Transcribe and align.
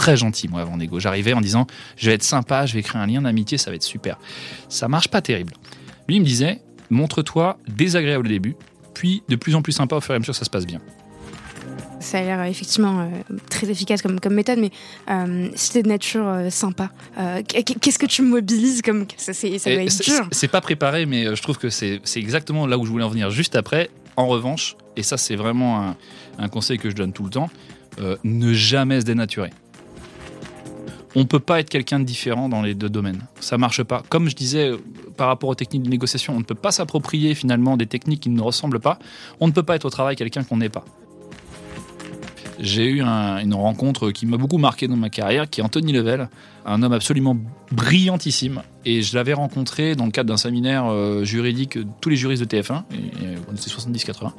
très 0.00 0.16
gentil, 0.16 0.48
moi, 0.48 0.62
avant 0.62 0.78
Nego. 0.78 0.98
J'arrivais 0.98 1.34
en 1.34 1.42
disant, 1.42 1.66
je 1.98 2.06
vais 2.08 2.14
être 2.14 2.22
sympa, 2.22 2.64
je 2.64 2.72
vais 2.72 2.82
créer 2.82 3.02
un 3.02 3.06
lien 3.06 3.20
d'amitié, 3.20 3.58
ça 3.58 3.68
va 3.70 3.76
être 3.76 3.82
super. 3.82 4.18
Ça 4.70 4.88
marche 4.88 5.08
pas 5.08 5.20
terrible. 5.20 5.52
Lui, 6.08 6.16
il 6.16 6.20
me 6.20 6.24
disait, 6.26 6.62
montre-toi 6.88 7.58
désagréable 7.68 8.26
au 8.26 8.30
début, 8.30 8.56
puis 8.94 9.22
de 9.28 9.36
plus 9.36 9.54
en 9.54 9.60
plus 9.62 9.72
sympa 9.72 9.96
au 9.96 10.00
fur 10.00 10.14
et 10.14 10.16
à 10.16 10.18
mesure, 10.18 10.34
ça 10.34 10.46
se 10.46 10.50
passe 10.50 10.66
bien. 10.66 10.80
Ça 12.00 12.18
a 12.18 12.22
l'air 12.22 12.42
effectivement 12.44 13.00
euh, 13.00 13.34
très 13.50 13.68
efficace 13.68 14.00
comme, 14.00 14.20
comme 14.20 14.32
méthode, 14.32 14.58
mais 14.58 14.70
euh, 15.10 15.50
si 15.54 15.70
t'es 15.72 15.82
de 15.82 15.88
nature 15.88 16.26
euh, 16.26 16.48
sympa, 16.48 16.90
euh, 17.18 17.42
qu'est-ce 17.46 17.98
que 17.98 18.06
tu 18.06 18.22
mobilises 18.22 18.80
comme 18.80 19.04
ça, 19.18 19.34
c'est, 19.34 19.58
ça 19.58 19.70
doit 19.70 19.82
Et 19.82 19.84
être 19.84 19.92
c'est- 19.92 20.04
dur. 20.04 20.26
C'est 20.32 20.48
pas 20.48 20.62
préparé, 20.62 21.04
mais 21.04 21.26
euh, 21.26 21.34
je 21.34 21.42
trouve 21.42 21.58
que 21.58 21.68
c'est 21.68 22.00
c'est 22.04 22.18
exactement 22.20 22.66
là 22.66 22.78
où 22.78 22.86
je 22.86 22.90
voulais 22.90 23.04
en 23.04 23.10
venir 23.10 23.28
juste 23.30 23.54
après. 23.54 23.90
En 24.16 24.26
revanche, 24.28 24.76
et 24.96 25.02
ça 25.02 25.18
c'est 25.18 25.36
vraiment 25.36 25.82
un, 25.88 25.96
un 26.38 26.48
conseil 26.48 26.78
que 26.78 26.88
je 26.88 26.94
donne 26.96 27.12
tout 27.12 27.24
le 27.24 27.30
temps, 27.30 27.50
euh, 28.00 28.16
ne 28.24 28.54
jamais 28.54 29.00
se 29.02 29.04
dénaturer. 29.04 29.50
On 31.16 31.24
peut 31.26 31.40
pas 31.40 31.58
être 31.60 31.68
quelqu'un 31.70 31.98
de 31.98 32.04
différent 32.04 32.48
dans 32.48 32.62
les 32.62 32.74
deux 32.74 32.88
domaines. 32.88 33.22
Ça 33.40 33.58
marche 33.58 33.82
pas. 33.82 34.02
Comme 34.08 34.28
je 34.28 34.36
disais 34.36 34.68
euh, 34.70 34.76
par 35.16 35.26
rapport 35.26 35.48
aux 35.50 35.54
techniques 35.56 35.82
de 35.82 35.88
négociation, 35.90 36.34
on 36.36 36.38
ne 36.38 36.44
peut 36.44 36.54
pas 36.54 36.70
s'approprier 36.70 37.34
finalement 37.34 37.76
des 37.76 37.86
techniques 37.86 38.20
qui 38.20 38.28
ne 38.30 38.36
nous 38.36 38.44
ressemblent 38.44 38.78
pas. 38.80 38.98
On 39.40 39.48
ne 39.48 39.52
peut 39.52 39.64
pas 39.64 39.74
être 39.74 39.84
au 39.86 39.90
travail 39.90 40.14
quelqu'un 40.14 40.44
qu'on 40.44 40.58
n'est 40.58 40.68
pas. 40.68 40.84
J'ai 42.62 42.84
eu 42.86 43.00
un- 43.00 43.38
une 43.38 43.54
rencontre 43.54 44.10
qui 44.10 44.26
m'a 44.26 44.36
beaucoup 44.36 44.58
marqué 44.58 44.86
dans 44.86 44.96
ma 44.96 45.08
carrière, 45.08 45.48
qui 45.48 45.60
est 45.60 45.64
Anthony 45.64 45.92
Level, 45.92 46.28
un 46.66 46.82
homme 46.82 46.92
absolument 46.92 47.36
brillantissime. 47.72 48.62
Et 48.84 49.00
je 49.02 49.16
l'avais 49.16 49.32
rencontré 49.32 49.96
dans 49.96 50.04
le 50.04 50.10
cadre 50.10 50.28
d'un 50.28 50.36
séminaire 50.36 50.84
euh, 50.86 51.24
juridique, 51.24 51.78
tous 52.02 52.10
les 52.10 52.16
juristes 52.16 52.42
de 52.42 52.46
TF1, 52.56 52.82
et, 52.92 52.96
et 52.96 53.36
on 53.50 53.54
était 53.54 53.70
70-80. 53.70 54.32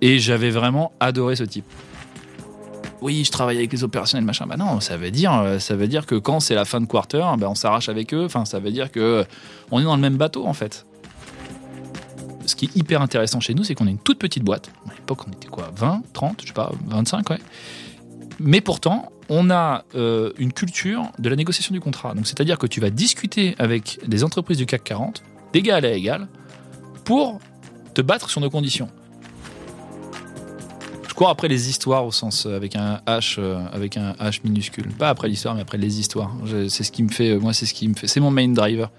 Et 0.00 0.18
j'avais 0.18 0.50
vraiment 0.50 0.92
adoré 1.00 1.36
ce 1.36 1.44
type. 1.44 1.66
Oui, 3.02 3.24
je 3.24 3.30
travaille 3.30 3.58
avec 3.58 3.72
les 3.72 3.84
opérationnels, 3.84 4.24
machin. 4.24 4.46
Bah 4.46 4.56
non, 4.56 4.80
ça 4.80 4.96
veut 4.96 5.10
dire, 5.10 5.32
euh, 5.32 5.58
ça 5.58 5.76
veut 5.76 5.88
dire 5.88 6.06
que 6.06 6.14
quand 6.14 6.40
c'est 6.40 6.54
la 6.54 6.64
fin 6.64 6.80
de 6.80 6.86
quarter, 6.86 7.24
bah 7.38 7.48
on 7.48 7.54
s'arrache 7.54 7.88
avec 7.88 8.14
eux. 8.14 8.24
Enfin, 8.24 8.44
ça 8.44 8.58
veut 8.58 8.70
dire 8.70 8.90
que 8.90 9.00
euh, 9.00 9.24
on 9.70 9.80
est 9.80 9.84
dans 9.84 9.96
le 9.96 10.02
même 10.02 10.16
bateau 10.16 10.46
en 10.46 10.54
fait. 10.54 10.86
Ce 12.46 12.54
qui 12.54 12.66
est 12.66 12.76
hyper 12.76 13.02
intéressant 13.02 13.40
chez 13.40 13.54
nous, 13.54 13.64
c'est 13.64 13.74
qu'on 13.74 13.86
est 13.86 13.90
une 13.90 13.98
toute 13.98 14.18
petite 14.18 14.44
boîte. 14.44 14.70
À 14.88 14.94
l'époque, 14.94 15.26
on 15.26 15.32
était 15.32 15.48
quoi 15.48 15.70
20, 15.74 16.02
30, 16.12 16.42
je 16.42 16.46
sais 16.48 16.52
pas, 16.52 16.70
25, 16.86 17.28
ouais. 17.30 17.38
Mais 18.38 18.60
pourtant, 18.60 19.10
on 19.28 19.50
a 19.50 19.84
euh, 19.94 20.32
une 20.38 20.52
culture 20.52 21.10
de 21.18 21.28
la 21.28 21.36
négociation 21.36 21.72
du 21.72 21.80
contrat. 21.80 22.14
Donc, 22.14 22.26
c'est-à-dire 22.26 22.58
que 22.58 22.66
tu 22.66 22.80
vas 22.80 22.90
discuter 22.90 23.56
avec 23.58 23.98
des 24.06 24.22
entreprises 24.22 24.58
du 24.58 24.66
CAC 24.66 24.84
40, 24.84 25.22
d'égal 25.52 25.84
à 25.84 25.92
égal, 25.92 26.28
pour 27.04 27.40
te 27.94 28.02
battre 28.02 28.30
sur 28.30 28.40
nos 28.40 28.50
conditions. 28.50 28.88
Cours 31.16 31.30
après 31.30 31.48
les 31.48 31.70
histoires 31.70 32.04
au 32.04 32.12
sens 32.12 32.44
euh, 32.44 32.54
avec 32.54 32.76
un 32.76 33.00
H, 33.06 33.36
euh, 33.38 33.58
avec 33.72 33.96
un 33.96 34.12
H 34.20 34.40
minuscule. 34.44 34.92
Pas 34.92 35.08
après 35.08 35.28
l'histoire, 35.28 35.54
mais 35.54 35.62
après 35.62 35.78
les 35.78 35.98
histoires. 35.98 36.30
C'est 36.68 36.84
ce 36.84 36.92
qui 36.92 37.02
me 37.02 37.08
fait, 37.08 37.30
euh, 37.30 37.38
moi, 37.40 37.54
c'est 37.54 37.64
ce 37.64 37.72
qui 37.72 37.88
me 37.88 37.94
fait, 37.94 38.06
c'est 38.06 38.20
mon 38.20 38.30
main 38.30 38.48
driver. 38.48 38.90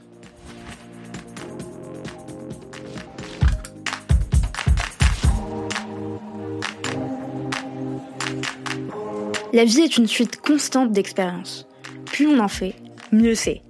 La 9.53 9.63
vie 9.63 9.81
est 9.81 9.97
une 9.97 10.07
suite 10.07 10.41
constante 10.41 10.91
d'expériences. 10.91 11.67
Plus 12.05 12.25
on 12.25 12.39
en 12.39 12.47
fait, 12.47 12.73
mieux 13.11 13.35
c'est. 13.35 13.61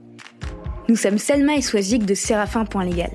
Nous 0.88 0.96
sommes 0.96 1.18
Selma 1.18 1.58
et 1.58 1.62
Swazik 1.62 2.06
de 2.06 2.14
Séraphin.légal. 2.14 3.12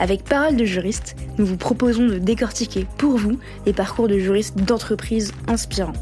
Avec 0.00 0.22
Parole 0.22 0.56
de 0.56 0.64
juriste, 0.64 1.16
nous 1.38 1.46
vous 1.46 1.56
proposons 1.56 2.06
de 2.06 2.18
décortiquer 2.18 2.86
pour 2.98 3.16
vous 3.16 3.38
les 3.66 3.72
parcours 3.72 4.06
de 4.06 4.18
juristes 4.18 4.56
d'entreprises 4.56 5.32
inspirants. 5.48 5.92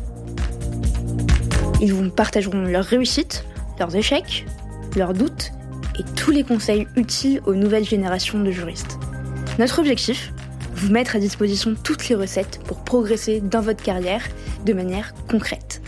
Ils 1.81 1.95
vous 1.95 2.11
partageront 2.11 2.63
leurs 2.63 2.85
réussites, 2.85 3.45
leurs 3.79 3.97
échecs, 3.97 4.45
leurs 4.97 5.15
doutes 5.15 5.53
et 5.99 6.05
tous 6.15 6.31
les 6.31 6.45
conseils 6.45 6.87
utiles 6.97 7.41
aux 7.47 7.55
nouvelles 7.55 7.85
générations 7.85 8.39
de 8.39 8.51
juristes. 8.51 8.99
Notre 9.59 9.79
objectif 9.79 10.33
Vous 10.75 10.93
mettre 10.93 11.17
à 11.17 11.19
disposition 11.19 11.75
toutes 11.83 12.09
les 12.09 12.15
recettes 12.15 12.61
pour 12.67 12.85
progresser 12.85 13.41
dans 13.41 13.62
votre 13.62 13.83
carrière 13.83 14.23
de 14.67 14.75
manière 14.75 15.15
concrète. 15.31 15.81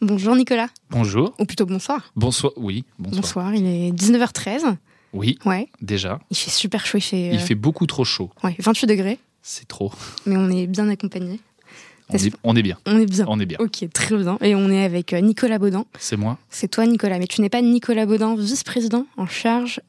Bonjour 0.00 0.36
Nicolas, 0.36 0.68
Bonjour. 0.90 1.34
ou 1.38 1.44
plutôt 1.44 1.66
bonsoir. 1.66 2.12
Bonsoir. 2.14 2.52
Oui, 2.56 2.84
bonsoir. 2.98 3.20
Bonsoir, 3.22 3.54
il 3.54 3.66
est 3.66 3.90
19h13. 3.92 4.76
Oui, 5.12 5.38
Ouais, 5.44 5.68
déjà. 5.80 6.20
il 6.30 6.36
fait 6.36 6.50
super 6.50 6.86
chaud, 6.86 6.98
il 6.98 7.02
fait, 7.02 7.28
Il 7.30 7.36
euh, 7.36 7.38
fait 7.40 7.54
beaucoup 7.56 7.86
trop 7.86 8.04
chaud. 8.04 8.30
ouais, 8.44 8.54
28 8.58 8.86
degrés, 8.86 9.18
C'est 9.42 9.66
trop. 9.66 9.90
mais 10.26 10.36
on 10.36 10.48
est 10.50 10.66
bien 10.66 10.88
accompagné. 10.88 11.40
On 12.10 12.16
est, 12.16 12.32
on 12.44 12.56
est 12.56 12.62
bien. 12.62 12.78
On 12.86 12.98
est 12.98 13.06
bien. 13.06 13.24
On 13.28 13.38
est 13.40 13.44
bien. 13.46 13.58
Ok, 13.60 13.84
très 13.92 14.16
bien. 14.16 14.38
Et 14.40 14.54
on 14.54 14.70
est 14.70 14.82
avec 14.84 15.12
euh, 15.12 15.20
Nicolas 15.20 15.58
Baudin. 15.58 15.84
C'est 15.98 16.16
moi. 16.16 16.38
C'est 16.48 16.68
toi 16.68 16.86
Nicolas, 16.86 17.18
mais 17.18 17.26
tu 17.26 17.40
n'es 17.42 17.50
pas 17.50 17.60
Nicolas 17.60 18.06
Baudin, 18.06 18.34
vice-président 18.36 19.04
en 19.18 19.26
charge 19.26 19.80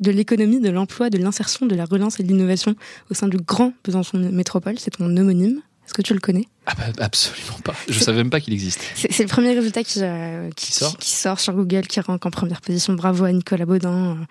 de 0.00 0.10
l'économie, 0.10 0.60
de 0.60 0.70
l'emploi, 0.70 1.08
de 1.08 1.18
l'insertion, 1.18 1.66
de 1.66 1.74
la 1.76 1.84
relance 1.84 2.18
et 2.20 2.22
de 2.24 2.28
l'innovation 2.28 2.74
au 3.10 3.14
sein 3.14 3.28
du 3.28 3.36
Grand 3.36 3.72
Besançon 3.84 4.18
Métropole. 4.18 4.78
C'est 4.78 4.90
ton 4.96 5.04
homonyme. 5.16 5.60
Est-ce 5.86 5.94
que 5.94 6.02
tu 6.02 6.12
le 6.14 6.20
connais? 6.20 6.46
Ah 6.66 6.74
bah, 6.76 6.84
absolument 7.04 7.58
pas. 7.64 7.74
Je 7.88 7.98
savais 7.98 8.18
même 8.18 8.30
pas 8.30 8.40
qu'il 8.40 8.52
existait. 8.52 8.84
C'est 8.94 9.22
le 9.22 9.28
premier 9.28 9.54
résultat 9.54 9.84
qui, 9.84 10.00
euh, 10.02 10.50
qui, 10.56 10.66
Qui 10.66 10.72
sort? 10.72 10.96
qui 10.98 11.10
sort 11.10 11.40
sur 11.40 11.54
Google, 11.54 11.86
qui 11.86 12.00
rank 12.00 12.26
en 12.26 12.30
première 12.30 12.60
position. 12.60 12.92
Bravo 12.94 13.24
à 13.24 13.32
Nicolas 13.32 13.66
Baudin, 13.66 14.10
euh, 14.20 14.24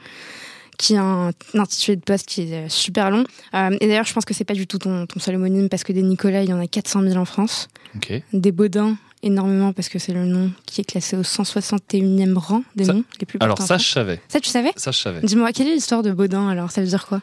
qui 0.77 0.97
a 0.97 1.01
un, 1.03 1.29
un 1.29 1.59
intitulé 1.59 1.95
de 1.95 2.01
poste 2.01 2.25
qui 2.27 2.41
est 2.51 2.65
euh, 2.65 2.69
super 2.69 3.09
long. 3.09 3.23
Euh, 3.53 3.77
et 3.79 3.87
d'ailleurs, 3.87 4.05
je 4.05 4.13
pense 4.13 4.25
que 4.25 4.33
c'est 4.33 4.43
pas 4.43 4.53
du 4.53 4.67
tout 4.67 4.77
ton, 4.79 5.05
ton 5.05 5.19
seul 5.21 5.35
homonyme, 5.35 5.69
parce 5.69 5.83
que 5.85 5.93
des 5.93 6.01
Nicolas, 6.01 6.43
il 6.43 6.49
y 6.49 6.53
en 6.53 6.59
a 6.59 6.67
400 6.67 7.01
000 7.03 7.15
en 7.15 7.25
France. 7.25 7.69
Ok. 7.95 8.11
Des 8.33 8.51
Baudins, 8.51 8.97
énormément, 9.23 9.71
parce 9.71 9.87
que 9.87 9.97
c'est 9.97 10.11
le 10.13 10.25
nom 10.25 10.51
qui 10.65 10.81
est 10.81 10.83
classé 10.83 11.15
au 11.15 11.23
161e 11.23 12.35
rang 12.37 12.63
des 12.75 12.83
Ça- 12.85 12.93
noms 12.93 13.03
les 13.21 13.25
plus 13.25 13.39
Alors 13.41 13.61
ça, 13.61 13.77
je 13.77 13.87
savais. 13.87 14.19
Ça, 14.27 14.41
tu 14.41 14.49
savais? 14.49 14.73
Ça, 14.75 14.91
je 14.91 14.99
savais. 14.99 15.21
Dis-moi, 15.23 15.53
quelle 15.53 15.67
est 15.67 15.73
l'histoire 15.75 16.03
de 16.03 16.11
Baudin 16.11 16.49
alors? 16.49 16.69
Ça 16.71 16.81
veut 16.81 16.87
dire 16.87 17.05
quoi? 17.07 17.21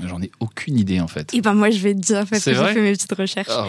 J'en 0.00 0.20
ai 0.22 0.30
aucune 0.40 0.78
idée 0.78 1.00
en 1.00 1.08
fait. 1.08 1.30
Eh 1.32 1.40
ben 1.40 1.54
moi, 1.54 1.70
je 1.70 1.78
vais 1.78 1.94
te 1.94 2.00
dire 2.00 2.24
parce 2.28 2.44
que 2.44 2.54
j'ai 2.54 2.64
fait 2.64 2.80
mes 2.80 2.92
petites 2.92 3.12
recherches. 3.12 3.48
Ah. 3.50 3.66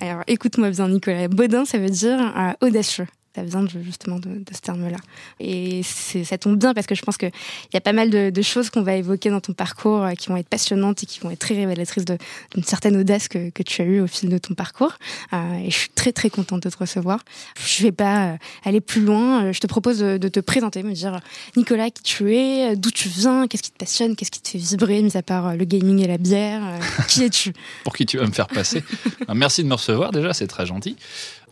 Alors, 0.00 0.22
écoute-moi 0.26 0.70
bien, 0.70 0.88
Nicolas. 0.88 1.28
Baudin, 1.28 1.64
ça 1.64 1.78
veut 1.78 1.90
dire 1.90 2.18
euh, 2.36 2.66
audacieux. 2.66 3.06
Ça 3.34 3.42
vient 3.44 3.62
de- 3.62 3.82
justement 3.82 4.18
de, 4.18 4.28
de 4.28 4.54
ce 4.54 4.60
terme-là. 4.60 4.98
Et 5.40 5.82
ça 5.82 6.36
tombe 6.38 6.56
bien 6.58 6.74
parce 6.74 6.86
que 6.86 6.94
je 6.94 7.02
pense 7.02 7.16
qu'il 7.16 7.30
y 7.72 7.76
a 7.76 7.80
pas 7.80 7.92
mal 7.92 8.10
de, 8.10 8.30
de 8.30 8.42
choses 8.42 8.68
qu'on 8.70 8.82
va 8.82 8.94
évoquer 8.94 9.30
dans 9.30 9.40
ton 9.40 9.52
parcours 9.54 10.02
euh, 10.02 10.12
qui 10.12 10.28
vont 10.28 10.36
être 10.36 10.48
passionnantes 10.48 11.02
et 11.02 11.06
qui 11.06 11.20
vont 11.20 11.30
être 11.30 11.38
très 11.38 11.54
révélatrices 11.54 12.04
d'une 12.04 12.64
certaine 12.64 12.96
audace 12.96 13.28
que, 13.28 13.50
que 13.50 13.62
tu 13.62 13.80
as 13.82 13.84
eue 13.86 14.00
au 14.00 14.06
fil 14.06 14.28
de 14.28 14.38
ton 14.38 14.54
parcours. 14.54 14.92
Euh, 15.32 15.54
et 15.64 15.70
je 15.70 15.76
suis 15.78 15.88
très 15.90 16.12
très 16.12 16.28
contente 16.30 16.62
de 16.62 16.70
te 16.70 16.76
recevoir. 16.76 17.20
Je 17.64 17.82
vais 17.84 17.92
pas 17.92 18.26
euh, 18.32 18.36
aller 18.64 18.80
plus 18.80 19.02
loin. 19.02 19.50
Je 19.52 19.60
te 19.60 19.66
propose 19.66 19.98
de, 19.98 20.18
de 20.18 20.28
te 20.28 20.40
présenter, 20.40 20.82
me 20.82 20.92
dire 20.92 21.20
Nicolas 21.56 21.90
qui 21.90 22.02
tu 22.02 22.34
es, 22.36 22.76
d'où 22.76 22.90
tu 22.90 23.08
viens, 23.08 23.46
qu'est-ce 23.48 23.62
qui 23.62 23.70
te 23.72 23.78
passionne, 23.78 24.14
qu'est-ce 24.16 24.30
qui 24.30 24.40
te 24.42 24.48
fait 24.50 24.58
vibrer, 24.58 25.00
mis 25.02 25.16
à 25.16 25.22
part 25.22 25.56
le 25.56 25.64
gaming 25.64 26.00
et 26.00 26.06
la 26.06 26.18
bière. 26.18 26.62
qui 27.08 27.24
es-tu? 27.24 27.52
Pour 27.84 27.94
qui 27.96 28.04
tu 28.06 28.18
vas 28.18 28.26
me 28.26 28.32
faire 28.32 28.46
passer 28.48 28.84
Ah, 29.28 29.34
Merci 29.34 29.62
de 29.62 29.68
me 29.68 29.74
recevoir 29.74 30.12
déjà, 30.12 30.32
c'est 30.34 30.46
très 30.46 30.66
gentil. 30.66 30.96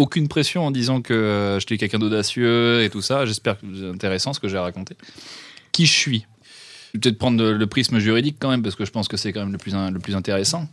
Aucune 0.01 0.29
pression 0.29 0.65
en 0.65 0.71
disant 0.71 1.03
que 1.03 1.13
euh, 1.13 1.61
je 1.61 1.67
suis 1.67 1.77
quelqu'un 1.77 1.99
d'audacieux 1.99 2.83
et 2.83 2.89
tout 2.89 3.03
ça. 3.03 3.27
J'espère 3.27 3.61
que 3.61 3.67
c'est 3.79 3.87
intéressant 3.87 4.33
ce 4.33 4.41
que 4.41 4.49
j'ai 4.49 4.57
raconté. 4.57 4.97
Qui 5.73 5.85
je 5.85 5.93
suis? 5.93 6.27
Je 6.95 6.97
vais 6.97 7.01
peut-être 7.03 7.19
prendre 7.19 7.45
le, 7.45 7.67
prisme 7.67 7.99
juridique 7.99 8.37
quand 8.41 8.49
même, 8.49 8.63
parce 8.63 8.77
que 8.77 8.87
je 8.87 8.93
pense 8.93 9.09
que 9.09 9.19
c'est 9.19 9.35
quand 9.35 9.41
même 9.41 9.53
le 9.53 9.59
plus, 9.59 9.75
le 9.75 9.99
plus 9.99 10.17
intéressant. 10.17 10.67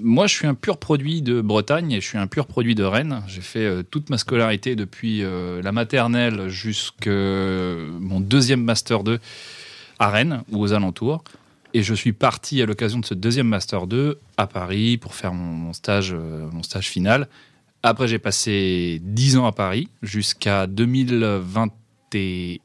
Moi, 0.00 0.26
je 0.28 0.34
suis 0.34 0.46
un 0.46 0.54
pur 0.54 0.78
produit 0.78 1.20
de 1.20 1.42
Bretagne 1.42 1.92
et 1.92 2.00
je 2.00 2.06
suis 2.06 2.16
un 2.16 2.26
pur 2.26 2.46
produit 2.46 2.74
de 2.74 2.82
Rennes. 2.82 3.22
J'ai 3.28 3.42
fait 3.42 3.66
euh, 3.66 3.82
toute 3.82 4.08
ma 4.08 4.16
scolarité 4.16 4.76
depuis 4.76 5.24
euh, 5.24 5.60
la 5.60 5.72
maternelle 5.72 6.48
jusqu'à 6.48 7.10
mon 7.10 8.18
deuxième 8.18 8.62
Master 8.62 9.04
2 9.04 9.18
à 9.98 10.08
Rennes 10.08 10.42
ou 10.52 10.62
aux 10.62 10.72
alentours. 10.72 11.22
Et 11.74 11.82
je 11.82 11.92
suis 11.92 12.14
parti 12.14 12.62
à 12.62 12.66
l'occasion 12.66 12.98
de 12.98 13.04
ce 13.04 13.12
deuxième 13.12 13.46
Master 13.46 13.86
2 13.86 14.18
à 14.38 14.46
Paris 14.46 14.96
pour 14.96 15.14
faire 15.14 15.34
mon, 15.34 15.74
stage, 15.74 16.14
mon 16.14 16.62
stage 16.62 16.88
final. 16.88 17.28
Après, 17.82 18.08
j'ai 18.08 18.18
passé 18.18 19.00
10 19.02 19.38
ans 19.38 19.46
à 19.46 19.52
Paris 19.52 19.88
jusqu'à 20.02 20.66
2021. 20.66 22.58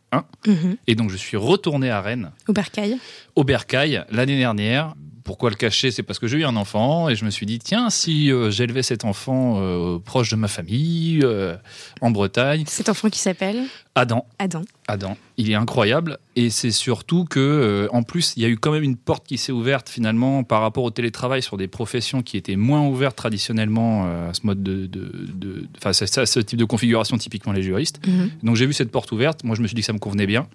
Mhm. 0.47 0.77
Et 0.87 0.95
donc, 0.95 1.09
je 1.09 1.15
suis 1.17 1.37
retourné 1.37 1.89
à 1.89 2.01
Rennes, 2.01 2.31
Au 2.47 2.53
Bercail 2.53 2.97
au 3.35 3.43
Bercail, 3.43 4.05
l'année 4.09 4.37
dernière. 4.37 4.95
Pourquoi 5.25 5.49
le 5.49 5.55
cacher 5.55 5.89
C'est 5.89 6.03
parce 6.03 6.19
que 6.19 6.27
j'ai 6.27 6.37
eu 6.37 6.45
un 6.45 6.55
enfant 6.55 7.09
et 7.09 7.15
je 7.15 7.25
me 7.25 7.31
suis 7.31 7.47
dit, 7.47 7.57
tiens, 7.57 7.89
si 7.89 8.31
euh, 8.31 8.51
j'élevais 8.51 8.83
cet 8.83 9.05
enfant 9.05 9.55
euh, 9.57 9.97
proche 9.97 10.29
de 10.29 10.35
ma 10.35 10.47
famille, 10.47 11.21
euh, 11.23 11.55
en 11.99 12.11
Bretagne, 12.11 12.63
Cet 12.67 12.89
enfant 12.89 13.09
qui 13.09 13.17
s'appelle 13.17 13.63
Adam, 13.95 14.27
Adam. 14.37 14.61
Adam, 14.87 15.17
il 15.37 15.49
est 15.49 15.55
incroyable 15.55 16.19
et 16.35 16.51
c'est 16.51 16.69
surtout 16.69 17.25
que 17.25 17.87
en 17.91 18.03
plus 18.03 18.33
il 18.35 18.43
y 18.43 18.45
a 18.45 18.49
eu 18.49 18.57
quand 18.57 18.71
même 18.71 18.83
une 18.83 18.97
porte 18.97 19.25
qui 19.25 19.39
s'est 19.39 19.53
ouverte 19.53 19.89
finalement 19.89 20.43
par 20.43 20.61
rapport 20.61 20.83
au 20.83 20.91
télétravail 20.91 21.41
sur 21.41 21.57
des 21.57 21.67
professions 21.67 22.21
qui 22.21 22.37
étaient 22.37 22.57
moins 22.57 22.85
ouvertes 22.85 23.15
traditionnellement 23.15 24.05
à 24.05 24.33
ce 24.33 24.45
mode 24.45 24.61
de, 24.61 25.67
enfin 25.77 25.93
ce 25.93 26.39
type 26.41 26.59
de 26.59 26.65
configuration 26.65 27.17
typiquement 27.17 27.53
les 27.53 27.63
juristes. 27.63 28.05
Mhm. 28.05 28.29
Donc 28.43 28.57
j'ai 28.57 28.67
vu 28.67 28.73
cette 28.73 28.91
porte 28.91 29.11
ouverte, 29.11 29.43
moi 29.43 29.55
je 29.55 29.61
me 29.61 29.67
suis 29.67 29.75
dit 29.75 29.81
que 29.81 29.87
ça 29.87 29.93
me 29.93 29.99
convenait 29.99 30.27
bien 30.27 30.45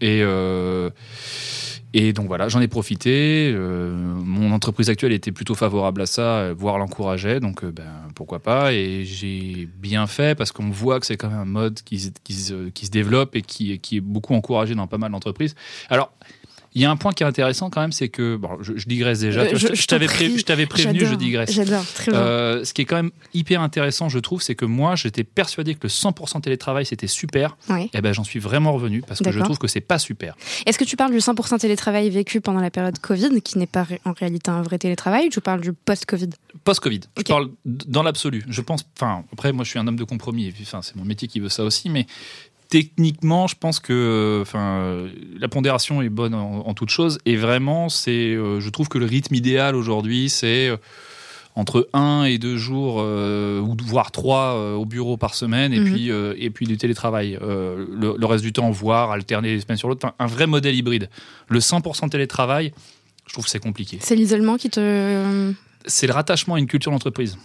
et 0.00 0.22
Et 1.94 2.12
donc 2.12 2.26
voilà, 2.26 2.48
j'en 2.48 2.60
ai 2.60 2.68
profité. 2.68 3.50
euh, 3.54 3.94
mon 3.94 4.52
entreprise 4.52 4.90
actuelle 4.90 5.12
était 5.12 5.32
plutôt 5.32 5.54
favorable 5.54 6.02
à 6.02 6.06
ça, 6.06 6.38
euh, 6.38 6.54
voire 6.56 6.78
l'encourageait, 6.78 7.40
donc 7.40 7.64
euh, 7.64 7.72
ben, 7.72 7.84
pourquoi 8.14 8.40
pas. 8.40 8.74
Et 8.74 9.04
j'ai 9.04 9.68
bien 9.78 10.06
fait 10.06 10.36
parce 10.36 10.52
qu'on 10.52 10.68
voit 10.68 11.00
que 11.00 11.06
c'est 11.06 11.16
quand 11.16 11.30
même 11.30 11.38
un 11.38 11.44
mode 11.46 11.80
qui, 11.82 12.12
qui 12.24 12.34
se, 12.34 12.68
qui 12.68 12.86
se 12.86 12.90
développe 12.90 13.36
et 13.36 13.42
qui, 13.42 13.78
qui 13.78 13.96
est 13.96 14.00
beaucoup 14.02 14.34
encouragé 14.34 14.74
dans 14.74 14.86
pas 14.86 14.98
mal 14.98 15.12
d'entreprises. 15.12 15.54
Alors, 15.88 16.12
il 16.74 16.82
y 16.82 16.84
a 16.84 16.90
un 16.90 16.96
point 16.96 17.12
qui 17.12 17.22
est 17.22 17.26
intéressant 17.26 17.70
quand 17.70 17.80
même, 17.80 17.92
c'est 17.92 18.08
que, 18.08 18.36
bon, 18.36 18.50
je, 18.60 18.72
je 18.76 18.86
digresse 18.86 19.20
déjà, 19.20 19.40
Euh, 19.42 19.48
je- 19.52 19.56
je, 19.56 19.66
je 19.68 19.74
je 19.74 19.86
t'avais 19.86 20.06
pré- 20.06 20.28
prévenu, 20.66 21.06
je 21.06 21.14
digresse. 21.14 21.52
J'adore, 21.52 21.84
très 21.94 22.12
bien. 22.12 22.20
Euh, 22.20 22.64
ce 22.64 22.72
qui 22.74 22.82
est 22.82 22.84
quand 22.84 22.96
même 22.96 23.10
hyper 23.34 23.60
intéressant, 23.62 24.08
je 24.08 24.18
trouve, 24.18 24.42
c'est 24.42 24.54
que 24.54 24.64
moi, 24.64 24.94
j'étais 24.96 25.24
persuadé 25.24 25.74
que 25.74 25.80
le 25.84 25.88
100% 25.88 26.40
télétravail, 26.40 26.84
c'était 26.86 27.06
super. 27.06 27.56
Ouais. 27.68 27.88
Et 27.94 28.00
ben, 28.00 28.12
j'en 28.12 28.24
suis 28.24 28.38
vraiment 28.38 28.72
revenu 28.72 29.02
parce 29.02 29.20
que 29.20 29.32
je 29.32 29.40
trouve 29.40 29.58
que 29.58 29.66
c'est 29.68 29.80
pas 29.80 29.98
super. 29.98 30.36
Est-ce 30.66 30.78
que 30.78 30.84
tu 30.84 30.96
parles 30.96 31.12
du 31.12 31.18
100% 31.18 31.58
télétravail 31.58 32.10
vécu 32.10 32.40
pendant 32.40 32.60
la 32.60 32.70
période 32.70 32.98
Covid, 32.98 33.40
qui 33.42 33.58
n'est 33.58 33.66
pas 33.66 33.86
en 34.04 34.12
réalité 34.12 34.50
un 34.50 34.62
vrai 34.62 34.78
télétravail, 34.78 35.26
ou 35.26 35.30
tu 35.30 35.40
parles 35.40 35.60
du 35.60 35.72
post-Covid? 35.72 36.30
Post-Covid, 36.64 37.00
je 37.16 37.22
parle 37.22 37.50
dans 37.64 38.02
l'absolu. 38.02 38.44
Je 38.48 38.60
pense, 38.60 38.84
enfin, 38.96 39.24
après, 39.32 39.52
moi, 39.52 39.64
je 39.64 39.70
suis 39.70 39.78
un 39.78 39.86
homme 39.86 39.96
de 39.96 40.04
compromis. 40.04 40.52
Enfin, 40.62 40.82
c'est 40.82 40.96
mon 40.96 41.04
métier 41.04 41.28
qui 41.28 41.40
veut 41.40 41.48
ça 41.48 41.64
aussi, 41.64 41.88
mais 41.88 42.06
techniquement, 42.68 43.46
je 43.46 43.54
pense 43.58 43.80
que, 43.80 43.92
euh, 43.92 44.42
enfin, 44.42 45.06
la 45.38 45.48
pondération 45.48 46.02
est 46.02 46.08
bonne 46.08 46.34
en, 46.34 46.66
en 46.66 46.74
toute 46.74 46.90
chose. 46.90 47.18
Et 47.26 47.36
vraiment, 47.36 47.88
c'est, 47.88 48.10
euh, 48.34 48.60
je 48.60 48.68
trouve 48.70 48.88
que 48.88 48.98
le 48.98 49.06
rythme 49.06 49.34
idéal 49.34 49.74
aujourd'hui, 49.74 50.28
c'est 50.28 50.68
euh, 50.68 50.76
entre 51.54 51.88
un 51.92 52.24
et 52.24 52.38
deux 52.38 52.56
jours, 52.56 52.98
euh, 53.00 53.58
ou 53.60 53.76
voire 53.84 54.12
trois 54.12 54.54
euh, 54.54 54.74
au 54.74 54.84
bureau 54.84 55.16
par 55.16 55.34
semaine, 55.34 55.72
et 55.72 55.80
Mhm. 55.80 55.92
puis 55.92 56.10
euh, 56.10 56.34
et 56.38 56.50
puis 56.50 56.66
du 56.66 56.76
télétravail. 56.76 57.36
Le, 57.40 58.14
le 58.16 58.26
reste 58.26 58.44
du 58.44 58.52
temps, 58.52 58.70
voire 58.70 59.10
alterner 59.10 59.54
les 59.54 59.60
semaines 59.60 59.78
sur 59.78 59.88
l'autre. 59.88 60.04
Enfin, 60.06 60.14
un 60.18 60.26
vrai 60.26 60.46
modèle 60.46 60.74
hybride. 60.76 61.08
Le 61.48 61.58
100% 61.58 62.10
télétravail, 62.10 62.72
je 63.26 63.32
trouve 63.32 63.44
que 63.44 63.50
c'est 63.50 63.58
compliqué 63.58 63.98
C'est 64.00 64.14
l'isolement 64.14 64.56
qui 64.56 64.70
te. 64.70 65.52
c'est 65.86 66.06
le 66.06 66.12
rattachement 66.12 66.54
à 66.54 66.58
une 66.60 66.66
culture 66.68 66.92
d'entreprise. 66.92 67.36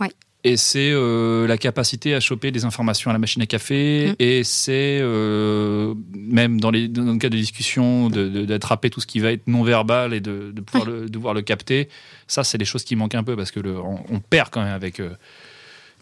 Ouais. 0.00 0.10
Et 0.46 0.58
c'est 0.58 0.90
euh, 0.92 1.46
la 1.46 1.56
capacité 1.56 2.14
à 2.14 2.20
choper 2.20 2.50
des 2.50 2.66
informations 2.66 3.08
à 3.10 3.14
la 3.14 3.18
machine 3.18 3.40
à 3.40 3.46
café. 3.46 4.10
Mm. 4.10 4.14
Et 4.18 4.44
c'est 4.44 4.98
euh, 5.00 5.94
même 6.14 6.60
dans, 6.60 6.70
les, 6.70 6.86
dans 6.88 7.02
le 7.12 7.16
cas 7.18 7.30
de 7.30 7.36
discussion, 7.36 8.10
de- 8.10 8.28
de- 8.28 8.44
d'attraper 8.44 8.90
tout 8.90 9.00
ce 9.00 9.06
qui 9.06 9.20
va 9.20 9.32
être 9.32 9.46
non 9.48 9.62
verbal 9.62 10.12
et 10.12 10.20
de, 10.20 10.52
de 10.54 10.60
pouvoir, 10.60 10.88
le, 10.90 11.08
de 11.08 11.12
pouvoir 11.14 11.32
le 11.34 11.40
capter. 11.42 11.88
Ça, 12.26 12.44
c'est 12.44 12.58
des 12.58 12.66
choses 12.66 12.84
qui 12.84 12.94
manquent 12.94 13.14
un 13.14 13.24
peu 13.24 13.36
parce 13.36 13.50
que 13.50 13.60
le, 13.60 13.78
on, 13.80 13.98
on 14.10 14.20
perd 14.20 14.50
quand 14.50 14.62
même 14.62 14.74
avec 14.74 15.00
euh, 15.00 15.14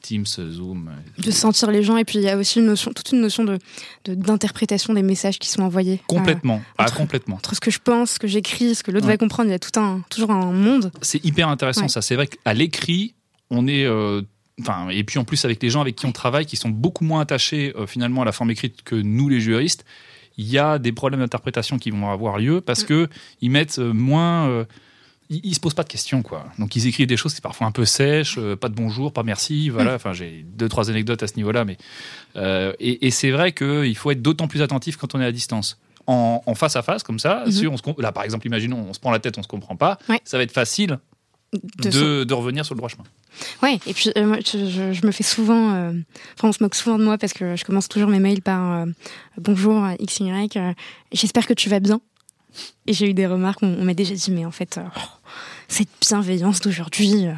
Teams, 0.03 0.27
Zoom. 0.27 0.91
de 1.19 1.31
sentir 1.31 1.71
les 1.71 1.85
gens 1.85 1.97
et 1.97 2.05
puis 2.05 2.19
il 2.19 2.25
y 2.25 2.29
a 2.29 2.37
aussi 2.37 2.59
une 2.59 2.67
notion, 2.67 2.93
toute 2.93 3.13
une 3.13 3.21
notion 3.21 3.45
de 3.45 3.59
de- 4.07 4.15
d'interprétation 4.17 4.93
des 4.95 5.03
messages 5.03 5.39
qui 5.39 5.49
sont 5.49 5.63
envoyés. 5.63 6.01
Euh, 6.03 6.07
Complètement. 6.09 6.61
ah, 6.79 6.83
entre- 6.83 6.97
complètement. 6.97 7.37
entre 7.37 7.55
ce 7.55 7.61
que 7.61 7.71
je 7.71 7.79
pense, 7.79 8.13
ce 8.15 8.19
que 8.19 8.27
j'écris, 8.27 8.75
ce 8.75 8.83
que 8.83 8.91
l'autre 8.91 9.07
Ouais. 9.07 9.13
va 9.13 9.19
comprendre, 9.19 9.49
il 9.51 9.53
y 9.53 9.55
a 9.55 9.61
tout 9.61 9.79
un 9.79 10.03
toujours 10.11 10.33
un 10.33 10.51
monde. 10.51 10.91
C'est 11.01 11.25
hyper 11.25 11.47
intéressant 11.49 11.83
Ouais. 11.83 11.89
ça. 11.89 12.03
C'est 12.03 12.17
vrai 12.17 12.27
qu'à 12.27 12.53
l'écrit, 12.55 13.15
on 13.51 13.69
est. 13.69 13.85
euh, 13.85 14.23
Enfin, 14.63 14.89
et 14.91 15.05
puis 15.05 15.19
en 15.19 15.25
plus 15.25 15.45
avec 15.45 15.63
les 15.63 15.69
gens 15.71 15.81
avec 15.81 15.97
qui 15.97 16.07
on 16.07 16.13
travaille, 16.13 16.47
qui 16.47 16.57
sont 16.57 16.69
beaucoup 16.71 17.05
moins 17.05 17.21
attachés 17.21 17.73
euh, 17.77 17.87
finalement 17.87 18.23
à 18.23 18.25
la 18.25 18.33
forme 18.33 18.51
écrite 18.51 18.83
que 18.83 18.95
nous 18.95 19.29
les 19.29 19.41
juristes, 19.41 19.85
il 20.39 20.47
y 20.49 20.59
a 20.59 20.79
des 20.79 20.93
problèmes 20.93 21.21
d'interprétation 21.21 21.79
qui 21.79 21.91
vont 21.91 22.09
avoir 22.11 22.39
lieu 22.39 22.61
parce 22.61 22.85
Mm. 22.85 22.87
que 22.87 23.09
ils 23.43 23.51
mettent 23.51 23.79
euh, 23.79 23.93
moins. 23.93 24.49
euh, 24.49 24.65
ils, 25.31 25.41
ils 25.45 25.55
se 25.55 25.61
posent 25.61 25.75
pas 25.75 25.83
de 25.85 25.89
questions 25.89 26.23
quoi. 26.23 26.45
Donc 26.59 26.75
ils 26.77 26.87
écrivent 26.87 27.07
des 27.07 27.17
choses 27.17 27.33
qui 27.33 27.37
sont 27.37 27.43
parfois 27.43 27.67
un 27.67 27.71
peu 27.73 27.85
sèches, 27.85 28.37
euh, 28.39 28.57
pas 28.57 28.69
de 28.69 28.75
bonjour, 28.75 29.13
pas 29.13 29.23
merci, 29.23 29.69
Mm. 29.69 29.73
voilà. 29.73 29.95
Enfin 29.95 30.13
j'ai 30.13 30.45
deux 30.57 30.69
trois 30.69 30.91
anecdotes 30.91 31.23
à 31.23 31.27
ce 31.27 31.37
niveau-là, 31.37 31.65
mais 31.65 31.77
et, 32.81 33.07
et 33.07 33.11
c'est 33.11 33.31
vrai 33.31 33.53
qu'il 33.53 33.97
faut 33.97 34.11
être 34.11 34.23
d'autant 34.23 34.49
plus 34.49 34.63
attentif 34.63 34.97
quand 34.97 35.15
on 35.15 35.21
est 35.21 35.25
à 35.27 35.33
distance. 35.33 35.79
En, 36.09 36.43
en 36.47 36.55
face 36.57 36.75
à 36.75 36.83
face 36.83 37.05
comme 37.05 37.21
ça, 37.21 37.45
Mhm. 37.47 37.53
si 37.53 37.67
on 37.69 37.77
se 37.77 37.83
là 38.01 38.11
par 38.11 38.25
exemple, 38.25 38.45
imaginons 38.47 38.87
on 38.89 38.93
se 38.93 38.99
prend 38.99 39.13
la 39.13 39.21
tête, 39.21 39.39
on 39.39 39.43
se 39.43 39.49
comprend 39.49 39.77
pas, 39.77 39.99
Ouais. 40.09 40.21
ça 40.25 40.37
va 40.37 40.43
être 40.43 40.51
facile 40.51 40.99
De 41.53 41.91
de, 41.91 42.25
de 42.25 42.35
revenir 42.35 42.65
sur 42.65 42.75
le 42.75 42.79
droit 42.79 42.89
chemin. 42.89 43.05
Ouais, 43.63 43.79
et 43.87 43.93
puis 43.93 44.11
euh, 44.17 44.27
moi, 44.27 44.39
je, 44.41 44.67
je- 44.71 44.93
je 44.95 45.07
me 45.07 45.13
fais 45.13 45.23
souvent, 45.23 45.75
euh, 45.75 45.93
enfin 46.39 46.49
on 46.49 46.53
se 46.53 46.63
moque 46.63 46.75
souvent 46.75 46.99
de 46.99 47.05
moi 47.05 47.19
parce 47.19 47.33
que 47.35 47.57
je 47.57 47.65
commence 47.65 47.89
toujours 47.89 48.09
mes 48.09 48.21
mails 48.21 48.41
par 48.43 48.73
euh, 48.73 48.87
bonjour 49.39 49.87
XY, 50.01 50.31
euh, 50.57 50.73
j'espère 51.13 51.47
que 51.47 51.53
tu 51.55 51.69
vas 51.69 51.81
bien. 51.81 52.01
Et 52.87 52.93
j'ai 52.95 53.09
eu 53.09 53.15
des 53.15 53.27
remarques, 53.27 53.63
on, 53.63 53.75
on 53.79 53.85
m'a 53.85 53.95
déjà 53.95 54.15
dit 54.15 54.31
mais 54.31 54.45
en 54.47 54.51
fait 54.51 54.79
oh, 54.83 54.99
cette 55.73 55.89
bienveillance 56.01 56.61
d'aujourd'hui, 56.61 57.27
euh, 57.27 57.33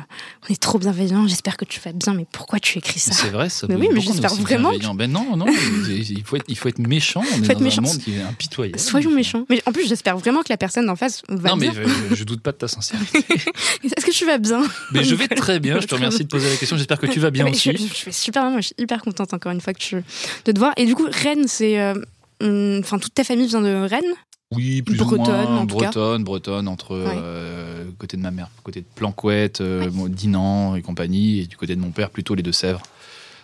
on 0.48 0.52
est 0.52 0.60
trop 0.60 0.78
bienveillant, 0.78 1.26
j'espère 1.28 1.56
que 1.56 1.64
tu 1.64 1.80
vas 1.80 1.92
bien, 1.92 2.14
mais 2.14 2.26
pourquoi 2.32 2.58
tu 2.60 2.78
écris 2.78 2.98
ça? 2.98 3.12
C'est 3.12 3.28
vrai, 3.30 3.48
ça. 3.48 3.66
Mais 3.68 3.76
oui, 3.76 3.88
mais 3.92 4.00
j'espère 4.00 4.34
vraiment 4.34 4.72
Ben 4.94 5.10
non, 5.10 5.36
non, 5.36 5.46
il 5.88 6.22
faut 6.24 6.36
être, 6.36 6.44
il 6.48 6.56
faut 6.58 6.68
être 6.68 6.78
méchant. 6.80 7.22
On 7.34 7.42
est 7.42 7.54
dans 7.54 7.60
méchant. 7.60 7.82
un 7.82 7.86
monde 7.86 7.98
qui 7.98 8.14
est 8.16 8.20
impitoyable. 8.22 8.78
Soyons 8.78 9.10
méchants. 9.10 9.44
Mais 9.48 9.62
en 9.66 9.72
plus 9.72 9.86
j'espère 9.88 10.16
vraiment 10.18 10.40
que 10.42 10.48
la 10.50 10.56
personne 10.56 10.86
d'en 10.86 10.96
face 10.96 11.22
va 11.28 11.50
Non, 11.50 11.56
mais 11.56 11.70
bien. 11.70 11.82
je, 12.10 12.14
je 12.16 12.24
doute 12.24 12.40
pas 12.42 12.52
de 12.52 12.56
ta 12.58 12.68
sincérité. 12.68 13.18
Est-ce 13.84 14.04
que 14.04 14.10
tu 14.12 14.26
vas 14.26 14.38
bien? 14.38 14.62
Mais 14.92 15.04
je 15.04 15.14
vais 15.14 15.28
très 15.28 15.60
bien, 15.60 15.80
je 15.80 15.86
te 15.86 15.94
remercie 15.94 16.24
de 16.24 16.28
poser 16.28 16.50
la 16.50 16.56
question. 16.56 16.76
J'espère 16.76 16.98
que 16.98 17.06
tu 17.06 17.20
vas 17.20 17.30
bien 17.30 17.44
Mais 17.44 17.50
aussi. 17.52 17.70
Je, 17.72 17.76
je, 17.76 18.04
vais 18.06 18.12
super 18.12 18.42
bien, 18.42 18.50
moi 18.50 18.60
je 18.60 18.66
suis 18.66 18.76
hyper 18.78 19.00
contente 19.02 19.32
encore 19.32 19.52
une 19.52 19.60
fois 19.60 19.72
que 19.72 19.78
tu, 19.78 20.02
de 20.44 20.52
te 20.52 20.58
voir. 20.58 20.72
Et 20.76 20.86
du 20.86 20.94
coup, 20.94 21.06
Rennes, 21.10 21.46
c'est. 21.46 21.78
euh, 21.80 21.94
hum, 22.42 22.80
Enfin, 22.80 22.98
toute 22.98 23.14
ta 23.14 23.22
famille 23.24 23.46
vient 23.46 23.60
de 23.62 23.86
Rennes? 23.88 24.02
Oui, 24.52 24.82
plus 24.82 24.96
Bretonne, 24.96 25.20
ou 25.20 25.24
moins. 25.24 25.58
en 25.60 25.64
bretonne, 25.64 26.22
bretonne, 26.22 26.68
entre 26.68 26.92
euh, 26.94 27.73
côté 27.98 28.16
de 28.16 28.22
ma 28.22 28.30
mère, 28.30 28.48
côté 28.62 28.80
de 28.80 28.86
Planquette, 28.94 29.60
euh, 29.60 29.88
Dinan 30.08 30.76
et 30.76 30.82
compagnie, 30.82 31.40
et 31.40 31.46
du 31.46 31.56
côté 31.56 31.76
de 31.76 31.80
mon 31.80 31.90
père, 31.90 32.10
plutôt 32.10 32.34
les 32.34 32.42
Deux-Sèvres. 32.42 32.82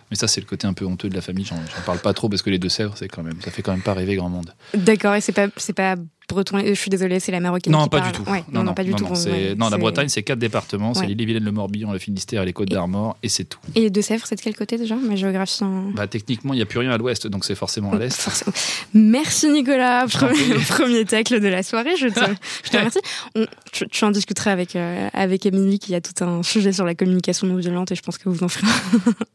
Mais 0.09 0.17
ça, 0.17 0.27
c'est 0.27 0.41
le 0.41 0.47
côté 0.47 0.67
un 0.67 0.73
peu 0.73 0.85
honteux 0.85 1.09
de 1.09 1.15
la 1.15 1.21
famille. 1.21 1.45
J'en 1.45 1.55
j'en 1.55 1.81
parle 1.85 1.99
pas 1.99 2.13
trop 2.13 2.27
parce 2.27 2.41
que 2.41 2.49
les 2.49 2.59
Deux-Sèvres, 2.59 2.95
c'est 2.97 3.07
quand 3.07 3.23
même, 3.23 3.39
ça 3.41 3.49
fait 3.49 3.61
quand 3.61 3.71
même 3.71 3.81
pas 3.81 3.93
rêver 3.93 4.15
grand 4.15 4.29
monde. 4.29 4.53
D'accord, 4.73 5.15
et 5.15 5.21
c'est 5.21 5.31
pas, 5.31 5.47
c'est 5.55 5.73
pas 5.73 5.95
breton. 6.33 6.59
Je 6.65 6.73
suis 6.73 6.89
désolée, 6.89 7.19
c'est 7.19 7.31
la 7.31 7.39
marocaine. 7.39 7.71
Non, 7.73 7.83
qui 7.83 7.89
pas 7.89 7.99
parle. 7.99 8.11
du 8.11 8.17
tout. 8.23 8.29
Ouais, 8.29 8.43
non, 8.51 8.63
non, 8.63 8.73
pas 8.73 8.83
du 8.83 8.93
tout. 8.93 9.05
ouais, 9.05 9.55
non, 9.55 9.69
la 9.69 9.77
Bretagne, 9.77 10.09
c'est 10.09 10.23
quatre 10.23 10.39
départements. 10.39 10.93
C'est 10.93 11.05
l'île-et-Vilaine, 11.05 11.43
le 11.43 11.51
Morbihan, 11.51 11.91
le 11.91 11.99
Finistère 11.99 12.41
et 12.43 12.45
les 12.45 12.53
Côtes 12.53 12.69
d'Armor, 12.69 13.17
et 13.23 13.29
c'est 13.29 13.45
tout. 13.45 13.59
Et 13.75 13.81
les 13.81 13.89
Deux-Sèvres, 13.89 14.25
c'est 14.27 14.35
de 14.35 14.41
quel 14.41 14.55
côté 14.55 14.77
déjà? 14.77 14.95
Ma 14.95 15.15
géographie. 15.15 15.63
en- 15.63 15.91
Bah, 15.91 16.07
techniquement, 16.07 16.53
il 16.53 16.57
n'y 16.57 16.63
a 16.63 16.65
plus 16.65 16.79
rien 16.79 16.91
à 16.91 16.97
l'ouest, 16.97 17.27
donc 17.27 17.45
c'est 17.45 17.55
forcément 17.55 17.93
à 17.93 17.97
l'est. 17.99 18.11
Forcément. 18.21 18.53
Merci 18.93 19.49
Nicolas, 19.49 20.05
premier, 20.07 20.53
premier 20.69 21.05
tacle 21.05 21.39
de 21.39 21.47
la 21.47 21.63
soirée, 21.63 21.95
je 21.97 22.07
te, 22.07 22.19
je 22.63 22.69
te 22.69 22.77
remercie. 22.77 22.99
On- 23.35 23.45
tu, 23.71 23.87
tu 23.87 24.03
en 24.05 24.11
discuteras 24.11 24.51
avec, 24.51 24.75
euh, 24.75 25.07
avec 25.13 25.45
Émilie 25.45 25.79
qui 25.79 25.95
a 25.95 26.01
tout 26.01 26.23
un 26.23 26.43
sujet 26.43 26.71
sur 26.73 26.85
la 26.85 26.95
communication 26.95 27.47
non 27.47 27.55
violente 27.55 27.91
et 27.91 27.95
je 27.95 28.01
pense 28.01 28.17
que 28.17 28.29
vous 28.29 28.43
en 28.43 28.47
ferez 28.49 28.67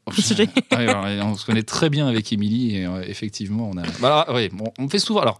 un 0.07 0.13
sujet. 0.13 0.49
On 0.73 1.35
se 1.35 1.45
connaît 1.47 1.63
très 1.63 1.91
bien 1.91 2.07
avec 2.09 2.33
Émilie 2.33 2.77
et 2.77 2.87
euh, 2.87 3.03
effectivement, 3.07 3.71
on 3.73 3.79
a. 3.79 3.83
Voilà, 3.99 4.33
ouais, 4.33 4.49
bon, 4.53 4.67
on 4.79 4.89
fait 4.89 4.99
souvent. 4.99 5.21
Alors, 5.21 5.39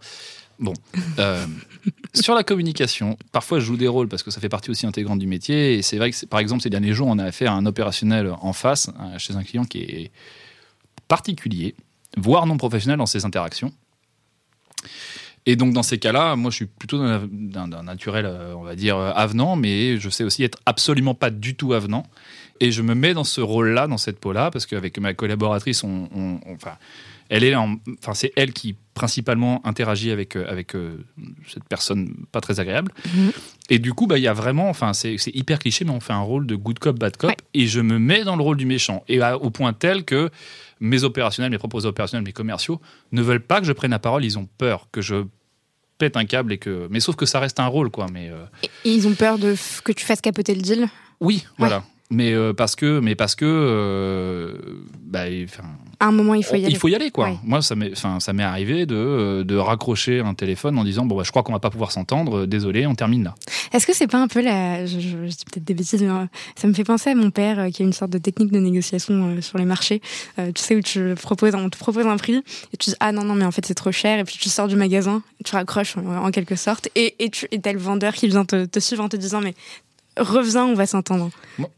bon, 0.59 0.73
euh, 1.19 1.45
sur 2.13 2.35
la 2.35 2.43
communication, 2.43 3.17
parfois 3.31 3.59
je 3.59 3.65
joue 3.65 3.77
des 3.77 3.87
rôles 3.87 4.07
parce 4.07 4.23
que 4.23 4.31
ça 4.31 4.41
fait 4.41 4.49
partie 4.49 4.69
aussi 4.69 4.85
intégrante 4.85 5.19
du 5.19 5.27
métier. 5.27 5.75
Et 5.75 5.81
c'est 5.81 5.97
vrai 5.97 6.11
que, 6.11 6.25
par 6.25 6.39
exemple, 6.39 6.61
ces 6.61 6.69
derniers 6.69 6.93
jours, 6.93 7.07
on 7.07 7.17
a 7.19 7.25
affaire 7.25 7.51
à 7.51 7.55
un 7.55 7.65
opérationnel 7.65 8.31
en 8.41 8.53
face, 8.53 8.89
euh, 8.99 9.17
chez 9.17 9.35
un 9.35 9.43
client 9.43 9.65
qui 9.65 9.79
est 9.79 10.11
particulier, 11.07 11.75
voire 12.17 12.45
non 12.45 12.57
professionnel 12.57 12.97
dans 12.97 13.05
ses 13.05 13.25
interactions. 13.25 13.71
Et 15.45 15.55
donc, 15.55 15.71
dans 15.71 15.83
ces 15.83 15.97
cas-là, 15.97 16.35
moi, 16.35 16.51
je 16.51 16.57
suis 16.57 16.65
plutôt 16.65 16.99
d'un- 16.99 17.83
naturel, 17.83 18.25
euh, 18.25 18.53
on 18.57 18.63
va 18.63 18.75
dire, 18.75 18.97
avenant, 18.97 19.55
mais 19.55 19.97
je 19.97 20.09
sais 20.09 20.25
aussi 20.25 20.43
être 20.43 20.59
absolument 20.65 21.15
pas 21.15 21.29
du 21.29 21.55
tout 21.55 21.71
avenant. 21.71 22.03
Et 22.59 22.71
je 22.71 22.81
me 22.81 22.95
mets 22.95 23.13
dans 23.13 23.23
ce 23.23 23.39
rôle-là, 23.39 23.87
dans 23.87 23.97
cette 23.97 24.19
peau-là, 24.19 24.51
parce 24.51 24.65
qu'avec 24.65 24.99
ma 24.99 25.13
collaboratrice, 25.13 25.85
enfin, 25.85 26.77
c'est 28.13 28.33
elle 28.35 28.51
qui 28.51 28.75
principalement 28.97 29.61
interagit 29.65 30.11
avec 30.11 30.35
euh, 30.35 30.45
avec 30.49 30.75
euh, 30.75 30.97
cette 31.47 31.63
personne 31.63 32.13
pas 32.31 32.41
très 32.41 32.59
agréable. 32.59 32.91
Mhm. 33.15 33.31
Et 33.69 33.79
du 33.79 33.93
coup, 33.93 34.07
bah, 34.07 34.17
il 34.17 34.23
y 34.23 34.27
a 34.27 34.33
vraiment, 34.33 34.69
enfin, 34.69 34.93
c'est 34.93 35.15
hyper 35.33 35.59
cliché, 35.59 35.85
mais 35.85 35.91
on 35.91 35.99
fait 35.99 36.13
un 36.13 36.21
rôle 36.21 36.47
de 36.47 36.55
good 36.55 36.79
cop, 36.79 36.97
bad 36.97 37.15
cop, 37.17 37.29
Ouais. 37.29 37.37
et 37.53 37.67
je 37.67 37.79
me 37.81 37.99
mets 37.99 38.23
dans 38.23 38.35
le 38.35 38.41
rôle 38.43 38.57
du 38.57 38.65
méchant. 38.65 39.03
Et 39.07 39.21
à- 39.21 39.37
au 39.37 39.49
point 39.51 39.73
tel 39.73 40.03
que 40.03 40.29
mes 40.79 41.03
opérationnels, 41.03 41.51
mes 41.51 41.57
propres 41.57 41.85
opérationnels, 41.85 42.25
mes 42.25 42.33
commerciaux 42.33 42.79
ne 43.11 43.21
veulent 43.21 43.45
pas 43.45 43.59
que 43.61 43.67
je 43.67 43.73
prenne 43.73 43.91
la 43.91 43.99
parole. 43.99 44.23
Ils 44.25 44.37
ont 44.39 44.47
peur 44.57 44.87
que 44.91 45.01
je 45.01 45.25
pète 45.97 46.15
un 46.17 46.25
câble 46.25 46.53
et 46.53 46.57
que. 46.57 46.87
Mais 46.91 46.99
sauf 46.99 47.15
que 47.15 47.25
ça 47.25 47.39
reste 47.39 47.59
un 47.59 47.67
rôle, 47.67 47.89
quoi. 47.91 48.07
Mais 48.11 48.29
euh, 48.29 48.45
Et 48.85 48.91
ils 48.93 49.07
ont 49.07 49.13
peur 49.15 49.37
de 49.37 49.55
que 49.83 49.91
tu 49.91 50.05
fasses 50.05 50.21
capoter 50.21 50.55
le 50.55 50.61
deal? 50.61 50.87
oui, 51.19 51.45
voilà. 51.57 51.83
Mais 52.09 52.31
euh, 52.33 52.53
parce 52.53 52.75
que, 52.77 52.99
mais 53.01 53.15
parce 53.15 53.35
que, 53.35 53.43
euh, 53.45 54.53
bah, 55.03 55.27
À 55.99 56.07
un 56.07 56.11
moment, 56.11 56.33
il 56.35 56.43
faut 56.43 56.55
y 56.55 56.63
aller. 56.65 56.69
il 56.73 56.77
faut 56.77 56.87
y 56.87 56.95
aller, 56.95 57.09
quoi. 57.11 57.25
Ouais. 57.29 57.37
Moi, 57.43 57.61
ça 57.61 57.75
m'est, 57.75 57.91
enfin, 57.91 58.19
ça 58.19 58.31
m'est 58.33 58.43
arrivé 58.43 58.85
de, 58.85 58.95
euh, 58.95 59.43
de 59.43 59.55
raccrocher 59.55 60.19
un 60.19 60.33
téléphone 60.35 60.77
en 60.77 60.83
disant, 60.83 61.05
bon, 61.05 61.15
bah, 61.17 61.23
je 61.23 61.31
crois 61.31 61.41
qu'on 61.43 61.53
va 61.53 61.59
pas 61.59 61.69
pouvoir 61.71 61.91
s'entendre. 61.91 62.39
euh, 62.39 62.47
Désolé, 62.47 62.85
on 62.85 62.95
termine 62.95 63.23
là. 63.23 63.35
Est-ce 63.73 63.87
que 63.87 63.93
c'est 63.95 64.07
pas 64.07 64.19
un 64.21 64.27
peu 64.27 64.41
la. 64.41 64.85
Je, 64.85 64.99
je- 64.99 65.07
je 65.09 65.15
dis 65.35 65.45
peut-être 65.51 65.63
des 65.63 65.73
bêtises, 65.73 66.01
mais 66.01 66.09
euh, 66.09 66.25
ça 66.55 66.67
me 66.67 66.73
fait 66.73 66.83
penser 66.83 67.09
à 67.09 67.15
mon 67.15 67.31
père 67.31 67.59
euh, 67.59 67.69
qui 67.69 67.81
a 67.81 67.85
une 67.85 67.93
sorte 67.93 68.11
de 68.11 68.17
technique 68.19 68.51
de 68.51 68.59
négociation 68.59 69.35
euh, 69.37 69.41
sur 69.41 69.57
les 69.57 69.65
marchés. 69.65 70.01
Euh, 70.39 70.51
tu 70.53 70.61
sais, 70.63 70.75
où 70.75 70.81
tu 70.81 71.15
proposes, 71.15 71.55
on 71.55 71.69
te 71.69 71.77
propose 71.77 72.05
un 72.05 72.17
prix 72.17 72.35
et 72.73 72.77
tu 72.77 72.91
dis 72.91 72.95
Ah 72.99 73.11
non, 73.11 73.23
non, 73.23 73.33
mais 73.35 73.45
en 73.45 73.51
fait 73.51 73.65
c'est 73.65 73.73
trop 73.73 73.91
cher. 73.91 74.19
Et 74.19 74.23
puis 74.23 74.37
tu 74.39 74.49
sors 74.49 74.67
du 74.67 74.75
magasin, 74.75 75.21
tu 75.43 75.55
raccroches 75.55 75.97
en, 75.97 76.05
en 76.25 76.31
quelque 76.31 76.55
sorte. 76.55 76.89
Et, 76.95 77.15
et 77.23 77.29
tu 77.29 77.47
et 77.51 77.59
le 77.73 77.79
vendeur 77.79 78.13
qui 78.13 78.27
vient 78.27 78.45
te, 78.45 78.65
te 78.65 78.79
suivre 78.79 79.03
en 79.03 79.09
te 79.09 79.17
disant 79.17 79.41
Mais 79.41 79.53
reviens, 80.19 80.65
on 80.65 80.73
va 80.73 80.85
s'entendre. 80.85 81.29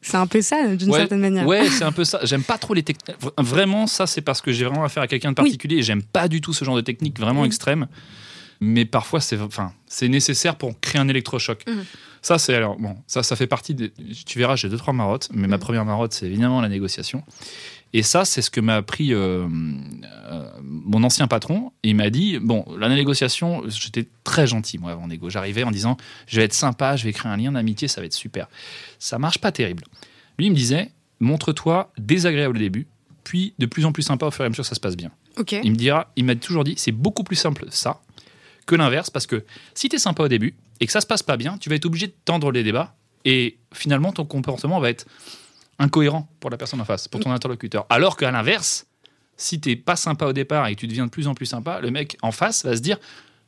C'est 0.01 0.17
un 0.17 0.27
peu 0.27 0.41
ça, 0.41 0.75
d'une 0.75 0.89
Ouais, 0.91 0.99
certaine 0.99 1.19
manière. 1.21 1.45
Ouais, 1.47 1.67
c'est 1.69 1.83
un 1.83 1.91
peu 1.91 2.03
ça. 2.03 2.19
J'aime 2.23 2.43
pas 2.43 2.57
trop 2.57 2.73
les 2.73 2.83
techniques. 2.83 3.15
Vraiment, 3.37 3.87
ça, 3.87 4.07
c'est 4.07 4.21
parce 4.21 4.41
que 4.41 4.51
j'ai 4.51 4.65
vraiment 4.65 4.83
affaire 4.83 5.03
à 5.03 5.07
quelqu'un 5.07 5.31
de 5.31 5.39
Oui. 5.41 5.45
particulier 5.49 5.77
et 5.77 5.81
j'aime 5.83 6.03
pas 6.03 6.27
du 6.27 6.41
tout 6.41 6.53
ce 6.53 6.65
genre 6.65 6.75
de 6.75 6.81
technique 6.81 7.19
vraiment 7.19 7.41
Oui. 7.41 7.47
extrême. 7.47 7.87
mais 8.61 8.83
parfois 8.83 9.21
c'est 9.21 9.39
enfin, 9.39 9.71
c'est 9.87 10.09
nécessaire 10.09 10.57
pour 10.57 10.77
créer 10.81 10.99
un 10.99 11.07
électrochoc. 11.07 11.63
Mhm. 11.65 11.85
Ça, 12.21 12.37
c'est 12.37 12.53
alors 12.53 12.75
bon, 12.77 12.97
ça, 13.07 13.23
ça 13.23 13.37
fait 13.37 13.47
partie 13.47 13.73
des. 13.73 13.93
Tu 14.25 14.37
verras, 14.37 14.57
j'ai 14.57 14.67
deux 14.67 14.75
trois 14.75 14.93
marottes, 14.93 15.29
mais 15.33 15.47
ma 15.47 15.55
Mhm. 15.55 15.61
première 15.61 15.85
marotte, 15.85 16.11
c'est 16.13 16.25
évidemment 16.25 16.59
la 16.59 16.67
négociation. 16.67 17.23
Et 17.93 18.03
ça, 18.03 18.23
c'est 18.23 18.41
ce 18.41 18.51
que 18.51 18.61
m'a 18.61 18.75
appris 18.75 19.13
euh, 19.13 19.47
euh, 20.31 20.49
mon 20.61 21.03
ancien 21.03 21.27
patron. 21.27 21.71
Il 21.83 21.95
m'a 21.95 22.09
dit 22.09 22.37
bon, 22.39 22.65
la 22.77 22.87
négociation, 22.89 23.63
j'étais 23.67 24.07
très 24.23 24.45
gentil 24.45 24.77
moi 24.77 24.91
avant 24.91 25.07
négo. 25.07 25.29
J'arrivais 25.29 25.63
en 25.63 25.71
disant 25.71 25.97
je 26.27 26.37
vais 26.37 26.43
être 26.43 26.53
sympa, 26.53 26.95
je 26.95 27.05
vais 27.05 27.13
créer 27.13 27.31
un 27.31 27.37
lien 27.37 27.51
d'amitié, 27.51 27.87
ça 27.87 28.01
va 28.01 28.05
être 28.05 28.13
super. 28.13 28.47
Ça 28.99 29.17
marche 29.17 29.39
pas 29.39 29.51
terrible. 29.51 29.83
Lui, 30.37 30.47
il 30.47 30.51
me 30.51 30.55
disait 30.55 30.91
montre-toi 31.19 31.91
désagréable 31.97 32.57
au 32.57 32.59
début, 32.59 32.87
puis 33.23 33.53
de 33.59 33.65
plus 33.65 33.85
en 33.85 33.91
plus 33.91 34.03
sympa 34.03 34.25
au 34.25 34.31
fur 34.31 34.43
et 34.43 34.47
à 34.47 34.49
mesure 34.49 34.63
que 34.63 34.69
ça 34.69 34.75
se 34.75 34.79
passe 34.79 34.95
bien. 34.95 35.11
Il 35.63 35.71
me 35.71 35.75
dira, 35.75 36.11
il 36.15 36.25
m'a 36.25 36.35
toujours 36.35 36.63
dit, 36.63 36.73
c'est 36.77 36.91
beaucoup 36.91 37.23
plus 37.23 37.35
simple 37.35 37.65
ça 37.69 38.01
que 38.65 38.75
l'inverse, 38.75 39.09
parce 39.09 39.25
que 39.25 39.45
si 39.73 39.89
tu 39.89 39.95
es 39.95 39.99
sympa 39.99 40.23
au 40.23 40.27
début 40.27 40.55
et 40.79 40.85
que 40.85 40.91
ça 40.91 41.01
se 41.01 41.07
passe 41.07 41.23
pas 41.23 41.37
bien, 41.37 41.57
tu 41.57 41.69
vas 41.69 41.75
être 41.75 41.85
obligé 41.85 42.07
de 42.07 42.13
tendre 42.25 42.51
les 42.51 42.63
débats 42.63 42.95
et 43.25 43.57
finalement 43.73 44.11
ton 44.11 44.25
comportement 44.25 44.79
va 44.79 44.89
être 44.89 45.05
incohérent 45.79 46.29
pour 46.39 46.49
la 46.49 46.57
personne 46.57 46.81
en 46.81 46.85
face, 46.85 47.07
pour 47.07 47.19
ton 47.21 47.31
interlocuteur. 47.31 47.85
Alors 47.89 48.17
qu'à 48.17 48.29
l'inverse, 48.31 48.85
si 49.37 49.59
t'es 49.59 49.75
pas 49.75 49.95
sympa 49.95 50.25
au 50.25 50.33
départ 50.33 50.67
et 50.67 50.75
que 50.75 50.79
tu 50.81 50.87
deviens 50.87 51.05
de 51.05 51.11
plus 51.11 51.27
en 51.27 51.33
plus 51.33 51.45
sympa, 51.45 51.79
le 51.81 51.91
mec 51.91 52.17
en 52.21 52.31
face 52.31 52.65
va 52.65 52.75
se 52.75 52.81
dire, 52.81 52.97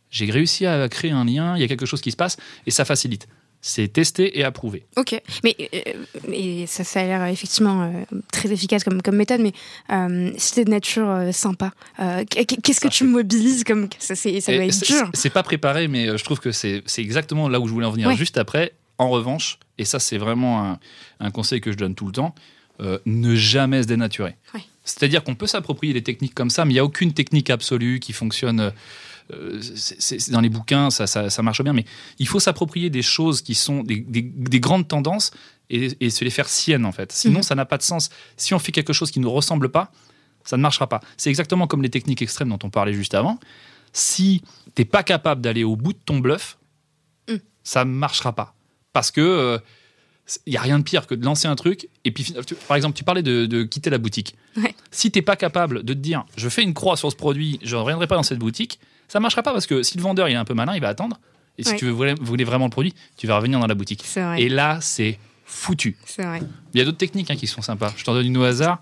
j'ai 0.09 0.29
réussi 0.31 0.65
à 0.65 0.87
créer 0.89 1.11
un 1.11 1.25
lien, 1.25 1.55
il 1.57 1.61
y 1.61 1.63
a 1.63 1.67
quelque 1.67 1.85
chose 1.85 2.01
qui 2.01 2.11
se 2.11 2.17
passe 2.17 2.37
et 2.65 2.71
ça 2.71 2.85
facilite. 2.85 3.27
C'est 3.63 3.89
testé 3.93 4.39
et 4.39 4.43
approuvé. 4.43 4.87
Ok, 4.97 5.21
mais 5.43 5.55
euh, 5.75 6.65
ça, 6.65 6.83
ça 6.83 7.01
a 7.01 7.03
l'air 7.03 7.25
effectivement 7.25 7.83
euh, 7.83 8.17
très 8.31 8.51
efficace 8.51 8.83
comme, 8.83 9.03
comme 9.03 9.15
méthode, 9.15 9.39
mais 9.39 9.51
euh, 9.91 10.31
si 10.35 10.53
t'es 10.55 10.65
de 10.65 10.71
nature 10.71 11.07
euh, 11.07 11.31
sympa, 11.31 11.71
euh, 11.99 12.23
qu'est-ce 12.27 12.79
que 12.79 12.87
Ça, 12.87 12.89
tu 12.89 13.03
mobilises 13.03 13.63
comme 13.63 13.87
ça, 13.99 14.15
c'est- 14.15 14.41
ça 14.41 14.51
doit 14.51 14.65
être 14.65 14.83
dur. 14.83 15.11
C'est 15.13 15.29
pas 15.29 15.43
préparé, 15.43 15.87
mais 15.87 16.07
euh, 16.07 16.17
je 16.17 16.23
trouve 16.23 16.39
que 16.39 16.51
c'est 16.51 16.81
c'est 16.87 17.03
exactement 17.03 17.47
là 17.49 17.59
où 17.59 17.67
je 17.67 17.73
voulais 17.73 17.85
en 17.85 17.91
venir 17.91 18.07
Ouais. 18.07 18.15
juste 18.15 18.39
après. 18.39 18.73
En 19.01 19.09
revanche, 19.09 19.57
et 19.77 19.85
ça 19.85 19.99
c'est 19.99 20.17
vraiment 20.19 20.63
un, 20.63 20.79
un 21.19 21.31
conseil 21.31 21.59
que 21.61 21.71
je 21.71 21.77
donne 21.77 21.95
tout 21.95 22.05
le 22.05 22.11
temps, 22.11 22.35
euh, 22.81 22.99
ne 23.05 23.35
jamais 23.35 23.81
se 23.83 23.87
dénaturer. 23.87 24.35
C'est-à-dire 24.83 25.23
qu'on 25.23 25.35
peut 25.35 25.47
s'approprier 25.47 25.93
des 25.93 26.03
techniques 26.03 26.33
comme 26.35 26.49
ça, 26.49 26.65
mais 26.65 26.71
il 26.71 26.75
n'y 26.75 26.79
a 26.79 26.85
aucune 26.85 27.13
technique 27.13 27.49
absolue 27.49 27.99
qui 27.99 28.13
fonctionne. 28.13 28.59
euh, 29.31 29.61
c'est- 29.61 30.29
dans 30.31 30.41
les 30.41 30.49
bouquins, 30.49 30.89
ça, 30.89 31.07
ça, 31.07 31.29
ça 31.29 31.41
marche 31.41 31.61
bien, 31.63 31.71
mais 31.73 31.85
il 32.19 32.27
faut 32.27 32.39
s'approprier 32.39 32.89
des 32.89 33.01
choses 33.01 33.41
qui 33.41 33.55
sont 33.55 33.81
des, 33.81 33.97
des- 34.01 34.21
des 34.23 34.59
grandes 34.59 34.87
tendances 34.89 35.31
et, 35.69 35.89
et 36.01 36.09
se 36.09 36.23
les 36.25 36.31
faire 36.31 36.49
siennes 36.49 36.85
en 36.85 36.91
fait. 36.91 37.11
Sinon, 37.13 37.37
Mhm. 37.39 37.43
ça 37.43 37.55
n'a 37.55 37.65
pas 37.65 37.77
de 37.77 37.83
sens. 37.83 38.09
Si 38.35 38.53
on 38.53 38.59
fait 38.59 38.73
quelque 38.73 38.91
chose 38.93 39.09
qui 39.09 39.19
ne 39.19 39.23
nous 39.25 39.31
ressemble 39.31 39.69
pas, 39.69 39.91
ça 40.43 40.57
ne 40.57 40.61
marchera 40.61 40.87
pas. 40.87 40.99
C'est 41.17 41.29
exactement 41.29 41.65
comme 41.67 41.81
les 41.81 41.89
techniques 41.89 42.21
extrêmes 42.21 42.49
dont 42.49 42.59
on 42.63 42.69
parlait 42.69 42.93
juste 42.93 43.13
avant. 43.15 43.39
Si 43.93 44.41
t'es 44.75 44.85
pas 44.85 45.03
capable 45.03 45.39
d'aller 45.41 45.63
au 45.63 45.75
bout 45.77 45.93
de 45.93 45.99
ton 46.05 46.19
bluff, 46.19 46.57
Mm. 47.29 47.35
ça 47.63 47.85
ne 47.85 47.91
marchera 47.91 48.33
pas. 48.33 48.53
Parce 48.93 49.11
que 49.11 49.59
il 50.45 50.53
y 50.53 50.57
a 50.57 50.61
rien 50.61 50.79
de 50.79 50.83
pire 50.83 51.07
que 51.07 51.15
de 51.15 51.25
lancer 51.25 51.47
un 51.47 51.55
truc 51.55 51.89
et 52.05 52.11
puis 52.11 52.23
tu- 52.45 52.55
par 52.55 52.77
exemple 52.77 52.95
tu 52.97 53.03
parlais 53.03 53.23
de, 53.23 53.45
de 53.47 53.63
quitter 53.63 53.89
la 53.89 53.97
boutique. 53.97 54.35
Ouais. 54.55 54.73
Si 54.91 55.11
t'es 55.11 55.21
pas 55.21 55.35
capable 55.35 55.83
de 55.83 55.93
te 55.93 55.99
dire 55.99 56.23
je 56.37 56.47
fais 56.47 56.63
une 56.63 56.73
croix 56.73 56.95
sur 56.95 57.11
ce 57.11 57.15
produit, 57.17 57.59
je 57.63 57.75
ne 57.75 57.81
reviendrai 57.81 58.07
pas 58.07 58.15
dans 58.15 58.23
cette 58.23 58.39
boutique, 58.39 58.79
ça 59.09 59.19
marchera 59.19 59.43
pas 59.43 59.51
parce 59.51 59.65
que 59.67 59.83
si 59.83 59.97
le 59.97 60.03
vendeur 60.03 60.29
il 60.29 60.33
est 60.33 60.37
un 60.37 60.45
peu 60.45 60.53
malin, 60.53 60.73
il 60.75 60.81
va 60.81 60.87
attendre. 60.89 61.19
Et 61.57 61.63
si 61.63 61.71
Ouais. 61.71 61.77
tu 61.77 61.85
veux, 61.85 61.91
voulais, 61.91 62.43
vraiment 62.45 62.65
le 62.65 62.71
produit, 62.71 62.93
tu 63.17 63.27
vas 63.27 63.35
revenir 63.35 63.59
dans 63.59 63.67
la 63.67 63.75
boutique. 63.75 64.05
Et 64.37 64.47
là, 64.47 64.79
c'est 64.81 65.19
foutu. 65.45 65.97
Vrai. 66.17 66.41
Il 66.73 66.77
y 66.77 66.81
a 66.81 66.85
d'autres 66.85 66.97
techniques 66.97 67.29
hein, 67.29 67.35
qui 67.35 67.45
sont 67.45 67.61
sympas. 67.61 67.93
Je 67.97 68.03
t'en 68.05 68.13
donne 68.13 68.25
une 68.25 68.37
au 68.37 68.43
hasard. 68.43 68.81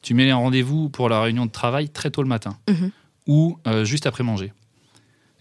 Tu 0.00 0.14
mets 0.14 0.30
un 0.30 0.36
rendez-vous 0.36 0.88
pour 0.88 1.10
la 1.10 1.20
réunion 1.20 1.44
de 1.44 1.50
travail 1.50 1.90
très 1.90 2.10
tôt 2.10 2.22
le 2.22 2.28
matin 2.28 2.56
Mhm. 2.68 2.90
ou 3.26 3.58
euh, 3.66 3.84
juste 3.84 4.06
après 4.06 4.24
manger. 4.24 4.52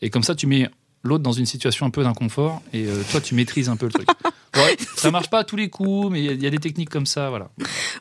Et 0.02 0.10
comme 0.10 0.24
ça, 0.24 0.36
tu 0.36 0.46
mets 0.46 0.70
l'autre 1.04 1.24
dans 1.24 1.32
une 1.32 1.46
situation 1.46 1.86
un 1.86 1.89
peu 1.89 2.04
d'inconfort 2.04 2.62
et 2.74 2.86
euh, 2.86 3.01
toi, 3.12 3.22
tu 3.22 3.36
maîtrises 3.36 3.70
un 3.70 3.75
peu 3.77 3.86
le 3.88 3.92
truc. 3.94 4.08
Ouais, 4.56 4.75
ça 4.96 5.12
marche 5.12 5.30
pas 5.30 5.39
à 5.39 5.44
tous 5.44 5.56
les 5.56 5.70
coups, 5.70 6.10
mais 6.10 6.20
il 6.20 6.25
y 6.25 6.30
a- 6.30 6.32
il 6.32 6.42
y, 6.42 6.48
a 6.48 6.50
des 6.50 6.58
techniques 6.58 6.89
comme 6.89 7.06
ça. 7.06 7.30
Voilà. 7.30 7.50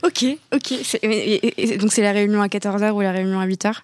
Ok, 0.02 0.24
ok. 0.54 0.72
Et- 1.02 1.76
donc 1.76 1.92
c'est 1.92 2.00
la 2.00 2.12
réunion 2.12 2.40
à 2.40 2.46
14h 2.48 2.92
ou 2.92 3.02
la 3.02 3.12
réunion 3.12 3.38
à 3.40 3.46
8h 3.46 3.82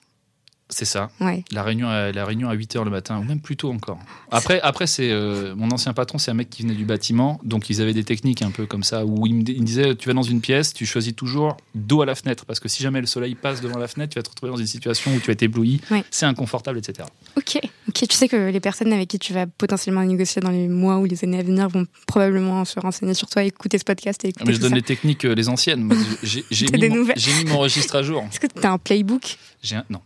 C'est 0.74 0.86
ça. 0.86 1.10
Ouais. 1.20 1.44
La 1.52 1.62
réunion, 1.62 1.88
à, 1.88 2.12
la 2.12 2.24
réunion 2.24 2.48
à 2.48 2.56
8h 2.56 2.82
le 2.84 2.90
matin, 2.90 3.18
ou 3.18 3.24
même 3.24 3.40
plus 3.40 3.56
tôt 3.58 3.70
encore. 3.70 3.98
Après, 4.30 4.58
après 4.62 4.86
c'est 4.86 5.10
euh, 5.10 5.54
mon 5.54 5.70
ancien 5.70 5.92
patron, 5.92 6.16
c'est 6.16 6.30
un 6.30 6.34
mec 6.34 6.48
qui 6.48 6.62
venait 6.62 6.74
du 6.74 6.86
bâtiment, 6.86 7.38
donc 7.44 7.68
ils 7.68 7.82
avaient 7.82 7.92
des 7.92 8.04
techniques 8.04 8.40
un 8.40 8.50
peu 8.50 8.64
comme 8.64 8.82
ça, 8.82 9.04
où 9.04 9.26
il 9.26 9.34
me, 9.34 9.42
il 9.50 9.60
me 9.60 9.66
disait, 9.66 9.94
tu 9.96 10.08
vas 10.08 10.14
dans 10.14 10.22
une 10.22 10.40
pièce, 10.40 10.72
tu 10.72 10.86
choisis 10.86 11.14
toujours 11.14 11.58
dos 11.74 12.00
à 12.00 12.06
la 12.06 12.14
fenêtre, 12.14 12.46
parce 12.46 12.58
que 12.58 12.68
si 12.68 12.82
jamais 12.82 13.00
le 13.02 13.06
soleil 13.06 13.34
passe 13.34 13.60
devant 13.60 13.78
la 13.78 13.86
fenêtre, 13.86 14.14
tu 14.14 14.18
vas 14.18 14.22
te 14.22 14.30
retrouver 14.30 14.50
dans 14.50 14.56
une 14.56 14.66
situation 14.66 15.12
où 15.14 15.20
tu 15.20 15.26
vas 15.26 15.32
être 15.34 15.42
ébloui, 15.42 15.80
Ouais. 15.90 16.04
c'est 16.10 16.24
inconfortable, 16.26 16.78
etc. 16.78 17.06
Ok, 17.36 17.58
ok. 17.88 18.08
Tu 18.08 18.16
sais 18.16 18.28
que 18.28 18.50
les 18.50 18.60
personnes 18.60 18.92
avec 18.94 19.08
qui 19.08 19.18
tu 19.18 19.34
vas 19.34 19.46
potentiellement 19.46 20.02
négocier 20.04 20.40
dans 20.40 20.50
les 20.50 20.68
mois 20.68 20.96
ou 20.98 21.04
les 21.04 21.22
années 21.24 21.40
à 21.40 21.42
venir 21.42 21.68
vont 21.68 21.86
probablement 22.06 22.64
se 22.64 22.80
renseigner 22.80 23.12
sur 23.14 23.28
toi, 23.28 23.42
écouter 23.44 23.76
ce 23.76 23.84
podcast 23.84 24.24
et 24.24 24.28
écouter 24.28 24.44
Mais 24.46 24.54
je 24.54 24.58
donne 24.60 24.70
ça. 24.70 24.76
les 24.76 24.82
techniques, 24.82 25.26
euh, 25.26 25.34
les 25.34 25.48
anciennes. 25.50 25.92
J'ai 26.22 26.44
mis, 26.72 26.78
des 26.78 26.88
mon- 26.88 26.96
nouvelles 26.96 27.16
j'ai 27.18 27.32
mis 27.34 27.44
mon 27.50 27.58
registre 27.58 27.96
à 27.96 28.02
jour. 28.02 28.24
Est-ce 28.30 28.40
que 28.40 28.46
tu 28.46 28.66
as 28.66 28.72
un 28.72 28.78
playbook? 28.78 29.36
J'ai 29.62 29.76
un- 29.76 29.84
Non, 29.90 30.00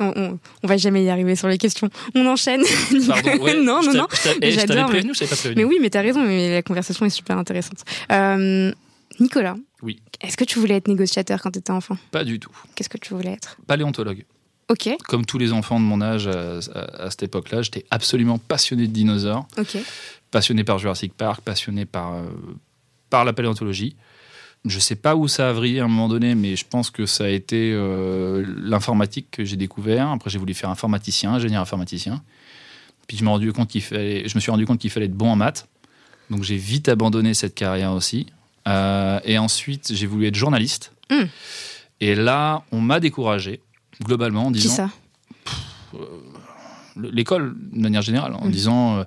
on, 0.00 0.12
on, 0.16 0.38
on 0.62 0.66
va 0.66 0.76
jamais 0.76 1.04
y 1.04 1.10
arriver 1.10 1.36
sur 1.36 1.48
les 1.48 1.58
questions. 1.58 1.88
On 2.14 2.26
enchaîne. 2.26 2.62
pardon. 3.06 3.36
ouais, 3.42 3.54
non, 3.62 3.82
non, 3.82 3.92
non. 3.94 4.06
eh, 4.42 4.50
J'adore, 4.52 4.90
mais-. 4.90 5.02
Mais 5.56 5.64
oui, 5.64 5.78
mais 5.80 5.90
t'as 5.90 6.02
raison, 6.02 6.22
mais 6.22 6.50
la 6.54 6.62
conversation 6.62 7.04
est 7.06 7.10
super 7.10 7.38
intéressante. 7.38 7.78
Euh, 8.12 8.72
Nicolas. 9.20 9.56
Oui. 9.82 10.00
Est-ce 10.20 10.36
que 10.36 10.44
tu 10.44 10.58
voulais 10.58 10.76
être 10.76 10.88
négociateur 10.88 11.40
quand 11.42 11.50
tu 11.50 11.58
étais 11.58 11.70
enfant? 11.70 11.96
Pas 12.10 12.24
du 12.24 12.38
tout. 12.40 12.50
Qu'est-ce 12.74 12.88
que 12.88 12.98
tu 12.98 13.14
voulais 13.14 13.32
être? 13.32 13.56
Paléontologue. 13.66 14.24
Ok, 14.70 14.88
Comme 15.08 15.26
tous 15.26 15.36
les 15.36 15.52
enfants 15.52 15.78
de 15.78 15.84
mon 15.84 16.00
âge 16.00 16.26
à, 16.26 16.58
à- 16.74 17.02
à 17.04 17.10
cette 17.10 17.24
époque-là, 17.24 17.60
j'étais 17.60 17.84
absolument 17.90 18.38
passionné 18.38 18.86
de 18.86 18.92
dinosaures. 18.92 19.46
ok. 19.58 19.76
passionné 20.30 20.64
par 20.64 20.78
Jurassic 20.78 21.12
Park, 21.12 21.42
passionné 21.42 21.84
par, 21.84 22.14
euh, 22.14 22.22
par 23.10 23.26
la 23.26 23.34
paléontologie. 23.34 23.94
Je 24.64 24.78
sais 24.78 24.96
pas 24.96 25.14
où 25.14 25.28
ça 25.28 25.50
a 25.50 25.52
vrillé 25.52 25.80
à 25.80 25.84
un 25.84 25.88
moment 25.88 26.08
donné, 26.08 26.34
mais 26.34 26.56
je 26.56 26.64
pense 26.68 26.90
que 26.90 27.04
ça 27.04 27.24
a 27.24 27.28
été 27.28 27.72
euh, 27.72 28.44
l'informatique 28.62 29.26
que 29.30 29.44
j'ai 29.44 29.56
découvert. 29.56 30.08
Après, 30.08 30.30
j'ai 30.30 30.38
voulu 30.38 30.54
faire 30.54 30.70
informaticien, 30.70 31.34
ingénieur 31.34 31.60
informaticien. 31.60 32.22
Puis 33.06 33.18
je 33.18 33.24
me, 33.24 33.28
rendu 33.28 33.52
compte 33.52 33.78
fallait, 33.80 34.26
je 34.26 34.34
me 34.34 34.40
suis 34.40 34.50
rendu 34.50 34.64
compte 34.64 34.78
qu'il 34.78 34.90
fallait 34.90 35.06
être 35.06 35.12
bon 35.14 35.28
en 35.30 35.36
maths. 35.36 35.68
Donc 36.30 36.42
j'ai 36.42 36.56
vite 36.56 36.88
abandonné 36.88 37.34
cette 37.34 37.54
carrière 37.54 37.92
aussi. 37.92 38.26
Euh, 38.66 39.20
et 39.24 39.36
ensuite, 39.36 39.92
j'ai 39.92 40.06
voulu 40.06 40.26
être 40.26 40.34
journaliste. 40.34 40.92
Mm. 41.10 41.24
Et 42.00 42.14
là, 42.14 42.62
on 42.72 42.80
m'a 42.80 43.00
découragé, 43.00 43.60
globalement, 44.02 44.46
en 44.46 44.52
Qui 44.52 44.60
disant 44.60 44.74
ça? 44.74 44.90
L'école, 46.96 47.54
de 47.72 47.80
manière 47.80 48.02
générale, 48.02 48.34
en 48.34 48.46
Mm. 48.46 48.50
disant, 48.50 48.96
euh, 48.98 49.04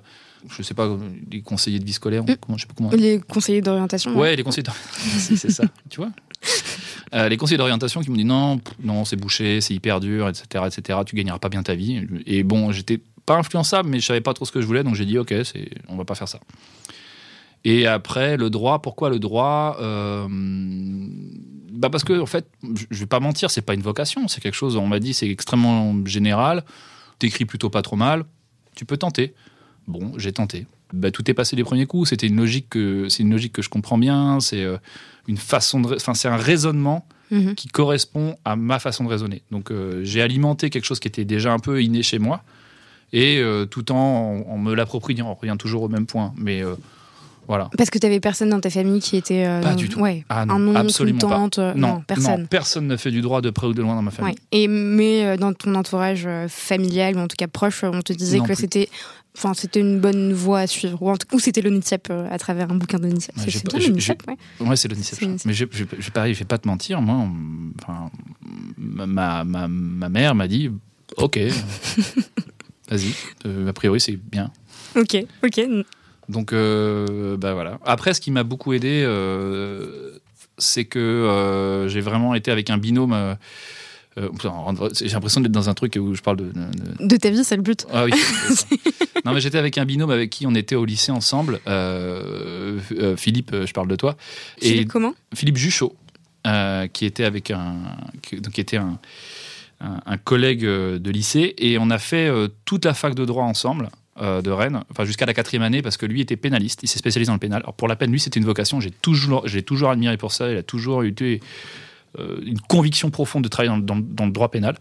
je 0.48 0.62
sais 0.62 0.74
pas, 0.74 0.88
les 1.30 1.42
conseillers 1.42 1.78
de 1.78 1.84
vie 1.84 1.92
scolaire, 1.92 2.24
comment, 2.40 2.56
je 2.56 2.62
sais 2.62 2.68
pas 2.68 2.74
comment. 2.76 2.90
Les 2.90 3.20
conseillers 3.20 3.62
d'orientation 3.62 4.16
Ouais, 4.16 4.36
les 4.36 4.42
conseillers 4.42 4.64
d'orientation, 4.64 5.36
c'est 5.36 5.50
ça, 5.50 5.64
tu 5.90 6.00
vois. 6.00 6.10
Euh, 7.14 7.28
les 7.28 7.36
conseillers 7.36 7.58
d'orientation 7.58 8.00
qui 8.00 8.10
m'ont 8.10 8.16
dit 8.16 8.24
non, 8.24 8.60
non, 8.82 9.04
c'est 9.04 9.16
bouché, 9.16 9.60
c'est 9.60 9.74
hyper 9.74 10.00
dur, 10.00 10.28
etc., 10.28 10.64
etc. 10.66 11.00
Tu 11.06 11.16
gagneras 11.16 11.38
pas 11.38 11.48
bien 11.48 11.62
ta 11.62 11.74
vie. 11.74 12.06
Et 12.26 12.42
bon, 12.42 12.70
j'étais 12.70 13.00
pas 13.26 13.36
influençable, 13.36 13.88
mais 13.88 14.00
je 14.00 14.06
savais 14.06 14.20
pas 14.20 14.34
trop 14.34 14.44
ce 14.44 14.52
que 14.52 14.60
je 14.60 14.66
voulais, 14.66 14.82
donc 14.82 14.94
j'ai 14.94 15.06
dit 15.06 15.18
ok, 15.18 15.34
c'est, 15.44 15.70
on 15.88 15.96
va 15.96 16.04
pas 16.04 16.14
faire 16.14 16.28
ça. 16.28 16.40
Et 17.64 17.86
après, 17.86 18.36
le 18.36 18.50
droit, 18.50 18.80
pourquoi 18.80 19.10
le 19.10 19.18
droit 19.18 19.76
Euh, 19.80 20.26
bah 21.72 21.90
Parce 21.90 22.04
que, 22.04 22.18
en 22.20 22.26
fait, 22.26 22.46
je 22.62 22.84
je 22.90 23.00
vais 23.00 23.06
pas 23.06 23.20
mentir, 23.20 23.50
c'est 23.50 23.62
pas 23.62 23.74
une 23.74 23.82
vocation, 23.82 24.28
c'est 24.28 24.40
quelque 24.40 24.54
chose, 24.54 24.76
on 24.76 24.86
m'a 24.86 24.98
dit, 24.98 25.14
c'est 25.14 25.28
extrêmement 25.28 25.94
général, 26.06 26.64
t'écris 27.18 27.44
plutôt 27.44 27.70
pas 27.70 27.82
trop 27.82 27.96
mal, 27.96 28.24
tu 28.74 28.84
peux 28.84 28.96
tenter. 28.96 29.34
Bon, 29.88 30.12
j'ai 30.16 30.32
tenté. 30.32 30.66
Bah, 30.92 31.10
tout 31.10 31.28
est 31.30 31.34
passé 31.34 31.56
des 31.56 31.64
premiers 31.64 31.86
coups, 31.86 32.10
c'était 32.10 32.28
une 32.28 32.36
logique 32.36 32.68
que, 32.70 33.08
c'est 33.08 33.22
une 33.24 33.30
logique 33.30 33.52
que 33.52 33.62
je 33.62 33.68
comprends 33.68 33.98
bien, 33.98 34.38
c'est 34.40 34.62
euh, 34.62 34.76
une 35.26 35.36
façon 35.36 35.80
de, 35.80 35.94
enfin, 35.96 36.14
c'est 36.14 36.28
un 36.28 36.36
raisonnement 36.36 37.04
Mhm. 37.30 37.56
qui 37.56 37.68
correspond 37.68 38.36
à 38.46 38.56
ma 38.56 38.78
façon 38.78 39.04
de 39.04 39.10
raisonner. 39.10 39.42
Donc 39.50 39.70
euh, 39.70 40.02
j'ai 40.02 40.22
alimenté 40.22 40.70
quelque 40.70 40.86
chose 40.86 40.98
qui 40.98 41.08
était 41.08 41.26
déjà 41.26 41.52
un 41.52 41.58
peu 41.58 41.82
inné 41.82 42.02
chez 42.02 42.18
moi, 42.18 42.42
et 43.12 43.38
euh, 43.38 43.66
tout 43.66 43.92
en, 43.92 44.44
en 44.48 44.56
me 44.56 44.74
l'appropriant, 44.74 45.28
on 45.30 45.34
revient 45.34 45.56
toujours 45.58 45.82
au 45.82 45.88
même 45.90 46.06
point. 46.06 46.32
Mais 46.38 46.62
euh, 46.64 46.74
voilà. 47.48 47.68
Parce 47.76 47.90
que 47.90 47.98
t'avais 47.98 48.20
personne 48.20 48.50
dans 48.50 48.60
ta 48.60 48.70
famille 48.70 49.00
qui 49.00 49.16
était. 49.16 49.44
euh, 49.46 49.60
Pas 49.62 49.74
du 49.74 49.88
tout. 49.88 49.98
Ouais. 50.00 50.24
Ah 50.28 50.46
non, 50.46 50.54
un 50.54 50.68
oncle, 50.68 50.76
absolument 50.76 51.18
une 51.20 51.28
pas. 51.28 51.34
tante, 51.36 51.58
euh, 51.58 51.74
non, 51.74 52.02
personne. 52.06 52.42
non, 52.42 52.46
personne 52.46 52.86
ne 52.86 52.96
fait 52.96 53.10
du 53.10 53.20
droit 53.22 53.40
de 53.40 53.50
près 53.50 53.66
ou 53.66 53.72
de 53.74 53.82
loin 53.82 53.94
dans 53.96 54.02
ma 54.02 54.10
famille. 54.12 54.32
Ouais. 54.34 54.38
Et 54.52 54.68
mais 54.68 55.24
euh, 55.24 55.36
dans 55.36 55.52
ton 55.54 55.74
entourage 55.74 56.28
familial 56.48 57.16
ou 57.16 57.20
en 57.20 57.26
tout 57.26 57.36
cas 57.36 57.48
proche, 57.48 57.82
on 57.84 58.02
te 58.02 58.12
disait 58.12 58.38
Non 58.38 58.44
que 58.44 58.54
c'était, 58.54 58.88
enfin 59.36 59.54
c'était 59.54 59.80
une 59.80 59.98
bonne 59.98 60.32
voie 60.32 60.60
à 60.60 60.66
suivre 60.66 61.02
ou, 61.02 61.10
en 61.10 61.16
tout- 61.16 61.26
ou 61.34 61.40
c'était 61.40 61.62
l'ONICEP 61.62 62.08
euh, 62.10 62.28
à 62.30 62.38
travers 62.38 62.70
un 62.70 62.74
bouquin 62.76 62.98
d'ONICEP. 62.98 63.36
Ouais, 63.38 63.44
c'est 63.48 63.64
pas- 63.64 63.78
bien 63.78 63.88
l'ONICEP, 63.88 64.22
ouais. 64.28 64.66
Ouais, 64.66 64.76
c'est 64.76 64.88
l'ONICEF. 64.88 65.18
Mais 65.46 65.52
je, 65.54 65.64
je, 65.70 65.84
je, 65.98 66.10
pareil, 66.10 66.34
je 66.34 66.38
vais 66.40 66.44
pas 66.44 66.58
te 66.58 66.68
mentir, 66.68 67.00
moi, 67.00 67.26
enfin, 67.82 68.10
ma, 68.76 69.42
ma, 69.44 69.68
ma 69.68 70.08
mère 70.10 70.34
m'a 70.34 70.48
dit, 70.48 70.70
ok, 71.16 71.38
vas-y, 72.90 73.14
euh, 73.46 73.68
a 73.68 73.72
priori 73.72 74.00
c'est 74.00 74.16
bien. 74.16 74.50
Ok, 74.96 75.16
ok. 75.44 75.60
Donc, 76.28 76.52
euh, 76.52 77.36
bah 77.36 77.54
voilà. 77.54 77.78
Après, 77.84 78.12
ce 78.14 78.20
qui 78.20 78.30
m'a 78.30 78.42
beaucoup 78.42 78.72
aidé, 78.72 79.02
euh, 79.04 80.18
c'est 80.58 80.84
que 80.84 80.98
euh, 80.98 81.88
j'ai 81.88 82.00
vraiment 82.00 82.34
été 82.34 82.50
avec 82.50 82.68
un 82.70 82.76
binôme 82.76 83.36
J'ai 84.16 85.08
l'impression 85.08 85.40
d'être 85.40 85.52
dans 85.52 85.70
un 85.70 85.74
truc 85.74 85.96
où 85.98 86.14
je 86.14 86.20
parle 86.20 86.36
de. 86.36 86.52
De, 86.52 87.06
de 87.06 87.16
ta 87.16 87.30
vie, 87.30 87.44
c'est 87.44 87.56
le 87.56 87.62
but. 87.62 87.86
Ah 87.92 88.04
oui. 88.04 88.12
non, 89.24 89.32
mais 89.32 89.40
j'étais 89.40 89.58
avec 89.58 89.78
un 89.78 89.86
binôme 89.86 90.10
avec 90.10 90.30
qui 90.30 90.46
on 90.46 90.54
était 90.54 90.74
au 90.74 90.84
lycée 90.84 91.12
ensemble. 91.12 91.60
Euh, 91.66 92.78
Philippe, 93.16 93.54
je 93.64 93.72
parle 93.72 93.88
de 93.88 93.96
toi. 93.96 94.16
Philippe, 94.60 94.80
Et 94.82 94.86
comment? 94.86 95.14
Philippe 95.34 95.56
Juchot, 95.56 95.96
qui 96.92 97.06
était 97.06 97.24
avec 97.24 97.50
un. 97.50 97.76
Qui, 98.20 98.40
donc, 98.42 98.52
qui 98.52 98.60
était 98.60 98.76
un, 98.76 98.98
un, 99.80 100.00
un, 100.04 100.16
collègue 100.18 100.64
de 100.64 101.10
lycée. 101.10 101.54
Et 101.56 101.78
on 101.78 101.88
a 101.88 101.98
fait 101.98 102.30
toute 102.66 102.84
la 102.84 102.92
fac 102.92 103.14
de 103.14 103.24
droit 103.24 103.44
ensemble. 103.44 103.88
De 104.20 104.50
Rennes, 104.50 104.82
enfin 104.90 105.04
jusqu'à 105.04 105.26
la 105.26 105.34
quatrième 105.34 105.62
année, 105.62 105.82
parce 105.82 105.96
que 105.96 106.06
lui 106.06 106.20
était 106.20 106.36
pénaliste, 106.36 106.80
il 106.82 106.88
s'est 106.88 106.98
spécialisé 106.98 107.28
dans 107.28 107.34
le 107.34 107.38
pénal. 107.38 107.62
Alors 107.62 107.74
pour 107.74 107.88
la 107.88 107.96
peine, 107.96 108.10
lui, 108.10 108.20
c'était 108.20 108.40
une 108.40 108.46
vocation, 108.46 108.80
j'ai 108.80 108.90
toujours, 108.90 109.46
j'ai 109.46 109.62
toujours 109.62 109.90
admiré 109.90 110.16
pour 110.16 110.32
ça, 110.32 110.50
il 110.50 110.56
a 110.56 110.62
toujours 110.62 111.04
été 111.04 111.40
euh, 112.18 112.38
une 112.42 112.58
conviction 112.60 113.10
profonde 113.10 113.44
de 113.44 113.48
travailler 113.48 113.82
dans, 113.82 113.96
le 113.96 114.30
droit 114.30 114.50
pénal. 114.50 114.76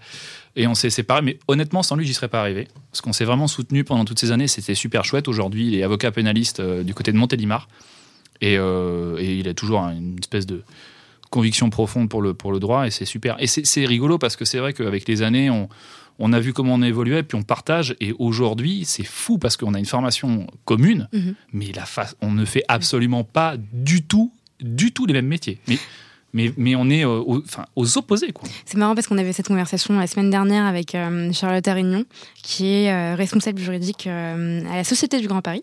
Et 0.55 0.65
on 0.65 0.75
s'est 0.75 0.89
séparés, 0.89 1.21
mais 1.21 1.39
honnêtement, 1.47 1.83
sans 1.83 1.95
lui, 1.95 2.05
j'y 2.05 2.13
serais 2.13 2.29
pas 2.29 2.39
arrivé. 2.39 2.67
Parce 2.91 3.01
qu'on 3.01 3.13
s'est 3.13 3.25
vraiment 3.25 3.47
soutenu 3.47 3.83
pendant 3.83 4.05
toutes 4.05 4.19
ces 4.19 4.31
années, 4.31 4.47
c'était 4.47 4.75
super 4.75 5.03
chouette. 5.03 5.27
Aujourd'hui, 5.27 5.67
il 5.67 5.75
est 5.75 5.83
avocat 5.83 6.11
pénaliste 6.11 6.61
euh, 6.61 6.83
du 6.83 6.93
côté 6.93 7.11
de 7.11 7.17
Montélimar. 7.17 7.67
Et, 8.39 8.57
euh, 8.57 9.17
et, 9.19 9.35
il 9.35 9.49
a 9.49 9.53
toujours 9.53 9.81
une 9.81 10.17
espèce 10.19 10.45
de 10.45 10.63
conviction 11.29 11.69
profonde 11.69 12.09
pour 12.09 12.21
le, 12.21 12.33
pour 12.33 12.51
le 12.51 12.59
droit, 12.59 12.87
et 12.87 12.91
c'est 12.91 13.05
super. 13.05 13.35
Et 13.39 13.47
c'est 13.47 13.85
rigolo 13.85 14.17
parce 14.17 14.35
que 14.35 14.45
c'est 14.45 14.59
vrai 14.59 14.71
qu'avec 14.73 15.07
les 15.07 15.21
années, 15.21 15.49
on, 15.49 15.67
on 16.19 16.33
a 16.33 16.39
vu 16.39 16.53
comment 16.53 16.75
on 16.75 16.81
évoluait, 16.81 17.23
puis 17.23 17.37
on 17.37 17.43
partage. 17.43 17.95
Et 17.99 18.13
aujourd'hui, 18.17 18.83
c'est 18.85 19.03
fou 19.03 19.37
parce 19.37 19.57
qu'on 19.57 19.73
a 19.73 19.79
une 19.79 19.85
formation 19.85 20.47
commune, 20.65 21.07
mhm. 21.13 21.35
mais 21.53 21.71
la 21.73 21.85
on 22.21 22.31
ne 22.31 22.45
fait 22.45 22.63
absolument 22.67 23.23
pas 23.23 23.55
du 23.57 24.03
tout, 24.03 24.31
du 24.59 24.91
tout 24.91 25.05
les 25.05 25.13
mêmes 25.13 25.27
métiers. 25.27 25.59
Mais 25.67 25.77
mais, 26.33 26.51
mais 26.57 26.75
on 26.75 26.89
est 26.89 27.05
euh, 27.05 27.19
aux, 27.19 27.39
enfin, 27.39 27.65
aux 27.75 27.97
opposés. 27.97 28.33
C'est 28.65 28.77
marrant 28.77 28.95
parce 28.95 29.07
qu'on 29.07 29.17
avait 29.17 29.33
cette 29.33 29.47
conversation 29.47 29.97
la 29.97 30.07
semaine 30.07 30.29
dernière 30.29 30.65
avec 30.65 30.93
euh, 30.93 31.31
Charlotte 31.31 31.67
Arignon, 31.67 32.05
qui 32.43 32.67
est 32.67 32.91
euh, 32.91 33.15
responsable 33.15 33.59
juridique 33.59 34.07
à 34.07 34.35
la 34.75 34.83
Société 34.83 35.19
du 35.19 35.27
Grand 35.27 35.41
Paris, 35.41 35.61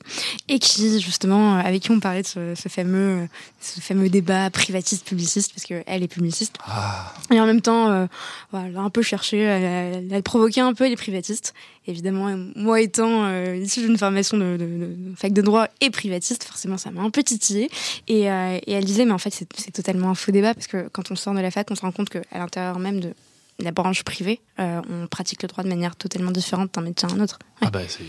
et 0.48 0.58
qui, 0.58 1.00
justement, 1.00 1.56
avec 1.56 1.82
qui 1.82 1.90
on 1.90 2.00
parlait 2.00 2.22
de 2.22 2.26
ce, 2.26 2.68
fameux, 2.68 3.28
ce 3.64 3.80
fameux 3.80 4.08
débat 4.08 4.50
privatiste-publiciste, 4.50 5.52
parce 5.52 5.64
qu'elle 5.64 6.02
est 6.02 6.08
publiciste. 6.08 6.56
Ah. 6.66 7.12
Et 7.32 7.40
en 7.40 7.46
même 7.46 7.60
temps, 7.60 8.08
voilà, 8.52 8.80
un 8.80 8.90
peu 8.90 9.02
cherché, 9.02 9.38
elle, 9.38 10.08
elle, 10.10 10.22
provoquait 10.22 10.60
un 10.60 10.74
peu 10.74 10.88
les 10.88 10.96
privatistes. 10.96 11.54
Évidemment, 11.86 12.34
moi 12.56 12.80
étant 12.80 13.28
issue 13.54 13.80
d'une 13.80 13.98
formation 13.98 14.36
de, 14.36 14.56
de, 14.56 15.14
fac 15.16 15.32
de 15.32 15.42
droit 15.42 15.68
et 15.80 15.90
privatiste, 15.90 16.44
forcément, 16.44 16.78
ça 16.78 16.90
m'a 16.90 17.02
un 17.02 17.10
peu 17.10 17.22
titillé. 17.22 17.70
Et, 18.08 18.22
et, 18.22 18.72
elle 18.72 18.84
disait, 18.84 19.04
mais 19.04 19.12
en 19.12 19.18
fait, 19.18 19.32
c'est 19.32 19.72
totalement 19.72 20.10
un 20.10 20.14
faux 20.14 20.32
débat 20.32 20.54
parce 20.54 20.66
que 20.66 20.88
quand 20.88 21.10
on 21.10 21.16
sort 21.16 21.34
de 21.34 21.40
la 21.40 21.50
fac, 21.50 21.70
on 21.70 21.74
se 21.74 21.82
rend 21.82 21.92
compte 21.92 22.10
qu'à 22.10 22.20
l'intérieur 22.32 22.78
même 22.78 23.00
de 23.00 23.14
la 23.58 23.70
branche 23.70 24.02
privée, 24.02 24.40
euh, 24.58 24.80
on 24.90 25.06
pratique 25.06 25.42
le 25.42 25.48
droit 25.48 25.62
de 25.62 25.68
manière 25.68 25.96
totalement 25.96 26.30
différente 26.30 26.74
d'un 26.74 26.80
métier 26.80 27.08
à 27.08 27.12
un 27.12 27.20
autre. 27.20 27.38
Ah 27.60 27.70
bah 27.70 27.80
c'est 27.88 28.02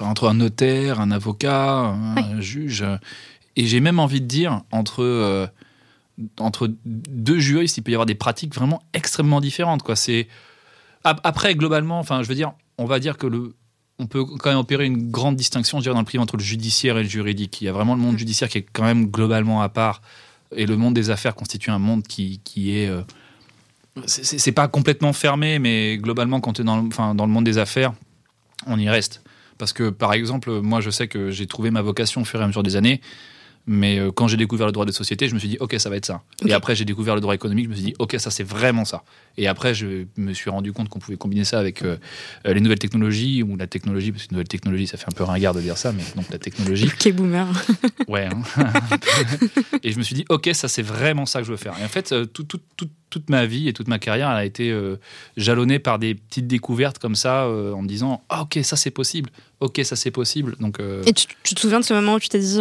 entre 0.00 0.28
un 0.28 0.34
notaire, 0.34 1.00
un 1.00 1.10
avocat, 1.10 1.94
un 2.16 2.40
juge, 2.40 2.84
et 3.56 3.66
j'ai 3.66 3.80
même 3.80 3.98
envie 3.98 4.20
de 4.20 4.26
dire 4.26 4.62
entre 4.70 5.02
euh, 5.02 5.46
entre 6.38 6.70
deux 6.84 7.38
juristes, 7.38 7.78
il 7.78 7.82
peut 7.82 7.92
y 7.92 7.94
avoir 7.94 8.06
des 8.06 8.14
pratiques 8.14 8.54
vraiment 8.54 8.82
extrêmement 8.92 9.40
différentes. 9.40 9.82
Quoi. 9.82 9.96
C'est 9.96 10.28
après 11.04 11.54
globalement, 11.54 11.98
enfin, 11.98 12.22
je 12.22 12.28
veux 12.28 12.34
dire, 12.34 12.52
on 12.76 12.84
va 12.84 12.98
dire 12.98 13.16
que 13.16 13.26
le 13.26 13.54
on 13.98 14.06
peut 14.06 14.24
quand 14.24 14.48
même 14.48 14.58
opérer 14.58 14.86
une 14.86 15.10
grande 15.10 15.36
distinction, 15.36 15.78
je 15.78 15.82
dirais, 15.82 15.94
dans 15.94 16.00
le 16.00 16.06
privé 16.06 16.22
entre 16.22 16.38
le 16.38 16.42
judiciaire 16.42 16.96
et 16.96 17.02
le 17.02 17.08
juridique. 17.08 17.60
Il 17.60 17.66
y 17.66 17.68
a 17.68 17.72
vraiment 17.72 17.94
le 17.94 18.00
monde 18.00 18.14
mm. 18.14 18.18
judiciaire 18.18 18.48
qui 18.48 18.58
est 18.58 18.66
quand 18.72 18.84
même 18.84 19.06
globalement 19.06 19.60
à 19.60 19.68
part 19.68 20.00
et 20.56 20.66
le 20.66 20.76
monde 20.76 20.94
des 20.94 21.10
affaires 21.10 21.34
constitue 21.34 21.70
un 21.70 21.78
monde 21.78 22.02
qui, 22.02 22.40
qui 22.44 22.76
est. 22.76 22.88
Euh, 22.88 23.02
c'est 24.06 24.52
pas 24.52 24.68
complètement 24.68 25.12
fermé, 25.12 25.58
mais 25.58 25.98
globalement, 25.98 26.40
quand 26.40 26.54
tu 26.54 26.62
es 26.62 26.64
dans, 26.64 26.86
enfin, 26.86 27.14
dans 27.14 27.26
le 27.26 27.32
monde 27.32 27.44
des 27.44 27.58
affaires, 27.58 27.92
on 28.66 28.78
y 28.78 28.88
reste. 28.88 29.22
Parce 29.58 29.72
que, 29.72 29.90
par 29.90 30.12
exemple, 30.12 30.60
moi, 30.60 30.80
je 30.80 30.90
sais 30.90 31.08
que 31.08 31.30
j'ai 31.30 31.46
trouvé 31.46 31.70
ma 31.70 31.82
vocation 31.82 32.22
au 32.22 32.24
fur 32.24 32.40
et 32.40 32.44
à 32.44 32.46
mesure 32.46 32.62
des 32.62 32.76
années. 32.76 33.00
Mais 33.66 33.98
euh, 33.98 34.10
quand 34.10 34.26
j'ai 34.26 34.36
découvert 34.36 34.66
le 34.66 34.72
droit 34.72 34.86
des 34.86 34.92
sociétés, 34.92 35.28
je 35.28 35.34
me 35.34 35.38
suis 35.38 35.48
dit, 35.48 35.56
OK, 35.60 35.74
ça 35.78 35.90
va 35.90 35.96
être 35.96 36.06
ça. 36.06 36.22
Et 36.46 36.52
après, 36.52 36.74
j'ai 36.74 36.84
découvert 36.84 37.14
le 37.14 37.20
droit 37.20 37.34
économique, 37.34 37.66
je 37.66 37.70
me 37.70 37.74
suis 37.74 37.84
dit, 37.84 37.94
OK, 37.98 38.16
ça, 38.18 38.30
c'est 38.30 38.42
vraiment 38.42 38.84
ça. 38.84 39.02
Et 39.36 39.46
après, 39.46 39.74
je 39.74 40.06
me 40.16 40.32
suis 40.32 40.50
rendu 40.50 40.72
compte 40.72 40.88
qu'on 40.88 40.98
pouvait 40.98 41.18
combiner 41.18 41.44
ça 41.44 41.58
avec 41.58 41.82
euh, 41.82 41.96
euh, 42.46 42.54
les 42.54 42.60
nouvelles 42.60 42.78
technologies, 42.78 43.42
ou 43.42 43.56
la 43.56 43.66
technologie, 43.66 44.12
parce 44.12 44.26
que 44.26 44.34
nouvelle 44.34 44.48
technologie, 44.48 44.86
ça 44.86 44.96
fait 44.96 45.08
un 45.08 45.14
peu 45.14 45.24
ringard 45.24 45.54
de 45.54 45.60
dire 45.60 45.76
ça, 45.76 45.92
mais 45.92 46.02
donc 46.16 46.30
la 46.30 46.38
technologie. 46.38 46.90
Ok, 47.00 47.12
boomer. 47.12 47.46
ouais. 48.08 48.26
Hein. 48.26 48.42
et 49.82 49.92
je 49.92 49.98
me 49.98 50.02
suis 50.02 50.14
dit, 50.14 50.24
OK, 50.28 50.50
ça, 50.52 50.66
c'est 50.66 50.82
vraiment 50.82 51.24
ça 51.24 51.40
que 51.40 51.46
je 51.46 51.50
veux 51.50 51.56
faire. 51.56 51.74
Et 51.80 51.84
en 51.84 51.88
fait, 51.88 52.14
toute 52.32 53.30
ma 53.30 53.46
vie 53.46 53.68
et 53.68 53.72
toute 53.72 53.88
ma 53.88 53.98
carrière, 53.98 54.30
elle 54.30 54.36
a 54.36 54.44
été 54.44 54.76
jalonnée 55.36 55.78
par 55.78 55.98
des 55.98 56.14
petites 56.14 56.46
découvertes 56.46 56.98
comme 56.98 57.14
ça, 57.14 57.46
en 57.46 57.82
me 57.82 57.88
disant, 57.88 58.22
ah, 58.28 58.42
OK, 58.42 58.58
ça, 58.62 58.76
c'est 58.76 58.90
possible. 58.90 59.30
OK, 59.60 59.80
ça, 59.84 59.96
c'est 59.96 60.10
possible. 60.10 60.56
Donc, 60.60 60.78
Et 61.06 61.12
tu, 61.12 61.26
tu, 61.42 61.54
te 61.54 61.60
souviens 61.60 61.80
de 61.80 61.84
ce 61.84 61.94
moment 61.94 62.14
où 62.14 62.20
tu 62.20 62.28
t'es 62.28 62.40
dit 62.40 62.60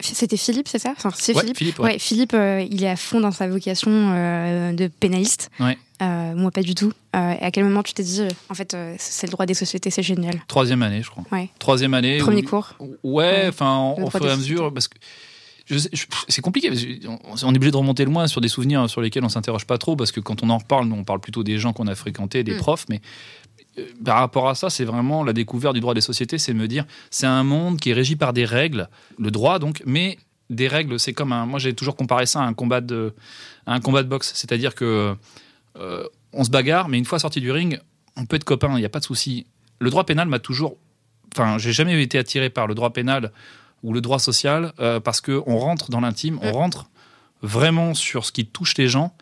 c'était 0.00 0.36
Philippe, 0.36 0.68
c'est 0.68 0.78
ça 0.78 0.92
enfin, 0.96 1.10
C'est 1.14 1.38
Philippe. 1.38 1.56
Philippe, 1.56 1.78
ouais. 1.78 1.98
Philippe 1.98 2.34
euh, 2.34 2.66
il 2.68 2.82
est 2.82 2.88
à 2.88 2.96
fond 2.96 3.20
dans 3.20 3.30
sa 3.30 3.48
vocation 3.48 3.90
euh, 3.90 4.72
de 4.72 4.88
pénaliste. 4.88 5.50
Euh, 6.02 6.34
moi, 6.34 6.50
pas 6.50 6.62
du 6.62 6.74
tout. 6.74 6.92
à 7.12 7.50
quel 7.50 7.64
moment 7.64 7.82
tu 7.82 7.94
t'es 7.94 8.02
dit, 8.02 8.22
en 8.48 8.54
fait, 8.54 8.76
c'est 8.98 9.26
le 9.26 9.30
droit 9.30 9.46
des 9.46 9.54
sociétés, 9.54 9.90
c'est 9.90 10.02
génial 10.02 10.34
Troisième 10.48 10.82
année, 10.82 11.02
je 11.02 11.10
crois. 11.10 11.24
Troisième 11.58 11.94
année. 11.94 12.18
Premier 12.18 12.42
cours. 12.42 12.74
Ouais, 13.02 13.46
enfin, 13.48 13.94
au 13.96 14.10
fur 14.10 14.26
et 14.26 14.30
à 14.30 14.36
mesure, 14.36 14.72
parce 14.72 14.88
que 14.88 14.96
c'est 16.28 16.42
compliqué. 16.42 16.70
On 17.08 17.36
est 17.36 17.56
obligé 17.56 17.70
de 17.70 17.76
remonter 17.76 18.04
loin 18.04 18.26
sur 18.26 18.40
des 18.40 18.48
souvenirs 18.48 18.90
sur 18.90 19.00
lesquels 19.00 19.24
on 19.24 19.28
s'interroge 19.28 19.64
pas 19.64 19.78
trop, 19.78 19.96
parce 19.96 20.12
que 20.12 20.20
quand 20.20 20.42
on 20.42 20.50
en 20.50 20.58
reparle, 20.58 20.86
nous, 20.86 20.96
on 20.96 21.04
parle 21.04 21.20
plutôt 21.20 21.42
des 21.42 21.58
gens 21.58 21.72
qu'on 21.72 21.86
a 21.86 21.94
fréquentés, 21.94 22.42
des 22.42 22.54
mm. 22.54 22.58
profs, 22.58 22.86
mais 22.88 23.00
par 24.04 24.18
rapport 24.18 24.48
à 24.48 24.54
ça, 24.54 24.70
c'est 24.70 24.84
vraiment 24.84 25.24
la 25.24 25.32
découverte 25.32 25.74
du 25.74 25.80
droit 25.80 25.94
des 25.94 26.00
sociétés, 26.00 26.38
c'est 26.38 26.54
me 26.54 26.68
dire, 26.68 26.84
c'est 27.10 27.26
un 27.26 27.42
monde 27.42 27.80
qui 27.80 27.90
est 27.90 27.94
régi 27.94 28.16
par 28.16 28.32
des 28.32 28.44
règles, 28.44 28.88
le 29.18 29.30
droit 29.30 29.58
donc, 29.58 29.82
mais 29.86 30.18
des 30.50 30.68
règles, 30.68 31.00
c'est 31.00 31.12
comme 31.12 31.32
un. 31.32 31.46
Moi, 31.46 31.58
j'ai 31.58 31.74
toujours 31.74 31.96
comparé 31.96 32.26
ça 32.26 32.40
à 32.40 32.44
un 32.44 32.54
combat 32.54 32.80
de, 32.80 33.14
un 33.66 33.80
combat 33.80 34.02
de 34.02 34.08
boxe, 34.08 34.32
c'est-à-dire 34.34 34.74
que 34.74 35.16
euh, 35.78 36.06
on 36.32 36.44
se 36.44 36.50
bagarre, 36.50 36.88
mais 36.88 36.98
une 36.98 37.04
fois 37.04 37.18
sorti 37.18 37.40
du 37.40 37.50
ring, 37.50 37.80
on 38.16 38.26
peut 38.26 38.36
être 38.36 38.44
copain, 38.44 38.72
il 38.74 38.80
n'y 38.80 38.84
a 38.84 38.90
pas 38.90 39.00
de 39.00 39.04
souci. 39.04 39.46
Le 39.78 39.90
droit 39.90 40.04
pénal 40.04 40.28
m'a 40.28 40.38
toujours, 40.38 40.76
enfin, 41.34 41.58
j'ai 41.58 41.72
jamais 41.72 42.00
été 42.02 42.18
attiré 42.18 42.50
par 42.50 42.66
le 42.66 42.74
droit 42.74 42.92
pénal 42.92 43.32
ou 43.82 43.92
le 43.92 44.00
droit 44.00 44.18
social 44.18 44.72
euh, 44.80 45.00
parce 45.00 45.20
que 45.20 45.42
on 45.46 45.58
rentre 45.58 45.90
dans 45.90 46.00
l'intime, 46.00 46.38
on 46.42 46.52
rentre 46.52 46.86
vraiment 47.42 47.94
sur 47.94 48.24
ce 48.24 48.32
qui 48.32 48.46
touche 48.46 48.76
les 48.76 48.88
gens. 48.88 49.14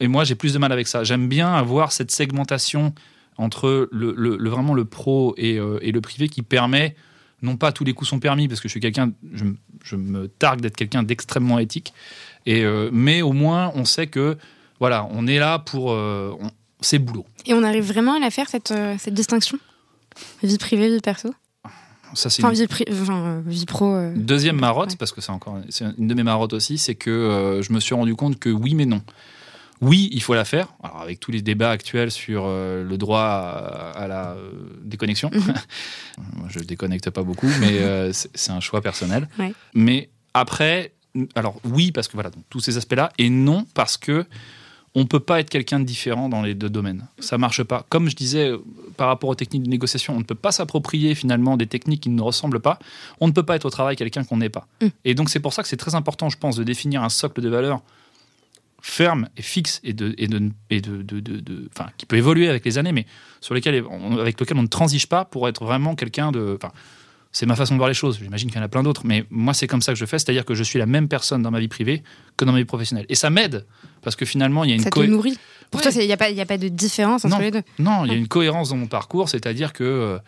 Et 0.00 0.08
moi, 0.08 0.24
j'ai 0.24 0.34
plus 0.34 0.52
de 0.52 0.58
mal 0.58 0.72
avec 0.72 0.88
ça. 0.88 1.04
J'aime 1.04 1.28
bien 1.28 1.54
avoir 1.54 1.92
cette 1.92 2.10
segmentation 2.10 2.94
entre 3.36 3.88
le, 3.92 4.48
vraiment 4.48 4.74
le 4.74 4.84
pro 4.84 5.34
euh, 5.38 5.78
et, 5.82 5.92
le 5.92 6.00
privé 6.00 6.28
qui 6.28 6.42
permet, 6.42 6.94
non 7.42 7.56
pas 7.56 7.72
tous 7.72 7.84
les 7.84 7.92
coups 7.92 8.08
sont 8.10 8.20
permis, 8.20 8.48
parce 8.48 8.60
que 8.60 8.68
je 8.68 8.72
suis 8.72 8.80
quelqu'un, 8.80 9.12
je, 9.32 9.96
me 9.96 10.28
targue 10.28 10.60
d'être 10.60 10.76
quelqu'un 10.76 11.02
d'extrêmement 11.02 11.58
éthique, 11.58 11.92
et, 12.46 12.64
euh, 12.64 12.90
mais 12.92 13.22
au 13.22 13.32
moins 13.32 13.72
on 13.74 13.84
sait 13.84 14.06
que 14.06 14.36
voilà, 14.80 15.08
on 15.10 15.26
est 15.26 15.38
là 15.38 15.58
pour. 15.58 15.92
Euh, 15.92 16.34
c'est 16.80 16.98
boulot. 16.98 17.24
Et 17.46 17.54
on 17.54 17.62
arrive 17.62 17.84
vraiment 17.84 18.14
à 18.14 18.18
la 18.18 18.30
faire, 18.30 18.48
cette, 18.48 18.74
cette 18.98 19.14
distinction? 19.14 19.58
Vie 20.42 20.58
privée, 20.58 20.90
vie 20.90 21.00
perso? 21.00 21.32
Ça, 22.12 22.28
enfin, 22.28 22.50
vie, 22.50 22.66
vie, 23.46 23.66
pro. 23.66 23.96
Deuxième 24.14 24.60
marotte, 24.60 24.96
parce 24.96 25.10
que 25.10 25.20
c'est 25.20 25.32
encore 25.32 25.58
une 25.98 26.06
de 26.06 26.14
mes 26.14 26.22
marottes 26.22 26.52
aussi, 26.52 26.78
c'est 26.78 26.94
que 26.94 27.60
je 27.62 27.72
me 27.72 27.80
suis 27.80 27.94
rendu 27.94 28.14
compte 28.14 28.38
que 28.38 28.50
oui, 28.50 28.74
mais 28.74 28.86
non 28.86 29.02
oui, 29.80 30.08
il 30.12 30.22
faut 30.22 30.34
la 30.34 30.44
faire. 30.44 30.68
Alors, 30.82 31.02
avec 31.02 31.20
tous 31.20 31.30
les 31.30 31.42
débats 31.42 31.70
actuels 31.70 32.10
sur 32.10 32.44
euh, 32.46 32.84
le 32.84 32.96
droit 32.96 33.20
à, 33.20 34.06
la 34.08 34.32
euh, 34.32 34.50
déconnexion, 34.82 35.30
mhm. 35.32 35.54
je 36.48 36.58
ne 36.60 36.64
déconnecte 36.64 37.10
pas 37.10 37.22
beaucoup, 37.22 37.48
mais 37.60 37.78
euh, 37.80 38.12
c'est 38.34 38.52
un 38.52 38.60
choix 38.60 38.80
personnel. 38.80 39.28
Mais 39.74 40.10
après, 40.32 40.92
alors 41.34 41.60
oui, 41.64 41.92
parce 41.92 42.08
que 42.08 42.14
voilà, 42.14 42.30
tous 42.50 42.60
ces 42.60 42.76
aspects-là, 42.76 43.12
et 43.18 43.30
non, 43.30 43.66
parce 43.74 43.96
que 43.96 44.24
on 44.96 45.06
peut 45.06 45.20
pas 45.20 45.40
être 45.40 45.50
quelqu'un 45.50 45.80
de 45.80 45.84
différent 45.84 46.28
dans 46.28 46.40
les 46.40 46.54
deux 46.54 46.70
domaines. 46.70 47.08
Ça 47.18 47.36
marche 47.36 47.64
pas. 47.64 47.84
Comme 47.88 48.08
je 48.08 48.14
disais 48.14 48.52
par 48.96 49.08
rapport 49.08 49.28
aux 49.28 49.34
techniques 49.34 49.64
de 49.64 49.68
négociation, 49.68 50.14
on 50.14 50.20
ne 50.20 50.24
peut 50.24 50.36
pas 50.36 50.52
s'approprier 50.52 51.16
finalement 51.16 51.56
des 51.56 51.66
techniques 51.66 52.02
qui 52.02 52.10
ne 52.10 52.22
ressemblent 52.22 52.60
pas. 52.60 52.78
On 53.20 53.26
ne 53.26 53.32
peut 53.32 53.42
pas 53.42 53.56
être 53.56 53.64
au 53.64 53.70
travail 53.70 53.96
quelqu'un 53.96 54.22
qu'on 54.22 54.36
n'est 54.36 54.50
pas. 54.50 54.68
Mm. 54.80 54.86
Et 55.04 55.14
donc 55.14 55.30
c'est 55.30 55.40
pour 55.40 55.52
ça 55.52 55.62
que 55.62 55.68
c'est 55.68 55.76
très 55.76 55.96
important, 55.96 56.28
je 56.28 56.38
pense, 56.38 56.54
de 56.54 56.62
définir 56.62 57.02
un 57.02 57.08
socle 57.08 57.40
de 57.40 57.48
valeurs 57.48 57.82
ferme 58.86 59.30
et 59.38 59.42
fixe 59.42 59.80
et 59.82 59.94
de 59.94 60.14
et 60.18 60.28
de 60.28 60.50
et 60.68 60.82
de, 60.82 61.00
de, 61.00 61.70
qui 61.96 62.04
peut 62.04 62.16
évoluer 62.16 62.50
avec 62.50 62.66
les 62.66 62.76
années 62.76 62.92
mais 62.92 63.06
sur 63.40 63.54
lesquels 63.54 63.82
avec 64.20 64.38
lequel 64.38 64.58
on 64.58 64.62
ne 64.62 64.66
transige 64.66 65.06
pas 65.06 65.24
pour 65.24 65.48
être 65.48 65.64
vraiment 65.64 65.94
quelqu'un 65.94 66.30
de 66.32 66.58
enfin 66.62 66.70
c'est 67.32 67.46
ma 67.46 67.56
façon 67.56 67.74
de 67.74 67.78
voir 67.78 67.88
les 67.88 67.94
choses. 67.94 68.20
J'imagine 68.22 68.50
qu'il 68.50 68.58
y 68.58 68.60
en 68.60 68.64
a 68.64 68.68
plein 68.68 68.82
d'autres 68.82 69.06
mais 69.06 69.24
moi 69.30 69.54
c'est 69.54 69.66
comme 69.66 69.80
ça 69.80 69.92
que 69.94 69.98
je 69.98 70.04
fais. 70.04 70.18
C'est-à-dire 70.18 70.44
que 70.44 70.54
je 70.54 70.62
suis 70.62 70.78
la 70.78 70.84
même 70.84 71.08
personne 71.08 71.40
dans 71.40 71.50
ma 71.50 71.60
vie 71.60 71.68
privée 71.68 72.02
que 72.36 72.44
dans 72.44 72.52
ma 72.52 72.58
vie 72.58 72.66
professionnelle 72.66 73.06
et 73.08 73.14
ça 73.14 73.30
m'aide 73.30 73.64
parce 74.02 74.16
que 74.16 74.26
finalement 74.26 74.64
il 74.64 74.70
y 74.70 74.72
a 74.74 74.76
une 74.76 74.82
ça 74.82 74.90
te 74.90 75.00
nourrit. 75.00 75.38
Pour 75.70 75.80
toi 75.80 75.90
il 75.90 76.06
n'y 76.06 76.12
a 76.12 76.18
pas 76.18 76.28
il 76.28 76.38
a 76.38 76.46
pas 76.46 76.58
de 76.58 76.68
différence 76.68 77.24
entre 77.24 77.36
non, 77.36 77.40
les 77.40 77.50
deux. 77.52 77.62
Non 77.78 78.04
il 78.04 78.12
y 78.12 78.14
a 78.14 78.18
une 78.18 78.28
cohérence 78.28 78.68
dans 78.68 78.76
mon 78.76 78.86
parcours 78.86 79.30
c'est-à-dire 79.30 79.72
que 79.72 79.82
euh, 79.82 80.18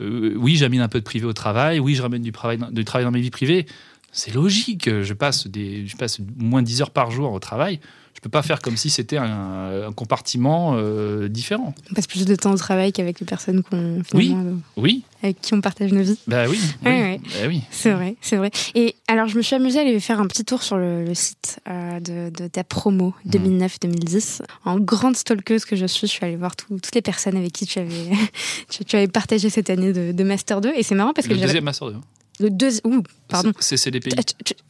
euh, 0.00 0.34
oui 0.36 0.56
j'amène 0.56 0.80
un 0.80 0.88
peu 0.88 0.98
de 0.98 1.04
privé 1.04 1.26
au 1.26 1.32
travail 1.32 1.78
oui 1.78 1.94
je 1.94 2.02
ramène 2.02 2.22
du 2.22 2.32
travail 2.32 2.58
du 2.72 2.84
travail 2.84 3.04
dans 3.04 3.12
ma 3.12 3.20
vie 3.20 3.30
privée 3.30 3.66
c'est 4.10 4.34
logique 4.34 4.90
je 5.02 5.14
passe 5.14 5.46
des 5.46 5.86
je 5.86 5.96
passe 5.96 6.18
moins 6.36 6.60
de 6.60 6.66
10 6.66 6.82
heures 6.82 6.90
par 6.90 7.12
jour 7.12 7.32
au 7.32 7.38
travail 7.38 7.78
Je 8.20 8.24
peux 8.24 8.30
pas 8.30 8.42
faire 8.42 8.60
comme 8.60 8.76
si 8.76 8.90
c'était 8.90 9.16
un, 9.16 9.86
un 9.88 9.92
compartiment 9.92 10.74
euh, 10.74 11.28
différent. 11.28 11.74
On 11.90 11.94
passe 11.94 12.06
plus 12.06 12.26
de 12.26 12.34
temps 12.34 12.52
au 12.52 12.56
travail 12.58 12.92
qu'avec 12.92 13.18
les 13.18 13.24
personnes 13.24 13.62
qu'on, 13.62 14.02
Oui. 14.12 14.34
euh, 14.36 14.52
Oui, 14.76 15.04
avec 15.22 15.40
qui 15.40 15.54
on 15.54 15.62
partage 15.62 15.90
nos 15.90 16.02
vies. 16.02 16.18
bah 16.26 16.44
oui. 16.46 16.58
oui, 16.84 16.90
Ouais, 16.90 17.00
ouais. 17.00 17.20
bah 17.24 17.46
oui. 17.48 17.62
C'est 17.70 17.92
vrai, 17.92 18.16
c'est 18.20 18.36
vrai. 18.36 18.50
Et 18.74 18.94
alors, 19.08 19.26
je 19.26 19.38
me 19.38 19.42
suis 19.42 19.56
amusée 19.56 19.78
à 19.78 19.82
aller 19.82 19.98
faire 20.00 20.20
un 20.20 20.26
petit 20.26 20.44
tour 20.44 20.62
sur 20.62 20.76
le, 20.76 21.02
le 21.06 21.14
site 21.14 21.60
euh, 21.70 21.98
de, 22.00 22.28
de 22.36 22.46
ta 22.46 22.62
promo 22.62 23.14
Hmm. 23.24 23.30
2009-2010. 23.30 24.42
En 24.66 24.78
grande 24.78 25.16
stalkeuse 25.16 25.64
que 25.64 25.74
je 25.76 25.86
suis, 25.86 26.06
je 26.06 26.12
suis 26.12 26.24
allée 26.26 26.36
voir 26.36 26.56
tout- 26.56 26.78
toutes 26.78 26.94
les 26.94 27.00
personnes 27.02 27.38
avec 27.38 27.52
qui 27.52 27.64
tu 27.64 27.78
avais, 27.78 28.10
tu, 28.68 28.84
tu 28.84 28.96
avais 28.96 29.08
partagé 29.08 29.48
cette 29.48 29.70
année 29.70 29.94
de, 29.94 30.12
de 30.12 30.24
Master 30.24 30.60
2. 30.60 30.72
Et 30.76 30.82
c'est 30.82 30.94
marrant 30.94 31.14
parce 31.14 31.26
que 31.26 31.32
Le 31.32 31.40
deuxième 31.40 31.64
master 31.64 31.88
2. 31.90 31.96
Le 32.40 32.50
deuxième. 32.50 33.02
Pardon. 33.28 33.52
C'est 33.60 33.76
CDPI. 33.76 34.10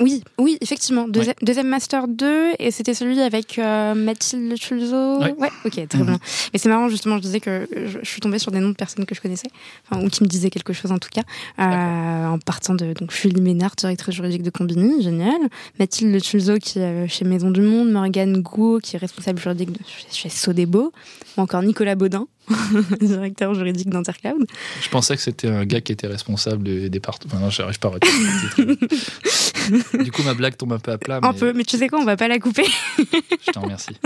Oui, 0.00 0.22
oui, 0.38 0.58
effectivement. 0.60 1.08
Deuxi- 1.08 1.32
Deuxième 1.40 1.68
Master 1.68 2.06
2, 2.08 2.50
et 2.58 2.70
c'était 2.70 2.92
celui 2.92 3.18
avec 3.20 3.58
euh, 3.58 3.94
Mathilde 3.94 4.54
Chulzo. 4.58 5.18
Ouais. 5.20 5.32
ok, 5.64 5.88
très 5.88 5.98
Mhm. 5.98 6.04
bien. 6.06 6.18
Mais 6.52 6.58
c'est 6.58 6.68
marrant, 6.68 6.88
justement, 6.90 7.16
je 7.16 7.22
disais 7.22 7.40
que 7.40 7.66
je, 7.74 7.98
je 8.02 8.08
suis 8.08 8.20
tombée 8.20 8.38
sur 8.38 8.52
des 8.52 8.60
noms 8.60 8.68
de 8.68 8.74
personnes 8.74 9.06
que 9.06 9.14
je 9.14 9.20
connaissais, 9.22 9.48
enfin, 9.90 10.04
ou 10.04 10.10
qui 10.10 10.22
me 10.22 10.28
disaient 10.28 10.50
quelque 10.50 10.74
chose 10.74 10.92
en 10.92 10.98
tout 10.98 11.08
cas, 11.10 11.22
euh, 11.58 12.26
en 12.26 12.38
partant 12.38 12.74
de 12.74 12.92
donc, 12.92 13.12
Julie 13.12 13.40
Ménard, 13.40 13.76
directrice 13.76 14.14
juridique 14.14 14.42
de 14.42 14.50
Combini, 14.50 15.02
génial. 15.02 15.38
Mathilde 15.78 16.22
Chulzo, 16.22 16.58
qui 16.58 16.80
est 16.80 16.82
euh, 16.82 17.08
chez 17.08 17.24
Maison 17.24 17.50
du 17.50 17.62
Monde, 17.62 17.90
Morgane 17.90 18.42
Gou, 18.42 18.78
qui 18.82 18.96
est 18.96 18.98
responsable 18.98 19.38
juridique 19.40 19.72
de, 19.72 19.78
chez 20.10 20.28
Sodebo, 20.28 20.92
ou 21.36 21.40
encore 21.40 21.62
Nicolas 21.62 21.94
Baudin, 21.94 22.26
directeur 23.00 23.54
juridique 23.54 23.88
d'Intercloud. 23.90 24.46
Je 24.82 24.88
pensais 24.88 25.16
que 25.16 25.22
c'était 25.22 25.48
un 25.48 25.64
gars 25.64 25.80
qui 25.80 25.92
était 25.92 26.06
responsable 26.06 26.64
des 26.64 26.90
départements. 26.90 27.32
Enfin, 27.34 27.44
non, 27.44 27.50
j'arrive 27.50 27.78
pas 27.78 27.88
à 27.94 27.98
titre. 28.00 28.76
Du 30.02 30.10
coup, 30.10 30.22
ma 30.24 30.34
blague 30.34 30.56
tombe 30.56 30.72
un 30.72 30.78
peu 30.78 30.90
à 30.90 30.98
plat. 30.98 31.20
Un 31.22 31.32
mais 31.32 31.38
peu, 31.38 31.52
mais 31.52 31.64
tu 31.64 31.76
sais 31.76 31.86
quoi, 31.88 32.00
on 32.00 32.04
va 32.04 32.16
pas 32.16 32.26
la 32.28 32.38
couper. 32.40 32.64
Je 32.98 33.52
t'en 33.52 33.60
remercie. 33.60 33.96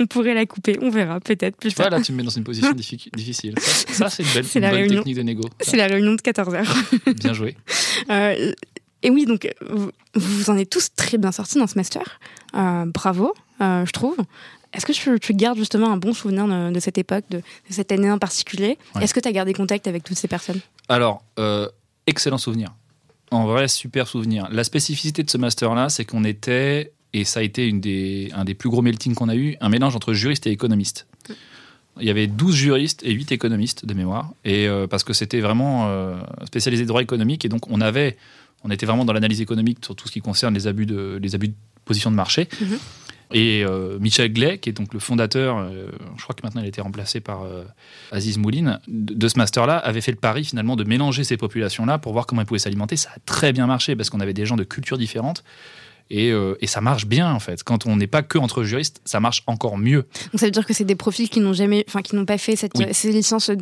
on 0.00 0.06
pourrait 0.06 0.34
la 0.34 0.44
couper, 0.46 0.76
on 0.82 0.90
verra, 0.90 1.20
peut-être 1.20 1.56
plus 1.56 1.70
Tu 1.70 1.76
vois, 1.76 1.84
tard. 1.88 1.98
là, 1.98 2.04
tu 2.04 2.10
me 2.12 2.16
mets 2.16 2.22
dans 2.24 2.30
une 2.30 2.42
position 2.42 2.72
diffi- 2.72 3.08
difficile. 3.14 3.54
Ça, 3.60 4.08
ça, 4.08 4.10
c'est 4.10 4.22
une 4.24 4.32
belle, 4.34 4.44
une 4.54 4.60
la 4.62 4.70
bonne 4.70 4.78
réunion. 4.80 4.96
technique 5.02 5.16
de 5.16 5.22
négo. 5.22 5.42
C'est 5.60 5.76
la 5.76 5.86
réunion 5.86 6.12
de 6.14 6.20
14h. 6.20 7.14
Bien 7.14 7.32
joué. 7.32 7.56
Euh, 8.10 8.52
et 9.02 9.10
oui, 9.10 9.24
donc 9.26 9.48
vous, 9.70 9.90
vous 10.14 10.50
en 10.50 10.56
êtes 10.56 10.70
tous 10.70 10.88
très 10.96 11.18
bien 11.18 11.30
sortis 11.30 11.58
dans 11.58 11.66
ce 11.68 11.76
master. 11.76 12.18
Euh, 12.56 12.84
bravo, 12.86 13.34
euh, 13.60 13.86
je 13.86 13.92
trouve. 13.92 14.16
Est-ce 14.78 14.86
que 14.86 14.92
tu, 14.92 15.18
tu 15.18 15.34
gardes 15.34 15.58
justement 15.58 15.92
un 15.92 15.96
bon 15.96 16.12
souvenir 16.12 16.46
de, 16.46 16.72
de 16.72 16.80
cette 16.80 16.98
époque, 16.98 17.24
de, 17.30 17.38
de 17.38 17.42
cette 17.70 17.90
année 17.90 18.10
en 18.10 18.18
particulier 18.18 18.78
Ouais. 18.94 19.02
Est-ce 19.02 19.12
que 19.12 19.18
tu 19.18 19.26
as 19.26 19.32
gardé 19.32 19.52
contact 19.52 19.88
avec 19.88 20.04
toutes 20.04 20.16
ces 20.16 20.28
personnes? 20.28 20.60
Alors, 20.88 21.22
euh, 21.40 21.68
excellent 22.06 22.38
souvenir. 22.38 22.72
En 23.32 23.46
vrai, 23.46 23.66
super 23.66 24.06
souvenir. 24.06 24.48
La 24.52 24.62
spécificité 24.62 25.24
de 25.24 25.30
ce 25.30 25.36
master-là, 25.36 25.88
c'est 25.88 26.04
qu'on 26.04 26.22
était, 26.22 26.92
et 27.12 27.24
ça 27.24 27.40
a 27.40 27.42
été 27.42 27.66
une 27.66 27.80
des, 27.80 28.30
un 28.34 28.44
des 28.44 28.54
plus 28.54 28.70
gros 28.70 28.80
melting 28.80 29.14
qu'on 29.14 29.28
a 29.28 29.34
eu, 29.34 29.56
un 29.60 29.68
mélange 29.68 29.96
entre 29.96 30.14
juristes 30.14 30.46
et 30.46 30.50
économistes. 30.50 31.08
Il 32.00 32.06
y 32.06 32.10
avait 32.10 32.28
12 32.28 32.54
juristes 32.54 33.02
et 33.02 33.10
8 33.10 33.32
économistes 33.32 33.84
de 33.84 33.92
mémoire, 33.94 34.30
et 34.44 34.68
euh, 34.68 34.86
parce 34.86 35.02
que 35.02 35.12
c'était 35.12 35.40
vraiment 35.40 35.88
euh, 35.88 36.16
spécialisé 36.46 36.86
droit 36.86 37.02
économique, 37.02 37.44
et 37.44 37.48
donc 37.48 37.68
on 37.68 37.80
avait, 37.80 38.16
on 38.62 38.70
était 38.70 38.86
vraiment 38.86 39.04
dans 39.04 39.12
l'analyse 39.12 39.40
économique 39.40 39.78
sur 39.84 39.96
tout 39.96 40.06
ce 40.06 40.12
qui 40.12 40.20
concerne 40.20 40.54
les 40.54 40.68
abus 40.68 40.86
de, 40.86 41.18
les 41.20 41.34
abus 41.34 41.48
de 41.48 41.54
position 41.84 42.12
de 42.12 42.16
marché. 42.16 42.48
Mhm. 42.60 42.78
Et 43.32 43.62
euh, 43.64 43.98
Michel 43.98 44.32
Glay, 44.32 44.58
qui 44.58 44.70
est 44.70 44.72
donc 44.72 44.94
le 44.94 45.00
fondateur, 45.00 45.58
euh, 45.58 45.90
je 46.16 46.22
crois 46.22 46.34
que 46.34 46.40
maintenant 46.42 46.62
il 46.62 46.64
a 46.64 46.68
été 46.68 46.80
remplacé 46.80 47.20
par 47.20 47.42
euh, 47.42 47.64
Aziz 48.10 48.38
Mouline, 48.38 48.80
de, 48.88 49.28
ce 49.28 49.36
master-là, 49.38 49.76
avait 49.76 50.00
fait 50.00 50.12
le 50.12 50.16
pari 50.16 50.44
finalement 50.44 50.76
de 50.76 50.84
mélanger 50.84 51.24
ces 51.24 51.36
populations-là 51.36 51.98
pour 51.98 52.12
voir 52.12 52.26
comment 52.26 52.40
ils 52.40 52.46
pouvaient 52.46 52.58
s'alimenter. 52.58 52.96
Ça 52.96 53.10
a 53.14 53.18
très 53.26 53.52
bien 53.52 53.66
marché 53.66 53.96
parce 53.96 54.08
qu'on 54.08 54.20
avait 54.20 54.32
des 54.32 54.46
gens 54.46 54.56
de 54.56 54.64
cultures 54.64 54.98
différentes. 54.98 55.44
Et, 56.10 56.30
euh, 56.32 56.54
et 56.62 56.66
ça 56.66 56.80
marche 56.80 57.04
bien 57.06 57.30
en 57.32 57.38
fait. 57.38 57.62
Quand 57.62 57.86
on 57.86 57.96
n'est 57.96 58.06
pas 58.06 58.22
que 58.22 58.38
entre 58.38 58.64
juristes, 58.64 59.00
ça 59.04 59.20
marche 59.20 59.42
encore 59.46 59.76
mieux. 59.76 60.06
Donc 60.32 60.40
ça 60.40 60.46
veut 60.46 60.50
dire 60.50 60.64
que 60.64 60.72
c'est 60.72 60.84
des 60.84 60.94
profils 60.94 61.28
qui 61.28 61.40
n'ont 61.40 61.52
jamais, 61.52 61.84
enfin 61.86 62.00
qui 62.00 62.16
n'ont 62.16 62.24
pas 62.24 62.38
fait 62.38 62.56
cette, 62.56 62.72
Oui. 62.76 62.86
ces 62.92 63.12
licences, 63.12 63.50
euh, 63.50 63.56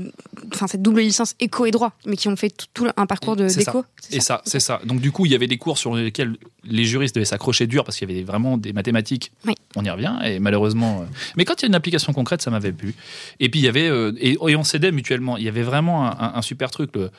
enfin 0.54 0.68
cette 0.68 0.82
double 0.82 1.00
licence 1.00 1.35
éco 1.40 1.66
et 1.66 1.72
droit, 1.72 1.92
mais 2.06 2.16
qui 2.16 2.28
ont 2.28 2.37
fait 2.37 2.50
tout, 2.50 2.66
tout 2.72 2.87
un 2.96 3.06
parcours 3.06 3.35
de 3.35 3.48
d'éco. 3.48 3.85
Et 4.12 4.20
ça, 4.20 4.42
c'est 4.44 4.61
ça. 4.61 4.80
Donc 4.85 5.00
du 5.00 5.11
coup, 5.11 5.26
il 5.26 5.32
y 5.32 5.35
avait 5.35 5.48
des 5.48 5.59
cours 5.59 5.76
sur 5.76 5.96
lesquels 5.96 6.37
les 6.62 6.85
juristes 6.85 7.14
devaient 7.16 7.24
s'accrocher 7.24 7.66
dur 7.66 7.82
parce 7.85 7.96
qu'il 7.98 8.09
y 8.09 8.12
avait 8.12 8.22
vraiment 8.22 8.56
des 8.59 8.72
mathématiques. 8.72 9.32
Oui. 9.44 9.54
On 9.74 9.85
y 9.85 9.90
revient. 9.90 10.14
Et 10.24 10.38
malheureusement, 10.38 11.00
euh, 11.00 11.04
mais 11.37 11.44
quand 11.44 11.61
il 11.61 11.62
y 11.62 11.66
a 11.66 11.68
une 11.68 11.74
application 11.74 12.12
concrète, 12.12 12.42
ça 12.42 12.50
m'avait 12.52 12.72
plu. 12.72 12.94
Et 13.40 13.48
puis 13.48 13.59
il 13.61 13.64
y 13.64 13.68
avait 13.68 13.88
euh, 13.88 14.12
et, 14.20 14.32
et 14.48 14.56
on 14.56 14.62
s'aidait 14.64 14.92
mutuellement. 14.92 15.37
Il 15.37 15.42
y 15.44 15.48
avait 15.48 15.62
vraiment 15.62 16.06
un, 16.06 16.11
un- 16.11 16.32
un 16.37 16.42
super 16.42 16.70
truc. 16.70 16.90
le- 16.94 17.11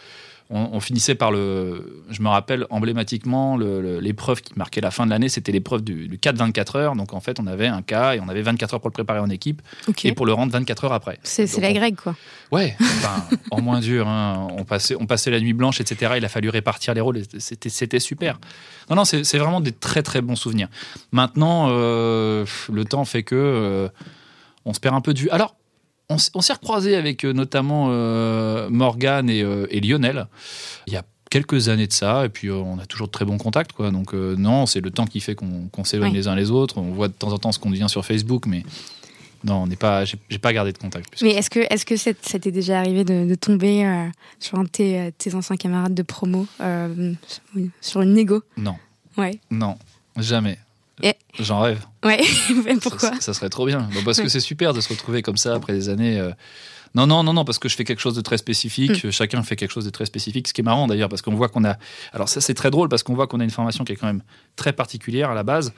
on, 0.50 0.70
on 0.74 0.80
finissait 0.80 1.16
par 1.16 1.32
le. 1.32 2.04
Je 2.10 2.22
me 2.22 2.30
rappelle 2.30 2.66
emblématiquement 2.70 3.58
l'épreuve 3.58 4.42
qui 4.42 4.54
marquait 4.58 4.82
la 4.82 4.92
fin 4.92 5.06
de 5.06 5.12
l'année, 5.12 5.30
c'était 5.30 5.52
l'épreuve 5.52 5.84
du, 5.84 6.08
du 6.08 6.18
cas 6.18 6.32
de 6.32 6.38
24 6.38 6.76
heures. 6.78 6.96
Donc 6.96 7.14
en 7.14 7.20
fait, 7.20 7.40
on 7.40 7.48
avait 7.48 7.68
un 7.68 7.82
cas 7.82 8.16
et 8.16 8.20
on 8.20 8.30
avait 8.30 8.42
24 8.42 8.76
heures 8.76 8.80
pour 8.82 8.90
le 8.90 8.94
préparer 8.94 9.20
en 9.20 9.30
équipe 9.30 9.62
et 10.04 10.14
pour 10.14 10.26
le 10.26 10.34
rendre 10.34 10.52
24 10.54 10.86
heures 10.86 10.94
après. 10.94 11.20
C'est 11.24 11.60
la 11.60 11.74
grecque 11.74 11.98
quoi. 11.98 12.16
Ouais, 12.52 12.76
enfin, 12.82 13.26
en 13.52 13.62
moins 13.62 13.80
dur. 13.80 14.08
hein. 14.08 14.48
On, 14.58 14.64
passait, 14.64 14.96
on 15.00 15.06
passait 15.06 15.32
la 15.32 15.40
nuit 15.40 15.54
blanche, 15.54 15.82
etc. 15.82 16.14
Il 16.18 16.26
a 16.26 16.30
fallu 16.30 16.50
répartir 16.50 16.94
les 16.94 17.02
rôles. 17.02 17.24
C'était, 17.40 18.00
super. 18.00 18.40
Non, 18.90 18.96
non, 18.96 19.06
c'est, 19.06 19.38
vraiment 19.38 19.60
des 19.62 19.72
très, 19.74 20.04
très 20.04 20.22
bons 20.22 20.36
souvenirs. 20.36 20.70
Maintenant, 21.12 21.68
euh, 21.70 22.46
le 22.72 22.86
temps 22.86 23.04
fait 23.06 23.24
que 23.24 23.36
euh, 23.36 23.90
on 24.66 24.74
se 24.74 24.80
perd 24.80 24.96
un 24.96 25.02
peu 25.02 25.14
vue. 25.14 25.30
Alors, 25.30 25.56
on, 26.10 26.18
s'est 26.18 26.54
recroisé 26.54 26.96
avec 26.96 27.26
euh, 27.26 27.34
notamment 27.34 27.88
euh, 27.90 28.70
Morgane 28.70 29.30
et, 29.30 29.44
euh, 29.44 29.68
et 29.70 29.82
Lionel 29.82 30.28
il 30.88 30.94
y 30.94 30.98
a 30.98 31.04
quelques 31.30 31.68
années 31.68 31.88
de 31.88 31.94
ça. 31.94 32.26
Et 32.26 32.30
puis, 32.30 32.48
euh, 32.48 32.56
on 32.56 32.80
a 32.80 32.86
toujours 32.86 33.08
de 33.08 33.12
très 33.12 33.26
bons 33.26 33.38
contacts. 33.38 33.74
Quoi. 33.74 33.92
Donc, 33.92 34.14
non, 34.14 34.66
c'est 34.66 34.80
le 34.80 34.92
temps 34.92 35.06
qui 35.06 35.20
fait 35.20 35.36
qu'on, 35.36 35.68
qu'on 35.72 35.84
s'éloigne 35.84 36.14
les 36.14 36.28
uns 36.28 36.36
les 36.36 36.52
autres. 36.52 36.78
On 36.78 36.92
voit 36.94 37.10
de 37.10 37.14
temps 37.14 37.34
en 37.34 37.38
temps 37.38 37.52
ce 37.52 37.60
qu'on 37.60 37.70
devient 37.70 37.90
sur 37.90 38.06
Facebook, 38.06 38.46
mais 38.46 38.64
non, 39.44 39.64
on 39.64 39.68
n'est 39.68 39.76
pas, 39.76 40.04
j'ai, 40.06 40.18
pas 40.40 40.54
gardé 40.54 40.72
de 40.72 40.78
contact. 40.78 41.10
plus 41.10 41.24
Mais 41.24 41.32
est-ce 41.32 41.50
que, 41.50 41.60
est-ce 41.70 41.86
que 41.86 41.96
ça 41.98 42.14
t'est 42.14 42.52
déjà 42.52 42.80
arrivé 42.80 43.04
de, 43.04 43.28
de 43.28 43.36
tomber 43.36 43.86
euh, 43.86 44.08
sur 44.40 44.58
un 44.60 44.64
de 44.64 44.70
tes, 44.70 45.12
tes 45.18 45.36
anciens 45.36 45.58
camarades 45.58 45.94
de 45.94 46.04
promo, 46.04 46.48
euh, 46.62 47.14
sur 47.82 48.02
une 48.02 48.14
négo 48.14 48.44
Non. 48.58 48.76
Ouais. 49.18 49.40
Non, 49.52 49.78
jamais. 50.18 50.58
Et- 51.04 51.16
J'en 51.40 51.60
rêve. 51.62 51.86
Ouais, 52.04 52.22
pourquoi 52.82 53.00
ça, 53.00 53.22
ça 53.22 53.34
serait 53.34 53.50
trop 53.50 53.66
bien. 53.66 53.88
Bah, 53.94 54.00
parce 54.06 54.18
Ouais. 54.18 54.24
que 54.24 54.30
c'est 54.30 54.40
super 54.40 54.74
de 54.74 54.82
se 54.82 54.90
retrouver 54.90 55.22
comme 55.22 55.38
ça 55.38 55.54
après 55.56 55.74
des 55.74 55.90
années. 55.90 56.20
euh. 56.20 56.32
Non, 56.96 57.06
non, 57.06 57.22
non, 57.24 57.34
non, 57.34 57.46
parce 57.46 57.60
que 57.60 57.70
je 57.70 57.76
fais 57.76 57.84
quelque 57.84 58.00
chose 58.00 58.16
de 58.16 58.22
très 58.22 58.38
spécifique. 58.38 59.04
Mm. 59.04 59.12
Chacun 59.12 59.44
fait 59.44 59.56
quelque 59.56 59.72
chose 59.72 59.86
de 59.86 59.90
très 59.92 60.06
spécifique. 60.06 60.48
Ce 60.48 60.54
qui 60.54 60.62
est 60.62 60.64
marrant 60.64 60.88
d'ailleurs, 60.88 61.10
parce 61.10 61.22
qu'on 61.22 61.36
voit 61.36 61.50
qu'on 61.50 61.66
a. 61.66 61.76
Alors, 62.14 62.30
ça, 62.30 62.42
c'est 62.42 62.54
très 62.56 62.72
drôle 62.72 62.90
parce 62.90 63.04
qu'on 63.04 63.14
voit 63.14 63.28
qu'on 63.28 63.40
a 63.40 63.44
une 63.44 63.50
formation 63.52 63.84
qui 63.84 63.92
est 63.94 63.96
quand 63.98 64.08
même 64.08 64.24
très 64.56 64.74
particulière 64.74 65.30
à 65.30 65.36
la 65.36 65.44
base, 65.44 65.74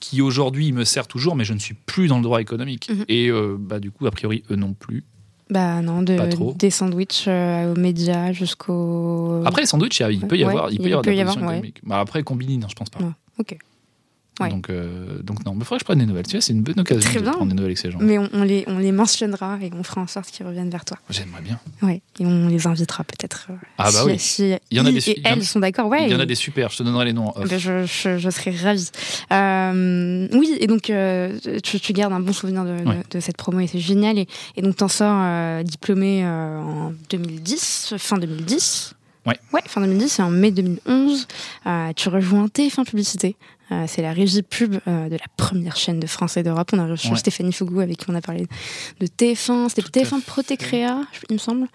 qui 0.00 0.20
aujourd'hui 0.20 0.72
me 0.72 0.84
sert 0.84 1.06
toujours, 1.06 1.36
mais 1.36 1.44
je 1.44 1.54
ne 1.54 1.58
suis 1.58 1.74
plus 1.74 2.08
dans 2.08 2.16
le 2.18 2.22
droit 2.24 2.40
économique. 2.40 2.90
Mhm. 2.90 3.04
Et 3.08 3.28
euh, 3.28 3.56
bah, 3.58 3.78
du 3.80 3.90
coup, 3.90 4.06
a 4.06 4.10
priori, 4.10 4.42
eux 4.50 4.56
non 4.56 4.74
plus. 4.74 5.04
Bah 5.48 5.80
non, 5.80 6.02
de, 6.02 6.18
des 6.58 6.68
sandwichs 6.70 7.24
euh, 7.26 7.72
aux 7.72 7.78
médias 7.78 8.32
jusqu'au. 8.32 9.42
Après, 9.46 9.62
les 9.62 9.66
sandwichs, 9.66 9.98
il 10.00 10.02
y 10.02 10.04
a- 10.06 10.10
il 10.10 10.26
peut 10.26 10.36
y 10.36 10.44
avoir, 10.44 10.70
il 10.70 10.78
peut 10.78 10.84
y 10.88 10.92
avoir 10.92 11.02
peut 11.04 11.14
y 11.14 11.20
avoir, 11.22 11.38
ouais. 11.50 11.72
Bah, 11.84 12.00
après, 12.00 12.22
Combini, 12.22 12.58
non, 12.58 12.68
je 12.68 12.74
pense 12.74 12.90
pas. 12.90 12.98
Ok. 13.38 13.56
Ouais. 14.40 14.50
Donc, 14.50 14.70
euh, 14.70 15.20
donc, 15.22 15.44
non, 15.44 15.52
mais 15.52 15.60
il 15.60 15.64
faudrait 15.64 15.78
que 15.78 15.82
je 15.82 15.84
prenne 15.84 15.98
des 15.98 16.06
nouvelles. 16.06 16.26
Tu 16.26 16.32
vois, 16.32 16.40
c'est 16.40 16.52
une 16.52 16.62
bonne 16.62 16.78
occasion 16.78 17.00
Très 17.10 17.18
de 17.18 17.24
bien. 17.24 17.32
prendre 17.32 17.46
des 17.48 17.54
nouvelles 17.54 17.70
avec 17.70 17.78
ces 17.78 17.90
gens. 17.90 17.98
Mais 18.00 18.18
on, 18.18 18.28
on 18.32 18.42
les, 18.44 18.64
on 18.68 18.78
les 18.78 18.92
mentionnera 18.92 19.58
et 19.62 19.70
on 19.74 19.82
fera 19.82 20.00
en 20.00 20.06
sorte 20.06 20.30
qu'ils 20.30 20.46
reviennent 20.46 20.70
vers 20.70 20.84
toi. 20.84 20.96
J'aimerais 21.10 21.42
bien. 21.42 21.58
Ouais. 21.82 22.00
Et 22.20 22.26
on 22.26 22.48
les 22.48 22.66
invitera 22.66 23.02
peut-être. 23.04 23.48
euh, 23.50 23.54
Ah 23.78 23.84
bah 23.84 23.90
si, 23.90 24.06
oui. 24.06 24.18
si 24.18 24.54
Il 24.70 24.78
y 24.78 24.80
en 24.80 24.86
a 24.86 24.92
des- 24.92 25.10
et 25.10 25.20
elles 25.24 25.44
sont 25.44 25.60
d'accord. 25.60 25.88
Ouais. 25.88 26.04
Il 26.06 26.12
y 26.12 26.14
en 26.14 26.20
a 26.20 26.26
des 26.26 26.34
super, 26.34 26.70
je 26.70 26.78
te 26.78 26.82
donnerai 26.84 27.06
les 27.06 27.12
noms. 27.12 27.32
Ben, 27.36 27.58
je, 27.58 27.84
je, 27.86 28.18
je 28.18 28.30
serais 28.30 28.52
ravie. 28.52 28.90
Euh, 29.32 30.28
oui, 30.32 30.56
et 30.60 30.66
donc 30.66 30.90
euh, 30.90 31.38
tu, 31.62 31.80
tu 31.80 31.92
gardes 31.92 32.12
un 32.12 32.20
bon 32.20 32.32
souvenir 32.32 32.64
de, 32.64 32.76
de- 33.10 33.20
cette 33.20 33.36
promo 33.36 33.60
et 33.60 33.66
c'est 33.66 33.78
génial. 33.80 34.18
Et, 34.18 34.28
et 34.56 34.62
donc 34.62 34.76
t'en 34.76 34.88
sors 34.88 35.62
diplômé 35.64 36.24
en 36.26 36.92
2010, 37.10 37.94
fin 37.98 38.18
2010. 38.18 38.94
Ouais. 39.26 39.36
Ouais, 39.52 39.60
fin 39.66 39.80
2010 39.82 40.20
et 40.20 40.22
en 40.22 40.30
mai 40.30 40.50
2011, 40.50 41.26
euh, 41.66 41.92
tu 41.94 42.08
rejoins 42.08 42.46
TF1 42.46 42.84
Publicité. 42.84 43.36
Euh, 43.70 43.84
c'est 43.86 44.00
la 44.02 44.12
régie 44.12 44.42
pub 44.42 44.76
euh, 44.86 45.08
de 45.08 45.14
la 45.14 45.24
première 45.36 45.76
chaîne 45.76 46.00
de 46.00 46.06
France 46.06 46.36
et 46.38 46.42
d'Europe. 46.42 46.70
On 46.72 46.78
a 46.78 46.86
reçu 46.86 47.08
Ouais. 47.10 47.16
Stéphanie 47.16 47.52
Fougou 47.52 47.80
avec 47.80 47.98
qui 47.98 48.06
on 48.08 48.14
a 48.14 48.20
parlé 48.22 48.46
de 49.00 49.06
TF1. 49.06 49.68
C'était 49.68 49.82
Tout 49.82 49.90
à 49.98 50.02
TF1 50.02 50.22
Protecréa, 50.22 51.00
je- 51.12 51.18
il 51.28 51.34
me 51.34 51.38
semble. 51.38 51.66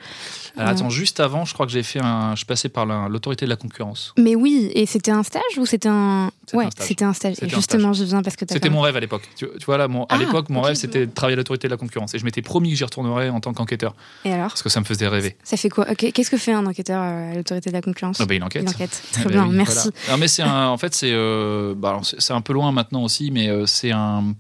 Alors 0.58 0.70
attends, 0.72 0.90
juste 0.90 1.20
avant, 1.20 1.46
je 1.46 1.54
crois 1.54 1.66
que 1.68 1.72
j'ai 1.72 1.84
fait 1.84 2.00
un. 2.02 2.36
Je 2.36 2.46
passé 2.46 2.68
par 2.70 2.86
la- 2.86 3.08
l'autorité 3.10 3.46
de 3.46 3.50
la 3.50 3.56
concurrence. 3.58 4.14
Mais 4.18 4.36
oui, 4.36 4.72
et 4.74 4.86
c'était 4.86 5.12
un 5.12 5.24
stage 5.24 5.42
ou 5.58 5.66
c'était 5.66 5.90
un. 5.90 6.32
Ouais, 6.54 6.70
stage. 6.72 6.88
c'était 6.88 7.06
un 7.06 7.14
stage. 7.14 7.36
Et 7.42 7.46
un 7.46 7.50
justement, 7.50 7.94
je 7.94 8.04
viens 8.04 8.22
parce 8.22 8.36
que 8.36 8.46
C'était 8.50 8.70
mon 8.70 8.82
rêve 8.82 8.96
à 8.96 9.00
l'époque. 9.00 9.30
Tu, 9.36 9.46
tu 9.60 9.66
vois 9.66 9.78
là, 9.78 9.88
mon- 9.88 10.04
à 10.06 10.08
Ah, 10.10 10.18
l'époque, 10.18 10.50
mon 10.50 10.62
rêve 10.62 10.76
c'était 10.76 11.06
de 11.06 11.12
travailler 11.12 11.34
à 11.36 11.38
l'autorité 11.38 11.68
de 11.68 11.72
la 11.72 11.78
concurrence. 11.78 12.14
Et 12.16 12.20
je 12.20 12.26
m'étais 12.26 12.42
promis 12.42 12.72
que 12.72 12.76
j'y 12.76 12.84
retournerais 12.84 13.30
en 13.30 13.40
tant 13.40 13.54
qu'enquêteur. 13.54 13.96
Et 14.26 14.32
alors 14.34 14.48
Parce 14.50 14.64
que 14.64 14.70
ça 14.70 14.80
me 14.80 14.86
faisait 14.86 15.08
rêver. 15.08 15.36
Ça 15.44 15.58
fait 15.58 15.70
quoi? 15.70 15.86
Qu'est-ce 15.96 16.30
que 16.32 16.38
fait 16.38 16.54
un 16.54 16.66
enquêteur 16.66 17.02
euh, 17.04 17.32
à 17.32 17.36
l'autorité 17.36 17.70
de 17.70 17.76
la 17.76 17.82
concurrence? 17.82 18.18
Ah 18.20 18.26
bah, 18.26 18.34
une 18.36 18.44
enquête. 18.44 18.68
Enquête. 18.68 19.02
Très 19.12 19.24
ben 19.26 19.30
bien, 19.32 19.46
oui, 19.48 19.56
merci. 19.56 19.90
voilà. 19.90 20.12
Non, 20.12 20.18
mais 20.20 20.28
c'est 20.28 20.42
un- 20.44 20.68
en 20.68 20.78
fait, 20.78 20.94
c'est 20.96 21.12
euh, 21.14 21.74
bah, 21.84 22.00
c'est 22.02 22.32
un 22.32 22.40
peu 22.40 22.54
loin 22.54 22.72
maintenant 22.72 23.04
aussi, 23.04 23.30
mais 23.30 23.50
euh, 23.50 23.66
c'est 23.66 23.92
un. 23.92 24.36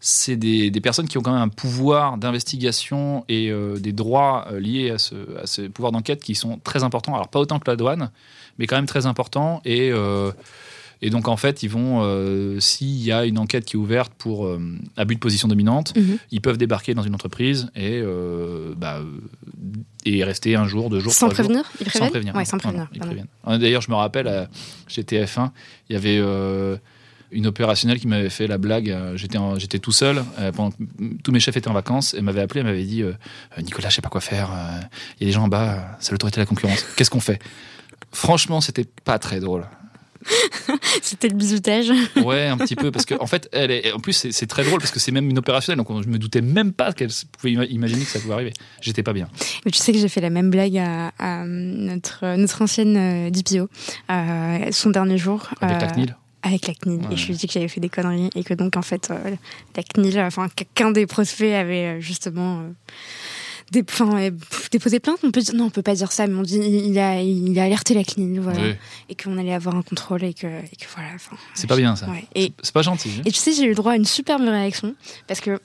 C'est 0.00 0.34
des, 0.34 0.72
personnes 0.80 1.06
qui 1.06 1.16
ont 1.16 1.20
quand 1.20 1.32
même 1.32 1.42
un 1.42 1.48
pouvoir 1.48 2.16
d'investigation 2.16 3.24
et 3.28 3.50
euh, 3.50 3.78
des 3.78 3.92
droits 3.92 4.48
euh, 4.50 4.58
liés 4.58 4.90
à 4.90 4.98
ce, 4.98 5.14
à 5.36 5.68
pouvoir 5.68 5.92
d'enquête 5.92 6.24
qui 6.24 6.34
sont 6.34 6.58
très 6.64 6.82
importants. 6.82 7.14
Alors, 7.14 7.28
pas 7.28 7.38
autant 7.38 7.60
que 7.60 7.70
la 7.70 7.76
douane, 7.76 8.10
mais 8.58 8.66
quand 8.66 8.74
même 8.74 8.86
très 8.86 9.06
importants. 9.06 9.60
Et, 9.64 9.92
Et 11.04 11.10
donc, 11.10 11.26
en 11.26 11.36
fait, 11.36 11.62
ils 11.64 11.68
vont, 11.68 12.00
euh, 12.02 12.60
s'il 12.60 13.02
y 13.02 13.10
a 13.10 13.24
une 13.24 13.36
enquête 13.38 13.64
qui 13.64 13.74
est 13.74 13.78
ouverte 13.78 14.12
pour 14.16 14.46
euh, 14.46 14.60
abus 14.96 15.16
de 15.16 15.20
position 15.20 15.48
dominante, 15.48 15.92
Mhm. 15.96 16.18
ils 16.30 16.40
peuvent 16.40 16.58
débarquer 16.58 16.94
dans 16.94 17.02
une 17.02 17.14
entreprise 17.14 17.68
et, 17.74 18.00
euh, 18.00 18.72
bah, 18.76 19.00
et 20.04 20.22
rester 20.24 20.54
un 20.54 20.66
jour, 20.68 20.90
deux 20.90 21.00
jours, 21.00 21.12
Sans 21.12 21.28
trois 21.28 21.42
jours. 21.44 21.52
prévenir 21.52 21.70
Ils 21.80 21.84
Sans 21.86 21.90
préviennent 21.90 22.10
prévenir. 22.10 22.34
Ouais, 22.36 22.44
sans 22.44 22.58
prévenir. 22.58 22.86
Euh, 23.48 23.58
D'ailleurs, 23.58 23.82
je 23.82 23.90
me 23.90 23.96
rappelle, 23.96 24.48
chez 24.86 25.02
TF1, 25.02 25.50
il 25.90 25.94
y 25.94 25.96
avait 25.96 26.20
une 27.32 27.46
opérationnelle 27.46 27.98
qui 27.98 28.06
m'avait 28.06 28.28
fait 28.30 28.46
la 28.46 28.58
blague. 28.58 28.94
J'étais 29.16 29.78
tout 29.78 29.90
seul, 29.90 30.22
euh, 30.38 30.52
pendant 30.52 30.70
que 30.70 30.76
tous 31.24 31.32
mes 31.32 31.40
chefs 31.40 31.56
étaient 31.56 31.68
en 31.68 31.72
vacances, 31.72 32.14
et 32.14 32.20
m'avait 32.20 32.42
appelé, 32.42 32.60
elle 32.60 32.66
m'avait 32.66 32.84
dit 32.84 33.02
euh, 33.02 33.12
Nicolas, 33.60 33.88
je 33.88 33.96
sais 33.96 34.02
pas 34.02 34.08
quoi 34.10 34.20
faire, 34.20 34.50
euh, 34.52 34.80
il 35.18 35.24
y 35.24 35.26
a 35.26 35.26
des 35.30 35.32
gens 35.32 35.44
en 35.44 35.48
bas, 35.48 35.96
c'est 35.98 36.12
l'autorité 36.12 36.36
de 36.36 36.42
la 36.42 36.46
concurrence. 36.46 36.84
Qu'est-ce 36.96 37.10
qu'on 37.10 37.20
fait? 37.20 37.40
Franchement, 38.12 38.60
c'était 38.60 38.84
pas 39.04 39.18
très 39.18 39.40
drôle. 39.40 39.64
C'était 41.02 41.28
le 41.28 41.34
bisoutage. 41.34 41.90
Ouais, 42.24 42.46
un 42.46 42.56
petit 42.56 42.76
peu, 42.76 42.90
parce 42.90 43.04
qu'en 43.06 43.16
en 43.20 43.26
fait, 43.26 43.48
elle 43.52 43.70
est, 43.70 43.92
en 43.92 43.98
plus, 43.98 44.28
c'est 44.30 44.46
très 44.46 44.64
drôle 44.64 44.78
parce 44.80 44.90
que 44.92 45.00
c'est 45.00 45.12
même 45.12 45.28
une 45.28 45.38
opérationnelle, 45.38 45.78
donc 45.78 45.90
on- 45.90 46.02
je 46.02 46.08
me 46.08 46.18
doutais 46.18 46.40
même 46.40 46.72
pas 46.72 46.92
qu'elle 46.92 47.10
pouvait 47.38 47.52
ima- 47.52 47.68
imaginer 47.68 48.04
que 48.04 48.10
ça 48.10 48.20
pouvait 48.20 48.34
arriver. 48.34 48.52
J'étais 48.80 49.02
pas 49.02 49.12
bien. 49.12 49.28
Mais 49.64 49.70
tu 49.70 49.78
sais 49.78 49.92
que 49.92 49.98
j'ai 49.98 50.08
fait 50.08 50.20
la 50.20 50.30
même 50.30 50.50
blague 50.50 50.78
à, 50.78 51.12
à 51.18 51.44
notre, 51.46 52.36
notre 52.36 52.62
ancienne 52.62 52.96
euh, 52.96 53.30
DPO, 53.30 53.68
euh, 54.10 54.58
son 54.70 54.90
dernier 54.90 55.18
jour. 55.18 55.48
Avec 55.60 55.76
euh, 55.76 55.80
la 55.80 55.86
CNIL. 55.92 56.16
Avec 56.44 56.66
la 56.66 56.74
CNIL. 56.74 57.00
Ouais. 57.06 57.12
Et 57.12 57.16
je 57.16 57.26
lui 57.26 57.34
ai 57.34 57.36
dit 57.36 57.46
que 57.46 57.52
j'avais 57.52 57.68
fait 57.68 57.80
des 57.80 57.88
conneries 57.88 58.30
et 58.34 58.42
que 58.44 58.54
donc, 58.54 58.76
en 58.76 58.82
fait, 58.82 59.10
euh, 59.10 59.34
la 59.76 59.82
CNIL, 59.82 60.18
enfin, 60.20 60.48
qu'un 60.74 60.90
des 60.90 61.06
prospects 61.06 61.52
avait 61.52 61.86
euh, 61.98 62.00
justement. 62.00 62.62
Euh, 63.76 63.80
des, 63.80 63.84
enfin, 63.88 64.18
euh, 64.20 64.30
pff, 64.30 64.70
déposé 64.70 65.00
plainte, 65.00 65.18
on 65.22 65.30
peut 65.30 65.40
dire, 65.40 65.54
non, 65.54 65.64
on 65.64 65.70
peut 65.70 65.82
pas 65.82 65.94
dire 65.94 66.12
ça, 66.12 66.26
mais 66.26 66.34
on 66.34 66.42
dit 66.42 66.58
il 66.58 66.98
a, 66.98 67.20
il 67.20 67.58
a 67.58 67.64
alerté 67.64 67.94
la 67.94 68.04
CNIL, 68.04 68.40
voilà, 68.40 68.60
Oui. 68.62 68.74
et 69.08 69.14
qu'on 69.14 69.38
allait 69.38 69.54
avoir 69.54 69.74
un 69.76 69.82
contrôle 69.82 70.24
et 70.24 70.34
que, 70.34 70.46
et 70.46 70.76
que 70.76 70.84
voilà. 70.94 71.08
C'est 71.54 71.66
pas 71.66 71.76
bien 71.76 71.96
ça. 71.96 72.06
ouais. 72.08 72.24
Et, 72.34 72.52
C'est 72.62 72.74
pas 72.74 72.82
gentil. 72.82 73.10
hein. 73.18 73.22
et 73.24 73.30
tu 73.32 73.38
sais, 73.38 73.52
j'ai 73.52 73.64
eu 73.64 73.68
le 73.70 73.74
droit 73.74 73.92
à 73.92 73.96
une 73.96 74.04
superbe 74.04 74.42
réaction 74.42 74.94
parce 75.26 75.40
que 75.40 75.60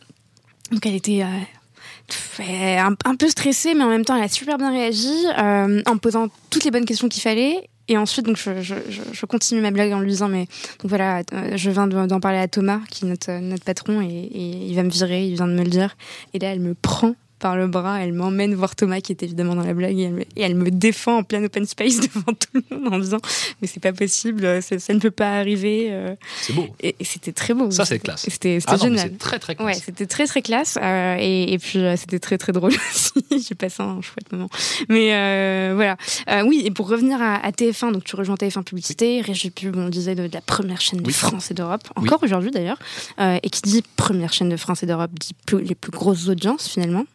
donc 0.72 0.86
elle 0.86 0.96
était 0.96 1.24
euh, 1.24 2.78
un, 2.80 2.96
un 3.06 3.16
peu 3.16 3.28
stressée, 3.30 3.74
mais 3.74 3.84
en 3.84 3.90
même 3.90 4.06
temps, 4.06 4.16
elle 4.16 4.24
a 4.24 4.28
super 4.30 4.58
bien 4.58 4.72
réagi 4.72 5.10
euh, 5.38 5.82
en 5.86 5.94
me 5.94 6.00
posant 6.00 6.28
toutes 6.50 6.64
les 6.64 6.72
bonnes 6.72 6.86
questions 6.86 7.10
qu'il 7.10 7.22
fallait. 7.22 7.70
Et 7.90 7.98
ensuite, 7.98 8.26
donc, 8.26 8.36
je, 8.38 8.62
je, 8.62 8.76
je, 8.90 9.02
je 9.14 9.26
continue 9.26 9.62
ma 9.62 9.72
blague 9.72 9.94
en 9.94 10.02
lui 10.02 10.10
disant, 10.10 10.28
mais 10.28 10.46
donc 10.82 10.90
voilà, 10.90 11.22
euh, 11.32 11.54
je 11.56 11.70
viens 11.70 11.88
de- 11.88 12.06
d'en 12.06 12.20
parler 12.20 12.38
à 12.40 12.48
Thomas, 12.50 12.82
qui 12.90 13.06
est 13.06 13.08
notre, 13.08 13.32
notre 13.40 13.64
patron, 13.64 14.02
et, 14.02 14.06
et 14.10 14.68
il 14.68 14.76
va 14.76 14.84
me 14.84 14.90
virer, 14.90 15.26
il 15.26 15.36
vient 15.36 15.48
de 15.48 15.54
me 15.54 15.64
le 15.64 15.70
dire. 15.70 15.96
Et 16.34 16.40
là, 16.40 16.50
elle 16.52 16.60
me 16.60 16.74
prend 16.74 17.16
par 17.40 17.56
le 17.56 17.68
bras, 17.68 18.02
elle 18.02 18.14
m'emmène 18.14 18.56
voir 18.56 18.76
Thomas, 18.76 19.00
qui 19.02 19.12
est 19.12 19.22
évidemment 19.24 19.56
dans 19.56 19.64
la 19.64 19.74
blague, 19.74 19.98
et 20.00 20.04
elle 20.04 20.14
me, 20.14 20.22
et 20.22 20.42
elle 20.42 20.56
me 20.56 20.72
défend 20.72 21.18
en 21.20 21.24
plein 21.24 21.44
open 21.44 21.66
space 21.66 22.00
devant 22.14 22.34
tout 22.34 22.62
le 22.72 22.78
monde 22.80 22.94
en 22.94 23.00
disant, 23.00 23.18
mais 23.62 23.68
c'est 23.68 23.80
pas 23.80 23.94
possible, 23.94 24.62
ça, 24.62 24.80
ça 24.80 24.94
ne 24.94 25.00
peut 25.00 25.12
pas 25.12 25.38
arriver. 25.38 25.88
euh. 25.92 26.16
C'est 26.42 26.54
beau. 26.54 26.68
Et, 26.82 26.96
et 27.00 27.04
c'était 27.04 27.32
très 27.32 27.54
beau. 27.54 27.70
Ça, 27.72 27.86
c'est 27.86 27.96
C'était- 27.96 28.04
classe. 28.06 28.26
C'était 28.30 28.60
Ah 28.68 28.78
génial. 28.78 29.18
très 29.18 29.40
très 29.40 29.62
Ouais, 29.62 29.74
c'était 29.74 30.06
très 30.08 30.26
très 30.28 30.42
classe 30.42 30.78
euh, 30.82 31.16
et, 31.20 31.54
et 31.54 31.58
puis 31.60 31.80
euh, 31.80 31.96
c'était 31.96 32.20
très 32.20 32.38
très 32.38 32.52
drôle 32.54 32.72
aussi. 32.94 33.14
J'ai 33.48 33.56
passé 33.56 33.82
un 33.84 34.02
chouette 34.02 34.32
moment. 34.32 34.50
Mais 34.90 35.14
euh, 35.14 35.74
voilà. 35.76 35.98
Euh, 36.30 36.44
oui, 36.48 36.64
et 36.66 36.72
pour 36.72 36.88
revenir 36.90 37.22
à, 37.22 37.36
à 37.36 37.52
TF1, 37.52 37.92
donc 37.94 38.04
tu 38.04 38.16
rejoins 38.16 38.36
TF1 38.36 38.64
Publicité, 38.64 39.22
Régie 39.22 39.50
Pub, 39.52 39.76
on 39.78 39.90
disait 39.90 40.16
de, 40.16 40.28
de 40.28 40.34
la 40.34 40.42
première 40.42 40.82
chaîne 40.82 41.02
de 41.02 41.08
Oui. 41.08 41.14
France 41.14 41.52
et 41.52 41.54
d'Europe, 41.54 41.84
Oui. 41.98 42.04
encore 42.04 42.24
aujourd'hui 42.24 42.52
d'ailleurs. 42.52 42.80
Euh, 43.20 43.38
et 43.44 43.50
qui 43.50 43.62
dit 43.62 43.84
première 43.96 44.34
chaîne 44.34 44.50
de 44.50 44.58
France 44.58 44.84
et 44.84 44.86
d'Europe 44.86 45.12
dit 45.20 45.32
plus- 45.46 45.64
les 45.64 45.76
plus 45.76 45.92
grosses 45.92 46.28
audiences 46.28 46.68
finalement. 46.68 47.06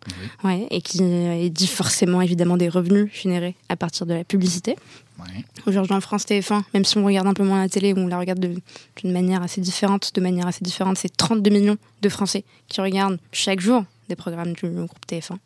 Ouais, 0.45 0.67
et 0.71 0.81
qui 0.83 0.99
euh, 1.03 1.49
dit 1.49 1.67
forcément 1.67 2.21
évidemment 2.23 2.57
des 2.57 2.69
revenus 2.69 3.11
générés 3.13 3.55
à 3.69 3.77
partir 3.77 4.07
de 4.07 4.15
la 4.15 4.25
publicité. 4.25 4.77
Ouais. 5.19 5.45
Aujourd'hui 5.67 5.95
en 5.95 6.01
France 6.01 6.25
TF1, 6.27 6.63
même 6.75 6.85
si 6.85 6.99
on 6.99 7.05
regarde 7.05 7.27
un 7.27 7.35
peu 7.35 7.45
moins 7.45 7.61
la 7.61 7.69
télé, 7.69 7.95
on 7.97 8.07
la 8.09 8.19
regarde 8.19 8.41
de- 8.41 8.61
d'une 8.97 9.13
manière 9.13 9.43
assez 9.43 9.61
différente, 9.61 10.13
de 10.15 10.21
manière 10.21 10.47
assez 10.47 10.65
différente, 10.65 10.99
c'est 10.99 11.15
32 11.17 11.51
millions 11.51 11.77
de 12.01 12.09
Français 12.09 12.45
qui 12.69 12.81
regardent 12.81 13.19
chaque 13.33 13.61
jour 13.61 13.85
des 14.09 14.17
programmes 14.17 14.53
du 14.55 14.69
groupe 14.69 15.07
TF1. 15.07 15.37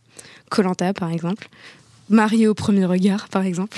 Colanta 0.50 0.92
par 0.94 1.10
exemple. 1.10 1.48
Marié 2.08 2.46
au 2.46 2.54
premier 2.54 2.84
regard 2.84 3.28
par 3.28 3.42
exemple. 3.42 3.76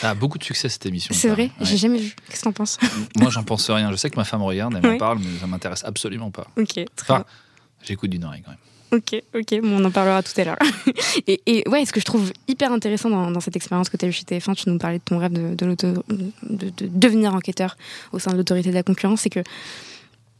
Ça 0.00 0.10
a 0.10 0.14
beaucoup 0.14 0.36
de 0.36 0.44
succès 0.44 0.68
cette 0.68 0.84
émission. 0.84 1.14
C'est 1.14 1.28
vrai, 1.28 1.44
Ouais. 1.60 1.66
j'ai 1.66 1.76
jamais 1.76 1.98
vu. 1.98 2.14
Qu'est-ce 2.28 2.40
que 2.40 2.44
t'en 2.44 2.52
penses? 2.52 2.76
Moi, 3.16 3.30
j'en 3.30 3.44
pense 3.44 3.70
rien. 3.70 3.90
Je 3.92 3.96
sais 3.96 4.10
que 4.10 4.16
ma 4.16 4.24
femme 4.24 4.42
regarde, 4.42 4.74
elle 4.76 4.82
m'en 4.82 4.88
Ouais. 4.90 4.98
parle, 4.98 5.20
mais 5.20 5.38
ça 5.40 5.46
m'intéresse 5.46 5.84
absolument 5.84 6.30
pas. 6.32 6.48
Ok, 6.56 6.66
très 6.74 6.84
Enfin, 7.02 7.24
j'écoute 7.82 8.10
d'une 8.10 8.24
oreille 8.24 8.42
quand 8.42 8.50
même. 8.50 8.58
Ok, 8.90 9.22
ok, 9.34 9.60
on 9.62 9.84
en 9.84 9.90
parlera 9.90 10.22
tout 10.22 10.40
à 10.40 10.44
l'heure. 10.44 10.58
et, 11.26 11.68
ouais, 11.68 11.84
ce 11.84 11.92
que 11.92 12.00
je 12.00 12.04
trouve 12.06 12.32
hyper 12.46 12.72
intéressant 12.72 13.10
dans, 13.10 13.40
cette 13.40 13.56
expérience 13.56 13.90
que 13.90 13.96
tu 13.96 14.06
as 14.06 14.08
eue 14.08 14.12
chez 14.12 14.24
TF1, 14.24 14.54
tu 14.54 14.70
nous 14.70 14.78
parlais 14.78 14.98
de 14.98 15.04
ton 15.04 15.18
rêve 15.18 15.32
de, 15.32 15.56
devenir 16.80 17.34
enquêteur 17.34 17.76
au 18.12 18.18
sein 18.18 18.32
de 18.32 18.36
l'autorité 18.36 18.70
de 18.70 18.74
la 18.74 18.82
concurrence, 18.82 19.22
c'est 19.22 19.30
que 19.30 19.42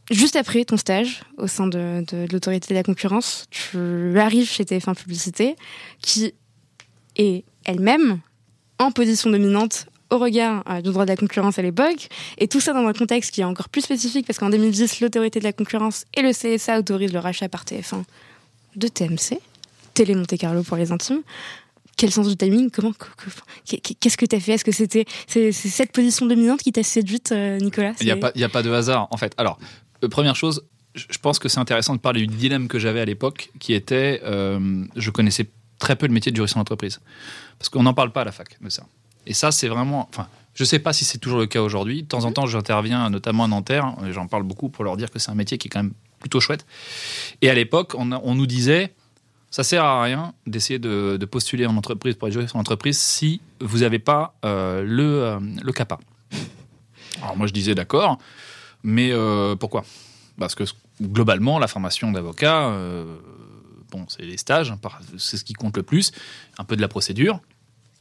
juste 0.09 0.35
après 0.35 0.65
ton 0.65 0.77
stage 0.77 1.21
au 1.37 1.47
sein 1.47 1.67
de, 1.67 2.03
de 2.07 2.27
l'autorité 2.31 2.73
de 2.73 2.75
la 2.75 2.83
concurrence, 2.83 3.45
tu 3.51 4.19
arrives 4.19 4.49
chez 4.49 4.63
TF1 4.63 4.95
Publicité, 4.95 5.55
qui 6.01 6.33
est 7.17 7.43
elle-même 7.65 8.19
en 8.79 8.91
position 8.91 9.29
dominante 9.29 9.85
au 10.09 10.17
regard 10.17 10.63
euh, 10.67 10.81
du 10.81 10.89
droit 10.89 11.05
de 11.05 11.09
la 11.09 11.17
concurrence 11.17 11.59
à 11.59 11.61
l'époque, 11.61 12.07
et 12.39 12.47
tout 12.47 12.59
ça 12.59 12.73
dans 12.73 12.87
un 12.87 12.93
contexte 12.93 13.29
qui 13.29 13.41
est 13.41 13.45
encore 13.45 13.69
plus 13.69 13.81
spécifique, 13.81 14.25
parce 14.25 14.39
qu'en 14.39 14.49
2010, 14.49 15.01
l'autorité 15.01 15.37
de 15.39 15.43
la 15.43 15.53
concurrence 15.53 16.05
et 16.15 16.23
le 16.23 16.31
CSA 16.31 16.79
autorisent 16.79 17.13
le 17.13 17.19
rachat 17.19 17.47
par 17.47 17.63
TF1 17.63 18.03
de 18.75 18.87
TMC, 18.87 19.39
Télé 19.93 20.15
Monte 20.15 20.37
Carlo 20.37 20.63
pour 20.63 20.77
les 20.77 20.91
intimes. 20.91 21.21
Quel 21.97 22.11
sens 22.11 22.27
du 22.27 22.37
timing 22.37 22.69
Comment 22.69 22.93
que- 22.93 23.05
que- 23.77 23.93
Qu'est-ce 23.99 24.15
que 24.17 24.25
tu 24.25 24.35
as 24.35 24.39
fait? 24.39 24.53
Est-ce 24.53 24.63
que 24.63 24.71
c'était 24.71 25.05
c'est 25.27 25.51
c'est 25.51 25.67
cette 25.67 25.91
position 25.91 26.25
dominante 26.27 26.61
qui 26.61 26.71
t'a 26.71 26.83
séduite, 26.83 27.31
euh, 27.33 27.57
Nicolas? 27.57 27.93
Il 27.99 28.05
n'y 28.05 28.11
a, 28.11 28.15
pas- 28.17 28.31
y 28.35 28.43
a 28.43 28.49
pas 28.49 28.63
de 28.63 28.71
hasard, 28.71 29.07
en 29.11 29.17
fait. 29.17 29.33
Alors, 29.37 29.59
euh, 30.03 30.07
première 30.07 30.35
chose, 30.37 30.63
je 30.95 31.17
pense 31.17 31.39
que 31.39 31.49
c'est 31.49 31.59
intéressant 31.59 31.93
de 31.95 31.99
parler 31.99 32.21
du 32.25 32.27
dilemme 32.35 32.67
que 32.69 32.79
j'avais 32.79 33.01
à 33.01 33.05
l'époque, 33.05 33.51
qui 33.59 33.73
était, 33.73 34.21
euh, 34.23 34.85
je 34.95 35.09
connaissais 35.11 35.47
très 35.77 35.95
peu 35.97 36.07
le 36.07 36.13
métier 36.13 36.31
de 36.31 36.37
juriste 36.37 36.55
en 36.55 36.61
entreprise. 36.61 36.99
Parce 37.57 37.67
qu'on 37.69 37.83
n'en 37.83 37.93
parle 37.93 38.11
pas 38.13 38.21
à 38.21 38.25
la 38.25 38.31
fac 38.31 38.57
de 38.61 38.69
ça. 38.69 38.83
Et 39.27 39.33
ça, 39.33 39.51
c'est 39.51 39.67
vraiment... 39.67 40.07
Enfin, 40.09 40.27
je 40.53 40.63
ne 40.63 40.67
sais 40.67 40.79
pas 40.79 40.93
si 40.93 41.03
c'est 41.05 41.17
toujours 41.17 41.39
le 41.39 41.47
cas 41.47 41.61
aujourd'hui. 41.61 42.03
De 42.03 42.07
temps 42.07 42.23
en 42.25 42.31
temps, 42.31 42.45
j'interviens 42.45 43.09
notamment 43.09 43.43
à 43.43 43.47
Nanterre, 43.49 43.93
et 44.07 44.13
j'en 44.13 44.27
parle 44.27 44.43
beaucoup 44.43 44.69
pour 44.69 44.83
leur 44.85 44.95
dire 44.95 45.11
que 45.11 45.19
c'est 45.19 45.31
un 45.31 45.35
métier 45.35 45.57
qui 45.57 45.67
est 45.67 45.69
quand 45.69 45.83
même 45.83 45.93
plutôt 46.19 46.39
chouette. 46.39 46.65
Et 47.41 47.49
à 47.49 47.53
l'époque, 47.53 47.93
on, 47.97 48.05
nous 48.35 48.45
disait, 48.47 48.93
ça 49.51 49.63
sert 49.63 49.83
à 49.83 50.03
rien 50.03 50.33
d'essayer 50.45 50.79
de, 50.79 51.17
de 51.17 51.25
postuler 51.25 51.65
en 51.65 51.75
entreprise 51.77 52.15
pour 52.15 52.27
être 52.27 52.33
juriste 52.33 52.55
en 52.55 52.59
entreprise 52.59 52.97
si 52.99 53.41
vous 53.61 53.79
n'avez 53.79 53.99
pas 53.99 54.35
euh, 54.45 54.83
le, 54.83 55.23
euh, 55.23 55.39
le 55.63 55.71
CAPA. 55.71 55.99
Alors 57.21 57.35
moi, 57.37 57.47
je 57.47 57.53
disais 57.53 57.75
d'accord, 57.75 58.17
mais 58.83 59.11
euh, 59.11 59.55
pourquoi? 59.55 59.83
Parce 60.37 60.55
que 60.55 60.63
globalement, 61.01 61.59
la 61.59 61.67
formation 61.67 62.11
d'avocat, 62.11 62.73
bon, 63.91 64.05
c'est 64.07 64.21
les 64.23 64.37
stages, 64.37 64.73
c'est 65.17 65.35
ce 65.37 65.43
qui 65.43 65.53
compte 65.53 65.75
le 65.75 65.83
plus, 65.83 66.11
un 66.57 66.63
peu 66.63 66.75
de 66.77 66.81
la 66.81 66.87
procédure, 66.87 67.41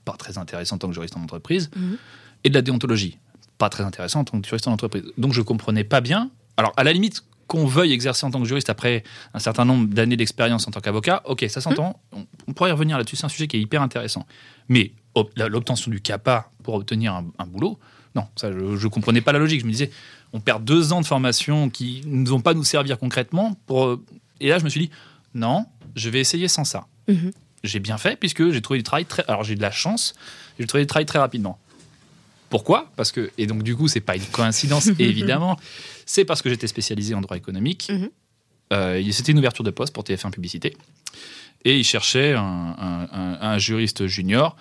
pas 0.04 0.12
très 0.12 0.38
intéressant 0.38 0.76
en 0.76 0.78
tant 0.78 0.88
que 0.88 0.94
juriste 0.94 1.16
en 1.16 1.22
entreprise, 1.22 1.70
Mhm. 1.74 1.96
et 2.44 2.50
de 2.50 2.54
la 2.54 2.62
déontologie, 2.62 3.18
pas 3.58 3.68
très 3.68 3.82
intéressant 3.82 4.20
en 4.20 4.24
tant 4.24 4.40
que 4.40 4.46
juriste 4.46 4.68
en 4.68 4.72
entreprise. 4.72 5.02
Donc 5.18 5.32
je 5.32 5.42
comprenais 5.42 5.82
pas 5.84 6.00
bien. 6.00 6.30
Alors 6.56 6.72
à 6.76 6.84
la 6.84 6.92
limite 6.92 7.24
qu'on 7.48 7.66
veuille 7.66 7.92
exercer 7.92 8.24
en 8.24 8.30
tant 8.30 8.40
que 8.40 8.46
juriste 8.46 8.70
après 8.70 9.02
un 9.34 9.40
certain 9.40 9.64
nombre 9.64 9.88
d'années 9.88 10.16
d'expérience 10.16 10.68
en 10.68 10.70
tant 10.70 10.80
qu'avocat, 10.80 11.22
ok, 11.24 11.46
ça 11.48 11.60
s'entend. 11.60 12.00
On, 12.12 12.26
on 12.46 12.52
pourrait 12.52 12.70
y 12.70 12.72
revenir 12.72 12.96
là-dessus. 12.98 13.16
C'est 13.16 13.24
un 13.24 13.30
sujet 13.30 13.48
qui 13.48 13.56
est 13.56 13.60
hyper 13.60 13.82
intéressant. 13.82 14.26
Mais 14.68 14.92
l'obtention 15.36 15.90
du 15.90 16.00
CAPA 16.00 16.50
pour 16.62 16.74
obtenir 16.74 17.14
un, 17.14 17.24
un 17.38 17.46
boulot, 17.46 17.78
non, 18.14 18.26
ça 18.36 18.52
je, 18.52 18.76
je 18.76 18.88
comprenais 18.88 19.20
pas 19.20 19.32
la 19.32 19.38
logique. 19.38 19.62
Je 19.62 19.66
me 19.66 19.72
disais, 19.72 19.90
on 20.32 20.40
perd 20.40 20.62
deux 20.62 20.92
ans 20.92 21.00
de 21.00 21.06
formation 21.06 21.70
qui 21.70 22.02
ne 22.06 22.28
vont 22.28 22.40
pas 22.40 22.54
nous 22.54 22.64
servir 22.64 22.98
concrètement. 22.98 23.56
Pour, 23.66 23.86
euh, 23.86 24.04
et 24.40 24.50
là, 24.50 24.58
je 24.58 24.64
me 24.64 24.68
suis 24.68 24.80
dit, 24.80 24.90
non, 25.34 25.66
je 25.96 26.10
vais 26.10 26.20
essayer 26.20 26.48
sans 26.48 26.64
ça. 26.64 26.86
Mhm. 27.08 27.32
J'ai 27.64 27.80
bien 27.80 27.98
fait 27.98 28.16
puisque 28.16 28.50
j'ai 28.50 28.62
trouvé 28.62 28.78
du 28.78 28.84
travail 28.84 29.04
très. 29.04 29.24
Alors 29.26 29.42
j'ai 29.42 29.56
de 29.56 29.62
la 29.62 29.72
chance, 29.72 30.14
j'ai 30.60 30.66
trouvé 30.66 30.84
du 30.84 30.86
travail 30.86 31.06
très 31.06 31.18
rapidement. 31.18 31.58
Pourquoi? 32.50 32.90
Parce 32.96 33.12
que 33.12 33.30
et 33.38 33.46
donc 33.46 33.62
du 33.62 33.76
coup 33.76 33.88
c'est 33.88 34.00
pas 34.00 34.16
une 34.16 34.24
coïncidence 34.24 34.86
évidemment, 34.98 35.58
c'est 36.06 36.24
parce 36.24 36.42
que 36.42 36.48
j'étais 36.50 36.66
spécialisé 36.66 37.14
en 37.14 37.20
droit 37.20 37.36
économique. 37.36 37.88
Mhm. 37.90 38.10
Euh, 38.72 39.02
c'était 39.12 39.32
une 39.32 39.38
ouverture 39.38 39.64
de 39.64 39.70
poste 39.70 39.94
pour 39.94 40.04
TF1 40.04 40.30
Publicité 40.30 40.76
et 41.64 41.78
ils 41.78 41.84
cherchaient 41.84 42.34
un, 42.34 42.42
un- 42.78 43.08
un- 43.12 43.38
un 43.40 43.58
juriste 43.58 44.06
junior 44.06 44.56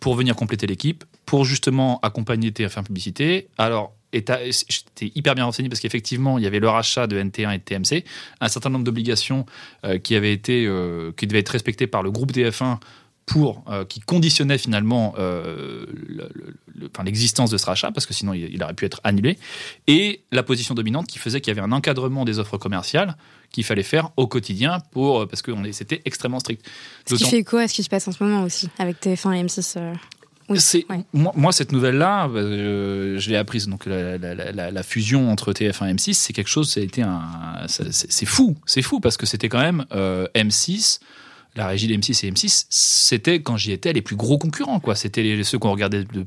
pour 0.00 0.14
venir 0.14 0.34
compléter 0.36 0.66
l'équipe, 0.66 1.04
pour 1.24 1.44
justement 1.44 1.98
accompagner 2.00 2.50
TF1 2.50 2.82
Publicité. 2.84 3.48
Alors 3.56 3.94
éta- 4.12 4.40
j'étais 4.68 5.12
hyper 5.16 5.34
bien 5.34 5.44
renseigné 5.44 5.68
parce 5.68 5.80
qu'effectivement 5.80 6.38
il 6.38 6.44
y 6.44 6.46
avait 6.46 6.58
le 6.60 6.68
rachat 6.68 7.06
de 7.06 7.18
NT1 7.18 7.54
et 7.54 7.58
de 7.58 7.62
TMC, 7.62 8.04
un 8.40 8.48
certain 8.48 8.68
nombre 8.70 8.84
d'obligations 8.84 9.46
euh, 9.84 9.98
qui 9.98 10.14
avaient 10.16 10.32
été 10.32 10.66
euh, 10.66 11.12
qui 11.16 11.26
devaient 11.26 11.40
être 11.40 11.48
respectées 11.50 11.86
par 11.86 12.02
le 12.02 12.10
groupe 12.10 12.32
TF1 12.32 12.78
pour 13.26 13.64
euh, 13.68 13.84
qui 13.84 13.98
conditionnait 14.00 14.56
finalement 14.56 15.14
euh, 15.18 15.84
le- 16.06 16.30
le- 16.32 16.54
le- 16.74 16.88
enfin, 16.94 17.02
l'existence 17.02 17.50
de 17.50 17.58
ce 17.58 17.66
rachat 17.66 17.90
parce 17.90 18.06
que 18.06 18.14
sinon 18.14 18.32
il, 18.34 18.54
il 18.54 18.62
aurait 18.62 18.74
pu 18.74 18.84
être 18.84 19.00
annulé 19.02 19.36
et 19.88 20.22
la 20.30 20.44
position 20.44 20.74
dominante 20.76 21.08
qui 21.08 21.18
faisait 21.18 21.40
qu'il 21.40 21.52
y 21.52 21.58
avait 21.58 21.66
un 21.66 21.72
encadrement 21.72 22.24
des 22.24 22.38
offres 22.38 22.56
commerciales 22.56 23.16
qu'il 23.50 23.64
fallait 23.64 23.82
faire 23.82 24.10
au 24.16 24.26
quotidien 24.28 24.78
pour 24.92 25.22
euh, 25.22 25.26
parce 25.26 25.42
que 25.42 25.50
c'était 25.72 26.02
extrêmement 26.04 26.38
strict. 26.38 26.64
Ce 27.08 27.16
qui 27.16 27.24
fait 27.24 27.38
écho 27.38 27.56
à 27.56 27.66
ce 27.66 27.74
qui 27.74 27.82
se 27.82 27.88
passe 27.88 28.06
en 28.06 28.12
ce 28.12 28.22
moment 28.22 28.42
aussi, 28.44 28.68
avec 28.78 29.00
TF1 29.02 29.32
et 29.34 29.42
M6. 29.42 29.74
euh. 29.78 29.92
Oui, 30.48 30.58
ouais. 30.88 31.00
moi, 31.12 31.32
moi, 31.34 31.50
cette 31.50 31.72
nouvelle-là, 31.72 32.28
euh, 32.28 33.18
je 33.18 33.30
l'ai 33.30 33.36
apprise. 33.36 33.66
Donc 33.66 33.84
la, 33.86 34.16
la- 34.16 34.32
la- 34.36 34.52
la- 34.52 34.70
la 34.70 34.82
fusion 34.84 35.28
entre 35.32 35.52
TF1 35.52 35.88
et 35.90 35.94
M6, 35.94 36.12
c'est 36.14 36.32
quelque 36.32 36.46
chose. 36.48 36.70
Ça 36.72 36.78
a 36.78 36.84
été 36.84 37.02
un, 37.02 37.64
ça- 37.66 37.82
c'est 37.90 38.12
c'est 38.12 38.26
fou, 38.26 38.56
c'est 38.64 38.82
fou 38.82 39.00
parce 39.00 39.16
que 39.16 39.26
c'était 39.26 39.48
quand 39.48 39.58
même 39.58 39.84
euh, 39.90 40.28
M6. 40.36 41.00
La 41.56 41.66
régie 41.66 41.88
de 41.88 41.94
M6 41.94 42.26
et 42.26 42.30
M6, 42.30 42.66
c'était 42.68 43.40
quand 43.40 43.56
j'y 43.56 43.72
étais 43.72 43.92
les 43.92 44.02
plus 44.02 44.16
gros 44.16 44.36
concurrents. 44.38 44.78
quoi. 44.78 44.94
C'était 44.94 45.42
ceux 45.42 45.58
qu'on 45.58 45.72
regardait 45.72 46.04
le, 46.12 46.24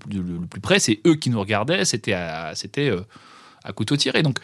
plus 0.50 0.60
près. 0.60 0.80
C'est 0.80 1.00
eux 1.06 1.16
qui 1.16 1.30
nous 1.30 1.40
regardaient. 1.40 1.86
C'était 1.86 2.14
à, 2.14 2.54
euh, 2.78 3.02
couteau 3.76 3.96
tiré. 3.96 4.24
Donc 4.24 4.40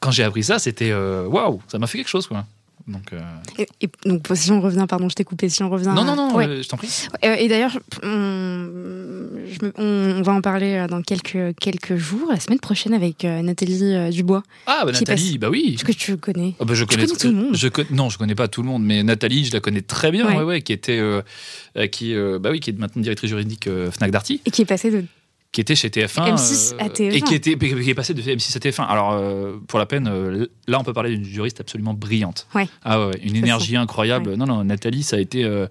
quand 0.00 0.10
j'ai 0.10 0.24
appris 0.24 0.44
ça, 0.44 0.58
c'était 0.58 0.90
euh, 0.90 1.26
waouh, 1.26 1.62
ça 1.68 1.78
m'a 1.78 1.86
fait 1.86 1.98
quelque 1.98 2.08
chose. 2.08 2.26
quoi. 2.26 2.44
Donc 2.90 3.12
euh, 3.12 3.20
Et, 3.58 3.68
et 3.82 3.88
donc, 4.04 4.26
si 4.34 4.50
on 4.50 4.60
revient, 4.60 4.84
pardon, 4.88 5.08
je 5.08 5.14
t'ai 5.14 5.24
coupé, 5.24 5.48
si 5.48 5.62
on 5.62 5.70
revient. 5.70 5.92
non 5.94 6.04
non 6.04 6.16
non, 6.16 6.34
Ouais. 6.34 6.46
euh, 6.46 6.62
je 6.62 6.68
t'en 6.68 6.76
prie. 6.76 6.88
Euh, 7.24 7.34
et 7.34 7.48
d'ailleurs, 7.48 7.78
on, 8.02 8.68
je 9.46 10.22
va 10.22 10.32
en 10.32 10.40
parler 10.40 10.86
dans 10.88 11.02
quelques, 11.02 11.56
quelques 11.58 11.96
jours, 11.96 12.28
la 12.30 12.40
semaine 12.40 12.58
prochaine, 12.60 12.94
avec 12.94 13.24
Nathalie 13.24 14.10
Dubois. 14.12 14.42
Ah 14.66 14.82
bah 14.84 14.92
Nathalie, 14.92 15.38
bah 15.38 15.48
oui. 15.50 15.72
Est-ce 15.74 15.84
que 15.84 15.92
tu 15.92 16.16
connais 16.16 16.54
Ah 16.60 16.64
bah, 16.64 16.74
je 16.74 16.84
connais, 16.84 17.06
connais 17.06 17.18
tout 17.18 17.28
le 17.28 17.34
monde 17.34 17.56
Je 17.56 17.68
con- 17.68 17.84
non, 17.90 18.08
je 18.10 18.18
connais 18.18 18.34
pas 18.34 18.48
tout 18.48 18.62
le 18.62 18.68
monde, 18.68 18.84
mais 18.84 19.02
Nathalie, 19.02 19.44
je 19.44 19.52
la 19.52 19.60
connais 19.60 19.82
très 19.82 20.10
bien, 20.10 20.26
Ouais. 20.26 20.42
ouais, 20.42 20.62
qui 20.62 20.72
était, 20.72 21.00
qui, 21.90 22.14
bah 22.40 22.50
oui, 22.50 22.60
qui 22.60 22.70
est 22.70 22.78
maintenant 22.78 23.02
directrice 23.02 23.30
juridique 23.30 23.68
Fnac 23.92 24.10
Darty, 24.10 24.40
Et 24.46 24.50
qui 24.50 24.62
est 24.62 24.66
passé 24.66 24.90
de. 24.90 25.04
Qui 25.52 25.60
était 25.60 25.74
chez 25.74 25.88
TF1, 25.88 26.36
M6 26.36 26.74
à 26.78 26.88
TF1. 26.88 27.12
et 27.12 27.20
qui 27.22 27.34
était, 27.34 27.56
qui 27.56 27.90
est 27.90 27.94
passé 27.94 28.14
de 28.14 28.22
M6 28.22 28.56
à 28.56 28.60
TF1. 28.60 28.86
Alors, 28.86 29.12
euh, 29.12 29.56
pour 29.66 29.78
la 29.78 29.86
peine, 29.86 30.06
euh, 30.06 30.46
là, 30.68 30.78
on 30.78 30.84
peut 30.84 30.92
parler 30.92 31.10
d'une 31.10 31.24
juriste 31.24 31.60
absolument 31.60 31.92
brillante. 31.92 32.46
Ouais. 32.54 32.68
Ah 32.84 33.08
ouais, 33.08 33.18
une 33.22 33.34
énergie 33.34 33.76
incroyable. 33.76 34.30
Ouais. 34.30 34.36
Non, 34.36 34.46
non, 34.46 34.64
Nathalie, 34.64 35.02
ça 35.02 35.16
a 35.16 35.18
été 35.18 35.44
euh, 35.44 35.66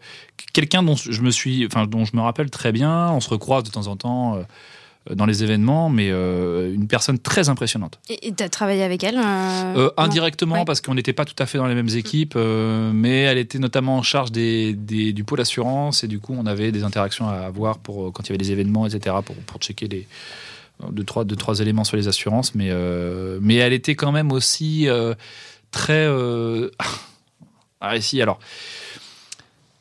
quelqu'un 0.52 0.84
dont 0.84 0.96
je 0.96 1.22
me 1.22 1.32
suis, 1.32 1.66
enfin, 1.66 1.86
dont 1.86 2.04
je 2.04 2.16
me 2.16 2.22
rappelle 2.22 2.50
très 2.50 2.74
bien. 2.74 3.10
On 3.12 3.22
se 3.22 3.30
recroise 3.30 3.64
de 3.64 3.70
temps 3.70 3.88
en 3.88 3.96
temps. 3.96 4.44
Dans 5.16 5.26
les 5.26 5.44
événements, 5.44 5.90
mais 5.90 6.10
euh, 6.12 6.74
une 6.74 6.88
personne 6.88 7.20
très 7.20 7.50
impressionnante. 7.50 8.00
Et 8.10 8.34
tu 8.34 8.44
as 8.44 8.50
travaillé 8.50 8.84
avec 8.84 9.04
elle 9.04 9.18
euh, 9.18 9.76
Euh, 9.76 9.90
indirectement, 9.98 10.56
Ouais. 10.60 10.66
parce 10.66 10.82
qu'on 10.82 10.94
n'était 10.96 11.14
pas 11.14 11.26
tout 11.26 11.36
à 11.42 11.46
fait 11.46 11.58
dans 11.58 11.68
les 11.68 11.76
mêmes 11.76 11.90
équipes, 11.90 12.36
mais 12.36 13.22
elle 13.22 13.38
était 13.38 13.60
notamment 13.60 13.98
en 13.98 14.02
charge 14.04 14.32
des, 14.32 14.74
des- 14.74 15.14
du 15.14 15.24
pôle 15.24 15.42
assurance, 15.42 16.04
et 16.04 16.08
du 16.08 16.20
coup, 16.20 16.36
on 16.38 16.46
avait 16.46 16.72
des 16.72 16.84
interactions 16.84 17.28
à 17.30 17.34
avoir 17.38 17.80
pour, 17.80 18.12
quand 18.14 18.24
il 18.24 18.30
y 18.30 18.32
avait 18.32 18.38
des 18.38 18.52
événements, 18.52 18.86
etc., 18.88 19.16
pour, 19.26 19.36
pour 19.36 19.60
checker 19.60 19.88
les, 19.88 20.08
deux, 20.92 21.04
trois, 21.04 21.24
deux, 21.26 21.36
trois 21.36 21.60
éléments 21.60 21.84
sur 21.84 21.98
les 21.98 22.08
assurances. 22.08 22.56
Mais, 22.56 22.70
euh, 22.70 23.38
mais 23.42 23.56
elle 23.56 23.74
était 23.74 23.96
quand 23.96 24.12
même 24.12 24.32
aussi 24.32 24.88
euh, 24.88 25.14
très. 25.72 26.06
euh, 26.08 26.70
Ah, 27.82 27.96
ici, 27.96 28.22
alors. 28.22 28.40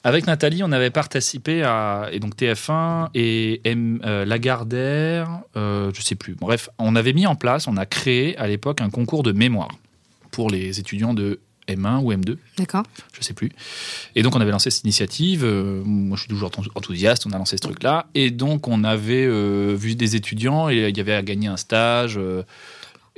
Avec 0.09 0.27
Nathalie, 0.27 0.63
on 0.63 0.73
avait 0.73 0.89
participé 0.89 1.63
à 1.65 2.09
et 2.11 2.19
donc 2.19 2.35
TF1 2.35 3.11
et 3.15 3.61
M, 3.65 4.01
euh, 4.07 4.25
Lagardère, 4.25 5.41
euh, 5.55 5.91
je 5.95 6.01
sais 6.01 6.15
plus. 6.15 6.35
Bref, 6.35 6.71
on 6.79 6.97
avait 6.97 7.13
mis 7.13 7.27
en 7.27 7.35
place, 7.37 7.67
on 7.69 7.77
a 7.77 7.85
créé 7.85 8.35
à 8.39 8.47
l'époque 8.49 8.81
un 8.81 8.89
concours 8.89 9.23
de 9.23 9.33
mémoire 9.33 9.69
pour 10.31 10.49
les 10.49 10.81
étudiants 10.81 11.13
de 11.13 11.41
M1 11.69 12.01
ou 12.03 12.11
M2, 12.11 12.39
D'accord. 12.57 12.85
je 13.13 13.21
sais 13.23 13.35
plus. 13.35 13.51
Et 14.15 14.23
donc 14.23 14.35
on 14.35 14.41
avait 14.41 14.51
lancé 14.51 14.71
cette 14.71 14.85
initiative. 14.85 15.45
euh, 15.45 15.83
moi, 15.85 16.17
je 16.17 16.23
suis 16.23 16.31
toujours 16.31 16.51
enthousiaste. 16.75 17.27
On 17.27 17.33
a 17.33 17.37
lancé 17.37 17.59
ce 17.59 17.63
truc-là. 17.63 18.07
Et 18.15 18.31
donc 18.31 18.67
on 18.67 18.85
avait 18.85 19.27
euh, 19.27 19.77
vu 19.79 19.95
des 19.95 20.17
étudiants 20.17 20.71
et 20.71 20.89
il 20.89 20.97
y 20.97 21.01
avait 21.01 21.13
à 21.13 21.21
gagner 21.21 21.49
un 21.49 21.59
stage. 21.59 22.19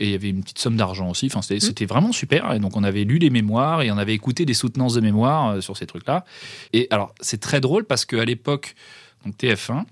Et 0.01 0.07
il 0.07 0.11
y 0.11 0.15
avait 0.15 0.31
une 0.31 0.43
petite 0.43 0.59
somme 0.59 0.77
d'argent 0.77 1.11
aussi. 1.11 1.27
Enfin, 1.27 1.43
c'était 1.43 1.61
c'était 1.61 1.85
vraiment 1.85 2.11
super. 2.11 2.53
Et 2.55 2.59
donc, 2.59 2.77
on 2.77 2.83
avait 2.83 3.05
lu 3.05 3.19
les 3.19 3.29
mémoires 3.29 3.83
et 3.83 3.93
on 3.93 3.99
avait 3.99 4.15
écouté 4.15 4.47
des 4.47 4.55
soutenances 4.55 4.95
de 4.95 5.01
mémoire 5.01 5.51
euh, 5.51 5.61
sur 5.61 5.77
ces 5.77 5.87
trucs-là. 5.87 6.25
Et 6.73 6.89
alors, 6.91 7.15
c'est 7.21 7.39
très 7.39 7.61
drôle 7.61 7.85
parce 7.85 8.07
qu'à 8.07 8.25
l'époque, 8.25 8.75
donc 9.25 9.37
TF1, 9.37 9.85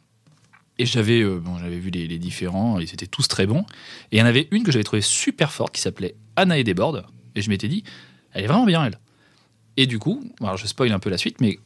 et 0.78 0.86
j'avais 0.86 1.20
euh, 1.20 1.38
bon, 1.38 1.58
j'avais 1.58 1.78
vu 1.78 1.90
les, 1.90 2.08
les 2.08 2.18
différents, 2.18 2.78
ils 2.78 2.92
étaient 2.92 3.06
tous 3.06 3.28
très 3.28 3.46
bons. 3.46 3.66
Et 4.10 4.16
il 4.16 4.18
y 4.18 4.22
en 4.22 4.26
avait 4.26 4.48
une 4.50 4.64
que 4.64 4.72
j'avais 4.72 4.84
trouvée 4.84 5.02
super 5.02 5.52
forte 5.52 5.74
qui 5.74 5.82
s'appelait 5.82 6.16
Anna 6.36 6.56
et 6.58 6.64
Desbordes. 6.64 7.04
Et 7.34 7.42
je 7.42 7.50
m'étais 7.50 7.68
dit, 7.68 7.84
elle 8.32 8.44
est 8.44 8.48
vraiment 8.48 8.64
bien, 8.64 8.84
elle. 8.86 8.98
Et 9.76 9.86
du 9.86 9.98
coup, 9.98 10.24
alors 10.40 10.56
je 10.56 10.66
spoil 10.66 10.90
un 10.90 10.98
peu 10.98 11.10
la 11.10 11.18
suite, 11.18 11.40
mais 11.40 11.58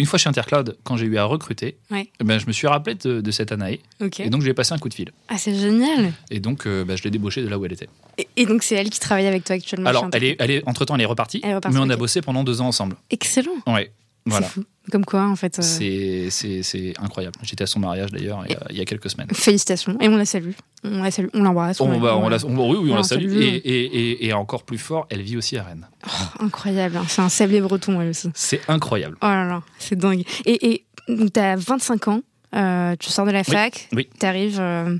une 0.00 0.06
fois 0.06 0.18
chez 0.18 0.28
Intercloud, 0.28 0.76
quand 0.82 0.96
j'ai 0.96 1.06
eu 1.06 1.16
à 1.18 1.24
recruter, 1.24 1.76
Ouais. 1.90 2.08
eh 2.20 2.24
ben, 2.24 2.40
je 2.40 2.46
me 2.46 2.52
suis 2.52 2.66
rappelé 2.66 2.94
de, 2.96 3.20
de 3.20 3.30
cette 3.30 3.52
Anaé. 3.52 3.80
Ok. 4.02 4.20
Et 4.20 4.30
donc, 4.30 4.40
je 4.40 4.46
lui 4.46 4.50
ai 4.50 4.54
passé 4.54 4.72
un 4.72 4.78
coup 4.78 4.88
de 4.88 4.94
fil. 4.94 5.10
Ah, 5.28 5.36
c'est 5.38 5.54
génial. 5.54 6.12
Et 6.30 6.40
donc, 6.40 6.66
euh, 6.66 6.84
bah, 6.84 6.96
je 6.96 7.02
l'ai 7.04 7.10
débauchée 7.10 7.42
de 7.42 7.48
là 7.48 7.58
où 7.58 7.64
elle 7.66 7.72
était. 7.72 7.88
Et, 8.18 8.26
et 8.36 8.46
donc, 8.46 8.62
c'est 8.62 8.74
elle 8.76 8.88
qui 8.90 8.98
travaille 8.98 9.26
avec 9.26 9.44
toi 9.44 9.54
actuellement. 9.56 9.88
Alors, 9.90 10.08
elle 10.12 10.24
est, 10.24 10.36
elle 10.38 10.50
est, 10.50 10.62
entre-temps, 10.66 10.94
elle 10.94 11.02
est 11.02 11.06
repartie. 11.06 11.40
Elle 11.44 11.50
est 11.50 11.54
repartie, 11.56 11.76
mais 11.76 11.82
on 11.84 11.90
a 11.90 11.96
bossé 11.96 12.22
pendant 12.22 12.42
deux 12.44 12.60
ans 12.62 12.66
ensemble. 12.68 12.96
Excellent. 13.10 13.52
Ouais. 13.66 13.92
Voilà. 14.26 14.46
Fou. 14.48 14.64
Comme 14.90 15.04
quoi, 15.04 15.22
en 15.26 15.36
fait. 15.36 15.58
euh, 15.58 15.62
C'est, 16.30 16.92
incroyable. 16.98 17.36
J'étais 17.42 17.64
à 17.64 17.66
son 17.66 17.80
mariage 17.80 18.10
d'ailleurs 18.10 18.42
il, 18.48 18.52
y 18.52 18.54
a- 18.54 18.66
il 18.70 18.76
y 18.78 18.80
a 18.80 18.84
quelques 18.84 19.10
semaines. 19.10 19.28
Félicitations. 19.32 19.96
Et 20.00 20.08
on 20.08 20.16
la 20.16 20.24
salue. 20.24 20.50
On 20.84 21.02
la 21.02 21.10
salue. 21.10 21.28
On 21.34 21.42
l'embrasse. 21.42 21.80
On, 21.80 21.98
va- 21.98 22.16
on 22.16 22.24
on 22.24 22.28
la- 22.28 22.44
on- 22.44 22.70
oui, 22.70 22.78
oui, 22.82 22.90
on 22.92 22.96
la 22.96 23.02
salue. 23.02 23.28
salue. 23.30 23.40
Et, 23.42 23.56
et, 23.56 23.84
et, 24.10 24.26
et 24.26 24.32
encore 24.32 24.64
plus 24.64 24.78
fort, 24.78 25.06
elle 25.10 25.22
vit 25.22 25.36
aussi 25.36 25.56
à 25.58 25.62
Rennes. 25.64 25.86
Incroyable. 26.40 26.96
hein. 26.96 27.04
C'est 27.08 27.22
un 27.22 27.28
sablé 27.28 27.60
breton, 27.60 28.00
elle 28.00 28.08
aussi. 28.10 28.30
C'est 28.34 28.60
incroyable. 28.68 29.16
Oh 29.22 29.26
là 29.26 29.44
là, 29.46 29.62
c'est 29.78 29.96
dingue. 29.96 30.24
Et, 30.44 30.70
et 30.72 30.84
donc, 31.08 31.32
t'as 31.32 31.56
25 31.56 32.08
ans, 32.08 32.22
euh, 32.54 32.96
tu 32.98 33.10
sors 33.10 33.26
de 33.26 33.30
la 33.30 33.44
fac, 33.44 33.88
oui. 33.92 34.08
t'arrives, 34.18 34.58
euh, 34.60 34.96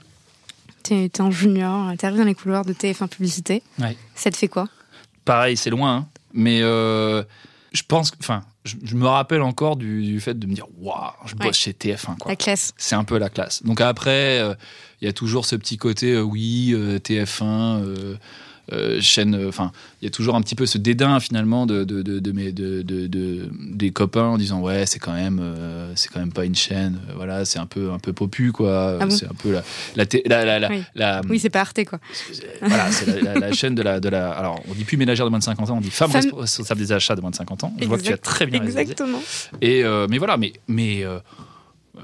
t'es 0.83 1.09
t'es 1.09 1.21
un 1.21 1.31
junior, 1.31 1.93
t'arrives 1.99 2.19
dans 2.19 2.25
les 2.25 2.35
couloirs 2.35 2.65
de 2.65 2.73
TF1 2.73 3.09
Publicité. 3.09 3.63
Ouais. 3.79 3.97
Ça 4.15 4.31
te 4.31 4.37
fait 4.37 4.49
quoi? 4.49 4.69
Pareil, 5.25 5.57
c'est 5.57 5.71
loin, 5.71 5.95
hein. 5.97 6.07
mais 6.33 6.61
euh, 6.63 7.23
je 7.73 7.83
pense, 7.87 8.13
enfin, 8.21 8.43
je, 8.65 8.77
je 8.83 8.95
me 8.97 9.07
rappelle 9.07 9.43
encore 9.43 9.77
du, 9.77 10.03
du 10.03 10.21
fait 10.21 10.39
de 10.39 10.47
me 10.47 10.55
dire, 10.55 10.67
waouh, 10.79 11.13
je 11.27 11.35
bosse 11.35 11.47
Ouais. 11.47 11.53
chez 11.53 11.73
TF1, 11.73 12.17
quoi. 12.19 12.31
La 12.33 12.37
classe. 12.37 12.73
C'est 12.77 12.95
un 12.97 13.05
peu 13.05 13.19
la 13.19 13.29
classe. 13.29 13.63
Donc 13.63 13.81
après, 13.81 14.41
euh, 14.41 14.55
il 15.01 15.07
y 15.07 15.09
a 15.09 15.13
toujours 15.13 15.47
ce 15.47 15.57
petit 15.57 15.77
côté, 15.77 16.13
euh, 16.15 16.21
oui, 16.23 16.73
euh, 16.75 16.99
TF1, 16.99 18.17
euh, 18.73 19.01
chaîne. 19.01 19.35
euh, 19.35 19.49
Enfin, 19.49 19.73
il 20.01 20.05
y 20.05 20.09
a 20.09 20.11
toujours 20.11 20.35
un 20.37 20.41
petit 20.43 20.55
peu 20.55 20.67
ce 20.67 20.79
dédain 20.79 21.19
finalement 21.21 21.67
de, 21.67 21.85
de, 21.85 22.03
de, 22.03 22.19
de 22.21 22.33
mes, 22.33 22.53
de, 22.53 22.83
de- 22.83 23.07
de- 23.07 23.49
des 23.73 23.91
copains 23.91 24.25
en 24.25 24.39
disant 24.39 24.61
ouais, 24.61 24.87
c'est 24.87 24.99
quand 24.99 25.13
même, 25.13 25.39
euh, 25.43 25.93
c'est 25.97 26.11
quand 26.11 26.21
même 26.21 26.33
pas 26.33 26.45
une 26.45 26.55
chaîne. 26.55 26.99
voilà, 27.17 27.45
c'est 27.45 27.59
un 27.59 27.67
peu, 27.67 27.91
un 27.93 27.99
peu 27.99 28.13
popu 28.13 28.53
quoi. 28.53 28.99
Ah 29.01 29.07
bon? 29.07 29.11
C'est 29.11 29.27
un 29.27 29.35
peu 29.35 29.53
la, 29.97 30.05
la, 30.45 30.59
la, 30.59 30.69
Oui. 30.69 30.83
la- 30.95 31.21
Oui, 31.29 31.39
c'est 31.39 31.51
pas 31.51 31.61
Arte, 31.61 31.85
quoi. 31.85 31.99
voilà, 32.63 32.91
c'est 32.93 33.21
la, 33.23 33.53
chaîne 33.53 33.75
de 33.75 33.83
la, 33.83 34.01
de 34.01 34.09
la. 34.09 34.31
Alors, 34.31 34.61
on 34.69 34.75
dit 34.75 34.85
plus 34.85 34.97
ménagère 34.97 35.25
de 35.27 35.31
moins 35.31 35.39
de 35.39 35.45
50 35.45 35.71
ans, 35.71 35.77
on 35.79 35.81
dit 35.81 35.91
femme, 35.91 36.11
Femme- 36.11 36.25
responsable 36.37 36.81
des 36.81 36.93
achats 36.93 37.17
de 37.17 37.21
moins 37.21 37.31
de 37.31 37.37
50 37.37 37.65
ans. 37.65 37.73
Je 37.81 37.87
vois 37.87 37.99
que 37.99 38.03
tu 38.03 38.13
as 38.13 38.19
très 38.19 38.47
bien 38.47 38.59
réalisé. 38.61 38.81
Exactement. 38.81 39.21
Et 39.61 39.85
euh, 39.85 40.07
mais 40.09 40.19
voilà, 40.19 40.37
mais 40.37 40.53
mais 40.69 41.03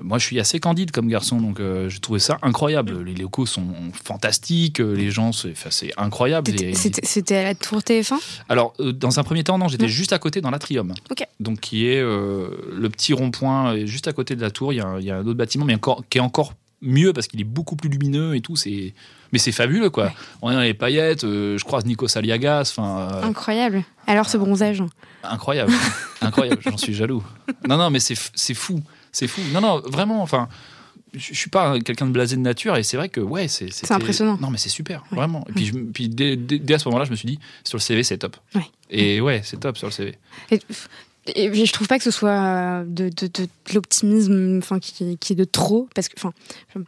moi 0.02 0.18
je 0.18 0.24
suis 0.26 0.38
assez 0.40 0.61
candide 0.61 0.90
comme 0.90 1.09
garçon, 1.09 1.40
donc 1.40 1.61
euh, 1.61 1.88
j'ai 1.88 1.98
trouvé 2.00 2.18
ça 2.20 2.38
incroyable. 2.42 3.02
Les 3.02 3.14
locaux 3.14 3.46
sont 3.46 3.66
fantastiques, 4.04 4.80
euh, 4.80 4.94
les 4.94 5.11
gens 5.11 5.32
c'est 5.32 5.54
incroyable. 5.96 6.50
C'était 6.74 7.37
à 7.37 7.42
la 7.44 7.54
Tour 7.54 7.80
TF1 7.80 8.14
alors 8.48 8.72
euh, 8.80 8.92
dans 8.92 9.18
un 9.18 9.22
premier 9.24 9.44
temps 9.44 9.59
non, 9.59 9.68
j'étais 9.68 9.85
Non. 9.85 9.88
juste 9.88 10.12
à 10.12 10.18
côté 10.18 10.40
dans 10.40 10.50
l'atrium, 10.50 10.94
Ok. 11.11 11.26
donc 11.40 11.61
qui 11.61 11.87
est 11.87 12.00
euh, 12.00 12.48
le 12.76 12.88
petit 12.90 13.12
rond-point 13.12 13.85
juste 13.87 14.09
à 14.09 14.12
côté 14.12 14.37
de 14.37 14.40
la 14.40 14.50
tour. 14.50 14.72
Il 14.72 14.76
y 14.76 14.80
a, 14.80 14.87
un- 14.87 14.98
il 15.00 15.04
y 15.06 15.11
a 15.11 15.16
un 15.16 15.20
autre 15.26 15.35
bâtiment, 15.35 15.64
mais 15.64 15.74
encore 15.74 16.02
qui 16.09 16.18
est 16.18 16.20
encore 16.20 16.54
mieux 16.82 17.12
parce 17.12 17.26
qu'il 17.26 17.40
est 17.40 17.44
beaucoup 17.44 17.74
plus 17.76 17.88
lumineux 17.88 18.35
et 18.37 18.40
tout. 18.40 18.56
C'est 18.56 18.94
mais 19.32 19.38
c'est 19.38 19.52
fabuleux 19.52 19.90
quoi. 19.90 20.04
Ouais. 20.06 20.12
On 20.42 20.50
est 20.50 20.54
dans 20.54 20.61
les 20.61 20.74
paillettes. 20.74 21.24
euh, 21.24 21.59
je 21.59 21.64
croise 21.64 21.85
Nico 21.85 22.06
Saliagas. 22.06 22.72
Enfin. 22.76 23.09
euh, 23.12 23.22
Incroyable. 23.24 23.82
Alors, 24.06 24.28
ce 24.28 24.37
bronzage 24.37 24.82
Incroyable, 25.24 25.72
incroyable, 26.20 26.61
j'en 26.62 26.76
suis 26.76 26.94
jaloux. 26.94 27.24
Non, 27.68 27.76
non, 27.76 27.90
mais 27.90 27.98
c'est 27.98 28.14
fou, 28.54 28.80
c'est 29.12 29.27
fou. 29.29 29.40
Non, 29.53 29.61
non, 29.61 29.81
vraiment, 29.85 30.23
enfin, 30.23 30.49
je 31.14 31.33
suis 31.35 31.51
pas 31.51 31.79
quelqu'un 31.81 32.07
de 32.07 32.11
blasé 32.12 32.37
de 32.37 32.40
nature 32.42 32.77
et 32.77 32.83
c'est 32.83 32.97
vrai 32.97 33.09
que, 33.09 33.21
ouais, 33.21 33.49
c'est 33.49 33.73
c'était- 33.73 33.92
impressionnant. 33.92 34.37
Non, 34.40 34.51
mais 34.51 34.59
c'est 34.59 34.69
super, 34.69 35.03
Ouais. 35.11 35.16
vraiment. 35.19 35.45
Et 35.49 35.53
puis, 35.53 35.66
je 35.66 35.73
puis 35.75 36.09
dès, 36.09 36.37
dès- 36.37 36.59
dès 36.59 36.75
à 36.75 36.79
ce 36.79 36.88
moment-là, 36.88 37.05
je 37.07 37.11
me 37.11 37.16
suis 37.16 37.27
dit, 37.29 37.38
sur 37.64 37.77
le 37.79 37.83
CV, 37.83 38.03
c'est 38.03 38.19
top. 38.19 38.37
Ouais. 38.55 38.62
Et 38.90 39.21
ouais, 39.21 39.40
c'est 39.45 39.59
top 39.59 39.79
sur 39.79 39.87
le 39.87 39.92
CV. 39.92 40.19
Et, 40.51 40.61
et 41.35 41.67
je 41.67 41.73
trouve 41.73 41.89
pas 41.89 41.99
que 41.99 42.05
ce 42.05 42.11
soit 42.11 42.31
euh, 42.31 42.85
de, 42.87 43.09
de, 43.09 43.27
de, 43.27 43.43
de 43.45 43.75
l'optimisme 43.75 44.59
enfin, 44.59 44.79
qui, 44.79 45.17
qui 45.19 45.33
est 45.33 45.37
de 45.37 45.45
trop. 45.45 45.89
Parce 45.95 46.09
que, 46.09 46.15
enfin, 46.19 46.33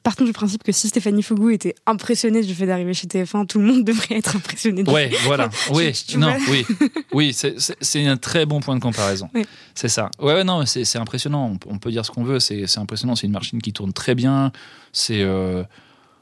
partons 0.03 0.25
du 0.25 0.33
principe 0.33 0.63
que 0.63 0.73
si 0.73 0.89
Stéphanie 0.89 1.23
Fougou 1.23 1.51
était 1.51 1.75
impressionnée 1.87 2.43
du 2.43 2.55
fait 2.55 2.67
d'arriver 2.67 2.95
chez 2.95 3.07
TF1, 3.07 3.47
tout 3.47 3.59
le 3.59 3.65
monde 3.67 3.85
devrait 3.85 4.17
être 4.17 4.37
impressionné. 4.37 4.83
de 4.83 4.91
Ouais, 4.91 5.11
voilà. 5.25 5.49
Oui, 5.73 5.93
non, 6.17 6.35
oui, 6.51 6.65
oui, 7.13 7.33
c'est- 7.33 8.07
un 8.07 8.17
très 8.17 8.47
bon 8.47 8.61
point 8.61 8.75
de 8.77 8.81
comparaison. 8.81 9.29
Oui. 9.35 9.45
C'est 9.75 9.89
ça. 9.89 10.11
Ouais, 10.21 10.35
ouais, 10.35 10.45
non, 10.45 10.65
c'est 10.67 10.97
impressionnant. 10.99 11.51
On, 11.53 11.57
peut- 11.59 11.69
on 11.73 11.79
peut 11.79 11.91
dire 11.91 12.05
ce 12.07 12.11
qu'on 12.11 12.25
veut. 12.25 12.39
C'est 12.41 12.67
c'est 12.67 12.79
impressionnant. 12.81 13.17
C'est 13.17 13.27
une 13.27 13.33
machine 13.33 13.61
qui 13.61 13.73
tourne 13.73 13.93
très 13.93 14.15
bien. 14.15 14.53
C'est 14.93 15.23
euh, 15.23 15.65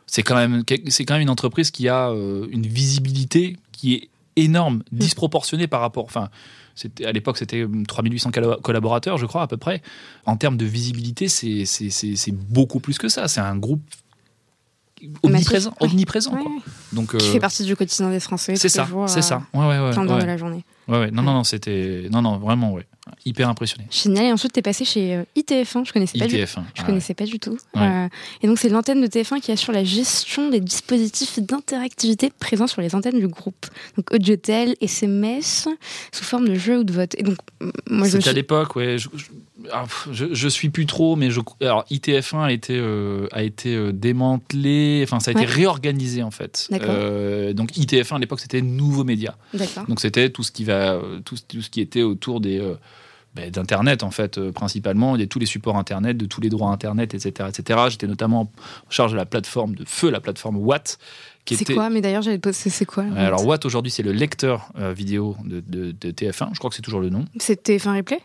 c'est 0.06 0.22
quand 0.22 0.36
même 0.36 0.62
c'est 0.88 1.04
quand 1.04 1.14
même 1.14 1.22
une 1.22 1.30
entreprise 1.30 1.70
qui 1.70 1.88
a 1.88 2.08
euh, 2.10 2.46
une 2.50 2.66
visibilité 2.66 3.56
qui 3.72 3.94
est 3.94 4.08
énorme, 4.36 4.82
Mm. 4.92 4.98
disproportionnée 4.98 5.66
par 5.66 5.80
rapport. 5.80 6.04
Enfin, 6.04 6.28
à 7.04 7.12
l'époque 7.12 7.38
c'était 7.38 7.62
euh, 7.62 7.68
3800 7.88 8.30
colla- 8.30 8.58
collaborateurs, 8.62 9.16
je 9.18 9.26
crois 9.26 9.42
à 9.42 9.46
peu 9.46 9.56
près. 9.56 9.82
En 10.26 10.36
termes 10.36 10.56
de 10.56 10.66
visibilité, 10.66 11.28
c'est 11.28 11.64
beaucoup 12.32 12.80
plus 12.80 12.98
que 12.98 13.08
ça. 13.08 13.28
C'est 13.28 13.40
un 13.40 13.56
groupe 13.56 13.82
omniprésent, 15.22 15.70
ouais. 15.80 15.88
omniprésent. 15.88 16.34
Ouais, 16.34 16.42
quoi. 16.42 16.50
ouais. 16.50 16.58
Donc 16.92 17.16
Qui 17.16 17.26
euh, 17.26 17.32
fait 17.32 17.40
partie 17.40 17.64
du 17.64 17.76
quotidien 17.76 18.10
des 18.10 18.20
Français. 18.20 18.56
c'est 18.56 18.68
ça, 18.68 18.88
c'est 19.06 19.18
euh, 19.18 19.22
ça. 19.22 19.42
Ouais, 19.52 19.66
ouais, 19.66 19.78
ouais. 19.78 19.94
D'heures 19.94 20.16
ouais. 20.16 20.22
de 20.22 20.26
la 20.26 20.36
journée. 20.36 20.64
Ouais, 20.88 20.98
ouais. 20.98 21.10
Non, 21.10 21.22
non, 21.22 21.32
non, 21.32 21.44
c'était. 21.44 22.08
Non, 22.10 22.22
non, 22.22 22.38
vraiment, 22.38 22.72
ouais. 22.72 22.86
hyper 23.24 23.48
impressionné. 23.48 23.86
Génial. 23.90 24.26
Et 24.26 24.32
ensuite, 24.32 24.52
tu 24.52 24.60
es 24.60 24.62
passé 24.62 24.84
chez 24.84 25.16
euh, 25.16 25.24
ITF1. 25.36 25.84
Je 25.84 25.92
connaissais 25.92 26.18
pas 26.18 26.26
du 26.26 26.36
ITF1. 26.36 26.62
Je 26.74 26.82
ah 26.82 26.82
connaissais 26.84 27.14
pas 27.14 27.24
du 27.24 27.40
tout. 27.40 27.58
Ouais. 27.74 27.82
Euh, 27.82 28.08
et 28.42 28.46
donc, 28.46 28.58
c'est 28.58 28.68
l'antenne 28.68 29.00
de 29.00 29.06
TF1 29.06 29.40
qui 29.40 29.50
assure 29.50 29.72
la 29.72 29.84
gestion 29.84 30.48
des 30.48 30.60
dispositifs 30.60 31.40
d'interactivité 31.40 32.30
présents 32.30 32.68
sur 32.68 32.82
les 32.82 32.94
antennes 32.94 33.18
du 33.18 33.28
groupe. 33.28 33.66
Donc, 33.96 34.12
audiotel, 34.12 34.76
SMS, 34.80 35.68
sous 36.12 36.24
forme 36.24 36.48
de 36.48 36.54
jeu 36.54 36.78
ou 36.78 36.84
de 36.84 36.92
vote. 36.92 37.14
Et 37.18 37.22
donc, 37.22 37.38
moi, 37.90 38.06
je 38.06 38.18
C'était 38.18 38.30
à 38.30 38.32
l'époque, 38.32 38.76
ouais. 38.76 38.98
Je, 38.98 39.08
je, 39.14 39.26
ah, 39.72 39.84
je- 40.12 40.34
je 40.34 40.48
suis 40.48 40.68
plus 40.70 40.86
trop, 40.86 41.16
mais 41.16 41.30
je, 41.30 41.40
alors 41.60 41.84
ITF1 41.90 42.42
a 42.44 42.52
été, 42.52 42.76
euh, 42.78 43.26
a 43.32 43.42
été 43.42 43.74
euh, 43.74 43.92
démantelé, 43.92 45.00
enfin 45.04 45.20
ça 45.20 45.30
a 45.30 45.34
Ouais. 45.34 45.42
été 45.42 45.50
réorganisé 45.52 46.22
en 46.22 46.30
fait. 46.30 46.68
Euh, 46.72 47.52
donc 47.52 47.76
ITF1 47.76 48.16
à 48.16 48.18
l'époque 48.18 48.40
c'était 48.40 48.60
Nouveau 48.62 49.04
Média. 49.04 49.36
Donc 49.88 50.00
c'était 50.00 50.30
tout 50.30 50.42
ce 50.42 50.52
qui 50.52 50.64
va, 50.64 50.92
euh, 50.94 51.20
tout, 51.24 51.36
tout 51.48 51.62
ce 51.62 51.70
qui 51.70 51.80
était 51.80 52.02
autour 52.02 52.40
des 52.40 52.58
euh, 52.60 52.74
ben, 53.34 53.50
d'internet 53.50 54.02
en 54.02 54.10
fait 54.10 54.40
principalement, 54.50 55.16
de 55.16 55.24
tous 55.24 55.38
les 55.38 55.46
supports 55.46 55.76
internet, 55.76 56.16
de 56.16 56.26
tous 56.26 56.40
les 56.40 56.48
droits 56.48 56.70
internet, 56.70 57.14
etc., 57.14 57.48
etc. 57.50 57.80
J'étais 57.90 58.06
notamment 58.06 58.40
en 58.42 58.90
charge 58.90 59.12
de 59.12 59.16
la 59.16 59.26
plateforme 59.26 59.74
de 59.74 59.84
feu, 59.86 60.10
la 60.10 60.20
plateforme 60.20 60.56
Watt, 60.56 60.98
C'est 61.48 61.60
était 61.62 61.74
quoi? 61.74 61.90
Mais 61.90 62.00
d'ailleurs, 62.00 62.22
j'allais 62.22 62.38
poser, 62.38 62.70
c'est 62.70 62.86
quoi 62.86 63.04
alors 63.16 63.46
Watt? 63.46 63.64
Aujourd'hui 63.66 63.90
c'est 63.92 64.02
le 64.02 64.12
lecteur 64.12 64.68
euh, 64.78 64.92
vidéo 64.92 65.36
de, 65.44 65.60
de- 65.66 65.92
de 65.92 66.10
TF1, 66.10 66.50
je 66.54 66.58
crois 66.58 66.70
que 66.70 66.76
c'est 66.76 66.82
toujours 66.82 67.00
le 67.00 67.10
nom. 67.10 67.24
C'est 67.38 67.62
TF1 67.68 67.96
Replay? 67.96 68.20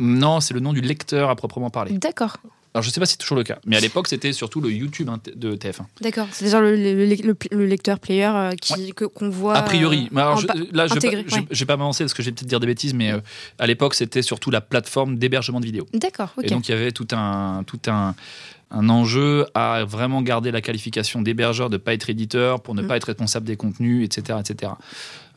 Non, 0.00 0.40
c'est 0.40 0.54
le 0.54 0.60
nom 0.60 0.72
du 0.72 0.80
lecteur 0.80 1.30
à 1.30 1.36
proprement 1.36 1.70
parler. 1.70 1.92
D'accord. 1.98 2.38
Alors 2.72 2.84
je 2.84 2.90
sais 2.90 3.00
pas 3.00 3.06
si 3.06 3.12
c'est 3.14 3.18
toujours 3.18 3.36
le 3.36 3.42
cas, 3.42 3.58
mais 3.66 3.76
à 3.76 3.80
l'époque 3.80 4.06
c'était 4.06 4.32
surtout 4.32 4.60
le 4.60 4.70
YouTube 4.70 5.08
int- 5.08 5.34
de 5.36 5.56
TF1. 5.56 5.86
D'accord. 6.02 6.28
C'est 6.30 6.44
déjà 6.44 6.60
le, 6.60 6.76
le- 6.76 7.04
le- 7.04 7.36
le 7.50 7.66
lecteur 7.66 7.98
player 7.98 8.26
euh, 8.32 8.52
qu'on 9.12 9.28
voit. 9.28 9.56
A 9.56 9.62
priori, 9.62 10.08
euh, 10.14 10.16
alors, 10.20 10.36
je- 10.38 10.46
pa- 10.46 10.54
là 10.70 10.86
je 10.86 10.92
vais 10.94 10.98
intégré, 10.98 11.24
pas, 11.24 11.36
ouais. 11.38 11.66
m'avancer 11.76 12.04
parce 12.04 12.14
que 12.14 12.22
je 12.22 12.28
vais 12.30 12.32
peut-être 12.36 12.46
dire 12.48 12.60
des 12.60 12.68
bêtises, 12.68 12.94
mais 12.94 13.10
euh, 13.10 13.18
à 13.58 13.66
l'époque 13.66 13.94
c'était 13.94 14.22
surtout 14.22 14.52
la 14.52 14.60
plateforme 14.60 15.16
d'hébergement 15.18 15.58
de 15.58 15.64
vidéos. 15.66 15.86
D'accord, 15.94 16.32
ok. 16.36 16.44
Et 16.44 16.48
donc 16.48 16.68
il 16.68 16.70
y 16.70 16.74
avait 16.74 16.92
tout 16.92 17.08
un 17.10 17.64
tout 17.66 17.80
un 17.88 18.14
un 18.70 18.88
enjeu 18.88 19.46
à 19.54 19.82
vraiment 19.84 20.22
garder 20.22 20.52
la 20.52 20.60
qualification 20.60 21.22
d'hébergeur, 21.22 21.70
de 21.70 21.76
pas 21.76 21.92
être 21.92 22.08
éditeur, 22.08 22.62
pour 22.62 22.76
ne 22.76 22.82
Mm. 22.82 22.86
pas 22.86 22.96
être 22.98 23.04
responsable 23.04 23.46
des 23.46 23.56
contenus, 23.56 24.04
etc. 24.04 24.38
etc. 24.38 24.74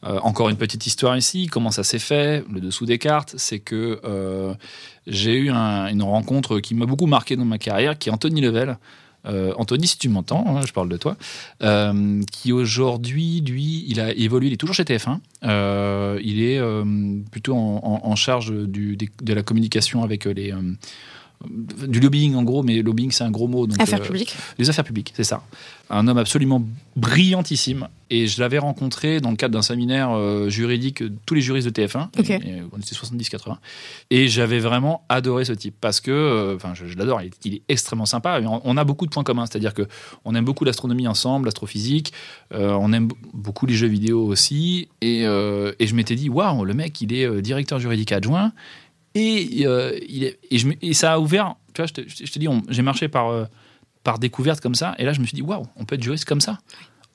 Euh, 0.05 0.19
encore 0.21 0.49
une 0.49 0.57
petite 0.57 0.85
histoire 0.85 1.15
ici, 1.15 1.47
comment 1.47 1.71
ça 1.71 1.83
s'est 1.83 1.99
fait, 1.99 2.43
le 2.51 2.59
dessous 2.59 2.85
des 2.85 2.97
cartes, 2.97 3.35
c'est 3.37 3.59
que 3.59 4.01
euh, 4.03 4.53
j'ai 5.07 5.33
eu 5.35 5.49
un- 5.49 5.87
une 5.87 6.03
rencontre 6.03 6.59
qui 6.59 6.75
m'a 6.75 6.85
beaucoup 6.85 7.05
marqué 7.05 7.35
dans 7.35 7.45
ma 7.45 7.57
carrière, 7.57 7.97
qui 7.97 8.09
est 8.09 8.11
Anthony 8.11 8.41
Level. 8.41 8.77
Euh, 9.25 9.53
Anthony, 9.55 9.87
si 9.87 9.97
tu 9.97 10.09
m'entends, 10.09 10.43
hein, 10.57 10.61
je 10.67 10.73
parle 10.73 10.89
de 10.89 10.97
toi, 10.97 11.15
qui 12.31 12.51
aujourd'hui, 12.51 13.39
lui, 13.39 13.85
il 13.87 14.01
a 14.01 14.11
évolué, 14.13 14.47
il 14.47 14.53
est 14.53 14.57
toujours 14.57 14.75
chez 14.75 14.83
TF1, 14.83 15.19
Euh, 15.45 16.19
il 16.21 16.41
est 16.41 16.59
plutôt 17.31 17.55
en, 17.55 18.15
charge 18.15 18.51
de 18.51 19.33
la 19.33 19.43
communication 19.43 20.03
avec 20.03 20.25
les... 20.25 20.53
euh, 21.45 21.87
du 21.87 21.99
lobbying 21.99 22.35
en 22.35 22.43
gros, 22.43 22.63
mais 22.63 22.81
lobbying 22.81 23.11
c'est 23.11 23.23
un 23.23 23.31
gros 23.31 23.47
mot. 23.47 23.67
Donc, 23.67 23.79
Affaires 23.81 24.01
euh, 24.01 24.05
publiques. 24.05 24.35
les 24.57 24.69
affaires 24.69 24.83
publiques, 24.85 25.13
c'est 25.15 25.23
ça. 25.23 25.43
Un 25.89 26.07
homme 26.07 26.17
absolument 26.17 26.63
brillantissime. 27.13 27.87
Et 28.09 28.27
je 28.27 28.39
l'avais 28.41 28.59
rencontré 28.59 29.21
dans 29.21 29.31
le 29.31 29.35
cadre 29.35 29.53
d'un 29.53 29.61
séminaire 29.63 30.11
euh, 30.11 30.47
juridique, 30.47 31.01
de 31.01 31.11
tous 31.25 31.33
les 31.33 31.41
juristes 31.41 31.67
de 31.67 31.71
TF1. 31.81 32.09
Ok. 32.19 32.29
Et, 32.29 32.33
et 32.33 32.61
on 32.71 32.77
était 32.77 32.93
70-80. 32.95 33.57
Et 34.11 34.27
j'avais 34.27 34.59
vraiment 34.59 35.03
adoré 35.09 35.45
ce 35.45 35.53
type. 35.53 35.73
Parce 35.81 35.99
que, 35.99 36.11
euh, 36.11 36.55
enfin, 36.55 36.73
je, 36.75 36.85
je 36.85 36.95
l'adore, 36.97 37.21
il, 37.21 37.27
est- 37.27 37.45
il 37.45 37.53
est 37.55 37.61
extrêmement 37.69 38.05
sympa. 38.05 38.39
On, 38.43 38.61
on 38.63 38.77
a 38.77 38.83
beaucoup 38.83 39.05
de 39.07 39.11
points 39.11 39.23
communs. 39.23 39.45
C'est-à-dire 39.47 39.73
que 39.73 39.87
on 40.25 40.35
aime 40.35 40.45
beaucoup 40.45 40.63
l'astronomie 40.63 41.07
ensemble, 41.07 41.45
l'astrophysique. 41.45 42.13
euh, 42.53 42.71
on 42.79 42.93
aime 42.93 43.09
beaucoup 43.33 43.65
les 43.65 43.73
jeux 43.73 43.87
vidéo 43.87 44.23
aussi. 44.27 44.89
Et, 45.01 45.25
euh, 45.25 45.71
et 45.79 45.87
je 45.87 45.95
m'étais 45.95 46.15
dit, 46.15 46.29
waouh, 46.29 46.65
le 46.65 46.73
mec, 46.75 47.01
il 47.01 47.13
est 47.13 47.25
euh, 47.25 47.41
directeur 47.41 47.79
juridique 47.79 48.11
adjoint. 48.11 48.51
Et, 49.15 49.65
euh, 49.67 49.97
il 50.07 50.23
est, 50.23 50.39
et, 50.49 50.57
je 50.57 50.67
ça 50.93 51.13
a 51.13 51.19
ouvert, 51.19 51.55
tu 51.73 51.81
vois, 51.81 51.87
je 51.87 51.93
te, 51.93 52.01
je 52.07 52.31
te 52.31 52.39
dis, 52.39 52.47
j'ai 52.69 52.81
marché 52.81 53.07
par, 53.07 53.29
euh, 53.29 53.45
par 54.03 54.17
découverte 54.19 54.59
comme 54.59 54.75
ça, 54.75 54.95
et 54.97 55.05
là 55.05 55.13
je 55.13 55.19
me 55.21 55.25
suis 55.25 55.35
dit, 55.35 55.41
waouh, 55.41 55.65
on 55.75 55.85
peut 55.85 55.95
être 55.95 56.03
juriste 56.03 56.25
comme 56.25 56.41
ça. 56.41 56.57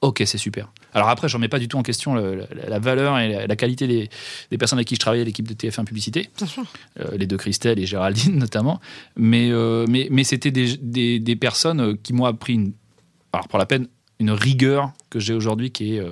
Ok, 0.01 0.22
c'est 0.26 0.38
super. 0.38 0.70
Alors 0.94 1.09
après, 1.09 1.28
j'en 1.28 1.40
mets 1.40 1.49
pas 1.49 1.59
du 1.59 1.66
tout 1.66 1.76
en 1.76 1.82
question 1.82 2.14
le- 2.14 2.46
la, 2.55 2.68
la 2.68 2.78
valeur 2.78 3.18
et 3.18 3.28
la, 3.32 3.46
la 3.49 3.57
qualité 3.57 3.88
des, 3.88 4.09
des 4.49 4.57
personnes 4.59 4.78
avec 4.78 4.86
qui 4.86 4.94
je 4.94 5.01
travaillais, 5.01 5.24
l'équipe 5.24 5.49
de 5.49 5.55
TF1 5.55 5.84
Publicité, 5.84 6.30
euh, 7.01 7.16
les 7.16 7.26
deux 7.26 7.36
Christelle 7.36 7.80
et 7.80 7.86
Géraldine 7.86 8.38
notamment, 8.38 8.80
mais, 9.16 9.51
mais, 9.88 10.07
mais 10.12 10.22
c'était 10.22 10.53
des, 10.53 10.76
des, 10.76 11.18
des 11.18 11.34
personnes 11.36 11.99
qui 11.99 12.12
m'ont 12.12 12.26
appris, 12.26 12.53
une, 12.55 12.72
alors 13.32 13.49
pour 13.49 13.59
la 13.59 13.66
peine, 13.66 13.88
une 14.20 14.30
rigueur 14.30 14.92
que 15.11 15.18
j'ai 15.18 15.34
aujourd'hui 15.34 15.72
qui 15.72 15.96
est 15.96 16.03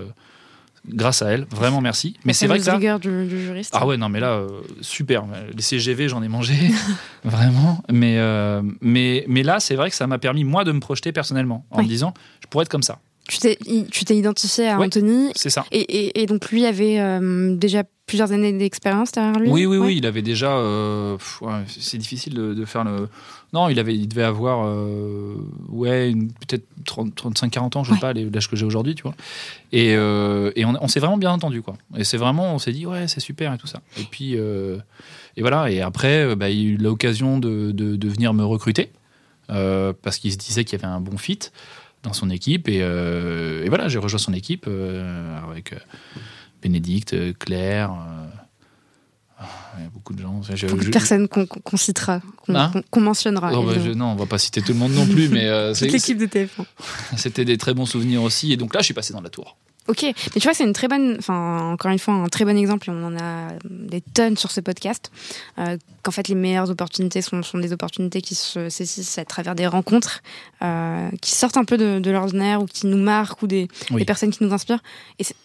grâce 0.89 1.23
à 1.23 1.31
elles. 1.31 1.47
Vraiment 1.51 1.81
merci. 1.81 2.17
Mais 2.25 2.33
c'est 2.33 2.47
vrai 2.47 2.59
que 2.59 2.65
ça, 2.65 2.75
rigueur 2.75 2.99
du, 3.01 3.27
du 3.27 3.41
juriste. 3.45 3.73
ah 3.77 3.87
ouais, 3.87 3.97
non, 3.97 4.09
mais 4.09 4.21
là, 4.21 4.33
euh, 4.33 4.49
super. 4.81 5.25
Les 5.55 5.63
CGV, 5.63 6.09
j'en 6.09 6.23
ai 6.23 6.29
mangé, 6.29 6.55
vraiment. 7.25 7.83
Mais, 7.91 8.17
euh, 8.19 8.63
mais, 8.81 9.25
mais 9.29 9.43
là, 9.43 9.61
c'est 9.61 9.75
vrai 9.77 9.91
que 9.91 9.97
ça 9.97 10.07
m'a 10.07 10.19
permis, 10.19 10.45
moi, 10.45 10.65
de 10.65 10.73
me 10.73 10.81
projeter 10.81 11.13
personnellement, 11.13 11.65
en 11.71 11.79
Oui. 11.79 11.85
me 11.85 11.89
disant, 11.89 12.15
je 12.43 12.47
pourrais 12.49 12.63
être 12.63 12.69
comme 12.71 12.83
ça. 12.83 12.99
Tu 13.29 13.39
t'es, 13.39 13.59
tu 13.91 14.05
t'es 14.05 14.17
identifié 14.17 14.69
à 14.69 14.79
Ouais. 14.79 14.87
Anthony. 14.87 15.31
C'est 15.35 15.51
ça. 15.51 15.65
Et, 15.73 15.81
et- 15.81 16.23
et 16.23 16.27
donc, 16.27 16.51
lui 16.51 16.65
avait 16.65 17.01
euh, 17.01 17.57
déjà 17.57 17.83
plusieurs 18.07 18.31
années 18.31 18.53
d'expérience 18.53 19.11
derrière 19.11 19.39
lui? 19.41 19.51
Oui, 19.51 19.67
oui, 19.67 19.79
Ouais. 19.79 19.87
oui, 19.87 19.97
il 19.97 20.07
avait 20.07 20.23
déjà. 20.23 20.53
euh, 20.59 21.17
ouais, 21.41 21.65
c'est 21.67 21.99
difficile 21.99 22.35
de, 22.35 22.55
de 22.55 22.65
faire 22.65 22.85
le. 22.85 23.09
Non, 23.53 23.69
il, 23.69 23.79
avait, 23.81 23.97
il 23.97 24.07
devait 24.07 24.23
avoir, 24.23 24.67
euh, 24.67 25.35
ouais, 25.71 26.13
peut-être 26.47 26.67
35-40 26.85 27.79
ans, 27.79 27.83
je 27.85 27.89
sais 27.91 27.95
Ouais. 27.95 28.01
pas, 28.01 28.13
l'âge 28.13 28.49
que 28.49 28.55
j'ai 28.55 28.65
aujourd'hui, 28.67 28.95
tu 28.95 29.03
vois. 29.03 29.15
Et, 29.73 29.91
et 29.93 30.65
on, 30.65 30.75
on 30.81 30.89
s'est 30.89 31.01
vraiment 31.01 31.17
bien 31.17 31.31
entendu, 31.33 31.63
quoi. 31.63 31.75
Et 31.97 32.05
c'est 32.05 32.17
vraiment, 32.19 32.55
on 32.55 32.59
s'est 32.59 32.73
dit, 32.73 32.87
ouais, 32.87 33.09
c'est 33.09 33.21
super 33.21 33.53
et 33.53 33.59
tout 33.59 33.67
ça. 33.67 33.81
Et 33.99 34.05
puis, 34.05 34.35
et 34.35 35.41
voilà. 35.41 35.71
Et 35.71 35.81
après, 35.81 36.37
bah, 36.37 36.49
il 36.51 36.59
a 36.69 36.71
eu 36.73 36.77
l'occasion 36.77 37.39
de, 37.39 37.73
de, 37.73 37.97
de 37.97 38.09
venir 38.09 38.35
me 38.35 38.45
recruter 38.45 38.91
parce 39.49 40.19
qu'il 40.19 40.33
se 40.33 40.37
disait 40.39 40.65
qu'il 40.65 40.79
y 40.79 40.85
avait 40.85 40.93
un 40.93 41.01
bon 41.01 41.17
fit 41.19 41.39
dans 42.07 42.13
son 42.15 42.31
équipe. 42.31 42.69
Et, 42.69 42.79
euh, 42.81 43.65
et 43.65 43.69
voilà, 43.69 43.89
j'ai 43.89 43.99
rejoint 43.99 44.19
son 44.19 44.33
équipe 44.33 44.65
euh, 44.69 45.39
avec 45.51 45.73
euh, 45.73 45.77
Bénédicte, 46.63 47.15
Claire. 47.39 47.91
ah, 49.39 49.45
il 49.79 49.85
y 49.85 49.87
a 49.87 49.91
beaucoup 49.91 50.15
de 50.15 50.23
gens. 50.23 50.41
Je- 50.43 50.67
Beaucoup 50.67 50.85
de 50.85 50.91
personnes 50.91 51.29
qu'on, 51.29 51.77
citera, 51.77 52.21
qu'on, 52.45 52.55
Hein 52.55 52.73
mentionnera. 52.97 53.51
Oh, 53.53 53.63
bah, 53.65 53.75
je- 53.85 53.91
non, 53.91 54.07
on 54.13 54.15
va 54.17 54.27
pas 54.27 54.39
citer 54.39 54.63
tout 54.63 54.73
le 54.73 54.79
monde 54.79 54.93
non 54.93 55.07
plus, 55.07 55.29
mais 55.29 55.47
euh, 55.47 55.75
Toute 55.79 55.93
l'équipe 55.93 56.17
de 56.19 56.27
TF1. 56.27 56.65
c'était 57.17 57.45
des 57.45 57.59
très 57.59 57.75
bons 57.75 57.87
souvenirs 57.87 58.23
aussi. 58.23 58.53
Et 58.53 58.57
donc 58.57 58.73
là, 58.75 58.81
je 58.81 58.87
suis 58.87 58.95
passé 58.95 59.13
dans 59.13 59.21
la 59.21 59.29
tour. 59.31 59.57
Ok, 59.89 60.03
mais 60.03 60.13
tu 60.41 60.41
vois, 60.41 60.53
c'est 60.55 60.65
une 60.65 60.73
très 60.73 60.89
bonne, 60.89 61.15
enfin, 61.19 61.71
encore 61.73 61.93
une 61.93 61.99
fois, 62.01 62.15
un 62.15 62.27
très 62.29 62.45
bon 62.45 62.57
exemple, 62.59 62.91
et 62.91 62.93
on 62.93 63.05
en 63.07 63.17
a 63.17 63.51
des 63.65 64.01
tonnes 64.01 64.37
sur 64.37 64.51
ce 64.51 64.61
podcast, 64.61 65.13
euh, 65.59 65.77
qu'en 66.03 66.11
fait, 66.11 66.27
les 66.27 66.35
meilleures 66.35 66.71
opportunités 66.71 67.23
sont, 67.23 67.43
sont 67.45 67.59
des 67.59 67.73
opportunités 67.73 68.21
qui 68.21 68.35
se 68.35 68.69
saisissent 68.69 69.19
à 69.19 69.25
travers 69.25 69.55
des 69.55 69.67
rencontres, 69.69 70.23
euh, 70.63 71.09
qui 71.21 71.31
sortent 71.33 71.57
un 71.57 71.65
peu 71.65 71.77
de, 71.79 72.01
de 72.01 72.11
l'ordinaire, 72.11 72.61
ou 72.63 72.67
qui 72.67 72.87
nous 72.89 72.97
marquent, 72.97 73.43
ou 73.43 73.47
des, 73.47 73.69
Oui. 73.93 74.01
des 74.01 74.05
personnes 74.05 74.31
qui 74.33 74.43
nous 74.43 74.53
inspirent, 74.53 74.83
et, 75.21 75.25
c'est- 75.25 75.37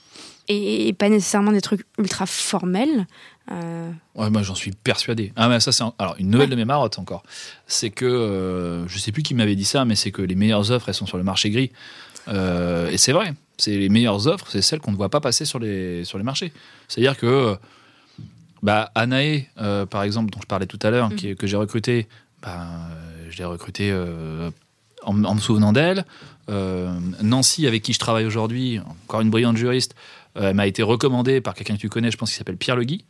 et, 0.48 0.88
et 0.88 0.94
pas 0.94 1.08
nécessairement 1.10 1.52
des 1.52 1.62
trucs 1.62 1.86
ultra 2.00 2.26
formels. 2.26 3.06
Euh, 3.52 3.92
Ouais, 4.16 4.30
moi 4.32 4.42
j'en 4.42 4.56
suis 4.56 4.72
persuadé. 4.72 5.34
Ah, 5.36 5.50
mais 5.50 5.60
ça, 5.60 5.72
c'est 5.72 5.84
un- 5.84 5.94
alors 6.00 6.16
une 6.18 6.30
nouvelle 6.32 6.50
de 6.50 6.56
mes 6.56 6.66
marottes 6.66 6.98
encore. 7.00 7.22
C'est 7.68 7.92
que 7.92 8.86
je 8.88 8.98
sais 8.98 9.12
plus 9.12 9.22
qui 9.24 9.36
m'avait 9.36 9.56
dit 9.56 9.66
ça, 9.66 9.86
mais 9.86 9.96
c'est 9.96 10.12
que 10.12 10.22
les 10.24 10.36
meilleures 10.36 10.72
offres 10.72 10.89
elles 10.89 10.96
sont 10.96 11.06
sur 11.06 11.18
le 11.18 11.24
marché 11.24 11.52
gris. 11.52 11.72
Et 12.28 12.98
c'est 12.98 13.12
vrai. 13.14 13.34
C'est 13.62 13.78
les 13.78 13.89
meilleures 13.89 14.28
offres, 14.28 14.47
c'est 14.49 14.62
celles 14.62 14.80
qu'on 14.80 14.91
ne 14.91 14.97
voit 14.97 15.09
pas 15.09 15.22
passer 15.22 15.45
sur 15.45 15.59
les 15.59 16.03
sur 16.05 16.18
les 16.18 16.24
marchés. 16.24 16.51
C'est-à-dire 16.88 17.18
que 17.18 17.26
euh, 17.28 17.55
bah, 18.64 18.91
Anae, 18.95 19.45
euh, 19.59 19.86
par 19.86 20.03
exemple, 20.03 20.32
dont 20.32 20.39
je 20.41 20.47
parlais 20.47 20.66
tout 20.68 20.80
à 20.84 20.89
l'heure, 20.89 21.09
qui- 21.16 21.36
que 21.36 21.47
j'ai 21.47 21.57
recruté, 21.57 22.07
bah, 22.41 22.68
je 23.30 23.38
l'ai 23.38 23.45
recruté 23.45 23.89
euh, 23.91 24.49
en, 25.03 25.24
en 25.24 25.36
me 25.36 25.39
souvenant 25.39 25.74
d'elle. 25.74 26.05
Euh, 26.49 26.91
Nancy, 27.22 27.66
avec 27.68 27.82
qui 27.84 27.93
je 27.93 27.99
travaille 27.99 28.26
aujourd'hui, 28.26 28.80
encore 29.07 29.22
une 29.22 29.30
brillante 29.30 29.57
juriste, 29.57 29.95
elle 30.36 30.55
m'a 30.55 30.66
été 30.68 30.82
recommandée 30.84 31.41
par 31.41 31.53
quelqu'un 31.55 31.76
que 31.76 31.82
tu 31.82 31.89
connais, 31.89 32.09
je 32.12 32.18
pense, 32.18 32.32
qui 32.32 32.38
s'appelle 32.38 32.57
Pierre 32.57 32.76
Legui. 32.78 33.05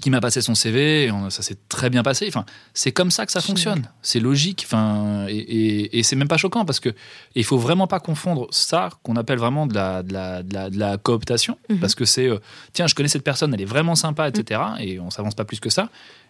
Qui 0.00 0.10
m'a 0.10 0.20
passé 0.20 0.42
son 0.42 0.54
CV, 0.54 1.04
et 1.06 1.10
on- 1.10 1.30
ça 1.30 1.42
s'est 1.42 1.56
très 1.68 1.88
bien 1.90 2.02
passé. 2.02 2.26
Enfin, 2.28 2.44
c'est 2.74 2.92
comme 2.92 3.10
ça 3.10 3.24
que 3.26 3.32
ça 3.32 3.40
fonctionne. 3.40 3.88
C'est 4.02 4.20
logique. 4.20 4.62
Enfin, 4.66 5.26
et, 5.28 5.36
et- 5.36 5.98
et 5.98 6.02
c'est 6.02 6.14
même 6.14 6.28
pas 6.28 6.36
choquant 6.36 6.64
parce 6.64 6.78
que 6.78 6.90
il 7.34 7.42
faut 7.44 7.56
vraiment 7.58 7.86
pas 7.86 7.98
confondre 7.98 8.46
ça 8.50 8.90
qu'on 9.02 9.16
appelle 9.16 9.38
vraiment 9.38 9.66
de 9.66 9.74
la, 9.74 10.02
de 10.02 10.12
la, 10.12 10.42
de 10.42 10.54
la, 10.54 10.70
de 10.70 10.78
la 10.78 10.98
cooptation, 10.98 11.56
Mhm. 11.70 11.78
parce 11.80 11.94
que 11.94 12.04
c'est 12.04 12.26
euh, 12.28 12.38
tiens, 12.74 12.86
je 12.86 12.94
connais 12.94 13.08
cette 13.08 13.24
personne, 13.24 13.54
elle 13.54 13.62
est 13.62 13.64
vraiment 13.64 13.94
sympa, 13.94 14.28
etc. 14.28 14.60
Et 14.80 15.00
on 15.00 15.10
s'avance 15.10 15.34
pas 15.34 15.44
plus 15.44 15.58
que 15.58 15.70
ça. 15.70 15.88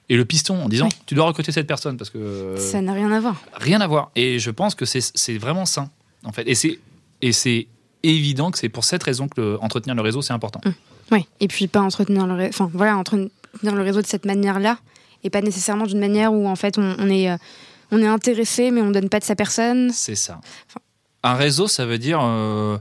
Et 0.09 0.16
le 0.16 0.24
piston 0.24 0.62
en 0.62 0.68
disant 0.68 0.86
Oui. 0.86 0.96
tu 1.06 1.14
dois 1.14 1.26
recruter 1.26 1.52
cette 1.52 1.66
personne 1.66 1.96
parce 1.98 2.11
que 2.11 2.18
euh, 2.18 2.56
Ça 2.56 2.80
n'a 2.80 2.92
rien 2.94 3.11
à 3.12 3.20
voir. 3.20 3.36
rien 3.54 3.80
à 3.80 3.86
voir. 3.86 4.11
Et 4.16 4.38
je 4.38 4.50
pense 4.50 4.74
que 4.76 4.84
c'est 4.86 5.36
vraiment 5.36 5.66
sain, 5.66 5.90
en 6.24 6.32
fait. 6.32 6.48
Et 6.48 6.54
c'est 6.54 6.78
et 7.20 7.32
c'est 7.32 7.66
évident 8.04 8.50
que 8.52 8.59
c'est 8.59 8.68
pour 8.68 8.84
cette 8.84 9.02
raison 9.02 9.28
que 9.28 9.40
le- 9.40 9.59
entretenir 9.62 9.94
le 9.96 10.02
réseau, 10.02 10.22
c'est 10.22 10.32
important. 10.32 10.61
Oui, 11.11 11.26
et 11.40 11.48
puis 11.48 11.66
pas 11.68 11.80
entretenir 11.80 12.26
le 12.26 12.34
réseau, 12.34 12.50
enfin 12.50 12.70
voilà, 12.72 12.96
entretenir 13.55 13.74
le 13.74 13.82
réseau 13.82 14.03
de 14.03 14.07
cette 14.07 14.24
manière-là, 14.24 14.78
et 15.24 15.30
pas 15.30 15.40
nécessairement 15.40 15.86
d'une 15.86 16.01
manière 16.01 16.32
où 16.32 16.46
en 16.46 16.57
fait 16.57 16.78
on, 16.78 16.94
on 16.99 17.09
est, 17.09 17.30
euh, 17.30 17.36
on 17.90 18.01
est 18.03 18.07
intéressé 18.07 18.70
mais 18.70 18.80
on 18.82 18.90
donne 18.90 19.09
pas 19.09 19.18
de 19.18 19.24
sa 19.24 19.34
personne. 19.34 19.90
C'est 19.92 20.14
ça. 20.14 20.40
Enfin- 20.68 20.80
Un 21.24 21.34
réseau, 21.34 21.66
ça 21.66 21.84
veut 21.86 21.99
dire. 21.99 22.20
euh, 22.22 22.78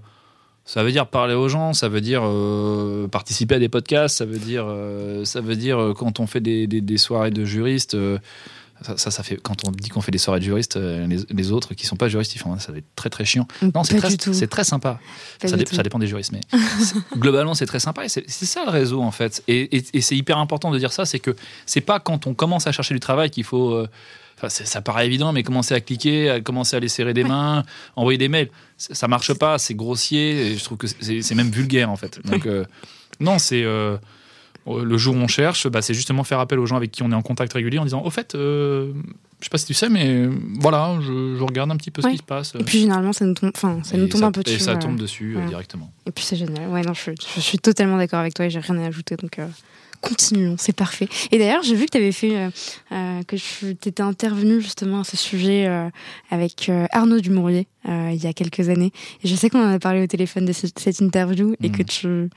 Ça 0.69 0.83
veut 0.83 0.91
dire 0.91 1.07
parler 1.07 1.33
aux 1.33 1.47
gens, 1.47 1.71
ça 1.73 1.87
veut 1.87 2.01
dire 2.01 2.23
euh, 2.25 3.07
participer 3.07 3.55
à 3.55 3.59
des 3.59 3.69
podcasts, 3.69 4.17
ça 4.17 4.25
veut 4.25 4.37
dire, 4.37 4.67
ça 5.23 5.39
veut 5.39 5.55
dire 5.55 5.93
quand 5.97 6.19
on 6.19 6.27
fait 6.27 6.41
des, 6.41 6.67
des- 6.67 6.81
des 6.81 6.97
soirées 6.97 7.31
de 7.31 7.45
juristes. 7.45 7.95
Ça, 8.81 8.97
ça, 8.97 9.11
ça 9.11 9.23
fait 9.23 9.37
quand 9.37 9.67
on 9.67 9.71
dit 9.71 9.89
qu'on 9.89 10.01
fait 10.01 10.11
des 10.11 10.17
soirées 10.17 10.39
de 10.39 10.45
juristes, 10.45 10.77
euh, 10.77 11.05
les, 11.07 11.19
les 11.29 11.51
autres 11.51 11.73
qui 11.73 11.85
sont 11.85 11.95
pas 11.95 12.07
juristes, 12.09 12.35
ils 12.35 12.39
font 12.39 12.53
ah, 12.53 12.59
ça 12.59 12.71
va 12.71 12.77
être 12.77 12.85
très 12.95 13.09
très 13.09 13.25
chiant. 13.25 13.47
Non, 13.61 13.83
c'est 13.83 13.97
très, 14.47 14.63
sympa. 14.63 14.99
Ça, 15.43 15.57
dé- 15.57 15.65
ça 15.65 15.83
dépend 15.83 15.99
des 15.99 16.07
juristes, 16.07 16.31
mais 16.31 16.41
globalement, 17.17 17.53
c'est 17.53 17.65
très 17.65 17.79
sympa. 17.79 18.05
Et 18.05 18.09
c'est 18.09 18.27
ça 18.27 18.63
le 18.65 18.71
réseau, 18.71 19.01
en 19.01 19.11
fait. 19.11 19.43
Et, 19.47 19.77
et- 19.77 19.85
et 19.93 20.01
c'est 20.01 20.15
hyper 20.15 20.37
important 20.37 20.71
de 20.71 20.77
dire 20.79 20.91
ça 20.91 21.05
c'est 21.05 21.19
que 21.19 21.35
c'est 21.65 21.81
pas 21.81 21.99
quand 21.99 22.27
on 22.27 22.33
commence 22.33 22.67
à 22.67 22.71
chercher 22.71 22.93
du 22.93 22.99
travail 22.99 23.29
qu'il 23.29 23.43
faut. 23.43 23.71
euh, 23.71 23.87
enfin, 24.37 24.49
ça 24.49 24.81
paraît 24.81 25.05
évident, 25.07 25.33
mais 25.33 25.43
commencer 25.43 25.73
à 25.73 25.79
cliquer, 25.79 26.29
à 26.29 26.41
commencer 26.41 26.75
à 26.75 26.77
aller 26.77 26.87
serrer 26.89 27.13
des 27.13 27.23
mains, 27.23 27.63
envoyer 27.95 28.17
des 28.19 28.27
mails, 28.29 28.49
ça 28.77 29.07
marche 29.07 29.33
pas, 29.33 29.57
c'est 29.57 29.73
grossier. 29.73 30.51
Et 30.51 30.57
je 30.57 30.63
trouve 30.63 30.77
que 30.77 30.87
c'est 30.87 31.21
c'est 31.21 31.35
même 31.35 31.49
vulgaire, 31.49 31.89
en 31.89 31.95
fait. 31.95 32.19
Donc, 32.25 32.45
euh, 32.45 32.65
non, 33.19 33.39
c'est. 33.39 33.63
euh, 33.63 33.97
le 34.75 34.97
jour 34.97 35.15
où 35.15 35.19
on 35.19 35.27
cherche, 35.27 35.67
bah, 35.67 35.81
c'est 35.81 35.93
justement 35.93 36.23
faire 36.23 36.39
appel 36.39 36.59
aux 36.59 36.65
gens 36.65 36.75
avec 36.75 36.91
qui 36.91 37.03
on 37.03 37.11
est 37.11 37.15
en 37.15 37.21
contact 37.21 37.53
régulier 37.53 37.79
en 37.79 37.83
disant 37.85 38.01
Au 38.03 38.09
fait, 38.09 38.35
euh, 38.35 38.91
je 39.39 39.45
sais 39.45 39.49
pas 39.49 39.57
si 39.57 39.65
tu 39.65 39.73
sais, 39.73 39.87
mais 39.89 40.27
voilà, 40.59 40.97
je, 41.01 41.35
je 41.37 41.43
regarde 41.43 41.71
un 41.71 41.77
petit 41.77 41.91
peu 41.91 42.01
ce 42.01 42.07
qui 42.07 42.17
se 42.17 42.23
passe. 42.23 42.53
Et 42.59 42.63
puis 42.63 42.79
généralement, 42.79 43.13
ça 43.13 43.25
nous 43.25 43.33
tombe, 43.33 43.51
ça 43.55 43.67
nous 43.97 44.07
tombe 44.07 44.21
ça- 44.21 44.27
un 44.27 44.31
peu 44.31 44.43
dessus. 44.43 44.55
Et 44.55 44.59
ça 44.59 44.71
euh, 44.71 44.77
tombe 44.77 44.97
dessus 44.97 45.37
euh, 45.37 45.45
directement. 45.47 45.91
Et 46.05 46.11
puis 46.11 46.23
c'est 46.23 46.35
génial. 46.35 46.69
Ouais, 46.69 46.81
non, 46.81 46.93
je, 46.93 47.11
je 47.35 47.39
suis 47.39 47.59
totalement 47.59 47.97
d'accord 47.97 48.19
avec 48.19 48.33
toi 48.33 48.45
et 48.45 48.49
j'ai 48.49 48.59
rien 48.59 48.77
à 48.79 48.87
ajouter. 48.87 49.15
Donc 49.15 49.37
euh, 49.39 49.47
continuons, 50.01 50.55
c'est 50.57 50.73
parfait. 50.75 51.07
Et 51.31 51.37
d'ailleurs, 51.37 51.63
j'ai 51.63 51.75
vu 51.75 51.85
que 51.85 51.91
tu 51.91 51.97
avais 51.97 52.11
fait, 52.11 52.35
euh, 52.37 52.49
euh, 52.91 53.23
que 53.23 53.35
tu 53.35 53.71
étais 53.71 54.01
intervenu 54.01 54.61
justement 54.61 55.01
à 55.01 55.03
ce 55.03 55.17
sujet 55.17 55.67
euh, 55.67 55.89
avec 56.29 56.71
Arnaud 56.91 57.19
Dumouriez 57.19 57.67
il 57.85 58.15
y 58.21 58.27
a 58.27 58.33
quelques 58.33 58.67
années. 58.67 58.91
Et 59.23 59.27
je 59.29 59.35
sais 59.35 59.49
qu'on 59.49 59.63
en 59.63 59.73
a 59.73 59.79
parlé 59.79 60.03
au 60.03 60.07
téléphone 60.07 60.45
de 60.45 60.51
cette, 60.51 60.77
cette 60.77 60.99
interview 60.99 61.55
et 61.61 61.69
que 61.71 61.83
tu 61.83 62.29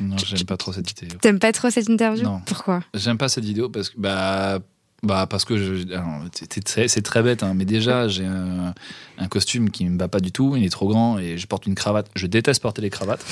Non, 0.00 0.16
j'aime 0.16 0.44
pas 0.46 0.56
trop 0.56 0.72
cette 0.72 0.88
vidéo. 0.88 1.16
t'aimes 1.20 1.38
pas 1.38 1.52
trop 1.52 1.70
cette 1.70 1.88
interview? 1.88 2.24
Non. 2.24 2.40
Pourquoi? 2.44 2.80
J'aime 2.94 3.16
pas 3.16 3.28
cette 3.28 3.44
vidéo 3.44 3.68
parce 3.68 3.90
que 3.90 3.98
bah 4.00 4.58
bah 5.04 5.26
parce 5.28 5.44
que 5.44 5.54
alors, 5.94 6.24
c'est- 6.32 7.02
très, 7.02 7.22
bête 7.22 7.42
hein, 7.44 7.54
mais 7.54 7.64
déjà 7.64 8.08
j'ai 8.08 8.24
un, 8.26 8.74
un 9.18 9.28
costume 9.28 9.70
qui 9.70 9.84
me 9.86 9.96
va 9.96 10.08
pas 10.08 10.18
du 10.20 10.32
tout, 10.32 10.56
il 10.56 10.64
est 10.64 10.70
trop 10.70 10.88
grand 10.88 11.18
et 11.18 11.38
je 11.38 11.46
porte 11.46 11.66
une 11.66 11.76
cravate. 11.76 12.08
Je 12.16 12.26
déteste 12.26 12.60
porter 12.60 12.82
les 12.82 12.90
cravates. 12.90 13.24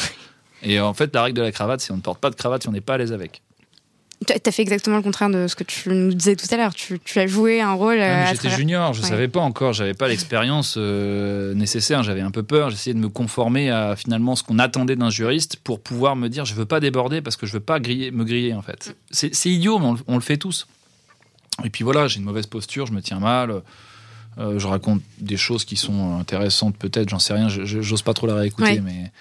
Et 0.63 0.79
en 0.81 0.95
fait 0.95 1.13
la 1.15 1.25
règle 1.25 1.39
de 1.39 1.43
la 1.43 1.51
cravate 1.53 1.81
c'est 1.81 1.93
on 1.93 1.97
ne 1.97 2.03
porte 2.03 2.21
pas 2.21 2.31
de 2.31 2.37
cravate 2.37 2.63
si 2.63 2.69
on 2.69 2.73
n'est 2.73 2.81
pas 2.81 2.95
à 2.95 2.99
l'aise 2.99 3.13
avec. 3.13 3.43
Tu 4.27 4.33
as 4.33 4.53
fait 4.53 4.63
exactement 4.63 4.97
le 4.97 5.03
contraire 5.03 5.31
de 5.31 5.47
ce 5.47 5.55
que 5.55 5.63
tu 5.65 5.89
nous 5.91 6.13
disais 6.13 6.35
tout 6.35 6.47
à 6.51 6.57
l'heure. 6.57 6.75
Tu, 6.75 6.99
tu 6.99 7.19
as 7.21 7.27
joué 7.29 7.61
un 7.61 7.73
rôle. 7.75 7.97
Ouais, 7.99 8.03
euh, 8.03 8.25
J'étais 8.27 8.39
travers- 8.39 8.59
junior, 8.59 8.93
je 8.93 9.03
Ouais. 9.03 9.09
savais 9.09 9.29
pas 9.29 9.41
encore, 9.41 9.73
j'avais 9.73 9.95
pas 9.95 10.09
l'expérience 10.09 10.75
euh, 10.77 11.55
nécessaire, 11.55 12.03
j'avais 12.03 12.21
un 12.21 12.33
peu 12.33 12.43
peur, 12.43 12.71
j'essayais 12.71 12.95
de 12.95 12.99
me 12.99 13.09
conformer 13.09 13.71
à 13.71 13.95
finalement 13.97 14.35
ce 14.35 14.43
qu'on 14.43 14.59
attendait 14.59 14.97
d'un 14.97 15.11
juriste 15.11 15.57
pour 15.57 15.81
pouvoir 15.81 16.17
me 16.17 16.29
dire 16.29 16.45
je 16.45 16.55
veux 16.55 16.67
pas 16.67 16.81
déborder 16.81 17.23
parce 17.23 17.37
que 17.37 17.47
je 17.47 17.53
veux 17.53 17.61
pas 17.61 17.79
griller, 17.79 18.11
me 18.11 18.25
griller 18.25 18.55
en 18.55 18.63
fait. 18.63 18.97
C'est 19.11 19.35
c'est 19.35 19.51
idiot, 19.51 19.79
mais 19.79 19.87
on, 19.87 19.93
le- 19.95 20.01
on 20.09 20.15
le 20.17 20.21
fait 20.21 20.37
tous. 20.37 20.67
Et 21.65 21.71
puis 21.71 21.85
voilà, 21.85 22.09
j'ai 22.09 22.19
une 22.19 22.25
mauvaise 22.25 22.47
posture, 22.47 22.87
je 22.87 22.93
me 22.93 23.01
tiens 23.01 23.21
mal, 23.21 23.63
euh, 24.39 24.59
je 24.59 24.67
raconte 24.67 25.01
des 25.21 25.37
choses 25.37 25.65
qui 25.65 25.77
sont 25.77 26.19
intéressantes 26.19 26.77
peut-être, 26.77 27.09
j'en 27.09 27.19
sais 27.21 27.35
rien, 27.35 27.49
j'ose 27.49 28.03
pas 28.03 28.15
trop 28.15 28.27
la 28.27 28.35
réécouter, 28.35 28.73
Ouais. 28.73 28.81
mais. 28.85 29.13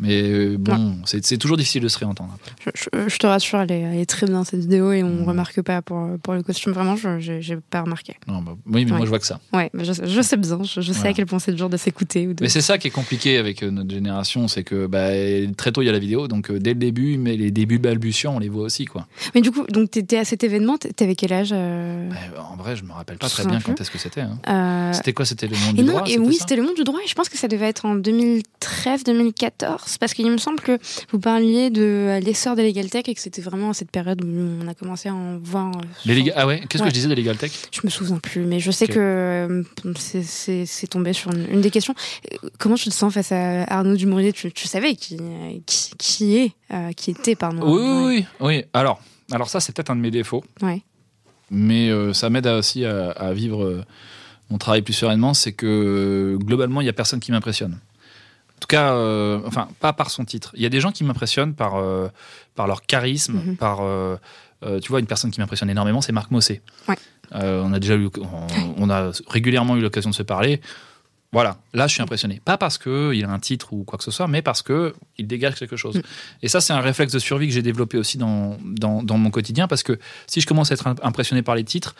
Mais 0.00 0.22
euh, 0.22 0.56
bon, 0.58 0.96
c'est 1.04 1.24
c'est 1.24 1.36
toujours 1.36 1.56
difficile 1.56 1.82
de 1.82 1.88
se 1.88 1.98
réentendre. 1.98 2.36
Je, 2.64 2.70
je- 2.74 3.08
je 3.08 3.16
te 3.18 3.26
rassure, 3.26 3.60
elle 3.60 3.72
est, 3.72 3.80
elle 3.80 3.98
est 3.98 4.06
très 4.06 4.26
bien 4.26 4.44
cette 4.44 4.60
vidéo 4.60 4.92
et 4.92 5.02
on 5.02 5.08
Mhm. 5.10 5.24
remarque 5.28 5.60
pas 5.62 5.82
pour, 5.82 6.08
pour 6.22 6.34
le 6.34 6.42
costume. 6.42 6.72
Vraiment, 6.72 6.96
je 6.96 7.18
j'ai 7.20 7.56
pas 7.70 7.82
remarqué. 7.82 8.14
Non, 8.26 8.40
bah, 8.42 8.56
oui, 8.66 8.84
mais 8.84 8.90
Ouais. 8.92 8.96
moi 8.98 9.06
je 9.06 9.10
vois 9.10 9.18
que 9.18 9.26
ça. 9.26 9.40
Ouais, 9.52 9.70
mais 9.74 9.84
je, 9.84 9.92
je 10.04 10.20
sais 10.22 10.36
bien. 10.36 10.58
Je, 10.62 10.80
sais 10.80 10.92
Voilà. 10.92 11.10
à 11.10 11.12
quel 11.12 11.26
point 11.26 11.38
c'est 11.38 11.52
dur 11.52 11.68
de 11.68 11.76
s'écouter 11.76 12.26
de. 12.26 12.36
Mais 12.40 12.48
c'est 12.48 12.60
ça 12.60 12.78
qui 12.78 12.88
est 12.88 12.90
compliqué 12.90 13.36
avec 13.38 13.62
euh, 13.62 13.70
notre 13.70 13.90
génération, 13.90 14.48
c'est 14.48 14.64
que 14.64 14.86
bah, 14.86 15.08
très 15.56 15.72
tôt 15.72 15.82
il 15.82 15.86
y 15.86 15.88
a 15.88 15.92
la 15.92 15.98
vidéo, 15.98 16.28
donc 16.28 16.50
euh, 16.50 16.58
dès 16.58 16.70
le 16.70 16.78
début, 16.80 17.18
mais 17.18 17.36
les 17.36 17.50
débuts 17.50 17.78
balbutiants, 17.78 18.34
on 18.36 18.38
les 18.38 18.48
voit 18.48 18.64
aussi. 18.64 18.84
Quoi. 18.86 19.06
Mais 19.34 19.40
du 19.42 19.50
coup, 19.50 19.64
donc 19.68 19.90
t'étais 19.90 20.18
à 20.18 20.24
cet 20.24 20.44
événement, 20.44 20.76
t'avais 20.78 21.14
quel 21.14 21.32
âge 21.32 21.50
euh, 21.52 22.08
Bah, 22.08 22.48
en 22.52 22.56
vrai, 22.56 22.76
je 22.76 22.84
me 22.84 22.92
rappelle 22.92 23.18
pas 23.18 23.28
Tu 23.28 23.34
très 23.34 23.46
bien 23.46 23.60
quand 23.60 23.78
est-ce 23.80 23.90
que 23.90 23.98
c'était. 23.98 24.22
hein. 24.22 24.38
euh, 24.48 24.92
C'était 24.92 25.12
quoi 25.12 25.24
C'était 25.24 25.46
le 25.48 25.56
monde 25.56 25.78
Et 25.78 25.82
du 25.82 25.84
non, 25.84 25.92
droit 25.98 26.08
et 26.08 26.18
oui, 26.18 26.36
c'était 26.40 26.56
le 26.56 26.62
monde 26.62 26.74
du 26.76 26.84
droit. 26.84 27.00
Et 27.04 27.08
je 27.08 27.14
pense 27.14 27.28
que 27.28 27.36
ça 27.38 27.48
devait 27.48 27.68
être 27.68 27.84
en 27.84 27.94
2013-2014, 29.94 29.98
parce 29.98 30.14
qu'il 30.14 30.30
me 30.30 30.38
semble 30.38 30.60
que 30.60 30.78
vous 31.10 31.18
parliez 31.18 31.70
de 31.70 31.82
euh, 31.82 32.20
l'essor 32.20 32.56
de 32.56 32.62
Legal 32.62 32.88
Tech 32.90 33.04
et 33.08 33.14
que 33.14 33.20
c'était 33.20 33.42
vraiment 33.42 33.70
à 33.70 33.74
cette 33.74 33.90
période 33.90 34.22
où 34.24 34.28
on 34.28 34.66
a 34.68 34.74
commencé 34.74 35.08
à 35.08 35.14
en 35.14 35.38
voir. 35.38 35.68
euh, 35.76 35.80
Les 36.06 36.32
Ah 36.36 36.46
ouais 36.46 36.60
Qu'est-ce 36.68 36.82
Ouais. 36.82 36.88
que 36.88 36.94
je 36.94 37.00
disais 37.00 37.08
des 37.08 37.14
Legal 37.16 37.36
Tech? 37.36 37.52
Je 37.72 37.80
me 37.84 37.90
souviens 37.90 38.18
plus, 38.18 38.44
mais 38.44 38.60
je 38.60 38.70
sais 38.70 38.86
que 38.86 38.98
euh, 38.98 39.62
c'est- 40.02 40.86
tombé 40.88 41.12
sur 41.12 41.32
une, 41.32 41.46
une 41.52 41.60
des 41.60 41.70
questions. 41.70 41.94
Comment 42.58 42.74
tu 42.74 42.88
te 42.88 42.94
sens 42.94 43.12
face 43.14 43.32
à 43.32 43.62
Arnaud 43.64 43.96
Dumouriez? 43.96 44.32
Tu, 44.32 44.50
tu 44.52 44.66
savais 44.66 44.94
qui, 44.94 45.16
qui, 45.66 45.90
qui 45.98 46.36
est, 46.36 46.52
euh, 46.72 46.92
qui 46.92 47.10
était, 47.12 47.34
pardon. 47.36 47.62
oui, 47.64 47.80
oui, 47.82 48.06
oui, 48.08 48.26
oui. 48.40 48.64
Alors, 48.72 49.00
alors 49.30 49.48
ça, 49.48 49.60
c'est 49.60 49.74
peut-être 49.74 49.90
un 49.90 49.96
de 49.96 50.00
mes 50.00 50.10
défauts, 50.10 50.42
Ouais. 50.62 50.82
mais 51.50 51.90
euh, 51.90 52.12
ça 52.12 52.28
m'aide 52.30 52.46
aussi 52.46 52.84
à, 52.84 53.10
à 53.10 53.32
vivre 53.32 53.84
mon 54.50 54.58
travail 54.58 54.82
plus 54.82 54.94
sereinement. 54.94 55.32
C'est 55.34 55.52
que 55.52 56.36
globalement, 56.42 56.80
il 56.80 56.86
y 56.86 56.90
a 56.90 56.92
personne 56.92 57.20
qui 57.20 57.30
m'impressionne. 57.30 57.78
En 58.60 58.62
tout 58.62 58.66
cas, 58.68 58.92
euh, 58.92 59.40
enfin, 59.46 59.68
pas 59.80 59.94
par 59.94 60.10
son 60.10 60.26
titre. 60.26 60.52
Il 60.54 60.60
y 60.62 60.66
a 60.66 60.68
des 60.68 60.80
gens 60.80 60.92
qui 60.92 61.02
m'impressionnent 61.02 61.54
par, 61.54 61.76
euh, 61.76 62.08
par 62.54 62.66
leur 62.66 62.82
charisme, 62.82 63.40
Mhm. 63.46 63.56
par. 63.56 63.78
euh, 63.80 64.16
tu 64.82 64.90
vois, 64.90 65.00
une 65.00 65.06
personne 65.06 65.30
qui 65.30 65.40
m'impressionne 65.40 65.70
énormément, 65.70 66.02
c'est 66.02 66.12
Marc 66.12 66.30
Mossé. 66.30 66.60
Ouais. 66.86 66.96
On 67.32 67.72
a 67.72 67.78
déjà 67.78 67.94
eu, 67.96 68.10
on, 68.20 68.46
on 68.76 68.90
a 68.90 69.10
régulièrement 69.28 69.76
eu 69.78 69.80
l'occasion 69.80 70.10
de 70.10 70.14
se 70.14 70.22
parler. 70.22 70.60
Voilà, 71.32 71.56
là 71.72 71.86
je 71.86 71.94
suis 71.94 72.02
impressionné. 72.02 72.42
Pas 72.44 72.58
parce 72.58 72.76
qu'il 72.76 73.24
a 73.24 73.30
un 73.30 73.38
titre 73.38 73.72
ou 73.72 73.84
quoi 73.84 73.96
que 73.96 74.04
ce 74.04 74.10
soit, 74.10 74.26
mais 74.28 74.42
parce 74.42 74.60
que 74.62 74.94
il 75.16 75.26
dégage 75.26 75.54
quelque 75.54 75.76
chose. 75.76 75.96
Mm. 75.96 76.02
Et 76.42 76.48
ça, 76.48 76.60
c'est 76.60 76.72
un 76.74 76.80
réflexe 76.80 77.12
de 77.14 77.18
survie 77.20 77.46
que 77.46 77.54
j'ai 77.54 77.62
développé 77.62 77.96
aussi 77.96 78.18
dans, 78.18 78.58
dans, 78.64 79.02
dans 79.02 79.16
mon 79.16 79.30
quotidien, 79.30 79.66
parce 79.68 79.82
que 79.84 79.98
si 80.26 80.40
je 80.42 80.46
commence 80.46 80.70
à 80.72 80.74
être 80.74 80.92
impressionné 81.02 81.40
par 81.42 81.54
les 81.54 81.64
titres, 81.64 81.94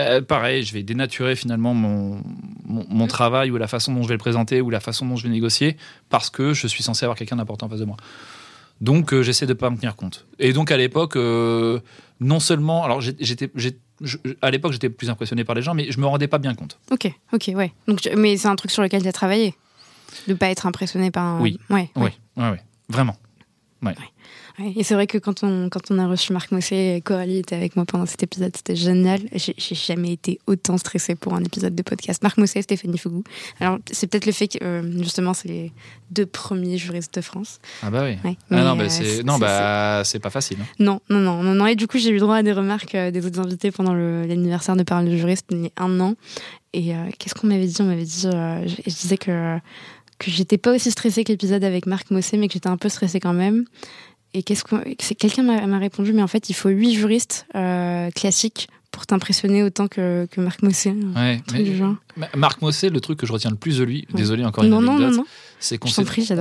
euh, 0.00 0.20
pareil, 0.22 0.62
je 0.62 0.72
vais 0.72 0.82
dénaturer 0.82 1.36
finalement 1.36 1.74
mon, 1.74 2.22
mon, 2.64 2.84
mon 2.88 3.06
travail 3.06 3.50
ou 3.50 3.56
la 3.56 3.68
façon 3.68 3.92
dont 3.94 4.02
je 4.02 4.08
vais 4.08 4.14
le 4.14 4.18
présenter 4.18 4.60
ou 4.60 4.70
la 4.70 4.80
façon 4.80 5.06
dont 5.06 5.16
je 5.16 5.24
vais 5.24 5.28
négocier, 5.28 5.76
parce 6.08 6.30
que 6.30 6.52
je 6.54 6.66
suis 6.66 6.82
censé 6.82 7.04
avoir 7.04 7.16
quelqu'un 7.16 7.36
d'important 7.36 7.66
en 7.66 7.68
face 7.68 7.80
de 7.80 7.84
moi. 7.84 7.96
Donc 8.80 9.12
euh, 9.12 9.22
j'essaie 9.22 9.46
de 9.46 9.52
pas 9.52 9.68
me 9.70 9.76
tenir 9.76 9.94
compte. 9.96 10.26
Et 10.38 10.52
donc 10.52 10.70
à 10.70 10.76
l'époque, 10.76 11.16
euh, 11.16 11.80
non 12.20 12.40
seulement, 12.40 12.82
alors 12.84 13.00
j'étais, 13.00 13.50
je- 13.54 14.16
à 14.40 14.50
l'époque 14.50 14.72
j'étais 14.72 14.88
plus 14.88 15.10
impressionné 15.10 15.44
par 15.44 15.54
les 15.54 15.62
gens, 15.62 15.74
mais 15.74 15.90
je 15.92 16.00
me 16.00 16.06
rendais 16.06 16.28
pas 16.28 16.38
bien 16.38 16.54
compte. 16.54 16.78
Ok, 16.90 17.10
ok, 17.32 17.50
ouais. 17.54 17.72
Donc, 17.86 18.08
mais 18.16 18.36
c'est 18.38 18.48
un 18.48 18.56
truc 18.56 18.70
sur 18.70 18.82
lequel 18.82 19.02
tu 19.02 19.08
as 19.08 19.12
travaillé? 19.12 19.54
De 20.26 20.34
pas 20.34 20.48
être 20.48 20.66
impressionné 20.66 21.10
par 21.10 21.24
un. 21.24 21.40
Oui. 21.40 21.58
Ouais, 21.68 21.90
Oui, 21.96 22.02
ouais. 22.02 22.12
ouais, 22.42 22.50
ouais, 22.50 22.62
vraiment. 22.88 23.16
Ouais, 23.82 23.94
Et 24.76 24.84
c'est 24.84 24.94
vrai 24.94 25.06
que 25.06 25.18
quand 25.18 25.42
on, 25.42 25.68
quand 25.68 25.90
on 25.90 25.98
a 25.98 26.06
reçu 26.06 26.32
Marc 26.32 26.52
Mossé 26.52 26.94
et 26.96 27.00
Coralie 27.00 27.38
était 27.38 27.56
avec 27.56 27.76
moi 27.76 27.84
pendant 27.84 28.06
cet 28.06 28.22
épisode, 28.22 28.54
c'était 28.56 28.76
génial. 28.76 29.20
J'ai 29.34 29.54
jamais 29.74 30.12
été 30.12 30.38
autant 30.46 30.76
stressée 30.78 31.14
pour 31.14 31.34
un 31.34 31.42
épisode 31.42 31.74
de 31.74 31.82
podcast. 31.82 32.22
Marc 32.22 32.38
Mossé 32.38 32.58
et 32.58 32.62
Stéphanie 32.62 32.98
Fougou. 32.98 33.24
Alors, 33.60 33.78
c'est 33.90 34.06
peut-être 34.06 34.26
le 34.26 34.32
fait 34.32 34.48
que, 34.48 34.58
euh, 34.62 35.02
justement, 35.02 35.34
c'est 35.34 35.48
les 35.48 35.72
deux 36.10 36.26
premiers 36.26 36.78
juristes 36.78 37.14
de 37.14 37.20
France. 37.20 37.60
Ah 37.82 37.90
bah 37.90 38.04
oui. 38.04 38.16
Ouais. 38.24 38.36
Ah 38.50 38.64
non, 38.64 38.76
bah 38.76 38.84
euh, 38.84 38.88
c'est, 38.88 39.22
bah 39.22 40.02
c'est 40.04 40.18
pas 40.18 40.30
facile. 40.30 40.58
hein. 40.60 40.66
Non, 40.78 41.00
non, 41.08 41.20
non, 41.20 41.42
non, 41.42 41.54
non. 41.54 41.66
Et 41.66 41.76
du 41.76 41.86
coup, 41.86 41.98
j'ai 41.98 42.10
eu 42.10 42.18
droit 42.18 42.36
à 42.36 42.42
des 42.42 42.52
remarques 42.52 42.94
euh, 42.94 43.10
des 43.10 43.24
autres 43.26 43.40
invités 43.40 43.70
pendant 43.70 43.94
l'anniversaire 43.94 44.76
de 44.76 44.82
Parole 44.82 45.06
de 45.06 45.16
juriste, 45.16 45.46
il 45.50 45.64
y 45.64 45.72
a 45.76 45.82
un 45.84 46.00
an. 46.00 46.14
Et 46.72 46.94
euh, 46.94 47.08
qu'est-ce 47.18 47.34
qu'on 47.34 47.46
m'avait 47.48 47.66
dit? 47.66 47.76
On 47.80 47.84
m'avait 47.84 48.04
dit, 48.04 48.26
euh, 48.26 48.66
je, 48.66 48.76
je 48.86 48.94
disais 48.96 49.16
que, 49.16 49.56
que 50.18 50.30
j'étais 50.30 50.58
pas 50.58 50.74
aussi 50.74 50.90
stressée 50.90 51.24
que 51.24 51.32
l'épisode 51.32 51.64
avec 51.64 51.86
Marc 51.86 52.10
Mossé, 52.10 52.36
mais 52.36 52.46
que 52.46 52.54
j'étais 52.54 52.68
un 52.68 52.76
peu 52.76 52.88
stressée 52.88 53.18
quand 53.20 53.32
même. 53.32 53.64
Et 54.34 54.42
qu'est-ce 54.42 54.64
quelqu'un 55.14 55.42
m'a 55.42 55.78
répondu, 55.78 56.12
mais 56.12 56.22
en 56.22 56.28
fait, 56.28 56.50
il 56.50 56.54
faut 56.54 56.68
huit 56.68 56.94
juristes 56.94 57.46
euh, 57.56 58.10
classiques 58.12 58.68
pour 58.92 59.06
t'impressionner 59.06 59.62
autant 59.62 59.88
que, 59.88 60.26
que 60.30 60.40
Marc 60.40 60.62
Mossé. 60.62 60.92
Ouais, 61.16 61.40
truc 61.46 61.62
du 61.62 61.76
genre. 61.76 61.94
mais 62.16 62.28
Marc 62.36 62.60
Mossé, 62.62 62.90
le 62.90 63.00
truc 63.00 63.18
que 63.18 63.26
je 63.26 63.32
retiens 63.32 63.50
le 63.50 63.56
plus 63.56 63.78
de 63.78 63.84
lui, 63.84 64.06
Ouais. 64.12 64.20
désolé 64.20 64.44
encore 64.44 64.64
une 64.64 64.70
Non, 64.70 64.80
non, 64.80 64.92
anecdote, 64.96 65.10
non, 65.12 65.16
non. 65.22 65.26
c'est 65.60 65.78
qu'on 65.78 65.88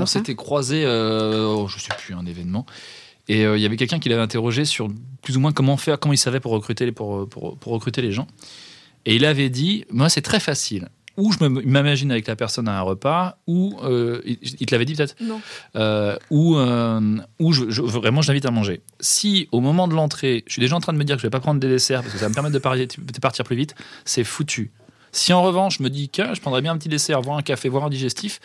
s'était 0.05 0.35
croisés, 0.35 0.83
euh, 0.85 1.45
oh, 1.45 1.67
je 1.67 1.79
sais 1.79 1.89
plus, 1.97 2.13
un 2.15 2.25
événement. 2.25 2.65
Et 3.27 3.45
euh, 3.45 3.57
il 3.57 3.61
y 3.61 3.65
avait 3.65 3.75
quelqu'un 3.77 3.99
qui 3.99 4.09
l'avait 4.09 4.21
interrogé 4.23 4.65
sur 4.65 4.87
plus 5.21 5.37
ou 5.37 5.39
moins 5.39 5.51
comment 5.51 5.77
faire, 5.77 5.99
comment 5.99 6.13
il 6.13 6.17
savait 6.17 6.39
pour 6.39 6.51
recruter, 6.51 6.91
pour, 6.91 7.29
pour, 7.29 7.57
pour 7.57 7.73
recruter 7.73 8.01
les 8.01 8.11
gens. 8.11 8.27
Et 9.05 9.15
il 9.15 9.25
avait 9.25 9.49
dit, 9.49 9.85
moi 9.91 10.09
c'est 10.09 10.21
très 10.23 10.39
facile. 10.39 10.89
Ou 11.19 11.31
je 11.33 11.43
m'imagine 11.45 12.11
avec 12.11 12.25
la 12.27 12.35
personne 12.35 12.67
à 12.67 12.77
un 12.79 12.81
repas, 12.81 13.37
ou 13.45 13.77
euh, 13.83 14.21
il, 14.25 14.65
te 14.65 14.73
l'avait 14.73 14.85
dit 14.85 14.95
peut-être, 14.95 15.15
Non. 15.21 15.39
euh, 15.75 16.17
ou, 16.31 16.55
euh, 16.57 17.17
ou 17.39 17.51
je, 17.53 17.69
je- 17.69 17.81
vraiment 17.81 18.21
je 18.21 18.29
l'invite 18.29 18.45
à 18.45 18.51
manger. 18.51 18.81
Si 19.01 19.47
au 19.51 19.59
moment 19.59 19.87
de 19.87 19.93
l'entrée, 19.95 20.43
je 20.47 20.53
suis 20.53 20.61
déjà 20.61 20.75
en 20.75 20.79
train 20.79 20.93
de 20.93 20.97
me 20.97 21.03
dire 21.03 21.15
que 21.17 21.21
je 21.21 21.27
vais 21.27 21.31
pas 21.31 21.39
prendre 21.41 21.59
des 21.59 21.67
desserts 21.67 22.01
parce 22.01 22.13
que 22.13 22.19
ça 22.19 22.25
va 22.25 22.29
me 22.29 22.33
permettre 22.33 22.53
de, 22.57 23.01
de 23.11 23.19
partir 23.19 23.43
plus 23.45 23.55
vite, 23.57 23.75
c'est 24.05 24.23
foutu. 24.23 24.71
Si 25.11 25.33
en 25.33 25.41
revanche 25.43 25.77
je 25.79 25.83
me 25.83 25.89
dis 25.89 26.07
que 26.09 26.33
je 26.33 26.39
prendrais 26.41 26.61
bien 26.61 26.71
un 26.71 26.77
petit 26.77 26.89
dessert, 26.89 27.21
voire 27.21 27.37
un 27.37 27.41
café, 27.41 27.67
voire 27.69 27.85
un 27.85 27.89
digestif, 27.89 28.39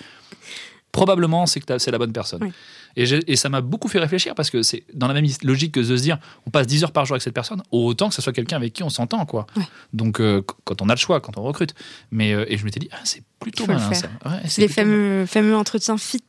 probablement 0.94 1.44
c'est 1.46 1.58
que 1.60 1.78
c'est 1.78 1.90
la 1.90 1.98
bonne 1.98 2.12
personne. 2.12 2.40
Oui. 2.42 2.52
Et, 2.96 3.34
ça 3.34 3.48
m'a 3.48 3.60
beaucoup 3.60 3.88
fait 3.88 3.98
réfléchir 3.98 4.36
parce 4.36 4.50
que 4.50 4.62
c'est 4.62 4.84
dans 4.94 5.08
la 5.08 5.14
même 5.14 5.26
logique 5.42 5.72
que 5.72 5.80
de 5.80 5.96
se 5.96 6.00
dire 6.02 6.18
on 6.46 6.50
passe 6.50 6.68
10 6.68 6.84
heures 6.84 6.92
par 6.92 7.04
jour 7.04 7.14
avec 7.16 7.22
cette 7.22 7.34
personne, 7.34 7.60
autant 7.72 8.08
que 8.08 8.14
ce 8.14 8.22
soit 8.22 8.32
quelqu'un 8.32 8.56
avec 8.56 8.72
qui 8.72 8.84
on 8.84 8.88
s'entend. 8.88 9.26
quoi. 9.26 9.46
Donc, 9.92 10.20
euh, 10.20 10.42
qu- 10.42 10.54
quand 10.62 10.80
on 10.80 10.88
a 10.88 10.94
le 10.94 10.98
choix, 10.98 11.20
quand 11.20 11.36
on 11.36 11.42
recrute. 11.42 11.74
Mais, 12.12 12.32
euh, 12.32 12.44
et 12.48 12.56
je 12.56 12.64
m'étais 12.64 12.78
dit, 12.78 12.88
ah, 12.92 13.00
c'est 13.02 13.24
plutôt 13.40 13.66
le 13.66 13.74
malin 13.74 13.92
ça. 13.94 14.06
Ouais, 14.24 14.38
c'est 14.46 14.60
Les 14.62 14.68
fameux, 14.68 15.26
fameux 15.26 15.56
entretiens 15.56 15.98
fit. 15.98 16.22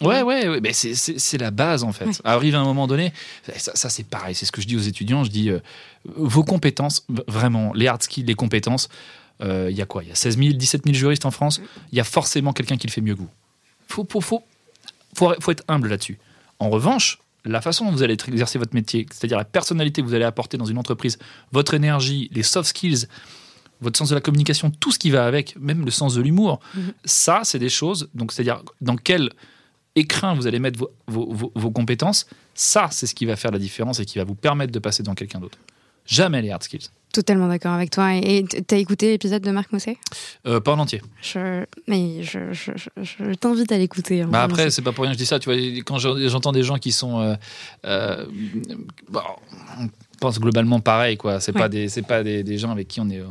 Ouais, 0.00 0.22
ouais, 0.22 0.48
ouais, 0.48 0.60
mais 0.62 0.72
c'est- 0.72 1.36
la 1.38 1.50
base 1.50 1.84
en 1.84 1.92
fait. 1.92 2.06
Ouais. 2.06 2.12
Arrive 2.24 2.54
à 2.54 2.60
un 2.60 2.64
moment 2.64 2.86
donné, 2.86 3.12
ça, 3.58 3.72
ça, 3.74 3.90
c'est 3.90 4.04
pareil, 4.04 4.34
c'est 4.34 4.46
ce 4.46 4.52
que 4.52 4.62
je 4.62 4.66
dis 4.66 4.76
aux 4.76 4.80
étudiants, 4.80 5.22
je 5.22 5.30
dis 5.30 5.50
euh, 5.50 5.60
vos 6.06 6.44
compétences, 6.44 7.04
vraiment, 7.28 7.74
les 7.74 7.88
hard 7.88 8.02
skills, 8.02 8.24
les 8.24 8.34
compétences, 8.34 8.88
il 9.42 9.76
y 9.76 9.82
a 9.82 9.86
quoi? 9.86 10.02
Il 10.02 10.08
y 10.08 10.12
a 10.12 10.14
16 10.14 10.38
000, 10.38 10.54
17 10.54 10.84
000 10.86 10.94
juristes 10.96 11.26
en 11.26 11.30
France, 11.30 11.60
il 11.92 11.98
y 11.98 12.00
a 12.00 12.04
forcément 12.04 12.54
quelqu'un 12.54 12.78
qui 12.78 12.86
le 12.86 12.92
fait 12.92 13.02
mieux 13.02 13.14
que 13.14 13.20
vous. 13.20 13.28
Faut, 13.86 14.06
faut, 14.10 14.20
faut, 14.20 14.42
faut, 15.14 15.32
faut 15.40 15.50
être 15.50 15.64
humble 15.68 15.88
là-dessus. 15.88 16.18
En 16.58 16.70
revanche, 16.70 17.18
la 17.44 17.60
façon 17.60 17.84
dont 17.84 17.92
vous 17.92 18.02
allez 18.02 18.14
exercer 18.28 18.58
votre 18.58 18.74
métier, 18.74 19.06
c'est-à-dire 19.12 19.38
la 19.38 19.44
personnalité 19.44 20.02
que 20.02 20.06
vous 20.06 20.14
allez 20.14 20.24
apporter 20.24 20.56
dans 20.56 20.64
une 20.64 20.78
entreprise, 20.78 21.18
votre 21.52 21.74
énergie, 21.74 22.28
les 22.32 22.42
soft 22.42 22.68
skills, 22.70 23.06
votre 23.80 23.98
sens 23.98 24.08
de 24.08 24.14
la 24.14 24.20
communication, 24.20 24.70
tout 24.70 24.90
ce 24.90 24.98
qui 24.98 25.10
va 25.10 25.26
avec, 25.26 25.54
même 25.60 25.84
le 25.84 25.90
sens 25.90 26.14
de 26.14 26.22
l'humour, 26.22 26.60
Mhm. 26.74 26.92
ça, 27.04 27.42
c'est 27.44 27.58
des 27.58 27.68
choses, 27.68 28.08
donc 28.14 28.32
c'est-à-dire 28.32 28.62
dans 28.80 28.96
quel 28.96 29.30
écrin 29.94 30.34
vous 30.34 30.46
allez 30.46 30.58
mettre 30.58 30.78
vos, 30.78 30.90
vos- 31.06 31.32
vos- 31.32 31.52
vos 31.54 31.70
compétences, 31.70 32.26
ça, 32.54 32.88
c'est 32.90 33.06
ce 33.06 33.14
qui 33.14 33.26
va 33.26 33.36
faire 33.36 33.50
la 33.52 33.58
différence 33.58 34.00
et 34.00 34.06
qui 34.06 34.18
va 34.18 34.24
vous 34.24 34.34
permettre 34.34 34.72
de 34.72 34.78
passer 34.78 35.02
dans 35.02 35.14
quelqu'un 35.14 35.38
d'autre. 35.40 35.58
Jamais 36.06 36.42
les 36.42 36.50
hard 36.50 36.62
skills. 36.62 36.88
Totalement 37.12 37.48
d'accord 37.48 37.72
avec 37.72 37.90
toi. 37.90 38.14
Et 38.14 38.44
t'as 38.44 38.76
écouté 38.76 39.08
l'épisode 39.10 39.42
de 39.42 39.50
Marc 39.50 39.72
Mousset 39.72 39.96
Euh, 40.46 40.60
pas 40.60 40.72
en 40.74 40.78
entier. 40.78 41.00
je, 41.22 41.64
Mais 41.88 42.22
je, 42.22 42.52
je, 42.52 42.72
je- 42.76 42.90
je 43.02 43.32
t'invite 43.34 43.72
à 43.72 43.78
l'écouter. 43.78 44.20
hein, 44.22 44.28
Bah 44.30 44.42
après, 44.42 44.68
c'est- 44.70 44.82
pas 44.82 44.92
pour 44.92 45.04
rien 45.04 45.12
que 45.12 45.18
je 45.18 45.22
dis 45.22 45.26
ça. 45.26 45.38
Tu 45.38 45.50
vois, 45.50 45.58
quand 45.86 45.98
je- 45.98 46.28
j'entends 46.28 46.52
des 46.52 46.62
gens 46.62 46.76
qui 46.76 46.92
sont, 46.92 47.20
euh, 47.20 47.34
euh, 47.86 48.26
bon, 49.08 49.20
on 49.80 49.88
pense 50.20 50.38
globalement 50.38 50.80
pareil, 50.80 51.16
quoi. 51.16 51.40
C'est 51.40 51.54
Ouais. 51.54 51.60
pas 51.62 51.68
des, 51.70 51.88
c'est 51.88 52.02
pas 52.02 52.22
des, 52.22 52.42
des 52.42 52.58
gens 52.58 52.70
avec 52.70 52.86
qui 52.88 53.00
on 53.00 53.08
est, 53.08 53.22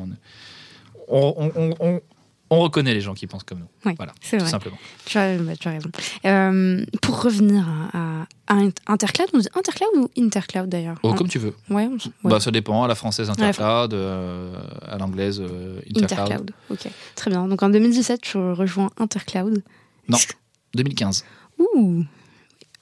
on, 1.08 1.52
on, 1.56 1.76
on- 1.80 2.02
on- 2.50 2.58
on 2.58 2.60
reconnaît 2.62 2.94
les 2.94 3.02
gens 3.02 3.14
qui 3.14 3.28
pensent 3.28 3.44
comme 3.44 3.60
nous. 3.60 3.94
Voilà, 3.98 4.14
c'est 4.22 4.38
tout 4.38 4.44
vrai. 4.44 4.52
simplement. 4.52 4.78
Tu 5.06 5.18
as, 5.18 5.38
bah, 5.38 5.56
tu 5.60 5.68
as 5.68 5.72
raison. 5.72 5.90
Euh, 6.26 6.86
pour 7.02 7.22
revenir 7.22 7.66
à, 7.94 8.26
à- 8.48 8.56
Intercloud, 8.88 9.30
on 9.34 9.40
dit 9.40 9.48
Intercloud 9.56 9.90
ou 9.96 10.10
Intercloud 10.18 10.70
d'ailleurs 10.70 10.98
Oh, 11.04 11.14
comme 11.14 11.28
tu 11.28 11.40
veux. 11.40 11.54
Ouais, 11.70 11.88
on 11.92 11.96
s- 11.98 12.06
ouais. 12.06 12.12
Bah, 12.32 12.40
ça 12.40 12.52
dépend. 12.52 12.84
À 12.84 12.88
la 12.88 12.96
française 12.96 13.30
Intercloud, 13.30 13.94
euh, 13.94 14.54
à 14.88 14.98
l'anglaise 14.98 15.42
euh, 15.42 15.80
Intercloud. 15.96 16.22
Intercloud. 16.22 16.52
Ok, 16.70 16.88
très 17.16 17.32
bien. 17.32 17.48
Donc 17.48 17.62
en 17.64 17.70
2017, 17.70 18.22
tu 18.22 18.38
rejoins 18.38 18.90
Intercloud. 18.98 19.64
Non. 20.08 20.18
Est-ce 20.18 20.28
que- 20.28 20.34
2015. 20.76 21.26
Ouh 21.60 22.04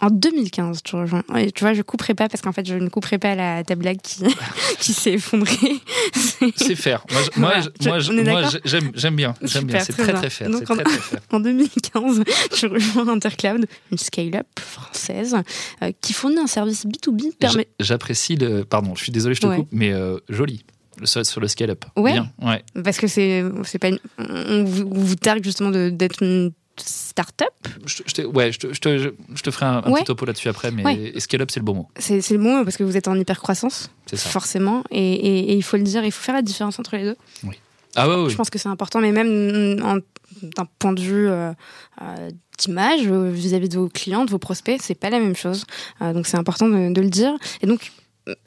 En 0.04 0.10
2015, 0.10 0.84
tu 0.84 0.96
rejoins. 0.96 1.24
Ouais, 1.30 1.50
tu 1.52 1.64
vois, 1.64 1.74
je 1.74 1.82
couperai 1.82 2.14
pas 2.14 2.28
parce 2.30 2.42
qu'en 2.42 2.52
fait, 2.52 2.66
je 2.68 2.76
ne 2.76 2.90
couperai 2.90 3.18
pas 3.20 3.36
la, 3.36 3.64
ta 3.64 3.76
blague 3.76 4.00
qui, 4.02 4.24
qui 4.80 4.94
s'est 4.94 5.14
effondrée. 5.14 5.56
C'est 6.56 6.76
faire. 6.76 7.06
Moi, 7.38 7.54
Voilà. 7.80 8.50
j'aime, 8.66 8.92
j'aime 8.96 9.16
bien. 9.16 9.34
J'aime 9.42 9.66
bien. 9.66 9.80
C'est 9.80 9.94
très 9.94 10.04
très 10.04 10.14
très 10.14 10.30
faire. 10.30 10.50
Donc, 10.50 10.64
C'est 10.66 10.72
en- 10.72 10.76
très 10.76 10.84
très 10.84 10.98
faire. 11.00 11.20
En 11.32 11.40
2015, 11.40 12.24
tu 12.56 12.68
rejoins 12.68 13.08
Intercloud, 13.08 13.66
une 13.92 13.98
scale-up 13.98 14.48
française 14.60 15.36
euh, 15.82 15.92
qui 16.02 16.14
fournit 16.14 16.40
un 16.40 16.48
service 16.48 16.86
B2B 16.86 17.36
permet... 17.38 17.68
J'a- 17.80 17.86
J'apprécie 17.94 18.36
le. 18.36 18.64
Pardon, 18.66 18.96
je 18.96 19.04
suis 19.04 19.12
désolé, 19.12 19.36
je 19.36 19.42
te 19.42 19.48
Ouais. 19.48 19.56
coupe, 19.58 19.70
mais 19.72 19.92
euh, 19.94 20.18
joli. 20.30 20.66
Le 21.00 21.06
sur, 21.08 21.26
sur 21.26 21.42
le 21.42 21.48
scale-up. 21.48 21.86
Ouais. 21.98 22.20
Ouais. 22.42 22.64
Parce 22.84 22.98
que 22.98 23.08
c'est 23.08 23.44
c'est 23.64 23.80
pas 23.80 23.88
une... 23.88 24.00
on, 24.20 24.64
vous, 24.64 24.84
on 24.92 25.00
vous 25.00 25.16
targue 25.16 25.44
justement 25.44 25.72
d'être 25.72 26.22
une 26.22 26.52
start-up. 26.78 27.54
Je, 27.86 28.04
je 28.06 28.22
ouais, 28.26 28.52
je 28.52 28.60
te, 28.60 28.74
je 28.74 29.42
te, 29.44 29.52
ferai 29.52 29.66
un, 29.66 29.82
un 29.86 29.92
Ouais. 29.92 30.00
petit 30.00 30.06
topo 30.06 30.26
là-dessus 30.26 30.50
après, 30.50 30.72
mais 30.72 30.84
Ouais. 30.84 31.14
scale-up, 31.20 31.52
c'est 31.52 31.60
le 31.60 31.66
bon 31.66 31.74
mot. 31.76 31.88
C'est 31.98 32.28
le 32.32 32.38
mot 32.40 32.64
parce 32.64 32.78
que 32.78 32.84
vous 32.84 32.98
êtes 32.98 33.08
en 33.08 33.16
hyper-croissance, 33.16 33.92
forcément. 34.16 34.84
Et, 34.92 35.00
et- 35.14 35.52
et 35.52 35.56
il 35.56 35.64
faut 35.64 35.78
le 35.78 35.84
dire, 35.84 36.04
il 36.04 36.12
faut 36.12 36.24
faire 36.24 36.36
la 36.36 36.42
différence 36.42 36.80
entre 36.80 36.96
les 36.98 37.04
deux. 37.04 37.16
Ah 37.96 38.08
ouais, 38.10 38.16
Je 38.16 38.22
oui. 38.30 38.36
pense 38.36 38.50
que 38.50 38.58
c'est 38.58 38.70
important, 38.70 39.00
mais 39.02 39.12
même 39.12 39.80
en- 39.84 39.98
d'un 40.42 40.68
point 40.80 40.94
de 40.94 41.02
vue 41.02 41.28
euh, 41.30 41.52
euh, 42.02 42.32
d'image 42.58 43.02
euh, 43.08 43.30
vis-à-vis 43.30 43.70
de 43.70 43.78
vos 43.78 43.88
clients, 43.88 44.26
de 44.26 44.32
vos 44.32 44.40
prospects, 44.40 44.80
c'est 44.82 44.96
pas 44.96 45.12
la 45.12 45.20
même 45.20 45.36
chose. 45.36 45.66
Euh, 46.02 46.12
donc 46.14 46.26
c'est 46.26 46.38
important 46.38 46.68
de, 46.68 46.92
de 46.92 47.02
le 47.02 47.10
dire. 47.10 47.34
Et 47.62 47.68
donc 47.68 47.92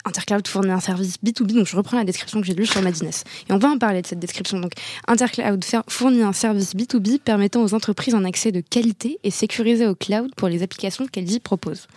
Intercloud 0.04 0.46
fournit 0.48 0.70
un 0.70 0.80
service 0.80 1.16
B2B, 1.24 1.52
donc 1.52 1.66
je 1.66 1.76
reprends 1.76 1.98
la 1.98 2.04
description 2.04 2.40
que 2.40 2.46
j'ai 2.46 2.54
lue 2.54 2.66
sur 2.66 2.80
Madines. 2.82 3.10
Et 3.48 3.52
on 3.52 3.58
va 3.58 3.68
en 3.68 3.78
parler 3.78 4.02
de 4.02 4.06
cette 4.06 4.18
description. 4.18 4.58
Donc 4.58 4.72
Intercloud 5.06 5.64
fournit 5.88 6.22
un 6.22 6.32
service 6.32 6.74
B2B 6.74 7.18
permettant 7.20 7.62
aux 7.62 7.74
entreprises 7.74 8.14
un 8.14 8.24
accès 8.24 8.52
de 8.52 8.60
qualité 8.60 9.18
et 9.22 9.30
sécurisé 9.30 9.86
au 9.86 9.94
cloud 9.94 10.30
pour 10.36 10.48
les 10.48 10.62
applications 10.62 11.06
qu'elles 11.06 11.30
y 11.30 11.40
proposent. 11.40 11.88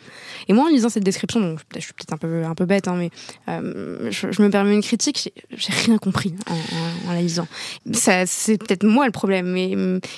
Et 0.47 0.53
moi, 0.53 0.65
en 0.65 0.67
lisant 0.67 0.89
cette 0.89 1.03
description, 1.03 1.39
donc, 1.39 1.59
je 1.75 1.80
suis 1.82 1.93
peut-être 1.93 2.13
un 2.13 2.17
peu, 2.17 2.43
un 2.43 2.55
peu 2.55 2.65
bête, 2.65 2.88
hein, 2.88 2.95
mais 2.97 3.11
euh, 3.47 4.11
je, 4.11 4.41
me 4.41 4.49
permets 4.49 4.73
une 4.73 4.82
critique, 4.82 5.32
j'ai- 5.51 5.73
rien 5.86 5.97
compris 5.97 6.34
en, 7.07 7.13
la 7.13 7.21
lisant. 7.21 7.47
C'est 7.93 8.57
peut-être 8.57 8.84
moi 8.84 9.05
le 9.05 9.11
problème. 9.11 9.47
Mais, 9.51 9.71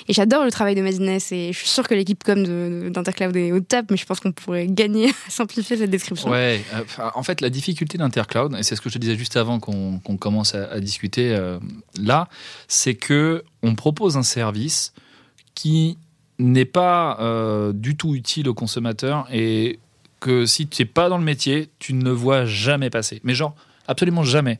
et 0.08 0.12
j'adore 0.12 0.44
le 0.44 0.50
travail 0.50 0.74
de 0.74 0.82
Madines 0.82 1.08
et 1.08 1.52
je 1.52 1.58
suis 1.58 1.68
sûre 1.68 1.86
que 1.86 1.94
l'équipe 1.94 2.22
com 2.24 2.90
d'Intercloud 2.90 3.36
est 3.36 3.52
au 3.52 3.60
top, 3.60 3.86
mais 3.90 3.96
je 3.96 4.06
pense 4.06 4.20
qu'on 4.20 4.32
pourrait 4.32 4.66
gagner 4.66 5.10
à 5.28 5.30
simplifier 5.30 5.76
cette 5.76 5.90
description. 5.90 6.30
Ouais, 6.30 6.62
euh, 6.74 7.10
en 7.14 7.22
fait, 7.22 7.40
la 7.40 7.50
difficulté 7.52 7.98
d'Intercloud, 7.98 8.56
et 8.58 8.62
c'est 8.64 8.74
ce 8.74 8.80
que 8.80 8.88
je 8.88 8.94
te 8.94 8.98
disais 8.98 9.16
juste 9.16 9.36
avant 9.36 9.60
qu'on 9.60 10.00
commence 10.18 10.54
à, 10.56 10.80
discuter 10.80 11.34
euh, 11.34 11.58
là, 12.00 12.28
c'est 12.66 12.94
que 12.94 13.44
on 13.62 13.74
propose 13.76 14.16
un 14.16 14.22
service 14.24 14.92
qui 15.54 15.98
n'est 16.38 16.64
pas 16.64 17.18
euh, 17.20 17.72
du 17.72 17.96
tout 17.96 18.14
utile 18.16 18.48
au 18.48 18.54
consommateur 18.54 19.28
et 19.30 19.78
que 20.18 20.46
si 20.46 20.66
tu 20.66 20.82
n'es 20.82 20.86
pas 20.86 21.08
dans 21.08 21.18
le 21.18 21.24
métier, 21.24 21.70
tu 21.78 21.92
ne 21.94 22.02
le 22.04 22.10
vois 22.12 22.44
jamais 22.46 22.90
passer. 22.90 23.20
Mais 23.22 23.34
genre, 23.34 23.54
absolument 23.86 24.24
jamais. 24.24 24.58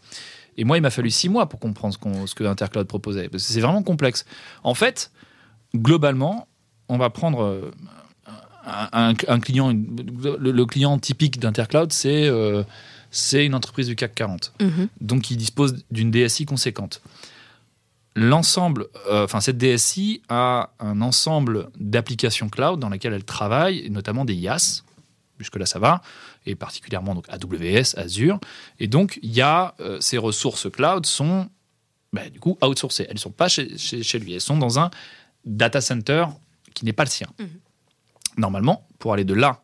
Et 0.59 0.65
moi, 0.65 0.77
il 0.77 0.81
m'a 0.83 0.91
fallu 0.91 1.11
six 1.11 1.29
mois 1.29 1.49
pour 1.49 1.59
comprendre 1.59 1.95
ce, 1.95 1.99
qu'on- 1.99 2.27
ce 2.27 2.35
que 2.35 2.45
Intercloud 2.45 2.87
proposait. 2.87 3.29
C'est 3.39 3.61
vraiment 3.61 3.83
complexe. 3.83 4.25
En 4.65 4.75
fait, 4.75 5.11
globalement, 5.75 6.47
on 6.89 6.99
va 6.99 7.11
prendre 7.11 7.43
euh, 7.43 7.71
un, 8.65 9.15
client, 9.41 9.73
le, 9.73 10.37
le 10.53 10.67
client 10.67 10.99
typique 10.99 11.39
d'Intercloud, 11.41 11.93
c'est 11.93 12.27
euh, 12.27 12.63
une 13.33 13.55
entreprise 13.55 13.87
du 13.89 13.97
CAC 13.97 14.15
40 14.15 14.53
Mhm. 14.61 14.89
donc 15.01 15.23
qui 15.23 15.37
dispose 15.37 15.85
d'une 15.91 16.11
DSI 16.11 16.47
conséquente. 16.47 17.03
L'ensemble, 18.15 18.89
euh, 19.11 19.25
enfin 19.25 19.41
cette 19.41 19.57
DSI 19.57 20.21
a 20.29 20.71
un 20.81 21.01
ensemble 21.01 21.71
d'applications 21.81 22.51
cloud 22.51 22.79
dans 22.79 22.91
lesquelles 22.91 23.15
elle 23.15 23.25
travaille, 23.25 23.89
notamment 23.91 24.27
des 24.27 24.35
IaaS, 24.35 24.83
jusque 25.39 25.57
là 25.57 25.65
ça 25.65 25.79
va, 25.79 26.03
et 26.45 26.55
particulièrement 26.55 27.15
donc 27.15 27.27
AWS, 27.31 27.97
Azure, 27.97 28.39
et 28.79 28.87
donc 28.87 29.19
il 29.23 29.33
y 29.33 29.41
a 29.41 29.75
euh, 29.81 29.99
ces 30.01 30.19
ressources 30.19 30.71
cloud 30.71 31.07
sont 31.07 31.49
bah, 32.13 32.29
du 32.29 32.39
coup 32.39 32.59
outsourcées, 32.63 33.07
elles 33.09 33.19
sont 33.19 33.31
pas 33.31 33.49
chez, 33.49 33.79
chez- 33.79 34.03
chez 34.03 34.19
lui, 34.19 34.35
elles 34.35 34.41
sont 34.43 34.59
dans 34.59 34.79
un 34.79 34.91
data 35.47 35.81
center 35.81 36.27
qui 36.75 36.85
n'est 36.85 36.93
pas 36.93 37.05
le 37.05 37.11
sien. 37.11 37.29
Mhm. 37.39 37.49
Normalement, 38.37 38.87
pour 38.99 39.13
aller 39.13 39.25
de 39.25 39.35
là, 39.35 39.63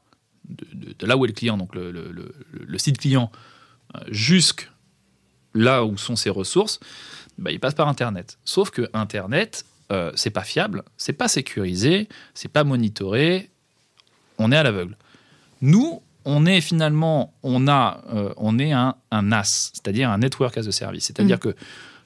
de, 0.49 0.67
de- 0.73 0.93
de 0.99 1.07
là 1.07 1.17
où 1.17 1.25
est 1.25 1.29
le 1.29 1.35
client, 1.35 1.57
donc 1.57 1.75
le, 1.75 1.91
le- 1.91 2.11
le- 2.13 2.35
le 2.53 2.79
site 2.79 2.99
client, 2.99 3.31
euh, 3.97 4.01
jusque 4.09 4.71
là 5.55 5.85
où 5.85 5.97
sont 5.97 6.17
ses 6.17 6.31
ressources, 6.31 6.81
bah, 7.39 7.51
il 7.53 7.61
passe 7.61 7.75
par 7.75 7.89
Internet. 7.89 8.39
Sauf 8.45 8.71
que 8.71 8.89
Internet, 8.93 9.65
euh, 9.93 10.13
c'est 10.17 10.31
pas 10.31 10.43
fiable, 10.43 10.83
c'est 10.97 11.13
pas 11.15 11.29
sécurisé, 11.29 12.09
c'est 12.35 12.49
pas 12.53 12.65
monitoré, 12.65 13.51
on 14.39 14.53
est 14.53 14.57
à 14.57 14.63
l'aveugle. 14.63 14.97
Nous, 15.63 16.03
on 16.25 16.45
est 16.47 16.61
finalement, 16.61 17.33
on 17.43 17.67
a, 17.69 18.03
euh, 18.13 18.35
on 18.37 18.59
est 18.59 18.73
un, 18.73 18.95
un 19.11 19.23
NAS, 19.23 19.71
c'est-à-dire 19.73 20.11
un 20.11 20.19
network 20.19 20.59
as 20.59 20.67
a 20.67 20.73
service. 20.73 21.05
C'est-à-dire 21.07 21.41
que 21.41 21.55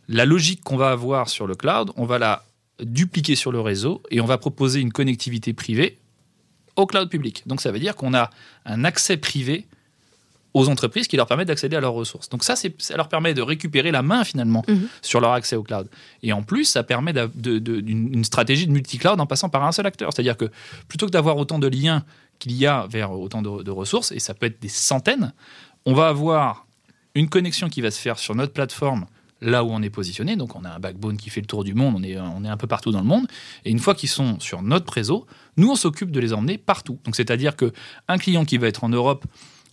la 0.08 0.24
logique 0.26 0.62
qu'on 0.62 0.76
va 0.76 0.90
avoir 0.90 1.28
sur 1.28 1.46
le 1.46 1.54
cloud, 1.56 1.90
on 1.96 2.04
va 2.06 2.18
la 2.18 2.44
dupliquer 2.80 3.34
sur 3.34 3.50
le 3.52 3.60
réseau 3.60 4.02
et 4.10 4.20
on 4.20 4.26
va 4.26 4.38
proposer 4.38 4.80
une 4.80 4.92
connectivité 4.92 5.52
privée 5.52 5.98
au 6.76 6.86
cloud 6.86 7.08
public. 7.08 7.42
Donc 7.46 7.60
ça 7.60 7.70
veut 7.72 7.78
dire 7.78 7.96
qu'on 7.96 8.14
a 8.14 8.30
un 8.66 8.84
accès 8.84 9.16
privé 9.16 9.66
aux 10.54 10.68
entreprises 10.68 11.08
qui 11.08 11.16
leur 11.16 11.26
permet 11.26 11.46
d'accéder 11.46 11.76
à 11.76 11.80
leurs 11.80 11.94
ressources. 11.94 12.28
Donc 12.28 12.44
ça, 12.44 12.56
ça 12.56 12.96
leur 12.96 13.08
permet 13.08 13.32
de 13.32 13.40
récupérer 13.40 13.90
la 13.90 14.02
main 14.02 14.22
finalement 14.22 14.62
Mhm. 14.68 14.86
sur 15.00 15.20
leur 15.20 15.32
accès 15.32 15.56
au 15.56 15.62
cloud. 15.62 15.88
Et 16.22 16.32
en 16.34 16.42
plus, 16.42 16.64
ça 16.66 16.82
permet 16.82 17.14
d'une 17.34 17.88
une 18.14 18.24
stratégie 18.24 18.66
de 18.66 18.72
multi-cloud 18.72 19.18
en 19.18 19.26
passant 19.26 19.48
par 19.48 19.64
un 19.64 19.72
seul 19.72 19.86
acteur. 19.86 20.10
C'est-à-dire 20.12 20.36
que 20.36 20.50
plutôt 20.88 21.06
que 21.06 21.10
d'avoir 21.10 21.38
autant 21.38 21.58
de 21.58 21.68
liens 21.68 22.04
qu'il 22.38 22.52
y 22.52 22.66
a 22.66 22.86
vers 22.90 23.12
autant 23.12 23.40
de, 23.40 23.62
de 23.62 23.70
ressources, 23.70 24.12
et 24.12 24.18
ça 24.18 24.34
peut 24.34 24.46
être 24.46 24.60
des 24.60 24.68
centaines, 24.68 25.32
on 25.86 25.94
va 25.94 26.08
avoir 26.08 26.66
une 27.14 27.28
connexion 27.28 27.68
qui 27.70 27.80
va 27.80 27.90
se 27.90 27.98
faire 28.00 28.18
sur 28.18 28.34
notre 28.34 28.52
plateforme 28.52 29.06
là 29.42 29.64
où 29.64 29.68
on 29.70 29.82
est 29.82 29.90
positionné. 29.90 30.36
Donc 30.36 30.56
on 30.56 30.64
a 30.64 30.70
un 30.70 30.78
backbone 30.78 31.16
qui 31.16 31.28
fait 31.30 31.40
le 31.42 31.46
tour 31.46 31.64
du 31.64 31.74
monde, 31.74 31.94
on 31.98 32.02
est, 32.02 32.18
on 32.18 32.44
est 32.44 32.48
un 32.48 32.56
peu 32.56 32.66
partout 32.66 32.90
dans 32.92 33.00
le 33.00 33.06
monde. 33.06 33.26
Et 33.64 33.70
une 33.70 33.78
fois 33.80 33.94
qu'ils 33.94 34.08
sont 34.08 34.40
sur 34.40 34.62
notre 34.62 34.92
réseau, 34.92 35.26
nous 35.56 35.70
on 35.70 35.76
s'occupe 35.76 36.10
de 36.10 36.20
les 36.20 36.32
emmener 36.32 36.56
partout. 36.58 36.98
Donc 37.04 37.16
c'est-à-dire 37.16 37.56
que 37.56 37.72
un 38.08 38.18
client 38.18 38.44
qui 38.44 38.56
va 38.58 38.68
être 38.68 38.84
en 38.84 38.88
Europe, 38.88 39.24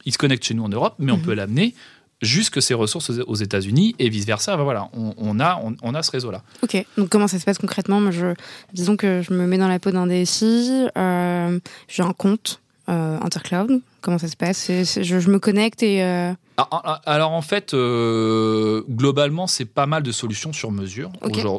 il 0.06 0.12
se 0.14 0.18
connecte 0.18 0.44
chez 0.44 0.54
nous 0.54 0.64
en 0.64 0.70
Europe, 0.70 0.96
mais 1.00 1.12
on 1.12 1.18
Mhm. 1.18 1.24
peut 1.24 1.34
l'amener 1.34 1.74
jusque 2.22 2.62
ses 2.62 2.74
ressources 2.74 3.12
aux 3.12 3.36
États-Unis 3.36 3.96
et 3.98 4.10
vice 4.10 4.26
versa. 4.26 4.58
Voilà, 4.58 4.90
on, 4.94 5.14
on 5.18 5.40
a, 5.40 5.58
on, 5.64 5.76
on 5.82 5.94
a 5.96 6.04
ce 6.04 6.12
réseau-là. 6.12 6.44
Ok, 6.64 6.86
donc 6.98 7.08
comment 7.08 7.28
ça 7.30 7.40
se 7.40 7.46
passe 7.46 7.58
concrètement? 7.60 8.02
Moi, 8.02 8.12
je, 8.12 8.34
Disons 8.74 8.98
que 8.98 9.22
je 9.22 9.34
me 9.34 9.48
mets 9.48 9.58
dans 9.58 9.70
la 9.70 9.80
peau 9.80 9.92
d'un 9.92 10.06
DSI, 10.06 10.88
euh, 10.98 11.60
j'ai 11.88 12.04
un 12.04 12.12
compte 12.12 12.60
euh, 12.90 13.18
Intercloud 13.22 13.82
Comment 14.02 14.18
ça 14.18 14.28
se 14.28 14.36
passe? 14.38 14.68
Je, 14.70 15.02
je 15.20 15.30
me 15.30 15.40
connecte 15.40 15.84
et. 15.84 16.02
euh, 16.04 16.32
Ah, 16.58 16.68
ah, 16.72 16.82
ah, 16.86 17.02
Alors 17.06 17.32
en 17.32 17.42
fait, 17.42 17.74
euh, 17.74 18.82
globalement, 18.90 19.48
c'est 19.48 19.66
pas 19.66 19.86
mal 19.86 20.04
de 20.04 20.12
solutions 20.12 20.54
sur 20.54 20.72
mesure 20.72 21.12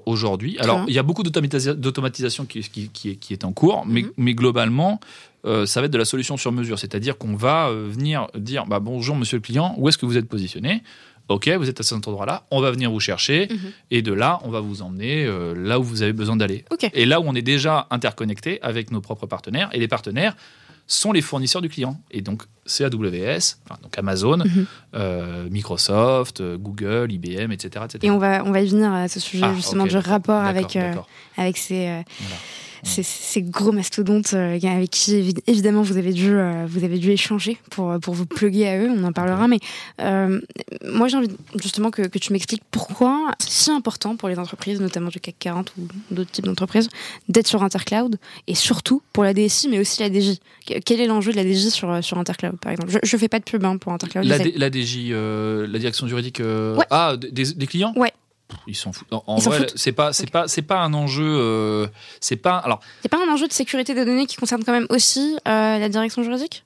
aujourd'hui. 0.06 0.58
Alors 0.58 0.84
il 0.88 0.94
y 0.94 0.98
a 0.98 1.02
beaucoup 1.02 1.22
d'automatisa- 1.22 1.74
d'automatisation 1.74 2.44
qui, 2.46 2.60
qui, 2.62 2.88
qui 2.88 3.10
est, 3.10 3.16
qui 3.16 3.32
est 3.32 3.44
en 3.44 3.52
cours, 3.52 3.84
mais, 3.86 4.02
Mhm. 4.02 4.10
mais 4.16 4.34
globalement, 4.34 5.00
ça 5.44 5.80
va 5.80 5.86
être 5.86 5.92
de 5.92 5.98
la 5.98 6.04
solution 6.04 6.36
sur 6.36 6.52
mesure. 6.52 6.78
C'est-à-dire 6.78 7.16
qu'on 7.18 7.34
va 7.36 7.70
venir 7.72 8.26
dire 8.36 8.66
bah, 8.66 8.80
bonjour 8.80 9.16
monsieur 9.16 9.36
le 9.38 9.42
client, 9.42 9.74
où 9.78 9.88
est-ce 9.88 9.98
que 9.98 10.06
vous 10.06 10.16
êtes 10.16 10.28
positionné? 10.28 10.82
Ok, 11.28 11.48
vous 11.48 11.68
êtes 11.68 11.78
à 11.78 11.84
cet 11.84 12.08
endroit-là, 12.08 12.42
on 12.50 12.60
va 12.60 12.72
venir 12.72 12.90
vous 12.90 12.98
chercher, 12.98 13.46
Mhm. 13.50 13.58
et 13.92 14.02
de 14.02 14.12
là, 14.12 14.40
on 14.42 14.50
va 14.50 14.58
vous 14.60 14.82
emmener 14.82 15.24
euh, 15.26 15.54
là 15.54 15.78
où 15.78 15.84
vous 15.84 16.02
avez 16.02 16.12
besoin 16.12 16.34
d'aller. 16.36 16.64
Ok. 16.72 16.90
Et 16.92 17.06
là 17.06 17.20
où 17.20 17.24
on 17.26 17.34
est 17.36 17.42
déjà 17.42 17.86
interconnecté 17.90 18.58
avec 18.62 18.90
nos 18.90 19.00
propres 19.00 19.26
partenaires, 19.26 19.68
et 19.72 19.78
les 19.78 19.86
partenaires 19.86 20.34
sont 20.92 21.12
les 21.12 21.22
fournisseurs 21.22 21.62
du 21.62 21.68
client. 21.68 22.00
Et 22.10 22.20
donc, 22.20 22.42
c'est 22.66 22.84
AWS, 22.84 23.58
enfin, 23.64 23.78
donc 23.82 23.96
Amazon, 23.96 24.38
Mhm. 24.38 24.66
euh, 24.94 25.48
Microsoft, 25.50 26.40
euh, 26.40 26.56
Google, 26.58 27.08
IBM, 27.12 27.52
etc. 27.52 27.84
etc. 27.84 27.98
Et 28.02 28.10
on 28.10 28.18
va, 28.18 28.42
on 28.44 28.50
va 28.50 28.60
y 28.60 28.68
venir 28.68 28.92
à 28.92 29.06
ce 29.08 29.20
sujet 29.20 29.44
Ah, 29.46 29.54
justement 29.54 29.84
ok, 29.84 29.90
du 29.90 29.96
rapport 29.96 30.42
avec, 30.42 30.74
euh, 30.76 30.94
avec 31.36 31.56
ces, 31.58 31.84
Voilà. 32.20 32.36
Ces, 32.82 33.02
ces 33.02 33.42
gros 33.42 33.72
mastodontes 33.72 34.34
euh, 34.34 34.58
avec 34.62 34.90
qui 34.90 35.12
évi- 35.14 35.42
évidemment 35.46 35.82
vous 35.82 35.96
avez 35.96 36.12
dû, 36.12 36.30
euh, 36.34 36.66
vous 36.68 36.84
avez 36.84 36.98
dû 36.98 37.10
échanger 37.10 37.58
pour, 37.70 37.98
pour 38.00 38.14
vous 38.14 38.26
plugger 38.26 38.68
à 38.68 38.78
eux, 38.78 38.90
on 38.90 39.04
en 39.04 39.12
parlera. 39.12 39.48
Mais 39.48 39.58
euh, 40.00 40.40
moi 40.84 41.08
j'ai 41.08 41.16
envie 41.16 41.28
justement 41.60 41.90
que, 41.90 42.02
que 42.02 42.18
tu 42.18 42.32
m'expliques 42.32 42.62
pourquoi 42.70 43.32
c'est 43.38 43.50
si 43.50 43.70
important 43.70 44.16
pour 44.16 44.28
les 44.28 44.38
entreprises, 44.38 44.80
notamment 44.80 45.08
du 45.08 45.20
CAC 45.20 45.34
40 45.38 45.72
ou 45.78 45.88
d'autres 46.14 46.30
types 46.30 46.44
d'entreprises, 46.46 46.88
d'être 47.28 47.46
sur 47.46 47.62
Intercloud 47.62 48.16
et 48.46 48.54
surtout 48.54 49.02
pour 49.12 49.24
la 49.24 49.34
DSI 49.34 49.68
mais 49.68 49.78
aussi 49.78 50.00
la 50.00 50.08
DJ. 50.08 50.36
Que- 50.66 50.78
Quel 50.84 51.00
est 51.00 51.06
l'enjeu 51.06 51.32
de 51.32 51.36
la 51.36 51.44
DJ 51.44 51.68
sur, 51.68 52.02
sur 52.02 52.18
Intercloud 52.18 52.56
par 52.60 52.72
exemple? 52.72 52.90
Je, 52.92 52.98
je 53.02 53.16
fais 53.16 53.28
pas 53.28 53.38
de 53.38 53.44
pub 53.44 53.64
hein, 53.64 53.76
pour 53.76 53.92
Intercloud. 53.92 54.24
La, 54.24 54.38
la 54.38 54.70
DJ, 54.70 55.10
euh, 55.10 55.66
la 55.66 55.78
direction 55.78 56.06
juridique. 56.06 56.40
euh, 56.40 56.76
Ouais. 56.76 56.86
Ah, 56.90 57.16
des, 57.18 57.52
des 57.52 57.66
clients? 57.66 57.92
Ouais. 57.96 58.12
Ils 58.66 58.74
s'en 58.76 58.92
foutent. 58.92 59.12
En, 59.12 59.22
en 59.26 59.36
Ils 59.38 59.42
vrai, 59.44 59.66
c'est 59.76 59.92
pas, 59.92 60.12
c'est 60.12 60.30
pas, 60.30 60.48
c'est 60.48 60.62
pas 60.62 60.80
un 60.80 60.94
enjeu. 60.94 61.24
euh, 61.26 61.86
c'est 62.20 62.36
pas. 62.36 62.56
Alors, 62.58 62.80
a 63.04 63.08
pas 63.08 63.18
un 63.24 63.32
enjeu 63.32 63.48
de 63.48 63.52
sécurité 63.52 63.94
des 63.94 64.04
données 64.04 64.26
qui 64.26 64.36
concerne 64.36 64.64
quand 64.64 64.72
même 64.72 64.86
aussi 64.90 65.36
euh, 65.48 65.78
la 65.78 65.88
direction 65.88 66.22
juridique? 66.22 66.64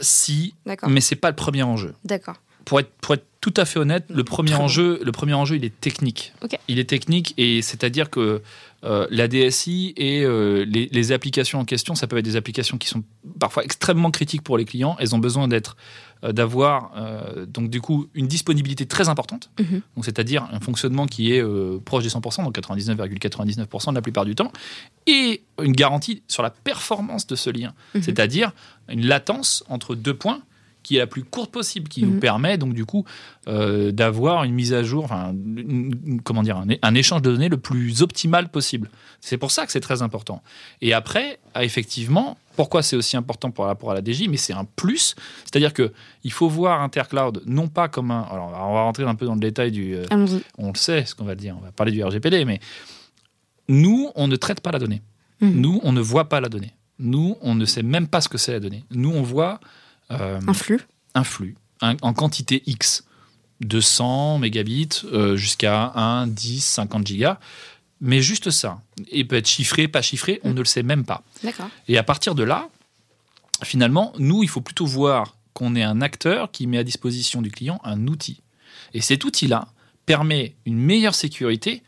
Si, 0.00 0.54
D'accord. 0.66 0.88
mais 0.88 1.00
c'est 1.00 1.16
pas 1.16 1.28
le 1.30 1.36
premier 1.36 1.62
enjeu. 1.62 1.94
D'accord. 2.04 2.36
Pour 2.64 2.78
être, 2.80 2.90
pour 3.00 3.14
être 3.14 3.24
tout 3.40 3.54
à 3.56 3.64
fait 3.64 3.78
honnête, 3.78 4.04
le 4.10 4.22
premier 4.22 4.50
Très 4.50 4.58
bon. 4.58 4.64
enjeu, 4.64 5.00
le 5.02 5.12
premier 5.12 5.34
enjeu, 5.34 5.56
il 5.56 5.64
est 5.64 5.78
technique. 5.80 6.32
Ok. 6.42 6.58
Il 6.68 6.78
est 6.78 6.88
technique 6.88 7.34
et 7.38 7.62
c'est-à-dire 7.62 8.10
que 8.10 8.42
euh, 8.84 9.06
la 9.10 9.28
DSI 9.28 9.92
et 9.96 10.22
euh, 10.24 10.64
les, 10.68 10.88
les 10.92 11.12
applications 11.12 11.58
en 11.58 11.64
question, 11.64 11.94
ça 11.94 12.06
peut 12.06 12.18
être 12.18 12.24
des 12.24 12.36
applications 12.36 12.78
qui 12.78 12.88
sont 12.88 13.02
parfois 13.38 13.64
extrêmement 13.64 14.10
critiques 14.10 14.42
pour 14.42 14.56
les 14.58 14.64
clients. 14.66 14.96
Elles 15.00 15.14
ont 15.14 15.18
besoin 15.18 15.48
d'être, 15.48 15.76
d'avoir 16.22 16.92
euh, 16.96 17.46
donc 17.46 17.70
du 17.70 17.80
coup 17.80 18.06
une 18.14 18.26
disponibilité 18.28 18.86
très 18.86 19.08
importante. 19.08 19.50
Mhm. 19.58 19.80
Donc 19.96 20.04
c'est-à-dire 20.04 20.46
un 20.52 20.60
fonctionnement 20.60 21.06
qui 21.06 21.32
est 21.32 21.42
euh, 21.42 21.78
proche 21.84 22.02
des 22.04 22.10
100%, 22.10 22.44
donc 22.44 22.54
99,99% 22.56 23.94
la 23.94 24.02
plupart 24.02 24.24
du 24.24 24.34
temps, 24.34 24.52
et 25.06 25.42
une 25.62 25.72
garantie 25.72 26.22
sur 26.28 26.42
la 26.42 26.50
performance 26.50 27.26
de 27.26 27.36
ce 27.36 27.50
lien, 27.50 27.72
Mhm. 27.94 28.02
c'est-à-dire 28.02 28.52
une 28.88 29.06
latence 29.06 29.64
entre 29.68 29.94
deux 29.94 30.14
points 30.14 30.40
qui 30.82 30.96
est 30.96 30.98
la 31.00 31.06
plus 31.06 31.24
courte 31.24 31.50
possible, 31.50 31.88
qui 31.88 32.04
Mhm. 32.04 32.14
nous 32.14 32.20
permet 32.20 32.58
donc 32.58 32.72
du 32.74 32.84
coup 32.84 33.04
euh, 33.48 33.90
d'avoir 33.92 34.44
une 34.44 34.52
mise 34.54 34.72
à 34.74 34.82
jour, 34.82 35.04
enfin, 35.04 35.32
une- 35.32 35.94
une- 36.04 36.20
comment 36.22 36.42
dire, 36.42 36.62
un, 36.82 36.94
échange 36.94 37.22
de 37.22 37.30
données 37.32 37.48
le 37.48 37.56
plus 37.56 38.02
optimal 38.02 38.50
possible. 38.50 38.90
C'est 39.20 39.38
pour 39.38 39.50
ça 39.50 39.64
que 39.66 39.72
c'est 39.72 39.80
très 39.80 40.02
important. 40.02 40.42
Et 40.82 40.92
après, 40.92 41.38
ah, 41.54 41.64
effectivement, 41.64 42.36
pourquoi 42.56 42.82
c'est 42.82 42.96
aussi 42.96 43.16
important 43.16 43.50
par 43.50 43.66
rapport 43.66 43.90
à 43.90 43.94
la 43.94 44.02
DJ, 44.04 44.28
mais 44.28 44.36
c'est 44.36 44.52
un 44.52 44.64
plus, 44.76 45.14
c'est-à-dire 45.44 45.72
que 45.72 45.92
il 46.24 46.32
faut 46.32 46.48
voir 46.48 46.82
Intercloud 46.82 47.42
non 47.46 47.68
pas 47.68 47.88
comme 47.88 48.10
un, 48.10 48.22
alors 48.30 48.48
on 48.48 48.74
va 48.74 48.82
rentrer 48.82 49.04
un 49.04 49.14
peu 49.14 49.24
dans 49.26 49.34
le 49.34 49.40
détail 49.40 49.70
du, 49.72 49.94
euh, 49.96 50.04
on 50.58 50.68
le 50.70 50.76
sait, 50.76 51.04
ce 51.06 51.14
qu'on 51.14 51.24
va 51.24 51.34
dire, 51.34 51.56
on 51.58 51.64
va 51.64 51.72
parler 51.72 51.92
du 51.92 52.02
RGPD, 52.04 52.44
mais 52.44 52.60
nous, 53.68 54.10
on 54.14 54.28
ne 54.28 54.36
traite 54.36 54.60
pas 54.60 54.72
la 54.72 54.78
donnée. 54.78 55.02
Mhm. 55.40 55.60
Nous, 55.60 55.80
on 55.82 55.92
ne 55.92 56.00
voit 56.00 56.28
pas 56.28 56.40
la 56.40 56.48
donnée. 56.48 56.74
Nous, 56.98 57.36
on 57.40 57.54
ne 57.54 57.64
sait 57.64 57.82
même 57.82 58.06
pas 58.08 58.20
ce 58.20 58.28
que 58.28 58.36
c'est 58.38 58.52
la 58.52 58.60
donnée. 58.60 58.84
Nous, 58.90 59.10
on 59.10 59.22
voit 59.22 59.60
Un 60.10 60.52
flux 60.54 60.80
un 61.14 61.24
flux 61.24 61.56
un- 61.80 61.96
en 62.02 62.12
quantité 62.12 62.62
X, 62.66 63.04
de 63.60 63.80
100 63.80 64.38
mégabits 64.38 64.88
euh, 65.12 65.36
jusqu'à 65.36 65.92
1, 65.94 66.26
10, 66.26 66.60
50 66.64 67.06
gigas. 67.06 67.38
Mais 68.02 68.20
juste 68.22 68.50
ça. 68.50 68.80
Il 69.12 69.26
peut 69.28 69.36
être 69.36 69.46
chiffré, 69.48 69.86
pas 69.88 70.02
chiffré, 70.02 70.40
on 70.44 70.50
Mm. 70.50 70.54
ne 70.54 70.58
le 70.58 70.64
sait 70.64 70.82
même 70.82 71.04
pas. 71.04 71.22
Et 71.88 71.96
à 71.98 72.02
partir 72.02 72.34
de 72.34 72.42
là, 72.42 72.68
finalement, 73.62 74.12
nous, 74.18 74.42
il 74.42 74.48
faut 74.48 74.60
plutôt 74.60 74.86
voir 74.86 75.36
qu'on 75.52 75.74
est 75.76 75.82
un 75.82 76.00
acteur 76.00 76.50
qui 76.50 76.66
met 76.66 76.78
à 76.78 76.84
disposition 76.84 77.42
du 77.42 77.50
client 77.50 77.80
un 77.84 78.06
outil. 78.06 78.40
Et 78.94 79.00
cet 79.00 79.24
outil-là 79.24 79.68
permet 80.06 80.54
une 80.66 80.78
meilleure 80.78 81.14
sécurité 81.14 81.82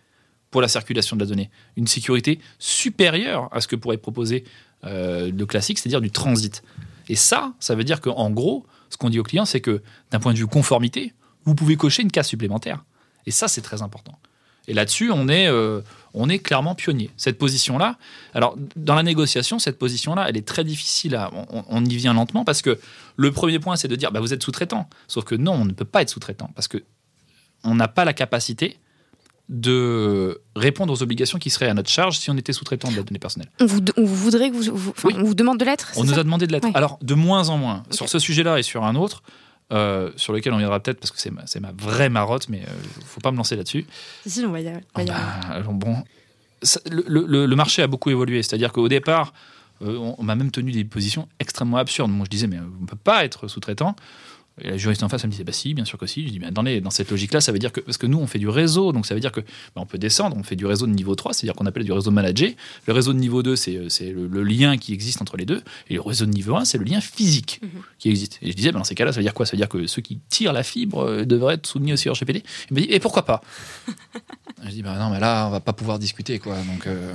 pour 0.51 0.61
la 0.61 0.69
circulation 0.69 1.17
de 1.17 1.23
la 1.23 1.27
donnée, 1.29 1.51
une 1.77 1.87
sécurité 1.87 2.39
supérieure 2.59 3.49
à 3.53 3.61
ce 3.63 3.69
que 3.69 3.77
pourrait 3.77 3.97
proposer 3.97 4.45
euh, 4.85 5.31
le 5.31 5.47
classique, 5.47 5.79
c'est-à-dire 5.79 6.01
du 6.03 6.11
transit. 6.11 6.63
Et 7.09 7.17
ça, 7.17 7.55
ça 7.61 7.75
veut 7.75 7.85
dire 7.85 8.01
qu'en 8.01 8.31
gros, 8.31 8.67
ce 8.91 8.97
qu'on 8.97 9.11
dit 9.11 9.19
au 9.19 9.23
client, 9.23 9.45
c'est 9.45 9.61
que 9.61 9.83
d'un 10.11 10.21
point 10.21 10.33
de 10.33 10.39
vue 10.39 10.47
conformité, 10.47 11.15
vous 11.45 11.55
pouvez 11.55 11.77
cocher 11.77 12.03
une 12.03 12.11
case 12.11 12.29
supplémentaire. 12.29 12.85
Et 13.27 13.31
ça, 13.31 13.49
c'est 13.49 13.63
très 13.63 13.83
important. 13.83 14.19
Et 14.69 14.75
là-dessus, 14.75 15.11
on 15.11 15.29
est, 15.29 15.49
euh, 15.49 15.81
clairement 16.43 16.75
pionnier. 16.75 17.11
Cette 17.17 17.39
position-là, 17.39 17.99
alors 18.33 18.57
dans 18.77 18.95
la 18.95 19.03
négociation, 19.03 19.59
cette 19.59 19.79
position-là, 19.79 20.29
elle 20.29 20.37
est 20.37 20.47
très 20.47 20.63
difficile. 20.63 21.19
On 21.51 21.85
y 21.85 21.97
vient 21.97 22.15
lentement 22.15 22.45
parce 22.45 22.63
que 22.63 22.79
le 23.17 23.33
premier 23.33 23.59
point, 23.59 23.77
c'est 23.77 23.89
de 23.89 23.97
dire, 23.97 24.13
bah, 24.13 24.21
vous 24.21 24.33
êtes 24.33 24.43
sous-traitant. 24.43 24.89
Sauf 25.09 25.25
que 25.25 25.35
non, 25.35 25.55
on 25.55 25.65
ne 25.65 25.73
peut 25.73 25.85
pas 25.85 26.03
être 26.03 26.11
sous-traitant 26.11 26.51
parce 26.55 26.69
que 26.69 26.85
on 27.65 27.75
n'a 27.75 27.89
pas 27.89 28.05
la 28.05 28.13
capacité 28.13 28.79
de 29.53 30.41
répondre 30.57 30.93
aux 30.93 31.03
obligations 31.03 31.39
qui 31.39 31.51
seraient 31.51 31.69
à 31.69 31.75
notre 31.75 31.91
charge 31.91 32.19
si 32.19 32.31
on 32.31 32.37
était 32.37 32.53
sous-traitant 32.55 32.91
de 32.91 32.97
la 32.97 33.03
donnée 33.03 33.19
personnelle. 33.19 33.51
On 33.61 33.67
vous, 33.67 33.81
on 33.99 34.05
vous 34.05 34.15
voudrait 34.17 34.51
que 34.51 34.57
vous, 34.57 34.75
vous- 34.77 34.95
Oui. 35.05 35.15
on 35.17 35.23
vous 35.25 35.35
demande 35.35 35.59
de 35.61 35.65
l'être. 35.67 35.93
On 35.97 36.05
nous 36.05 36.19
a 36.19 36.25
demandé 36.25 36.47
de 36.47 36.53
l'être. 36.53 36.69
Alors, 36.75 36.99
de 37.03 37.15
moins 37.15 37.51
en 37.51 37.59
moins. 37.59 37.83
Sur 37.91 38.09
ce 38.09 38.19
sujet-là 38.19 38.59
et 38.59 38.63
sur 38.63 38.83
un 38.85 38.97
autre, 38.97 39.23
euh, 39.73 40.11
sur 40.17 40.33
lequel 40.33 40.53
on 40.55 40.59
viendra 40.59 40.81
peut-être 40.81 40.99
parce 41.01 41.11
que 41.11 41.19
c'est 41.21 41.31
ma, 41.31 41.45
ma 41.61 41.73
vraie 41.77 42.09
marotte, 42.09 42.49
mais 42.49 42.63
il 42.99 43.05
faut 43.05 43.21
pas 43.21 43.31
me 43.31 43.37
lancer 43.37 43.55
là-dessus. 43.57 43.85
Si, 44.27 44.43
on 44.45 44.53
va 44.53 44.61
y. 44.61 44.65
Bah, 44.65 44.81
alors 45.51 45.73
bon, 45.75 46.03
ça- 46.63 46.81
le, 46.91 47.05
le- 47.27 47.45
le 47.47 47.57
marché 47.57 47.83
a 47.83 47.87
beaucoup 47.87 48.09
évolué. 48.11 48.43
C'est-à-dire 48.43 48.73
qu'au 48.73 48.89
départ, 48.89 49.35
euh, 49.83 49.97
on, 49.99 50.15
on 50.19 50.23
m'a 50.23 50.35
même 50.35 50.51
tenu 50.51 50.73
des 50.73 50.85
positions 50.85 51.29
extrêmement 51.41 51.77
absurdes. 51.77 52.11
Moi, 52.11 52.25
je 52.25 52.31
disais, 52.31 52.47
mais 52.47 52.59
on 52.59 52.83
ne 52.83 52.87
peut 52.87 52.97
pas 52.97 53.25
être 53.25 53.49
sous-traitant. 53.49 53.97
Et 54.61 54.69
la 54.71 54.77
juriste 54.77 55.03
en 55.03 55.09
face, 55.09 55.23
elle 55.25 55.29
me 55.29 55.33
disait, 55.33 55.45
bah 55.45 55.53
si, 55.53 55.73
bien 55.73 55.85
sûr 55.87 55.99
que 55.99 56.07
si. 56.07 56.27
Je 56.27 56.33
dis, 56.33 56.39
mais 56.39 56.47
attendez, 56.47 56.81
dans 56.83 56.91
cette 56.91 57.11
logique-là, 57.11 57.41
ça 57.41 57.53
veut 57.53 57.59
dire 57.59 57.73
que. 57.73 57.81
Parce 57.81 57.97
que 57.97 58.07
nous, 58.07 58.19
on 58.19 58.27
fait 58.27 58.39
du 58.39 58.49
réseau, 58.49 58.93
donc 58.93 59.07
ça 59.07 59.15
veut 59.15 59.21
dire 59.21 59.33
que 59.33 59.41
bah, 59.41 59.47
on 59.77 59.87
peut 59.87 59.97
descendre, 59.99 60.37
on 60.39 60.43
fait 60.43 60.57
du 60.57 60.67
réseau 60.67 60.87
de 60.87 60.93
niveau 60.93 61.15
3, 61.15 61.33
c'est-à-dire 61.33 61.55
qu'on 61.55 61.65
appelle 61.67 61.85
du 61.85 61.93
réseau 61.93 62.11
managé. 62.11 62.57
Le 62.87 62.93
réseau 62.93 63.13
de 63.15 63.19
niveau 63.19 63.43
2, 63.43 63.57
c'est 63.57 63.89
c'est 63.89 64.11
le, 64.13 64.27
le 64.27 64.43
lien 64.43 64.77
qui 64.77 64.93
existe 64.93 65.23
entre 65.23 65.37
les 65.39 65.47
deux. 65.47 65.63
Et 65.89 65.95
le 65.95 66.03
réseau 66.03 66.27
de 66.27 66.31
niveau 66.33 66.55
1, 66.57 66.65
c'est 66.67 66.77
le 66.79 66.85
lien 66.85 67.01
physique 67.01 67.61
Mhm. 67.63 67.69
qui 67.99 68.11
existe. 68.11 68.39
Et 68.43 68.51
je 68.51 68.57
disais, 68.57 68.73
bah, 68.73 68.79
dans 68.79 68.85
ces 68.85 68.95
cas-là, 68.95 69.13
ça 69.13 69.21
veut 69.21 69.25
dire 69.25 69.35
quoi? 69.35 69.47
Ça 69.47 69.53
veut 69.53 69.59
dire 69.59 69.69
que 69.69 69.87
ceux 69.87 70.03
qui 70.03 70.21
tirent 70.29 70.53
la 70.53 70.63
fibre 70.63 71.01
euh, 71.03 71.25
devraient 71.25 71.55
être 71.55 71.67
soumis 71.67 71.93
aussi 71.95 72.09
au 72.09 72.13
RGPD. 72.13 72.43
Il 72.71 72.75
me 72.75 72.81
dit, 72.83 72.89
et 72.91 73.01
pourquoi 73.01 73.25
pas? 73.25 73.41
Je 74.65 74.71
dis, 74.71 74.83
bah 74.83 74.97
non, 74.99 75.11
mais 75.11 75.19
là, 75.21 75.47
on 75.49 75.51
va 75.51 75.61
pas 75.61 75.73
pouvoir 75.73 75.99
discuter, 75.99 76.39
quoi. 76.39 76.57
Donc, 76.63 76.87
euh, 76.87 77.15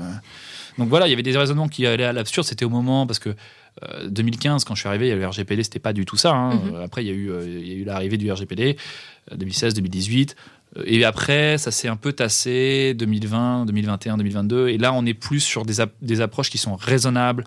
donc 0.78 0.90
voilà, 0.90 1.08
il 1.08 1.12
y 1.12 1.14
avait 1.14 1.24
des 1.24 1.38
raisonnements 1.38 1.68
qui 1.70 1.86
allaient 1.86 2.04
à 2.04 2.14
l'absurde. 2.14 2.46
C'était 2.48 2.66
au 2.66 2.70
moment, 2.70 3.08
parce 3.08 3.20
que 3.20 3.30
euh, 3.30 3.34
2015, 4.10 4.64
quand 4.64 4.76
je 4.76 4.80
suis 4.82 4.88
arrivé, 4.90 5.06
il 5.06 5.10
y 5.10 5.12
avait 5.12 5.22
le 5.22 5.28
RGPD, 5.28 5.64
c'était 5.64 5.80
pas 5.80 5.94
du 5.94 6.06
tout 6.06 6.18
ça. 6.18 6.32
hein. 6.34 6.56
Mhm. 6.56 6.76
Euh, 6.76 6.84
Après, 6.86 7.04
il 7.04 7.08
y 7.08 7.12
a 7.12 7.14
eu, 7.14 7.30
euh, 7.32 7.46
il 7.48 7.68
y 7.68 7.72
a 7.72 7.76
eu 7.76 7.84
l'arrivée 7.84 8.18
du 8.18 8.32
RGPD, 8.32 8.78
euh, 9.32 9.36
2016, 9.36 9.74
2018. 9.76 10.36
Euh, 10.78 10.84
Et 10.86 11.04
après, 11.06 11.58
ça 11.58 11.72
s'est 11.72 11.88
un 11.88 11.96
peu 11.96 12.12
tassé, 12.14 12.94
2020, 12.96 13.66
2021, 13.66 14.18
2022. 14.18 14.70
Et 14.70 14.78
là, 14.78 14.94
on 14.94 15.06
est 15.06 15.14
plus 15.14 15.40
sur 15.40 15.66
des, 15.66 15.80
ap- 15.82 15.94
des 16.02 16.22
approches 16.22 16.50
qui 16.50 16.58
sont 16.58 16.76
raisonnables, 16.76 17.44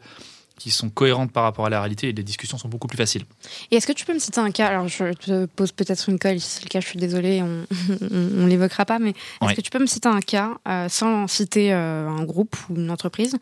qui 0.58 0.70
sont 0.70 0.90
cohérentes 0.90 1.32
par 1.32 1.44
rapport 1.44 1.64
à 1.64 1.70
la 1.70 1.80
réalité, 1.80 2.10
et 2.10 2.12
les 2.12 2.22
discussions 2.22 2.58
sont 2.58 2.68
beaucoup 2.68 2.86
plus 2.86 2.98
faciles. 2.98 3.24
Et 3.70 3.76
est-ce 3.76 3.86
que 3.86 3.92
tu 3.94 4.04
peux 4.04 4.12
me 4.12 4.18
citer 4.18 4.40
un 4.40 4.50
cas? 4.50 4.66
Alors, 4.66 4.88
je 4.88 5.12
te 5.14 5.46
pose 5.46 5.72
peut-être 5.72 6.06
une 6.10 6.18
colle. 6.18 6.38
Si 6.38 6.48
c'est 6.50 6.64
le 6.64 6.68
cas, 6.68 6.80
je 6.80 6.86
suis 6.86 6.98
désolée, 6.98 7.42
on 7.42 7.64
on, 8.10 8.42
on 8.42 8.46
l'évoquera 8.46 8.84
pas. 8.84 8.98
Mais 8.98 9.10
est-ce 9.10 9.46
Ouais. 9.46 9.54
que 9.54 9.62
tu 9.62 9.70
peux 9.70 9.78
me 9.78 9.86
citer 9.86 10.08
un 10.10 10.20
cas 10.20 10.58
euh, 10.68 10.88
sans 10.90 11.26
citer 11.28 11.72
euh, 11.72 12.08
un 12.08 12.24
groupe 12.24 12.56
ou 12.68 12.76
une 12.76 12.90
entreprise, 12.90 13.36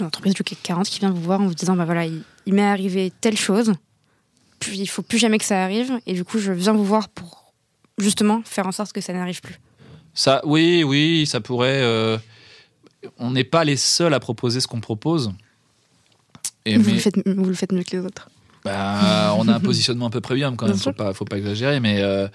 une 0.00 0.06
entreprise 0.06 0.34
du 0.34 0.42
CAC 0.44 0.58
40 0.62 0.86
qui 0.88 0.98
vient 1.00 1.10
vous 1.10 1.20
voir 1.22 1.40
en 1.40 1.46
vous 1.46 1.54
disant 1.54 1.76
bah 1.76 1.84
voilà, 1.84 2.06
il, 2.06 2.22
il 2.46 2.54
m'est 2.54 2.62
arrivé 2.62 3.12
telle 3.20 3.36
chose, 3.36 3.72
puis 4.60 4.78
il 4.78 4.86
faut 4.86 5.02
plus 5.02 5.18
jamais 5.18 5.38
que 5.38 5.44
ça 5.44 5.62
arrive, 5.62 5.92
et 6.06 6.12
du 6.14 6.24
coup, 6.24 6.38
je 6.38 6.52
viens 6.52 6.72
vous 6.72 6.84
voir 6.84 7.08
pour 7.08 7.52
justement 7.98 8.42
faire 8.44 8.66
en 8.66 8.72
sorte 8.72 8.92
que 8.92 9.00
ça 9.00 9.12
n'arrive 9.12 9.40
plus. 9.40 9.58
Ça, 10.14 10.40
oui, 10.44 10.82
oui, 10.84 11.26
ça 11.26 11.40
pourrait. 11.40 11.80
euh, 11.82 12.16
on 13.18 13.30
n'est 13.30 13.44
pas 13.44 13.64
les 13.64 13.76
seuls 13.76 14.14
à 14.14 14.20
proposer 14.20 14.60
ce 14.60 14.66
qu'on 14.66 14.80
propose. 14.80 15.32
Et 16.64 16.76
vous, 16.78 16.86
mais- 16.88 16.92
le 16.94 16.98
faites, 16.98 17.28
vous 17.28 17.44
le 17.44 17.54
faites 17.54 17.72
mieux 17.72 17.84
que 17.84 17.96
les 17.96 18.04
autres. 18.04 18.28
Bah, 18.64 19.32
on 19.38 19.46
a 19.46 19.54
un 19.54 19.60
positionnement 19.60 20.06
un 20.06 20.10
peu 20.10 20.20
premium 20.20 20.56
quand 20.56 20.66
même, 20.66 20.74
Bien 20.74 20.82
faut 20.82 20.90
sûr. 20.90 20.94
pas, 20.96 21.12
faut 21.14 21.24
pas 21.24 21.38
exagérer, 21.38 21.78
mais 21.78 22.00
euh, 22.00 22.26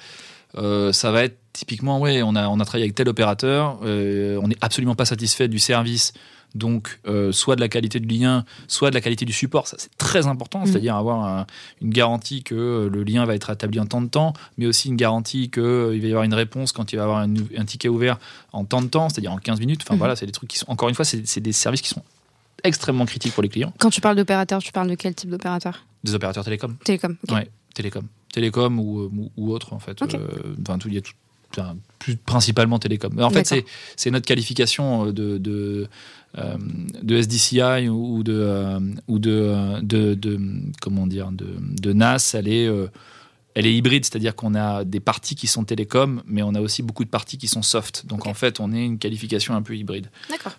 euh, 0.57 0.93
ça 0.93 1.12
va 1.12 1.26
être 1.26 1.38
typiquement, 1.54 1.99
ouais, 1.99 2.22
on 2.24 2.36
a, 2.36 2.47
on 2.47 2.60
a 2.60 2.66
travaillé 2.66 2.86
avec 2.86 2.95
tel 2.95 3.10
opérateur, 3.10 3.80
euh, 3.84 4.39
on 4.41 4.47
n'est 4.47 4.58
absolument 4.62 4.95
pas 4.95 5.06
satisfait 5.06 5.47
du 5.47 5.60
service, 5.60 6.14
donc 6.54 6.99
euh, 7.08 7.32
soit 7.32 7.56
de 7.56 7.62
la 7.62 7.70
qualité 7.70 7.99
du 8.02 8.08
lien, 8.14 8.43
soit 8.68 8.89
de 8.89 8.95
la 8.95 9.02
qualité 9.02 9.24
du 9.26 9.32
support. 9.34 9.68
Ça, 9.68 9.78
c'est 9.80 9.95
très 9.97 10.28
important, 10.28 10.60
Mhm. 10.60 10.66
c'est-à-dire 10.66 10.95
avoir 10.97 11.24
un- 11.26 11.47
une 11.82 11.91
garantie 11.91 12.43
que 12.43 12.56
euh, 12.56 12.89
le 12.89 13.04
lien 13.04 13.26
va 13.26 13.36
être 13.36 13.49
établi 13.49 13.80
en 13.80 13.86
temps 13.86 14.02
de 14.02 14.08
temps, 14.10 14.34
mais 14.58 14.66
aussi 14.66 14.89
une 14.89 14.97
garantie 14.97 15.49
qu'il 15.49 15.62
va 15.64 15.93
y 15.95 16.06
avoir 16.08 16.24
une 16.24 16.34
réponse 16.34 16.72
quand 16.74 16.91
il 16.91 16.97
va 16.97 17.02
y 17.04 17.06
avoir 17.06 17.20
un, 17.20 17.34
un 17.58 17.66
ticket 17.66 17.88
ouvert 17.89 18.18
en 18.52 18.66
temps 18.66 18.82
de 18.82 18.88
temps, 18.88 19.08
c'est-à-dire 19.10 19.32
en 19.32 19.38
15 19.38 19.60
minutes. 19.62 19.82
Enfin 19.84 19.93
Mhm. 19.93 19.99
voilà, 19.99 20.16
c'est 20.18 20.26
des 20.26 20.32
trucs 20.34 20.49
qui 20.49 20.58
sont, 20.58 20.70
encore 20.70 20.89
une 20.89 20.95
fois, 20.95 21.06
c'est 21.06 21.39
des 21.39 21.54
services 21.54 21.82
qui 21.82 21.89
sont 21.89 22.04
extrêmement 22.64 23.06
critiques 23.06 23.34
pour 23.34 23.43
les 23.43 23.49
clients, 23.49 23.74
Quand 23.80 23.89
tu 23.89 24.02
parles 24.02 24.16
d'opérateur, 24.18 24.62
tu 24.62 24.72
parles 24.72 24.89
de 24.89 24.95
quel 24.95 25.16
type 25.16 25.30
d'opérateur 25.30 25.86
des 26.04 26.16
opérateurs 26.16 26.43
télécoms. 26.43 26.76
Télécom. 26.84 27.16
ok. 27.28 27.34
Ouais, 27.36 27.47
télécom. 27.76 28.04
Télécom 28.34 28.80
ou, 28.80 29.02
ou, 29.04 29.32
ou 29.38 29.52
autre, 29.54 29.74
en 29.74 29.80
fait. 29.80 30.02
Euh, 30.02 30.28
Enfin, 30.62 30.78
tout, 30.80 30.88
il 30.89 30.95
y 30.95 30.97
a 30.97 31.02
tout. 31.02 31.14
Enfin, 31.58 31.78
plus 31.99 32.16
principalement 32.18 32.80
télécom. 32.80 33.12
Mais 33.16 33.24
en 33.24 33.30
fait, 33.30 33.45
c'est, 33.95 34.12
notre 34.12 34.26
qualification 34.26 35.08
euh, 35.08 35.12
de, 35.14 35.38
de, 35.38 35.88
euh, 36.38 36.56
de 37.04 37.16
SDCI 37.16 37.89
ou 37.89 38.24
de, 38.24 38.34
euh, 38.34 38.80
ou 39.08 39.20
de, 39.20 39.80
de, 39.82 40.14
de- 40.16 40.39
comment 40.82 41.08
dire, 41.08 41.32
de, 41.32 41.47
de 41.82 41.93
NAS. 41.93 42.34
Elle 42.34 42.47
est, 42.47 42.68
euh, 42.68 42.88
elle 43.54 43.66
est 43.68 43.74
hybride, 43.76 44.06
c'est-à-dire 44.06 44.34
qu'on 44.34 44.56
a 44.56 44.86
des 44.86 45.02
parties 45.02 45.36
qui 45.36 45.45
sont 45.47 45.66
télécom, 45.66 46.24
mais 46.26 46.41
on 46.41 46.56
a 46.56 46.62
aussi 46.62 46.84
beaucoup 46.84 47.04
de 47.04 47.10
parties 47.10 47.38
qui 47.38 47.49
sont 47.49 47.62
soft. 47.62 48.06
Donc 48.08 48.26
en 48.26 48.34
fait, 48.34 48.62
on 48.62 48.72
est 48.72 48.86
une 48.86 48.97
qualification 48.97 49.54
un 49.56 49.62
peu 49.62 49.76
hybride. 49.76 50.08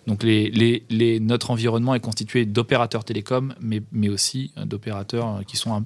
Donc 0.05 0.21
les, 0.21 0.51
les, 0.51 0.83
les- 0.91 1.19
notre 1.19 1.49
environnement 1.49 1.95
est 1.95 1.99
constitué 1.99 2.45
d'opérateurs 2.45 3.03
télécoms, 3.03 3.55
mais, 3.59 3.81
mais 3.91 4.09
aussi 4.09 4.51
d'opérateurs 4.63 5.41
qui 5.47 5.57
sont 5.57 5.73
un- 5.73 5.85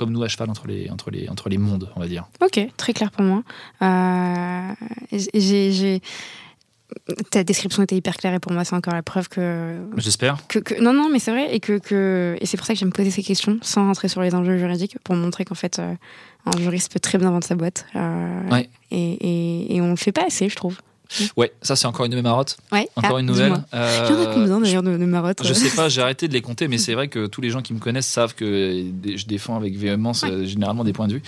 comme 0.00 0.10
nous 0.12 0.22
à 0.22 0.28
cheval 0.28 0.48
entre 0.50 0.66
les, 0.66 0.90
entre, 0.90 1.10
les, 1.10 1.28
entre 1.28 1.48
les 1.50 1.58
mondes, 1.58 1.88
on 1.94 2.00
va 2.00 2.08
dire. 2.08 2.24
Ok, 2.42 2.58
très 2.76 2.92
clair 2.92 3.10
pour 3.10 3.22
moi. 3.24 3.42
Euh, 3.82 4.72
j'ai, 5.12 5.72
j'ai- 5.72 6.00
Ta 7.30 7.44
description 7.44 7.84
était 7.84 7.94
hyper 7.94 8.16
claire 8.16 8.34
et 8.34 8.40
pour 8.40 8.50
moi 8.50 8.64
c'est 8.64 8.74
encore 8.74 8.94
la 8.94 9.02
preuve 9.04 9.28
que, 9.28 9.78
J'espère. 9.96 10.38
que, 10.48 10.58
que- 10.58 10.80
non 10.82 10.92
non 10.92 11.08
mais 11.08 11.20
c'est 11.20 11.30
vrai 11.30 11.54
et 11.54 11.60
que, 11.60 11.78
que 11.78 12.36
et 12.40 12.46
c'est 12.46 12.56
pour 12.56 12.66
ça 12.66 12.72
que 12.74 12.80
j'aime 12.80 12.92
poser 12.92 13.12
ces 13.12 13.22
questions 13.22 13.58
sans 13.62 13.84
rentrer 13.86 14.08
sur 14.08 14.20
les 14.22 14.34
enjeux 14.34 14.58
juridiques 14.58 14.96
pour 15.04 15.14
montrer 15.14 15.44
qu'en 15.44 15.54
fait 15.54 15.78
euh, 15.78 15.94
un 16.46 16.58
juriste 16.58 16.92
peut 16.92 16.98
très 16.98 17.16
bien 17.18 17.30
vendre 17.30 17.44
sa 17.44 17.54
boîte 17.54 17.86
euh, 17.94 18.48
Ouais. 18.50 18.68
et, 18.90 18.96
et, 19.12 19.76
et 19.76 19.80
on 19.80 19.90
le 19.90 19.96
fait 19.96 20.10
pas 20.10 20.24
assez 20.26 20.48
je 20.48 20.56
trouve. 20.56 20.78
Ouais, 21.36 21.52
ça 21.62 21.76
c'est 21.76 21.86
encore 21.86 22.06
une 22.06 22.12
de 22.12 22.16
mes 22.16 22.22
marottes. 22.22 22.56
Ouais. 22.70 22.88
Encore 22.96 23.16
Ah, 23.16 23.20
une 23.20 23.26
nouvelle. 23.26 23.54
Euh, 23.74 24.06
Il 24.08 24.14
y 24.14 24.18
en 24.18 24.22
a 24.22 24.34
combien 24.34 24.60
d'ailleurs 24.60 24.82
de, 24.82 24.96
de 24.96 25.04
marottes 25.04 25.44
Je 25.44 25.50
euh 25.50 25.54
sais 25.54 25.74
pas, 25.74 25.88
j'ai 25.88 26.00
arrêté 26.00 26.28
de 26.28 26.32
les 26.32 26.40
compter, 26.40 26.68
mais 26.68 26.78
c'est 26.78 26.94
vrai 26.94 27.08
que 27.08 27.26
tous 27.26 27.40
les 27.40 27.50
gens 27.50 27.62
qui 27.62 27.74
me 27.74 27.78
connaissent 27.80 28.06
savent 28.06 28.34
que 28.34 28.84
je 29.04 29.26
défends 29.26 29.56
avec 29.56 29.76
véhémence 29.76 30.24
euh, 30.24 30.44
généralement 30.44 30.84
des 30.84 30.92
points 30.92 31.08
de 31.08 31.14
vue. 31.14 31.22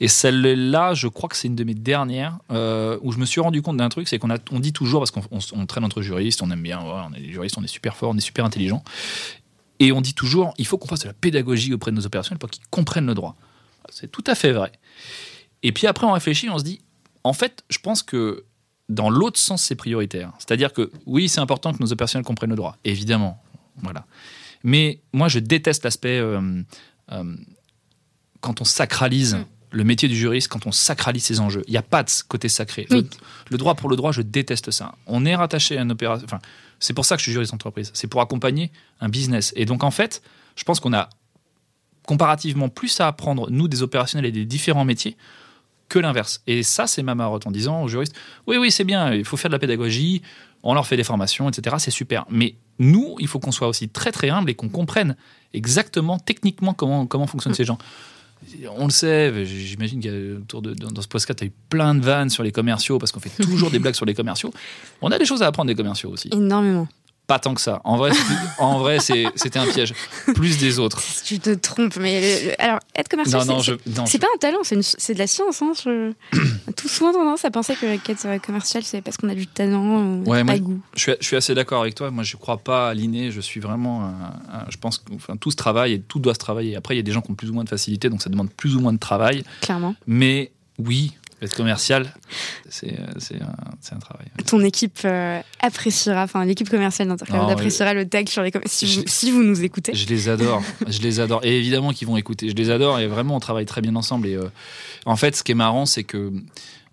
Et 0.00 0.08
celle-là, 0.08 0.94
je 0.94 1.08
crois 1.08 1.28
que 1.28 1.36
c'est 1.36 1.48
une 1.48 1.56
de 1.56 1.64
mes 1.64 1.74
dernières 1.74 2.38
euh, 2.50 2.98
où 3.02 3.12
je 3.12 3.18
me 3.18 3.24
suis 3.24 3.40
rendu 3.40 3.62
compte 3.62 3.76
d'un 3.76 3.88
truc, 3.88 4.08
c'est 4.08 4.18
qu'on 4.18 4.30
a, 4.30 4.36
on 4.52 4.60
dit 4.60 4.72
toujours 4.72 5.00
parce 5.00 5.10
qu'on 5.10 5.22
on, 5.30 5.38
on 5.54 5.66
traîne 5.66 5.84
entre 5.84 6.02
juristes, 6.02 6.42
on 6.42 6.50
aime 6.50 6.62
bien, 6.62 6.80
ouais, 6.80 7.02
on 7.10 7.14
est 7.14 7.20
des 7.20 7.32
juristes, 7.32 7.56
on 7.58 7.64
est 7.64 7.68
super 7.68 7.96
fort, 7.96 8.10
on 8.10 8.16
est 8.16 8.20
super 8.20 8.44
intelligent, 8.44 8.82
et 9.80 9.92
on 9.92 10.00
dit 10.00 10.14
toujours, 10.14 10.52
il 10.58 10.66
faut 10.66 10.78
qu'on 10.78 10.88
fasse 10.88 11.00
de 11.00 11.08
la 11.08 11.14
pédagogie 11.14 11.72
auprès 11.72 11.90
de 11.90 11.96
nos 11.96 12.04
opérationnels 12.06 12.38
pour 12.38 12.50
qu'ils 12.50 12.64
comprennent 12.70 13.06
le 13.06 13.14
droit. 13.14 13.36
C'est 13.90 14.10
tout 14.10 14.24
à 14.26 14.34
fait 14.34 14.52
vrai. 14.52 14.72
Et 15.62 15.72
puis 15.72 15.86
après, 15.86 16.06
on 16.06 16.12
réfléchit, 16.12 16.48
on 16.50 16.58
se 16.58 16.64
dit, 16.64 16.80
en 17.22 17.32
fait, 17.32 17.64
je 17.70 17.78
pense 17.78 18.02
que 18.02 18.44
dans 18.88 19.10
l'autre 19.10 19.38
sens, 19.38 19.62
c'est 19.62 19.76
prioritaire. 19.76 20.32
C'est-à-dire 20.38 20.72
que 20.72 20.90
oui, 21.06 21.28
c'est 21.28 21.40
important 21.40 21.72
que 21.72 21.82
nos 21.82 21.92
opérationnels 21.92 22.24
comprennent 22.24 22.50
le 22.50 22.56
droit, 22.56 22.76
évidemment. 22.84 23.42
Voilà. 23.82 24.06
Mais 24.62 25.00
moi, 25.12 25.28
je 25.28 25.38
déteste 25.38 25.84
l'aspect 25.84 26.18
euh, 26.18 26.62
euh, 27.12 27.36
quand 28.40 28.60
on 28.60 28.64
sacralise 28.64 29.38
Mm. 29.74 29.76
le 29.76 29.84
métier 29.84 30.08
du 30.08 30.16
juriste, 30.16 30.48
quand 30.48 30.66
on 30.66 30.72
sacralise 30.72 31.24
ses 31.24 31.40
enjeux. 31.40 31.64
Il 31.66 31.72
n'y 31.72 31.76
a 31.76 31.82
pas 31.82 32.02
de 32.02 32.10
côté 32.28 32.48
sacré. 32.48 32.86
Oui. 32.90 32.98
Le, 32.98 33.08
le 33.50 33.58
droit 33.58 33.74
pour 33.74 33.90
le 33.90 33.96
droit, 33.96 34.12
je 34.12 34.22
déteste 34.22 34.70
ça. 34.70 34.94
On 35.06 35.24
est 35.24 35.34
rattaché 35.34 35.76
à 35.76 35.82
une 35.82 35.92
opération. 35.92 36.24
Enfin, 36.24 36.40
c'est 36.78 36.94
pour 36.94 37.04
ça 37.04 37.16
que 37.16 37.20
je 37.20 37.24
suis 37.24 37.32
juriste 37.32 37.52
d'entreprise. 37.52 37.90
C'est 37.94 38.06
pour 38.06 38.20
accompagner 38.20 38.70
un 39.00 39.08
business. 39.08 39.52
Et 39.56 39.64
donc, 39.64 39.84
en 39.84 39.90
fait, 39.90 40.22
je 40.56 40.64
pense 40.64 40.80
qu'on 40.80 40.92
a 40.92 41.08
comparativement 42.06 42.68
plus 42.68 43.00
à 43.00 43.08
apprendre, 43.08 43.50
nous, 43.50 43.68
des 43.68 43.82
opérationnels 43.82 44.26
et 44.26 44.32
des 44.32 44.44
différents 44.44 44.84
métiers, 44.84 45.16
que 45.88 45.98
l'inverse. 45.98 46.42
Et 46.46 46.62
ça, 46.62 46.86
c'est 46.86 47.02
ma 47.02 47.14
marotte 47.14 47.46
en 47.46 47.50
disant 47.50 47.82
aux 47.82 47.88
juristes 47.88 48.14
oui, 48.46 48.56
oui, 48.56 48.70
c'est 48.70 48.84
bien, 48.84 49.12
il 49.12 49.24
faut 49.24 49.36
faire 49.36 49.50
de 49.50 49.54
la 49.54 49.58
pédagogie, 49.58 50.22
on 50.62 50.74
leur 50.74 50.86
fait 50.86 50.96
des 50.96 51.04
formations, 51.04 51.48
etc. 51.48 51.76
C'est 51.78 51.90
super. 51.90 52.24
Mais 52.30 52.56
nous, 52.78 53.16
il 53.20 53.28
faut 53.28 53.38
qu'on 53.38 53.52
soit 53.52 53.68
aussi 53.68 53.88
très, 53.88 54.12
très 54.12 54.30
humble 54.30 54.50
et 54.50 54.54
qu'on 54.54 54.68
comprenne 54.68 55.16
exactement, 55.52 56.18
techniquement, 56.18 56.74
comment, 56.74 57.06
comment 57.06 57.26
fonctionnent 57.26 57.54
ces 57.54 57.64
gens. 57.64 57.78
On 58.76 58.84
le 58.84 58.90
sait, 58.90 59.44
j'imagine 59.44 60.02
qu'autour 60.02 60.62
de 60.62 60.74
dans 60.74 61.00
ce 61.00 61.08
podcast, 61.08 61.38
tu 61.38 61.44
as 61.44 61.46
eu 61.46 61.52
plein 61.68 61.94
de 61.94 62.02
vannes 62.02 62.28
sur 62.28 62.42
les 62.42 62.52
commerciaux 62.52 62.98
parce 62.98 63.10
qu'on 63.12 63.20
fait 63.20 63.30
toujours 63.42 63.70
des 63.70 63.78
blagues 63.78 63.94
sur 63.94 64.04
les 64.04 64.14
commerciaux. 64.14 64.52
On 65.00 65.10
a 65.10 65.18
des 65.18 65.24
choses 65.24 65.42
à 65.42 65.46
apprendre 65.46 65.68
des 65.68 65.74
commerciaux 65.74 66.10
aussi. 66.10 66.28
Énormément. 66.32 66.88
Pas 67.26 67.38
tant 67.38 67.54
que 67.54 67.60
ça. 67.62 67.80
En 67.84 67.96
vrai, 67.96 68.10
en 68.58 68.78
vrai, 68.78 68.98
c'était 69.00 69.58
un 69.58 69.66
piège. 69.66 69.94
Plus 70.34 70.58
des 70.58 70.78
autres. 70.78 71.02
Tu 71.24 71.38
te 71.38 71.50
trompes 71.54 71.96
mais 71.96 72.20
le- 72.20 72.48
le- 72.50 72.62
alors 72.62 72.80
être 72.94 73.08
commercial 73.08 73.40
c'est- 73.40 74.18
pas 74.18 74.26
un 74.34 74.38
talent, 74.38 74.58
c'est, 74.62 75.14
de 75.14 75.18
la 75.18 75.26
science. 75.26 75.62
Hein. 75.62 75.72
Je... 75.82 76.12
On 76.34 76.38
a 76.70 76.72
tout 76.74 76.86
souvent 76.88 77.12
tendance 77.12 77.44
à 77.46 77.50
penser 77.50 77.76
que 77.76 77.86
être 77.86 78.26
euh, 78.26 78.38
commercial, 78.38 78.82
c'est 78.84 79.00
parce 79.00 79.16
qu'on 79.16 79.30
a 79.30 79.34
du 79.34 79.46
talent, 79.46 80.20
euh, 80.20 80.24
Ouais, 80.24 80.44
pas 80.44 80.58
goût. 80.58 80.80
Je 80.94 81.00
suis, 81.00 81.12
je 81.18 81.26
suis 81.26 81.36
assez 81.36 81.54
d'accord 81.54 81.80
avec 81.80 81.94
toi. 81.94 82.10
Moi, 82.10 82.24
je 82.24 82.36
crois 82.36 82.58
pas 82.58 82.90
à 82.90 82.94
l'inné. 82.94 83.30
Je 83.30 83.40
suis 83.40 83.60
vraiment. 83.60 84.04
un- 84.04 84.58
un- 84.58 84.66
je 84.68 84.76
pense 84.76 84.98
que 84.98 85.14
enfin, 85.14 85.36
tout 85.38 85.50
se 85.50 85.56
travaille 85.56 85.94
et 85.94 86.00
tout 86.00 86.18
doit 86.18 86.34
se 86.34 86.38
travailler. 86.38 86.76
Après, 86.76 86.94
il 86.94 86.98
y 86.98 87.00
a 87.00 87.04
des 87.04 87.12
gens 87.12 87.22
qui 87.22 87.30
ont 87.30 87.34
plus 87.34 87.48
ou 87.48 87.54
moins 87.54 87.64
de 87.64 87.70
facilité, 87.70 88.10
donc 88.10 88.20
ça 88.20 88.28
demande 88.28 88.50
plus 88.50 88.76
ou 88.76 88.80
moins 88.80 88.92
de 88.92 88.98
travail. 88.98 89.44
Clairement. 89.62 89.94
Mais 90.06 90.52
oui, 90.78 91.14
être 91.44 91.54
commercial, 91.56 92.12
c'est 92.68 92.98
euh, 92.98 93.38
un, 93.40 93.94
un 93.96 93.98
travail. 93.98 94.26
Ton 94.46 94.60
équipe 94.60 94.98
euh, 95.04 95.40
appréciera, 95.60 96.22
enfin 96.24 96.44
l'équipe 96.44 96.68
commerciale 96.68 97.08
d'Intercloud 97.08 97.50
appréciera 97.50 97.94
le 97.94 98.08
tag 98.08 98.28
sur 98.28 98.42
les 98.42 98.50
si, 98.66 98.86
Je- 98.86 99.00
vous, 99.00 99.06
si 99.06 99.30
vous 99.30 99.42
nous 99.42 99.62
écoutez. 99.62 99.94
Je 99.94 100.06
les 100.06 100.28
adore. 100.28 100.62
je 100.88 101.00
les 101.00 101.20
adore. 101.20 101.44
Et 101.44 101.56
évidemment 101.58 101.92
qu'ils 101.92 102.08
vont 102.08 102.16
écouter. 102.16 102.48
Je 102.48 102.54
les 102.54 102.70
adore 102.70 102.98
et 103.00 103.06
vraiment, 103.06 103.36
on 103.36 103.40
travaille 103.40 103.66
très 103.66 103.80
bien 103.80 103.94
ensemble. 103.96 104.26
Et 104.28 104.34
euh, 104.36 104.44
en 105.06 105.16
fait, 105.16 105.36
ce 105.36 105.42
qui 105.42 105.52
est 105.52 105.56
marrant, 105.56 105.86
c'est 105.86 106.04
que, 106.04 106.32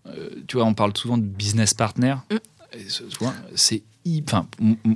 euh, 0.08 0.30
tu 0.48 0.58
vois, 0.58 0.66
on 0.66 0.74
parle 0.74 0.96
souvent 0.96 1.18
de 1.18 1.24
business 1.24 1.74
partner. 1.74 2.16
Mm. 2.32 2.36
C'est 3.56 3.84
Enfin, 4.28 4.48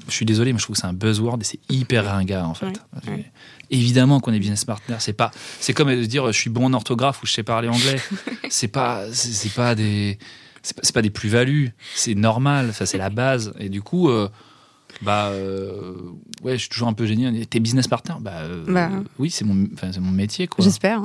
je 0.08 0.12
suis 0.14 0.26
désolé, 0.26 0.52
mais 0.52 0.60
je 0.60 0.64
trouve 0.64 0.76
que 0.76 0.82
c'est 0.82 0.88
un 0.88 0.94
buzzword 0.94 1.38
et 1.42 1.44
c'est 1.44 1.60
hyper 1.70 2.06
ringard 2.06 2.50
en 2.50 2.54
fait. 2.56 2.82
Ouais. 3.08 3.32
Évidemment 3.70 4.20
qu'on 4.20 4.34
est 4.34 4.40
business 4.40 4.66
partner. 4.66 4.96
C'est 5.00 5.14
pas, 5.14 5.32
c'est 5.60 5.74
comme 5.74 5.90
de 5.90 6.06
dire 6.06 6.26
je 6.28 6.38
suis 6.40 6.50
bon 6.50 6.66
en 6.66 6.74
orthographe 6.74 7.22
ou 7.22 7.26
je 7.28 7.32
sais 7.34 7.44
parler 7.44 7.68
anglais. 7.68 8.00
c'est 8.50 8.68
pas, 8.68 9.06
c'est 9.12 9.54
pas 9.54 9.76
des, 9.76 10.18
c'est 10.64 10.94
pas, 10.94 11.02
des 11.02 11.10
plus-values. 11.12 11.74
C'est 11.96 12.16
normal. 12.16 12.74
Ça 12.74 12.86
c'est 12.86 12.98
la 12.98 13.10
base. 13.12 13.54
Et 13.60 13.70
du 13.70 13.82
coup, 13.84 14.10
euh, 14.10 14.28
bah 15.02 15.28
euh, 15.28 15.94
ouais, 16.42 16.54
je 16.54 16.62
suis 16.62 16.70
toujours 16.70 16.88
un 16.88 16.94
peu 16.94 17.06
gêné. 17.06 17.46
T'es 17.46 17.60
business 17.60 17.88
partner? 17.88 18.16
Bah, 18.22 18.40
euh, 18.42 18.66
Bah. 18.68 18.90
oui, 19.20 19.30
c'est 19.30 19.46
mon, 19.46 19.54
mon 19.54 20.12
métier 20.12 20.48
quoi. 20.48 20.64
J'espère. 20.64 21.02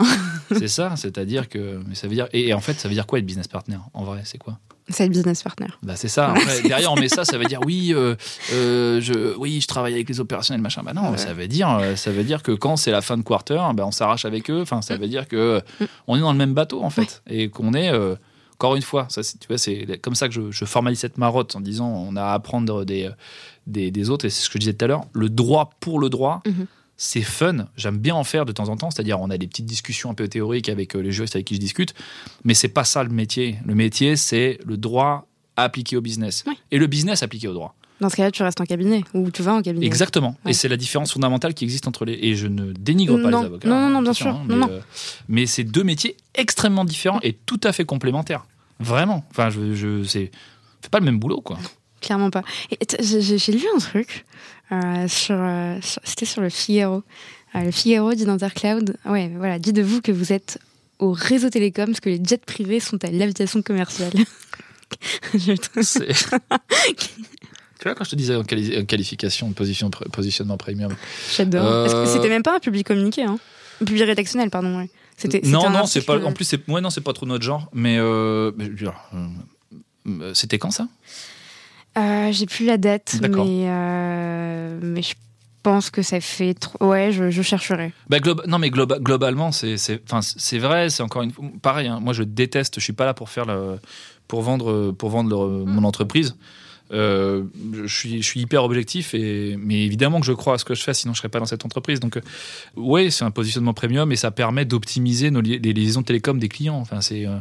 c'est 0.57 0.69
ça. 0.69 0.95
C'est-à-dire 0.97 1.49
que, 1.49 1.83
mais 1.87 1.95
ça 1.95 2.09
veut 2.09 2.15
dire, 2.15 2.29
et, 2.33 2.49
et 2.49 2.55
en 2.55 2.61
fait, 2.61 2.75
ça 2.81 2.89
veut 2.89 2.95
dire 2.95 3.07
quoi 3.07 3.19
être 3.19 3.27
business 3.27 3.49
partner 3.49 3.79
En 3.93 4.05
vrai, 4.05 4.23
c'est 4.25 4.39
quoi? 4.39 4.59
C'est 4.91 5.05
le 5.05 5.11
business 5.11 5.43
partner. 5.43 5.69
bah 5.83 5.95
c'est 5.97 6.09
ça. 6.09 6.31
Après, 6.31 6.63
derrière 6.69 6.93
on 6.93 6.97
met 6.97 7.09
ça, 7.09 7.25
ça 7.25 7.39
veut 7.39 7.45
dire 7.47 7.61
oui, 7.65 7.93
euh, 7.95 8.15
euh, 8.53 9.01
je, 9.01 9.37
oui, 9.39 9.61
je 9.61 9.67
travaille 9.67 9.95
avec 9.95 10.09
les 10.09 10.21
opérationnels, 10.21 10.61
machin. 10.61 10.83
Bah 10.85 10.93
non, 10.93 11.11
Ouais. 11.13 11.17
ça 11.19 11.33
veut 11.33 11.49
dire, 11.49 11.71
euh, 11.81 11.97
ça 11.97 12.11
veut 12.11 12.25
dire 12.25 12.43
que 12.43 12.53
quand 12.53 12.77
c'est 12.77 12.91
la 12.91 13.01
fin 13.01 13.17
de 13.17 13.23
quarter, 13.23 13.61
bah 13.75 13.85
on 13.87 13.91
s'arrache 13.93 14.25
avec 14.25 14.51
eux. 14.51 14.61
Enfin, 14.63 14.83
ça 14.83 14.97
Mm. 14.97 15.01
veut 15.01 15.09
dire 15.09 15.29
que 15.29 15.63
on 16.07 16.17
est 16.17 16.21
dans 16.21 16.33
le 16.33 16.39
même 16.39 16.55
bateau 16.55 16.83
en 16.83 16.91
fait, 16.91 17.23
et 17.29 17.49
qu'on 17.51 17.73
est 17.75 17.91
euh, 17.93 18.17
encore 18.55 18.77
une 18.77 18.83
fois, 18.83 19.07
ça, 19.09 19.23
c'est- 19.23 19.39
tu 19.39 19.49
vois, 19.49 19.57
c'est 19.59 19.99
comme 20.03 20.15
ça 20.15 20.29
que 20.29 20.35
je, 20.35 20.51
je 20.51 20.65
formalise 20.67 20.99
cette 20.99 21.17
marotte 21.17 21.57
en 21.57 21.61
disant 21.61 21.89
on 21.89 22.15
a 22.17 22.23
à 22.23 22.35
apprendre 22.35 22.85
des, 22.85 23.09
des, 23.67 23.91
des 23.91 24.11
autres, 24.11 24.27
et 24.27 24.31
c'est 24.31 24.43
ce 24.43 24.49
que 24.51 24.55
je 24.55 24.59
disais 24.61 24.73
tout 24.75 24.85
à 24.85 24.89
l'heure. 24.89 25.05
Le 25.13 25.29
droit 25.31 25.71
pour 25.81 25.99
le 25.99 26.11
droit. 26.11 26.43
Mhm. 26.47 26.67
C'est 27.03 27.23
fun, 27.23 27.67
j'aime 27.79 27.97
bien 27.97 28.15
en 28.15 28.25
faire 28.25 28.45
de 28.45 28.53
temps 28.53 28.69
en 28.69 28.77
temps, 28.77 28.91
c'est-à-dire 28.91 29.19
on 29.21 29.31
a 29.31 29.39
des 29.39 29.47
petites 29.47 29.65
discussions 29.65 30.11
un 30.11 30.15
peu 30.15 30.29
théoriques 30.29 30.69
avec 30.69 30.95
euh, 30.95 31.01
les 31.01 31.13
juristes 31.13 31.35
avec 31.35 31.47
qui 31.47 31.55
je 31.55 31.61
discute, 31.61 31.95
mais 32.45 32.53
c'est 32.53 32.69
pas 32.69 32.85
ça 32.85 33.03
le 33.03 33.09
métier. 33.09 33.57
Le 33.65 33.75
métier, 33.75 34.17
c'est 34.17 34.59
le 34.67 34.77
droit 34.77 35.27
appliqué 35.57 35.97
au 35.97 36.03
business 36.03 36.45
et 36.71 36.77
le 36.77 36.87
business 36.87 37.23
appliqué 37.23 37.49
au 37.49 37.55
droit. 37.55 37.75
Dans 38.03 38.11
ce 38.11 38.17
cas-là, 38.17 38.31
tu 38.31 38.43
restes 38.43 38.61
en 38.61 38.67
cabinet 38.67 39.03
ou 39.15 39.31
tu 39.31 39.41
vas 39.43 39.55
en 39.55 39.63
cabinet. 39.63 39.87
Exactement. 39.87 40.37
Ouais. 40.45 40.51
Et 40.51 40.55
c'est 40.55 40.69
la 40.69 40.77
différence 40.77 41.11
fondamentale 41.13 41.55
qui 41.55 41.65
existe 41.65 41.89
entre 41.89 42.05
les. 42.05 42.19
Et 42.21 42.35
je 42.35 42.47
ne 42.47 42.73
dénigre 42.75 43.17
pas 43.23 43.31
les 43.31 43.47
avocats. 43.47 43.69
Non, 43.69 43.77
non, 43.81 43.89
non, 43.89 44.03
bien 44.03 44.11
attention, 44.11 44.33
sûr. 44.33 44.35
hein, 44.37 44.45
mais, 44.47 44.57
non. 44.57 44.69
euh, 44.71 44.81
mais 45.29 45.47
c'est 45.47 45.65
deux 45.65 45.85
métiers 45.85 46.19
extrêmement 46.35 46.85
différents 46.85 47.21
et 47.23 47.33
tout 47.33 47.61
à 47.65 47.73
fait 47.73 47.87
complémentaires. 47.87 48.45
Vraiment. 48.79 49.25
Enfin, 49.31 49.49
je, 49.49 49.75
je 49.75 50.05
c'est 50.05 50.31
pas 50.91 50.99
le 50.99 51.07
même 51.07 51.19
boulot, 51.19 51.41
quoi. 51.41 51.59
Clairement 52.01 52.31
pas. 52.31 52.43
J'ai- 53.01 53.53
lu 53.53 53.65
un 53.75 53.79
truc 53.79 54.25
euh, 54.73 55.09
sur, 55.09 55.37
euh, 55.39 55.77
sur- 55.83 56.01
c'était 56.05 56.27
sur 56.27 56.41
le 56.41 56.51
Figaro. 56.51 57.03
Euh, 57.55 57.65
le 57.65 57.71
Figaro 57.71 58.15
dit 58.15 58.25
d'Intercloud, 58.25 58.97
ouais, 59.07 59.31
voilà, 59.37 59.59
dit 59.59 59.73
de 59.73 59.83
vous 59.83 60.01
que 60.01 60.13
vous 60.13 60.33
êtes 60.33 60.59
au 60.99 61.13
réseau 61.13 61.51
télécom 61.51 61.87
parce 61.87 62.01
que 62.01 62.11
les 62.11 62.21
jets 62.23 62.39
privés 62.39 62.81
sont 62.81 63.03
à 63.05 63.11
l'aviation 63.11 63.63
commerciale. 63.63 64.13
Je 65.35 65.53
tu 65.55 65.59
vois, 67.85 67.95
quand 67.95 68.05
je 68.05 68.11
te 68.11 68.17
disais 68.17 68.35
en 68.35 68.43
quali- 68.43 68.79
en 68.81 68.85
qualification, 68.85 69.53
position, 69.53 69.91
positionnement 69.91 70.57
premium, 70.57 70.95
J'adore. 71.37 71.65
Euh, 71.65 72.07
C'était 72.13 72.29
même 72.29 72.43
pas 72.43 72.57
un 72.57 72.61
public 72.61 72.87
communiqué. 72.87 73.23
Hein? 73.23 73.39
Public 73.79 74.05
rédactionnel, 74.05 74.51
pardon. 74.51 74.79
ouais. 74.79 74.91
C'était, 75.17 75.41
non, 75.45 75.67
un 75.67 75.71
non, 75.71 75.87
c'est 75.87 76.03
pas. 76.03 76.23
En 76.25 76.33
plus, 76.33 76.45
c'est, 76.45 76.69
ouais, 76.69 76.81
non, 76.81 76.91
c'est 76.91 77.01
pas 77.03 77.13
trop 77.13 77.27
notre 77.27 77.45
genre. 77.45 77.69
Mais, 77.73 77.99
euh, 77.99 78.51
c'était 80.35 80.59
quand 80.59 80.71
ça? 80.71 80.89
Euh, 82.01 82.33
j'ai 82.33 82.47
plus 82.47 82.65
la 82.67 82.79
date, 82.79 83.17
mais, 83.21 83.29
euh, 83.69 84.79
mais 84.83 85.03
je 85.03 85.15
pense 85.63 85.91
que 85.91 86.03
ça 86.03 86.21
fait 86.21 86.55
trop. 86.55 86.85
Ouais, 86.87 87.13
je, 87.13 87.31
je 87.31 87.43
chercherai. 87.43 87.93
Bah, 88.09 88.19
non, 88.47 88.59
mais 88.59 88.71
globa- 88.71 88.99
globalement, 89.01 89.53
c'est, 89.53 89.77
vrai. 90.59 90.89
C'est 90.91 91.03
encore 91.03 91.23
une 91.23 91.33
fois 91.33 91.45
pareil. 91.63 91.89
hein, 91.89 92.01
moi, 92.01 92.13
je 92.13 92.23
déteste. 92.23 92.77
Je 92.79 92.85
suis 92.85 92.93
pas 92.95 93.05
là 93.05 93.13
pour 93.15 93.29
faire 93.29 93.45
le, 93.45 93.79
pour 94.29 94.43
vendre, 94.43 94.93
pour 94.93 95.11
vendre 95.11 95.47
le- 95.47 95.65
mon 95.65 95.85
entreprise. 95.85 96.37
Euh, 96.93 97.45
je 97.85 97.87
suis, 97.95 98.21
je 98.21 98.27
suis 98.27 98.41
hyper 98.41 98.65
objectif 98.65 99.15
et 99.15 99.55
mais 99.57 99.85
évidemment 99.85 100.19
que 100.19 100.27
je 100.27 100.33
crois 100.33 100.55
à 100.55 100.59
ce 100.59 100.65
que 100.65 100.75
je 100.75 100.83
fais, 100.83 100.93
sinon 100.93 101.15
je 101.15 101.19
serais 101.19 101.29
pas 101.29 101.39
dans 101.39 101.45
cette 101.47 101.65
entreprise. 101.65 102.01
Donc, 102.01 102.17
euh, 102.17 102.21
ouais, 102.77 103.11
c'est 103.11 103.25
un 103.25 103.31
positionnement 103.31 103.75
premium 103.75 104.11
et 104.11 104.17
ça 104.17 104.33
permet 104.33 104.65
d'optimiser 104.65 105.31
les 105.31 105.73
liaisons 105.73 106.03
télécom 106.03 106.39
des 106.41 106.49
clients. 106.49 106.75
Enfin, 106.79 107.01
c'est, 107.01 107.27
euh, 107.27 107.37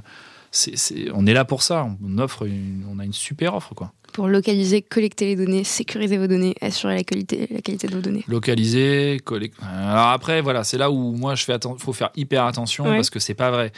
c'est, 0.52 0.78
c'est- 0.78 1.10
on 1.14 1.26
est 1.26 1.34
là 1.34 1.46
pour 1.46 1.62
ça. 1.64 1.88
On 2.06 2.18
offre, 2.18 2.46
une- 2.48 2.86
on 2.92 3.00
a 3.00 3.06
une 3.06 3.14
super 3.14 3.56
offre, 3.56 3.74
quoi. 3.76 3.94
Pour 4.14 4.28
localiser, 4.28 4.82
collecter 4.82 5.26
les 5.28 5.36
données, 5.36 5.64
sécuriser 5.64 6.18
vos 6.18 6.26
données, 6.26 6.56
assurer 6.62 6.96
la 6.96 7.04
qualité, 7.04 7.48
la 7.52 7.62
qualité 7.62 7.88
de 7.88 7.94
vos 7.96 8.02
données. 8.02 8.24
localisé, 8.28 9.20
collect... 9.24 9.56
Alors 9.62 10.08
après, 10.08 10.42
voilà, 10.42 10.64
c'est 10.64 10.80
là 10.80 10.90
où 10.90 11.12
moi 11.16 11.36
je 11.36 11.44
fais 11.44 11.54
atten- 11.54 11.78
faut 11.78 11.94
faire 11.94 12.10
hyper 12.16 12.46
attention 12.46 12.86
Ouais. 12.86 12.96
parce 12.96 13.12
que 13.12 13.20
c'est 13.20 13.36
pas 13.36 13.52
vrai. 13.52 13.72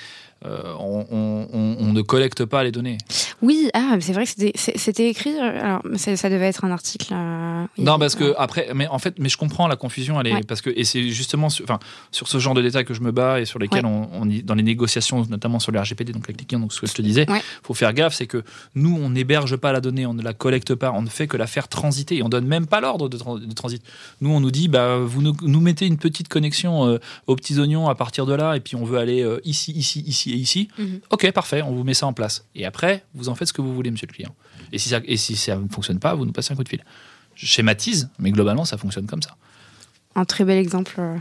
Euh, 0.43 0.73
on, 0.79 1.05
on- 1.11 1.47
on- 1.53 1.75
on 1.79 1.93
ne 1.93 2.01
collecte 2.01 2.45
pas 2.45 2.63
les 2.63 2.71
données. 2.71 2.97
Oui, 3.43 3.69
ah, 3.75 3.97
c'est 3.99 4.13
vrai 4.13 4.25
que 4.25 4.31
c'était, 4.55 5.07
écrit. 5.09 5.35
euh, 5.39 5.61
Alors, 5.63 5.81
ça, 5.97 6.29
devait 6.29 6.47
être 6.47 6.65
un 6.65 6.71
article. 6.71 7.13
euh, 7.13 7.65
non, 7.77 7.99
parce 7.99 8.15
que 8.15 8.33
après, 8.39 8.69
mais 8.73 8.87
en 8.87 8.97
fait, 8.97 9.15
mais 9.19 9.29
je 9.29 9.37
comprends 9.37 9.67
la 9.67 9.75
confusion. 9.75 10.19
Elle 10.19 10.27
est 10.27 10.33
Ouais. 10.33 10.41
parce 10.47 10.61
que 10.61 10.71
et 10.75 10.83
c'est 10.83 11.09
justement, 11.09 11.49
sur, 11.49 11.63
enfin, 11.65 11.77
sur 12.11 12.27
ce 12.27 12.39
genre 12.39 12.55
de 12.55 12.61
détails 12.63 12.85
que 12.85 12.95
je 12.95 13.01
me 13.01 13.11
bats 13.11 13.39
et 13.39 13.45
sur 13.45 13.59
lesquels 13.59 13.85
on, 13.85 14.09
on 14.13 14.25
dans 14.43 14.55
les 14.55 14.63
négociations, 14.63 15.25
notamment 15.29 15.59
sur 15.59 15.71
le 15.71 15.79
RGPD, 15.79 16.11
donc 16.11 16.27
les 16.27 16.33
clients, 16.33 16.59
donc 16.59 16.73
ce 16.73 16.81
que 16.81 16.87
je 16.87 16.93
te 16.93 17.01
disais, 17.03 17.29
Ouais. 17.29 17.41
faut 17.61 17.75
faire 17.75 17.93
gaffe, 17.93 18.15
c'est 18.15 18.25
que 18.27 18.43
nous, 18.73 18.97
on 18.99 19.11
n'héberge 19.11 19.55
pas 19.57 19.71
la 19.71 19.79
donnée, 19.81 20.05
on 20.07 20.13
ne 20.15 20.23
la 20.23 20.33
collecte 20.33 20.73
pas, 20.73 20.91
on 20.91 21.03
ne 21.03 21.09
fait 21.09 21.27
que 21.27 21.37
la 21.37 21.45
faire 21.47 21.67
transiter 21.67 22.17
et 22.17 22.23
on 22.23 22.29
donne 22.29 22.45
même 22.47 22.65
pas 22.65 22.81
l'ordre 22.81 23.09
de, 23.09 23.17
tran- 23.17 23.37
de 23.37 23.53
transit. 23.53 23.83
Nous, 24.21 24.31
on 24.31 24.39
nous 24.39 24.51
dit, 24.51 24.67
bah, 24.69 24.97
vous 24.97 25.21
nous, 25.21 25.35
nous 25.43 25.61
mettez 25.61 25.85
une 25.85 25.97
petite 25.97 26.29
connexion 26.29 26.87
euh, 26.87 26.97
aux 27.27 27.35
petits 27.35 27.59
oignons 27.59 27.89
à 27.89 27.95
partir 27.95 28.25
de 28.25 28.33
là, 28.33 28.55
et 28.55 28.59
puis 28.59 28.75
on 28.75 28.85
veut 28.85 28.97
aller 28.97 29.21
euh, 29.21 29.39
ici, 29.43 29.71
ici, 29.71 30.03
ici 30.35 30.69
et 30.77 30.77
ici. 30.77 30.87
Mhm. 30.91 31.01
Ok, 31.09 31.31
parfait, 31.31 31.61
on 31.61 31.73
vous 31.73 31.83
met 31.83 31.93
ça 31.93 32.07
en 32.07 32.13
place. 32.13 32.45
Et 32.55 32.65
après, 32.65 33.03
vous 33.13 33.29
en 33.29 33.35
faites 33.35 33.47
ce 33.47 33.53
que 33.53 33.61
vous 33.61 33.73
voulez, 33.73 33.91
monsieur 33.91 34.07
le 34.07 34.13
client. 34.13 34.35
Et 34.71 34.77
si 34.77 34.89
ça, 34.89 34.99
et 35.05 35.17
si 35.17 35.35
ça 35.35 35.55
ne 35.55 35.67
fonctionne 35.67 35.99
pas, 35.99 36.13
vous 36.15 36.25
nous 36.25 36.31
passez 36.31 36.53
un 36.53 36.55
coup 36.55 36.63
de 36.63 36.69
fil. 36.69 36.83
Je 37.35 37.45
schématise, 37.45 38.09
mais 38.19 38.31
globalement, 38.31 38.65
ça 38.65 38.77
fonctionne 38.77 39.05
comme 39.07 39.21
ça. 39.21 39.35
un 40.15 40.25
très 40.25 40.43
bel 40.43 40.57
exemple 40.57 40.95
euh, 40.99 41.17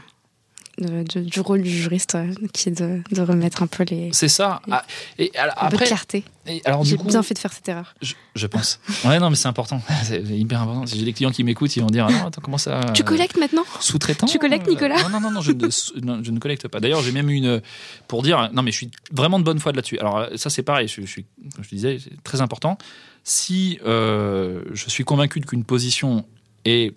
de- 0.80 1.02
de- 1.02 1.20
du 1.20 1.40
rôle 1.40 1.62
du 1.62 1.70
juriste, 1.70 2.14
euh, 2.14 2.32
qui 2.52 2.68
est 2.68 2.72
de, 2.72 3.02
de 3.12 3.20
remettre 3.22 3.62
un 3.62 3.66
peu 3.66 3.84
les. 3.84 4.10
C'est 4.12 4.28
ça. 4.28 4.60
Ah, 4.70 4.84
et 5.18 5.30
alors, 5.36 5.54
Un 5.58 5.66
peu 5.66 5.70
de 5.70 5.74
après, 5.76 5.86
clarté. 5.86 6.24
et 6.46 6.60
alors 6.64 6.82
du 6.82 6.90
J'ai 6.90 6.96
bien 6.96 7.22
fait 7.22 7.34
de 7.34 7.38
faire 7.38 7.52
cette 7.52 7.68
erreur. 7.68 7.94
je, 8.02 8.14
je 8.34 8.46
pense. 8.46 8.80
Ouais, 9.04 9.18
non, 9.18 9.30
mais 9.30 9.36
c'est 9.36 9.48
important. 9.48 9.80
C'est 10.04 10.22
hyper 10.22 10.62
important. 10.62 10.86
Si 10.86 10.98
j'ai 10.98 11.04
des 11.04 11.12
clients 11.12 11.30
qui 11.30 11.44
m'écoutent, 11.44 11.74
ils 11.76 11.80
vont 11.82 11.88
dire, 11.90 12.06
ah 12.08 12.12
non, 12.12 12.26
attends, 12.26 12.40
comment 12.42 12.58
ça 12.58 12.80
Tu 12.94 13.04
collectes 13.04 13.36
maintenant? 13.38 13.64
Sous-traitant 13.80 14.26
Tu 14.26 14.38
collectes, 14.38 14.66
euh, 14.68 14.70
Nicolas? 14.72 15.02
Non, 15.02 15.08
non, 15.10 15.20
non, 15.20 15.30
non, 15.30 15.40
je, 15.40 15.52
ne, 15.52 15.68
non, 16.04 16.20
je 16.22 16.30
ne 16.30 16.38
collecte 16.38 16.68
pas. 16.68 16.80
D'ailleurs, 16.80 17.02
j'ai 17.02 17.12
même 17.12 17.30
eu 17.30 17.34
une. 17.34 17.62
Pour 18.08 18.22
dire. 18.22 18.50
Non, 18.52 18.62
mais 18.62 18.70
je 18.72 18.76
suis 18.76 18.90
vraiment 19.12 19.38
de 19.38 19.44
bonne 19.44 19.58
foi 19.60 19.72
là-dessus. 19.72 19.98
Alors, 19.98 20.26
ça, 20.36 20.50
c'est 20.50 20.62
pareil. 20.62 20.88
Je, 20.88 21.00
je 21.02 21.06
suis, 21.06 21.24
comme 21.54 21.64
je 21.64 21.68
te 21.70 21.74
disais, 21.74 21.98
c'est 22.02 22.22
très 22.22 22.40
important. 22.40 22.78
Si 23.22 23.78
euh, 23.86 24.62
je 24.72 24.88
suis 24.88 25.04
convaincu 25.04 25.40
qu'une 25.40 25.64
position 25.64 26.24
est 26.64 26.94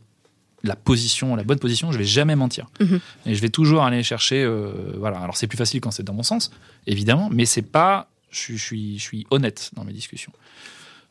la 0.63 0.75
position, 0.75 1.35
la 1.35 1.43
bonne 1.43 1.59
position, 1.59 1.91
je 1.91 1.97
vais 1.97 2.05
jamais 2.05 2.35
mentir. 2.35 2.67
Mhm. 2.79 2.99
Et 3.25 3.35
je 3.35 3.41
vais 3.41 3.49
toujours 3.49 3.83
aller 3.83 4.01
chercher. 4.03 4.43
euh, 4.43 4.71
voilà. 4.97 5.19
Alors, 5.19 5.35
c'est 5.37 5.47
plus 5.47 5.57
facile 5.57 5.81
quand 5.81 5.91
c'est 5.91 6.03
dans 6.03 6.13
mon 6.13 6.23
sens, 6.23 6.51
évidemment, 6.87 7.29
mais 7.31 7.45
c'est 7.45 7.61
pas. 7.61 8.07
Je, 8.31 8.39
suis- 8.39 8.57
je 8.57 8.63
suis, 8.63 8.97
je 8.99 9.03
suis 9.03 9.27
honnête 9.29 9.71
dans 9.75 9.83
mes 9.83 9.93
discussions. 9.93 10.31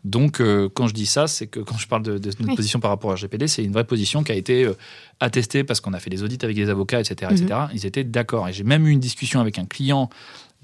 Donc, 0.05 0.40
euh, 0.40 0.68
quand 0.74 0.88
je 0.88 0.94
dis 0.94 1.07
ça, 1.07 1.28
c'est 1.28 1.46
que 1.46 1.61
quand 1.61 1.78
je 1.78 1.86
parle 1.86 2.03
de, 2.03 2.18
de 2.18 2.26
notre 2.30 2.44
Oui. 2.48 2.57
position 2.57 2.80
par 2.80 2.90
rapport 2.90 3.12
à 3.12 3.14
RGPD, 3.14 3.46
c'est 3.46 3.62
une 3.62 3.72
vraie 3.72 3.84
position 3.84 4.24
qui 4.24 4.32
a 4.32 4.34
été 4.34 4.64
euh, 4.64 4.74
attestée 5.20 5.62
parce 5.62 5.80
qu'on 5.80 5.92
a 5.92 6.00
fait 6.00 6.11
des 6.11 6.24
audits 6.24 6.38
avec 6.42 6.57
des 6.57 6.68
avocats, 6.70 6.98
etc. 6.98 7.30
Mhm. 7.30 7.36
etc. 7.44 7.61
Ils 7.74 7.86
étaient 7.86 8.03
d'accord. 8.03 8.48
Et 8.48 8.53
j'ai 8.53 8.64
même 8.64 8.84
eu 8.88 8.90
une 8.90 8.98
discussion 9.00 9.40
avec 9.40 9.59
un 9.61 9.64
client 9.66 10.11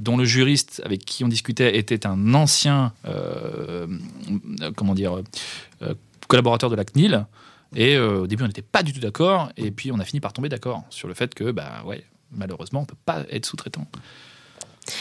dont 0.00 0.16
le 0.16 0.24
juriste 0.24 0.80
avec 0.84 1.04
qui 1.04 1.22
on 1.24 1.28
discutait 1.28 1.76
était 1.78 2.04
un 2.06 2.34
ancien, 2.34 2.92
comment 4.76 4.94
dire, 4.94 5.20
collaborateur 6.28 6.70
de 6.70 6.76
la 6.76 6.84
CNIL. 6.84 7.26
Et 7.76 7.96
euh, 7.96 8.22
au 8.22 8.26
début, 8.26 8.44
on 8.44 8.46
n'était 8.46 8.62
pas 8.62 8.82
du 8.82 8.92
tout 8.92 9.00
d'accord. 9.00 9.50
Et 9.56 9.70
puis, 9.70 9.92
on 9.92 9.98
a 9.98 10.04
fini 10.04 10.20
par 10.20 10.32
tomber 10.32 10.48
d'accord 10.48 10.84
sur 10.90 11.08
le 11.08 11.14
fait 11.14 11.34
que, 11.34 11.50
bah 11.50 11.82
ouais, 11.84 12.04
malheureusement, 12.32 12.80
on 12.80 12.84
peut 12.84 12.96
pas 13.04 13.24
être 13.30 13.46
sous-traitant. 13.46 13.86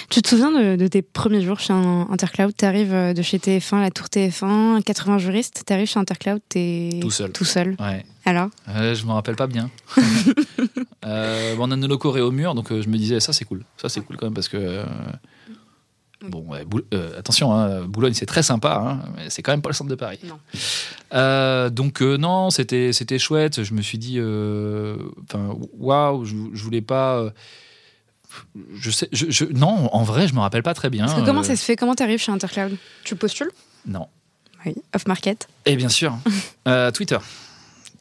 Tu 0.10 0.22
te 0.22 0.28
souviens 0.28 0.52
de, 0.52 0.76
de 0.76 0.88
tes 0.88 1.02
premiers 1.02 1.42
jours 1.42 1.62
chez 1.62 1.72
Intercloud? 1.72 2.54
Tu 2.58 2.66
arrives 2.66 2.94
de 2.94 3.22
chez 3.22 3.38
TF1, 3.38 3.80
la 3.80 3.90
tour 3.90 4.08
TF1, 4.08 4.84
80 4.84 5.18
juristes, 5.18 5.64
tu 5.66 5.72
arrives 5.72 5.88
chez 5.88 6.00
Intercloud, 6.00 6.42
t'es 6.50 7.00
Tout 7.02 7.10
seul. 7.10 7.32
Tout 7.32 7.46
seul. 7.46 7.78
Ouais. 7.80 8.04
Alors? 8.26 8.50
Euh, 8.68 8.94
je 8.94 9.06
me 9.06 9.12
rappelle 9.12 9.36
pas 9.38 9.48
bien. 9.48 9.70
Euh, 11.06 11.56
on 11.58 11.72
a 11.72 11.78
nos 11.78 11.88
locaux 11.88 12.14
au 12.18 12.32
mur, 12.32 12.54
donc 12.54 12.70
euh, 12.70 12.82
je 12.82 12.90
me 12.90 12.98
disais 12.98 13.22
ça 13.22 13.32
c'est 13.32 13.46
cool, 13.46 13.64
ça 13.78 13.88
c'est 13.88 14.02
cool 14.02 14.18
quand 14.18 14.26
même 14.26 14.34
parce 14.34 14.50
que 14.50 14.84
bon, 16.22 16.42
ouais, 16.48 16.66
Boul- 16.66 16.84
euh, 16.94 17.18
attention, 17.20 17.54
hein, 17.54 17.82
Boulogne 17.86 18.14
c'est 18.14 18.26
très 18.26 18.44
sympa, 18.44 18.82
hein, 18.84 19.10
mais 19.16 19.30
c'est 19.30 19.42
quand 19.44 19.52
même 19.52 19.62
pas 19.62 19.70
le 19.70 19.76
centre 19.76 19.90
de 19.90 19.96
Paris. 19.96 20.20
Non. 20.26 20.40
Euh, 21.14 21.70
donc 21.70 22.02
euh, 22.02 22.18
non, 22.18 22.50
c'était 22.50 22.94
c'était 22.94 23.20
chouette. 23.20 23.64
Je 23.64 23.74
me 23.74 23.82
suis 23.82 23.98
dit, 23.98 24.18
enfin 24.20 25.56
waouh, 25.78 26.26
je, 26.26 26.36
je 26.54 26.64
voulais 26.64 26.82
pas. 26.82 27.32
je 28.76 28.92
sais, 28.92 29.08
je, 29.12 29.26
je- 29.30 29.46
non, 29.46 29.94
en 29.94 30.04
vrai, 30.04 30.28
je 30.28 30.34
me 30.34 30.40
rappelle 30.40 30.64
pas 30.64 30.74
très 30.74 30.90
bien. 30.90 31.06
Parce 31.06 31.20
que 31.20 31.26
comment 31.26 31.44
ça 31.44 31.56
se 31.56 31.64
fait? 31.64 31.76
Comment 31.76 31.96
tu 31.96 32.04
arrives 32.04 32.20
chez 32.20 32.32
Intercloud? 32.32 32.76
Tu 33.04 33.16
postules? 33.16 33.52
Non. 33.86 34.08
Oui. 34.66 34.76
Off-market 34.96 35.48
Et 35.66 35.76
bien 35.76 35.90
sûr, 35.90 36.18
Twitter. 36.94 37.18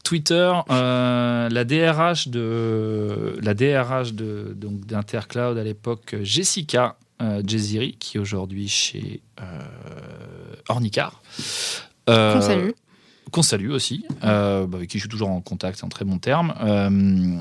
Twitter, 0.02 0.52
euh, 0.70 1.48
la 1.48 1.64
DRH 1.64 2.28
de 2.28 3.36
la 3.42 3.54
DRH 3.54 4.12
de 4.12 4.52
donc 4.56 4.86
d'Intercloud 4.86 5.58
à 5.58 5.64
l'époque, 5.64 6.14
Jessica 6.22 6.96
euh, 7.22 7.42
Jeziri, 7.46 7.96
qui 7.98 8.16
est 8.16 8.20
aujourd'hui 8.20 8.68
chez 8.68 9.20
euh, 9.40 9.44
Ornicar. 10.68 11.22
Euh, 12.08 12.34
Qu'on 12.34 12.40
salue. 12.40 12.70
Qu'on 13.32 13.42
salue 13.42 13.70
aussi, 13.70 14.04
euh, 14.24 14.66
bah, 14.66 14.78
avec 14.78 14.90
qui 14.90 14.98
je 14.98 15.02
suis 15.02 15.08
toujours 15.08 15.30
en 15.30 15.40
contact 15.40 15.82
en 15.82 15.88
très 15.88 16.04
bon 16.04 16.18
terme. 16.18 16.54
Euh, 16.60 17.36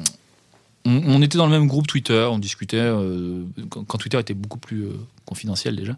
on, 0.88 1.02
on 1.08 1.22
était 1.22 1.38
dans 1.38 1.46
le 1.46 1.52
même 1.52 1.68
groupe 1.68 1.88
Twitter, 1.88 2.28
on 2.32 2.40
discutait 2.40 2.78
euh, 2.78 3.44
quand, 3.70 3.84
quand 3.86 3.98
Twitter 3.98 4.20
était 4.20 4.34
beaucoup 4.34 4.60
plus 4.60 4.86
euh, 4.86 4.94
confidentiel 5.26 5.76
déjà. 5.76 5.96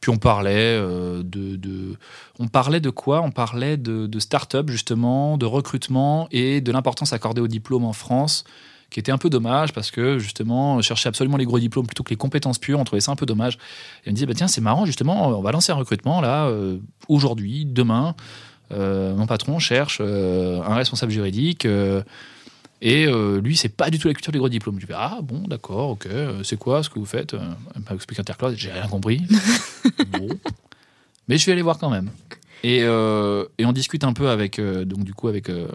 Puis 0.00 0.10
on 0.10 0.18
parlait 0.18 0.76
euh, 0.78 1.22
de, 1.22 1.56
de- 1.56 1.96
on 2.38 2.48
parlait 2.48 2.80
de 2.80 2.90
quoi? 2.90 3.22
On 3.22 3.30
parlait 3.30 3.76
de, 3.76 4.06
de 4.06 4.18
start-up 4.18 4.68
justement, 4.70 5.36
de 5.36 5.46
recrutement 5.46 6.26
et 6.30 6.60
de 6.60 6.72
l'importance 6.72 7.12
accordée 7.12 7.40
au 7.40 7.48
diplôme 7.48 7.84
en 7.84 7.92
France, 7.92 8.44
qui 8.90 9.00
était 9.00 9.12
un 9.12 9.18
peu 9.18 9.30
dommage 9.30 9.72
parce 9.72 9.90
que 9.90 10.18
justement 10.18 10.80
chercher 10.82 11.08
absolument 11.08 11.36
les 11.36 11.44
gros 11.44 11.58
diplômes 11.58 11.86
plutôt 11.86 12.02
que 12.02 12.10
les 12.10 12.16
compétences 12.16 12.58
pures, 12.58 12.78
on 12.78 12.84
trouvait 12.84 13.00
ça 13.00 13.12
un 13.12 13.16
peu 13.16 13.26
dommage. 13.26 13.54
Et 14.04 14.08
on 14.08 14.10
me 14.10 14.14
disait 14.14 14.26
bah 14.26 14.34
tiens 14.34 14.48
c'est 14.48 14.60
marrant 14.60 14.84
justement, 14.86 15.28
on 15.28 15.42
va 15.42 15.52
lancer 15.52 15.72
un 15.72 15.76
recrutement 15.76 16.20
là 16.20 16.46
euh, 16.46 16.78
aujourd'hui, 17.08 17.64
demain. 17.64 18.14
Euh, 18.72 19.14
mon 19.16 19.26
patron 19.26 19.58
cherche 19.58 19.98
euh, 20.00 20.62
un 20.62 20.74
responsable 20.74 21.12
juridique. 21.12 21.66
et 22.82 23.06
lui, 23.06 23.56
c'est 23.56 23.68
pas 23.68 23.90
du 23.90 23.98
tout 23.98 24.08
la 24.08 24.14
culture 24.14 24.32
des 24.32 24.38
gros 24.38 24.48
diplômes. 24.48 24.76
Je 24.76 24.86
lui 24.86 24.92
fais 24.92 24.98
Ah 24.98 25.18
bon, 25.22 25.42
d'accord, 25.46 25.90
ok, 25.90 26.08
c'est 26.42 26.58
quoi 26.58 26.82
ce 26.82 26.90
que 26.90 26.98
vous 26.98 27.06
faites 27.06 27.34
Elle 27.34 27.82
m'a 27.82 27.94
expliqué 27.94 28.20
Intercloud, 28.20 28.54
j'ai 28.56 28.72
rien 28.72 28.88
compris. 28.88 29.22
bon. 30.12 30.28
Mais 31.28 31.38
je 31.38 31.46
vais 31.46 31.52
aller 31.52 31.62
voir 31.62 31.78
quand 31.78 31.90
même. 31.90 32.10
Et, 32.62 32.80
euh, 32.82 33.44
et 33.58 33.64
on 33.64 33.72
discute 33.72 34.04
un 34.04 34.12
peu 34.12 34.28
avec, 34.28 34.58
euh, 34.58 34.84
donc 34.84 35.04
du 35.04 35.14
coup, 35.14 35.28
avec 35.28 35.48
euh, 35.48 35.68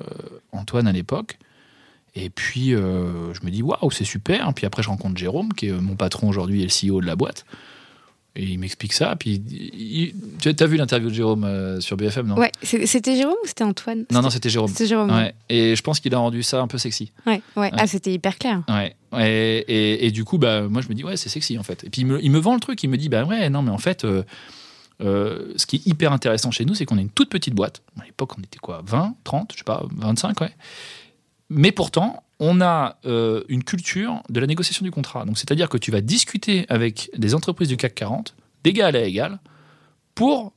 Antoine 0.52 0.88
à 0.88 0.92
l'époque. 0.92 1.38
Et 2.16 2.30
puis, 2.30 2.74
euh, 2.74 3.34
je 3.34 3.46
me 3.46 3.52
dis 3.52 3.62
Waouh, 3.62 3.92
c'est 3.92 4.06
super. 4.06 4.54
Puis 4.54 4.66
après, 4.66 4.82
je 4.84 4.90
rencontre 4.90 5.18
Jérôme, 5.18 5.54
qui 5.54 5.68
est 5.68 5.72
euh, 5.72 5.82
mon 5.82 5.96
patron 5.96 6.30
aujourd'hui 6.30 6.62
et 6.64 6.68
le 6.68 6.72
CEO 6.92 7.02
de 7.02 7.06
la 7.06 7.16
boîte. 7.16 7.46
Et 8.38 8.44
il 8.44 8.60
m'explique 8.60 8.92
ça. 8.92 9.16
Puis, 9.16 9.42
il- 9.50 10.14
tu 10.42 10.50
as 10.62 10.66
vu 10.68 10.76
l'interview 10.76 11.08
de 11.10 11.14
Jérôme 11.14 11.46
euh, 11.46 11.80
sur 11.80 11.96
BFM, 11.96 12.28
non? 12.28 12.36
Ouais, 12.36 12.52
c'était 12.64 13.16
Jérôme 13.16 13.36
ou 13.44 13.48
c'était 13.48 13.64
Antoine? 13.64 14.04
Non, 14.12 14.22
non, 14.22 14.30
c'était 14.30 14.50
Jérôme. 14.50 14.68
C'était 14.70 14.88
Jérôme. 14.88 15.10
Ouais. 15.10 15.34
Et 15.48 15.74
je 15.76 15.82
pense 15.82 16.02
qu'il 16.02 16.14
a 16.14 16.18
rendu 16.18 16.44
ça 16.44 16.60
un 16.62 16.68
peu 16.68 16.78
sexy. 16.78 17.14
Ouais, 17.26 17.42
ouais. 17.56 17.70
Ah, 17.74 17.88
c'était 17.88 18.12
hyper 18.14 18.38
clair. 18.38 18.62
Ouais. 18.68 18.94
Et, 19.18 19.60
et- 19.70 20.06
et 20.08 20.12
du 20.12 20.26
coup, 20.26 20.38
bah, 20.38 20.64
moi, 20.64 20.82
je 20.82 20.90
me 20.90 20.94
dis, 20.96 21.04
ouais, 21.06 21.16
c'est 21.16 21.30
sexy 21.30 21.58
en 21.58 21.64
fait. 21.64 21.86
Et 21.86 21.90
puis, 21.90 22.02
il 22.02 22.08
me, 22.08 22.22
il 22.22 22.30
me 22.30 22.40
vend 22.40 22.54
le 22.56 22.60
truc. 22.60 22.84
Il 22.84 22.90
me 22.90 22.98
dit, 22.98 23.08
bah 23.08 23.24
ouais, 23.24 23.50
non, 23.50 23.62
mais 23.62 23.72
en 23.72 23.78
fait, 23.78 24.04
euh, 24.04 24.24
euh, 25.02 25.54
ce 25.56 25.66
qui 25.66 25.78
est 25.78 25.88
hyper 25.88 26.12
intéressant 26.12 26.52
chez 26.52 26.66
nous, 26.66 26.76
c'est 26.76 26.84
qu'on 26.86 26.98
est 26.98 27.02
une 27.04 27.10
toute 27.10 27.30
petite 27.30 27.54
boîte. 27.54 27.82
À 28.02 28.04
l'époque, 28.06 28.32
on 28.38 28.42
était 28.42 28.60
quoi? 28.60 28.82
20, 28.86 29.16
30, 29.24 29.52
je 29.54 29.60
sais 29.60 29.64
pas, 29.64 29.86
25, 29.96 30.42
ouais. 30.42 30.52
Mais 31.50 31.72
pourtant, 31.72 32.24
on 32.40 32.62
a 32.62 32.98
euh, 33.06 33.44
une 33.48 33.64
culture 33.64 34.22
de 34.30 34.40
la 34.40 34.48
négociation 34.48 34.84
du 34.84 34.92
contrat. 34.92 35.26
Donc, 35.26 35.38
c'est-à-dire 35.38 35.70
que 35.70 35.78
tu 35.78 35.92
vas 35.92 36.02
discuter 36.02 36.66
avec 36.70 37.10
des 37.18 37.34
entreprises 37.34 37.70
du 37.70 37.78
CAC 37.78 37.96
40, 37.96 38.36
d'égal 38.64 38.96
à 38.96 39.04
égal, 39.04 39.40
pour 40.16 40.54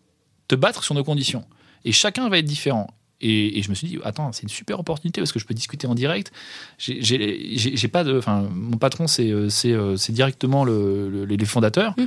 te 0.48 0.54
battre 0.54 0.82
sur 0.82 0.94
nos 0.94 1.04
conditions. 1.04 1.44
Et 1.84 1.92
chacun 1.92 2.28
va 2.28 2.38
être 2.38 2.46
différent. 2.46 2.88
Et, 3.20 3.62
je 3.62 3.68
me 3.68 3.74
suis 3.74 3.88
dit, 3.88 3.98
attends, 4.04 4.32
c'est 4.32 4.44
une 4.44 4.48
super 4.48 4.78
opportunité 4.78 5.20
parce 5.20 5.32
que 5.32 5.40
je 5.40 5.44
peux 5.44 5.54
discuter 5.54 5.86
en 5.86 5.94
direct. 5.94 6.32
J'ai 6.78 7.88
pas 7.88 8.04
de. 8.04 8.16
Enfin, 8.16 8.48
mon 8.52 8.76
patron, 8.76 9.08
c'est 9.08 9.32
c'est 9.50 10.12
directement 10.12 10.64
le, 10.64 11.24
les 11.24 11.44
fondateurs. 11.44 11.94
Mmh. 11.98 12.04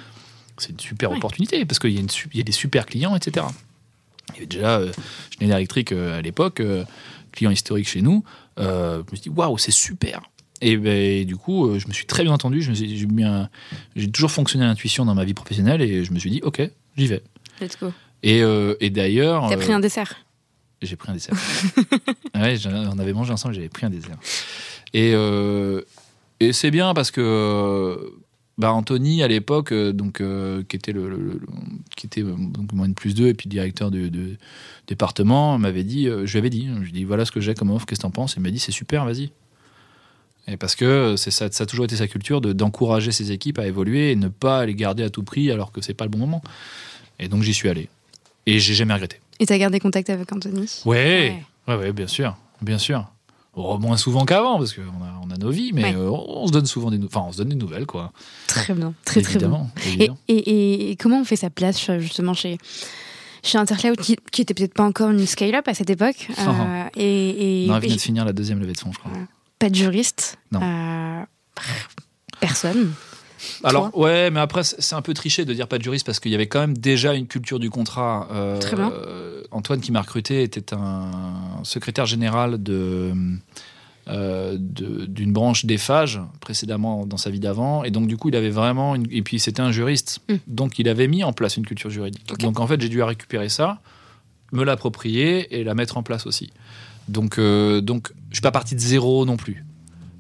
C'est 0.58 0.70
une 0.70 0.80
super 0.80 1.12
opportunité 1.12 1.66
parce 1.66 1.80
qu'il 1.80 1.92
y, 1.92 2.38
y, 2.38 2.40
a 2.40 2.44
des 2.44 2.52
super 2.52 2.86
clients, 2.86 3.16
etc. 3.16 3.46
Il 4.30 4.36
y 4.36 4.38
avait 4.38 4.46
déjà 4.46 4.80
euh, 4.80 4.92
Schneider 5.32 5.58
Electric 5.58 5.92
à 5.92 6.22
l'époque, 6.22 6.62
client 7.32 7.52
historique 7.52 7.88
chez 7.88 8.02
nous. 8.02 8.24
je 8.58 8.98
me 9.00 9.16
suis 9.16 9.22
dit, 9.22 9.30
waouh, 9.30 9.58
c'est 9.58 9.72
super. 9.72 10.22
Et 10.62 10.78
ben, 10.78 11.26
du 11.26 11.36
coup, 11.36 11.80
je 11.80 11.88
me 11.88 11.94
suis 11.94 12.06
très 12.06 12.24
bien 12.24 12.32
entendu. 12.32 12.62
J'ai 12.62 14.12
toujours 14.12 14.32
fonctionné 14.32 14.66
à 14.66 14.68
l'intuition 14.68 15.06
dans 15.06 15.16
ma 15.16 15.26
vie 15.26 15.34
professionnelle 15.34 15.82
et 15.82 16.04
je 16.04 16.14
me 16.14 16.20
suis 16.20 16.30
dit, 16.30 16.42
ok, 16.44 16.62
j'y 16.98 17.08
vais. 17.08 17.24
Let's 17.60 17.78
go. 17.80 17.92
Et, 18.24 18.42
euh, 18.42 18.76
et 18.80 18.90
d'ailleurs. 18.90 19.48
T'as 19.50 19.58
pris 19.58 19.74
un 19.74 19.80
dessert 19.80 20.16
J'ai 20.82 20.96
pris 20.96 21.12
un 21.12 21.14
dessert. 21.14 21.36
ouais, 22.36 22.58
on 22.68 23.00
avait 23.00 23.14
mangé 23.14 23.34
ensemble, 23.34 23.56
j'avais 23.56 23.70
pris 23.70 23.86
un 23.86 23.90
dessert. 23.90 24.18
Et, 24.94 25.12
euh, 25.14 25.82
et 26.40 26.54
c'est 26.54 26.72
bien 26.72 26.94
parce 26.94 27.12
que 27.12 28.14
bah, 28.62 28.72
Anthony, 28.74 29.24
à 29.24 29.28
l'époque, 29.28 29.72
euh, 29.72 29.92
donc 29.92 30.22
qui 30.68 30.76
était, 30.76 30.92
le, 30.92 31.42
qui 31.98 32.06
était 32.06 32.22
donc, 32.22 32.72
moins 32.74 32.88
de 32.88 32.94
plus 32.94 33.16
2 33.16 33.28
et 33.28 33.34
puis 33.34 33.50
directeur 33.50 33.90
de, 33.92 34.38
département, 34.88 35.58
m'avait 35.58 35.84
dit, 35.84 36.06
je 36.06 36.32
lui 36.32 36.38
avais 36.38 36.50
dit, 36.50 36.68
je 36.68 36.86
lui 36.86 36.92
dit 36.92 37.04
voilà 37.04 37.26
ce 37.26 37.32
que 37.32 37.42
j'ai 37.42 37.56
comme 37.56 37.72
offre, 37.72 37.86
qu'est-ce 37.86 38.00
que 38.00 38.04
t'en 38.04 38.12
penses? 38.12 38.36
Il 38.38 38.42
m'a 38.42 38.52
dit 38.52 38.60
c'est 38.60 38.72
super, 38.72 39.04
vas-y. 39.04 39.32
Et 40.48 40.58
parce 40.58 40.76
que 40.76 41.16
c'est 41.18 41.32
ça, 41.32 41.52
ça 41.52 41.64
a 41.64 41.68
toujours 41.68 41.86
été 41.86 41.96
sa 41.96 42.08
culture 42.08 42.42
d'encourager 42.42 43.12
ses 43.12 43.32
équipes 43.32 43.60
à 43.60 43.68
évoluer 43.68 44.12
et 44.12 44.16
ne 44.16 44.28
pas 44.28 44.66
les 44.66 44.76
garder 44.76 45.04
à 45.04 45.10
tout 45.10 45.24
prix 45.24 45.52
alors 45.52 45.72
que 45.72 45.82
c'est 45.82 45.94
pas 45.94 46.06
le 46.06 46.10
bon 46.10 46.20
moment. 46.20 46.42
Et 47.20 47.28
donc 47.28 47.44
j'y 47.44 47.54
suis 47.54 47.70
allé. 47.70 47.90
Et 48.46 48.60
j'ai 48.60 48.74
jamais 48.74 48.94
regretté. 48.94 49.20
Et 49.40 49.46
tu 49.46 49.54
as 49.54 49.58
gardé 49.58 49.80
contact 49.80 50.10
avec 50.10 50.32
Anthony? 50.32 50.82
Ouais. 50.86 51.44
ouais, 51.68 51.76
ouais, 51.76 51.94
bien 51.94 52.08
sûr, 52.08 52.38
bien 52.62 52.78
sûr. 52.78 53.08
Moins 53.56 53.98
souvent 53.98 54.26
qu'avant 54.26 54.58
parce 54.58 54.74
qu'on 54.74 54.82
a, 54.82 55.20
on 55.24 55.30
a 55.30 55.38
nos 55.38 55.50
vies, 55.50 55.72
mais 55.74 55.96
euh, 55.96 56.10
on 56.10 56.48
se 56.48 56.52
donne 56.52 56.66
souvent 56.66 56.90
des, 56.90 57.00
enfin, 57.04 57.26
on 57.28 57.32
se 57.32 57.38
donne 57.38 57.50
des 57.50 57.56
nouvelles, 57.56 57.86
quoi. 57.86 58.12
Très 58.48 58.74
bien, 58.74 58.94
très 59.06 59.22
très 59.22 59.40
bien. 59.40 59.68
Et, 60.28 60.92
et, 60.92 60.96
comment 60.96 61.20
on 61.20 61.26
fait 61.26 61.36
sa 61.36 61.50
place 61.50 61.92
justement 62.00 62.34
chez 62.34 62.58
chez 63.44 63.58
Intercloud, 63.58 64.00
qui, 64.00 64.18
qui 64.32 64.42
était 64.42 64.54
peut-être 64.54 64.74
pas 64.74 64.84
encore 64.84 65.10
une 65.10 65.26
scale-up 65.26 65.68
à 65.68 65.74
cette 65.74 65.90
époque. 65.90 66.28
Euh, 66.42 66.84
et, 66.96 67.68
on 67.70 67.80
vient 67.80 67.96
de 67.96 68.02
finir 68.02 68.26
la 68.26 68.34
deuxième 68.34 68.60
levée 68.60 68.74
de 68.74 68.78
fonds, 68.78 68.92
je 68.92 69.00
crois. 69.00 69.12
Pas 69.58 69.70
de 69.70 69.76
juriste. 69.76 70.38
Non. 70.52 70.60
Euh, 70.62 71.24
personne. 72.40 72.94
Alors, 73.64 73.96
ouais, 73.98 74.32
mais 74.32 74.40
après, 74.40 74.64
c'est 74.64 74.96
un 74.96 75.02
peu 75.02 75.14
triché 75.14 75.46
de 75.46 75.54
dire 75.54 75.68
pas 75.68 75.78
de 75.78 75.84
juriste 75.84 76.06
parce 76.06 76.20
qu'il 76.20 76.32
y 76.32 76.36
avait 76.36 76.48
quand 76.48 76.60
même 76.60 76.78
déjà 76.78 77.14
une 77.14 77.28
culture 77.28 77.60
du 77.60 77.70
contrat. 77.70 78.28
Euh, 78.32 78.60
Très 78.60 78.76
bien. 78.76 78.92
Antoine, 79.52 79.82
qui 79.82 79.92
m'a 79.92 80.02
recruté, 80.02 80.44
était 80.44 80.74
un 80.74 81.12
secrétaire 81.64 82.06
général 82.06 82.62
de. 82.62 83.14
Euh, 84.08 84.58
d'une 84.60 85.32
branche 85.32 85.66
d'EFAGE 85.66 86.22
précédemment 86.40 87.06
dans 87.06 87.18
sa 87.18 87.30
vie 87.30 87.40
d'avant 87.40 87.84
et 87.84 87.92
donc 87.92 88.08
du 88.08 88.18
coup 88.18 88.30
il 88.30 88.36
avait 88.36 88.50
vraiment 88.50 88.96
une... 88.96 89.06
et 89.12 89.22
puis 89.22 89.40
c'était 89.40 89.62
un 89.62 89.72
juriste 89.72 90.22
hmm. 90.28 90.38
donc 90.48 90.80
il 90.80 90.90
avait 90.90 91.08
mis 91.08 91.24
en 91.24 91.34
place 91.34 91.56
une 91.56 91.68
culture 91.68 91.92
juridique 91.92 92.26
donc 92.40 92.60
en 92.60 92.66
fait 92.66 92.82
j'ai 92.82 92.90
dû 92.90 93.04
récupérer 93.04 93.48
ça 93.48 93.80
me 94.54 94.64
l'approprier 94.64 95.56
et 95.56 95.64
la 95.64 95.76
mettre 95.76 95.98
en 95.98 96.04
place 96.04 96.26
aussi 96.26 96.52
donc 97.10 97.38
euh, 97.38 97.80
donc 97.80 98.12
je 98.32 98.38
suis 98.38 98.42
pas 98.42 98.52
parti 98.52 98.74
de 98.74 98.80
zéro 98.80 99.24
non 99.24 99.38
plus 99.38 99.64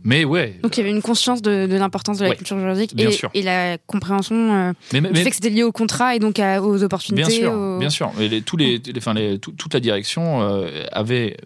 mais 0.03 0.25
ouais. 0.25 0.59
Donc 0.63 0.77
il 0.77 0.79
y 0.79 0.83
avait 0.83 0.91
une 0.91 1.01
conscience 1.01 1.41
de, 1.41 1.67
l'importance 1.67 2.17
de 2.17 2.25
la 2.25 2.35
culture 2.35 2.59
juridique 2.59 2.93
et, 2.97 3.39
et, 3.39 3.41
la 3.41 3.77
compréhension 3.77 4.35
euh, 4.35 4.73
mais, 4.93 5.01
du 5.01 5.21
fait 5.21 5.29
que 5.29 5.35
c'était 5.35 5.49
lié 5.49 5.63
au 5.63 5.71
contrat 5.71 6.15
et 6.15 6.19
donc 6.19 6.39
aux 6.39 6.83
opportunités. 6.83 7.27
Bien 7.27 7.39
sûr, 7.39 7.79
bien 7.79 7.89
sûr. 7.89 8.11
les, 8.19 8.41
tous 8.41 8.57
les, 8.57 8.79
les, 8.79 9.39
toute 9.39 9.73
la 9.73 9.79
direction 9.79 10.41
euh, 10.41 10.85
avait 10.91 11.37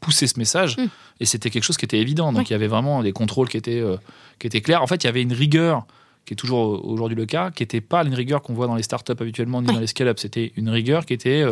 poussé 0.00 0.26
ce 0.26 0.38
message 0.38 0.76
hmm. 0.76 0.86
et 1.20 1.24
c'était 1.24 1.50
quelque 1.50 1.64
chose 1.64 1.76
qui 1.76 1.84
était 1.84 1.98
évident. 1.98 2.32
Donc 2.32 2.50
il 2.50 2.52
y 2.52 2.56
avait 2.56 2.68
vraiment 2.68 3.02
des 3.02 3.12
contrôles 3.12 3.48
qui 3.48 3.56
étaient, 3.56 3.80
euh, 3.80 3.96
qui 4.38 4.46
étaient 4.46 4.60
clairs. 4.60 4.82
En 4.82 4.86
fait, 4.86 5.02
il 5.02 5.06
y 5.06 5.10
avait 5.10 5.22
une 5.22 5.32
rigueur 5.32 5.86
qui 6.24 6.32
est 6.32 6.36
toujours 6.36 6.86
aujourd'hui 6.86 7.16
le 7.16 7.26
cas, 7.26 7.50
qui 7.50 7.62
n'était 7.62 7.82
pas 7.82 8.02
une 8.02 8.14
rigueur 8.14 8.42
qu'on 8.42 8.54
voit 8.54 8.66
dans 8.66 8.76
les 8.76 8.82
startups 8.82 9.12
habituellement 9.18 9.60
ni 9.60 9.66
dans 9.66 9.80
les 9.80 9.86
scale-up. 9.86 10.18
C'était 10.18 10.52
une 10.56 10.70
rigueur 10.70 11.04
qui 11.04 11.12
était 11.12 11.44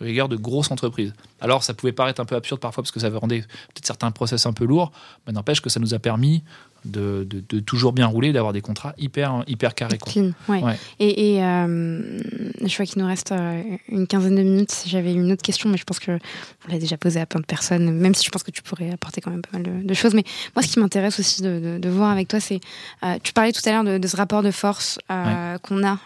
rigueur 0.00 0.28
de 0.28 0.36
grosse 0.36 0.70
entreprise. 0.70 1.12
Alors 1.40 1.62
ça 1.62 1.74
pouvait 1.74 1.92
paraître 1.92 2.20
un 2.20 2.24
peu 2.24 2.36
absurde 2.36 2.60
parfois 2.60 2.82
parce 2.82 2.92
que 2.92 3.00
ça 3.00 3.10
rendait 3.10 3.40
peut-être 3.40 3.86
certains 3.86 4.10
process 4.10 4.46
un 4.46 4.52
peu 4.52 4.64
lourds, 4.64 4.92
mais 5.26 5.32
n'empêche 5.32 5.60
que 5.60 5.70
ça 5.70 5.80
nous 5.80 5.94
a 5.94 5.98
permis 5.98 6.42
de, 6.86 7.60
toujours 7.60 7.92
bien 7.92 8.06
rouler, 8.06 8.32
d'avoir 8.32 8.52
des 8.52 8.60
contrats 8.60 8.94
hyper, 8.98 9.44
hyper 9.46 9.74
carrés. 9.74 9.98
Clean, 9.98 10.32
ouais. 10.48 10.62
Et, 10.98 11.42
euh, 11.42 12.20
je 12.64 12.76
vois 12.76 12.86
qu'il 12.86 13.02
nous 13.02 13.08
reste 13.08 13.32
euh, 13.32 13.62
une 13.88 14.06
quinzaine 14.06 14.36
de 14.36 14.42
minutes. 14.42 14.84
J'avais 14.86 15.12
une 15.12 15.32
autre 15.32 15.42
question, 15.42 15.68
mais 15.68 15.76
je 15.76 15.84
pense 15.84 15.98
que 15.98 16.12
on 16.12 16.72
l'a 16.72 16.78
déjà 16.78 16.96
posée 16.96 17.20
à 17.20 17.26
plein 17.26 17.40
de 17.40 17.46
personnes, 17.46 17.90
même 17.90 18.14
si 18.14 18.24
je 18.24 18.30
pense 18.30 18.42
que 18.42 18.50
tu 18.50 18.62
pourrais 18.62 18.90
apporter 18.90 19.20
quand 19.20 19.30
même 19.30 19.42
pas 19.42 19.58
mal 19.58 19.84
de, 19.84 19.94
choses. 19.94 20.14
Mais 20.14 20.24
moi, 20.54 20.62
ce 20.62 20.68
qui 20.68 20.78
m'intéresse 20.78 21.18
aussi 21.18 21.42
de, 21.42 21.88
voir 21.88 22.10
avec 22.10 22.28
toi, 22.28 22.40
c'est, 22.40 22.60
euh, 23.04 23.16
tu 23.22 23.32
parlais 23.32 23.52
tout 23.52 23.62
à 23.66 23.70
l'heure 23.72 23.98
de, 23.98 24.06
ce 24.06 24.16
rapport 24.16 24.42
de 24.42 24.50
force 24.50 24.98
qu'on 25.08 25.86
a 25.86 25.98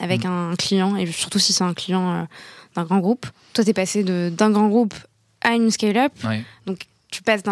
avec 0.00 0.24
mm. 0.24 0.28
un 0.28 0.54
client, 0.56 0.96
et 0.96 1.06
surtout 1.06 1.38
si 1.38 1.52
c'est 1.52 1.64
un 1.64 1.74
client 1.74 2.26
d'un 2.78 2.84
grand 2.84 2.98
groupe. 2.98 3.26
Toi, 3.52 3.64
tu 3.64 3.70
es 3.70 3.74
passé 3.74 4.04
d'un 4.04 4.50
grand 4.50 4.68
groupe 4.68 4.94
à 5.40 5.54
une 5.54 5.70
scale-up. 5.70 6.12
Donc, 6.66 6.80
tu 7.10 7.22
passes 7.22 7.42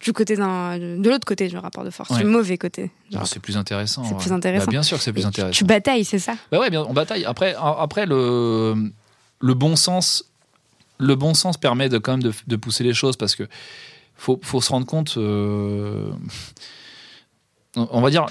du 0.00 0.12
côté 0.12 0.36
de 0.36 1.08
l'autre 1.08 1.24
côté 1.24 1.48
du 1.48 1.56
rapport 1.56 1.84
de 1.84 1.90
force, 1.90 2.16
du 2.16 2.24
mauvais 2.24 2.58
côté. 2.58 2.90
C'est 3.24 3.40
plus 3.40 3.56
intéressant. 3.56 4.04
C'est 4.04 4.16
plus 4.16 4.32
intéressant. 4.32 4.66
Bah, 4.66 4.70
bien 4.70 4.82
sûr 4.82 4.98
que 4.98 5.04
c'est 5.04 5.12
plus 5.12 5.26
intéressant. 5.26 5.56
Tu, 5.56 5.64
batailles, 5.64 6.04
c'est 6.04 6.18
ça? 6.18 6.34
Bah 6.50 6.60
ouais, 6.60 6.76
on 6.76 6.92
bataille. 6.92 7.24
Après, 7.24 7.54
après 7.58 8.06
le, 8.06 8.92
le 9.40 9.54
bon 9.54 9.76
sens, 9.76 10.24
le 10.98 11.14
bon 11.14 11.34
sens 11.34 11.56
permet 11.56 11.88
de 11.88 11.98
quand 11.98 12.16
même 12.16 12.32
de, 12.46 12.56
pousser 12.56 12.84
les 12.84 12.94
choses 12.94 13.16
parce 13.16 13.36
que 13.36 13.44
faut, 14.16 14.38
faut 14.42 14.60
se 14.60 14.70
rendre 14.70 14.86
compte. 14.86 15.14
Euh, 15.16 16.10
on 17.76 18.00
va 18.00 18.10
dire, 18.10 18.26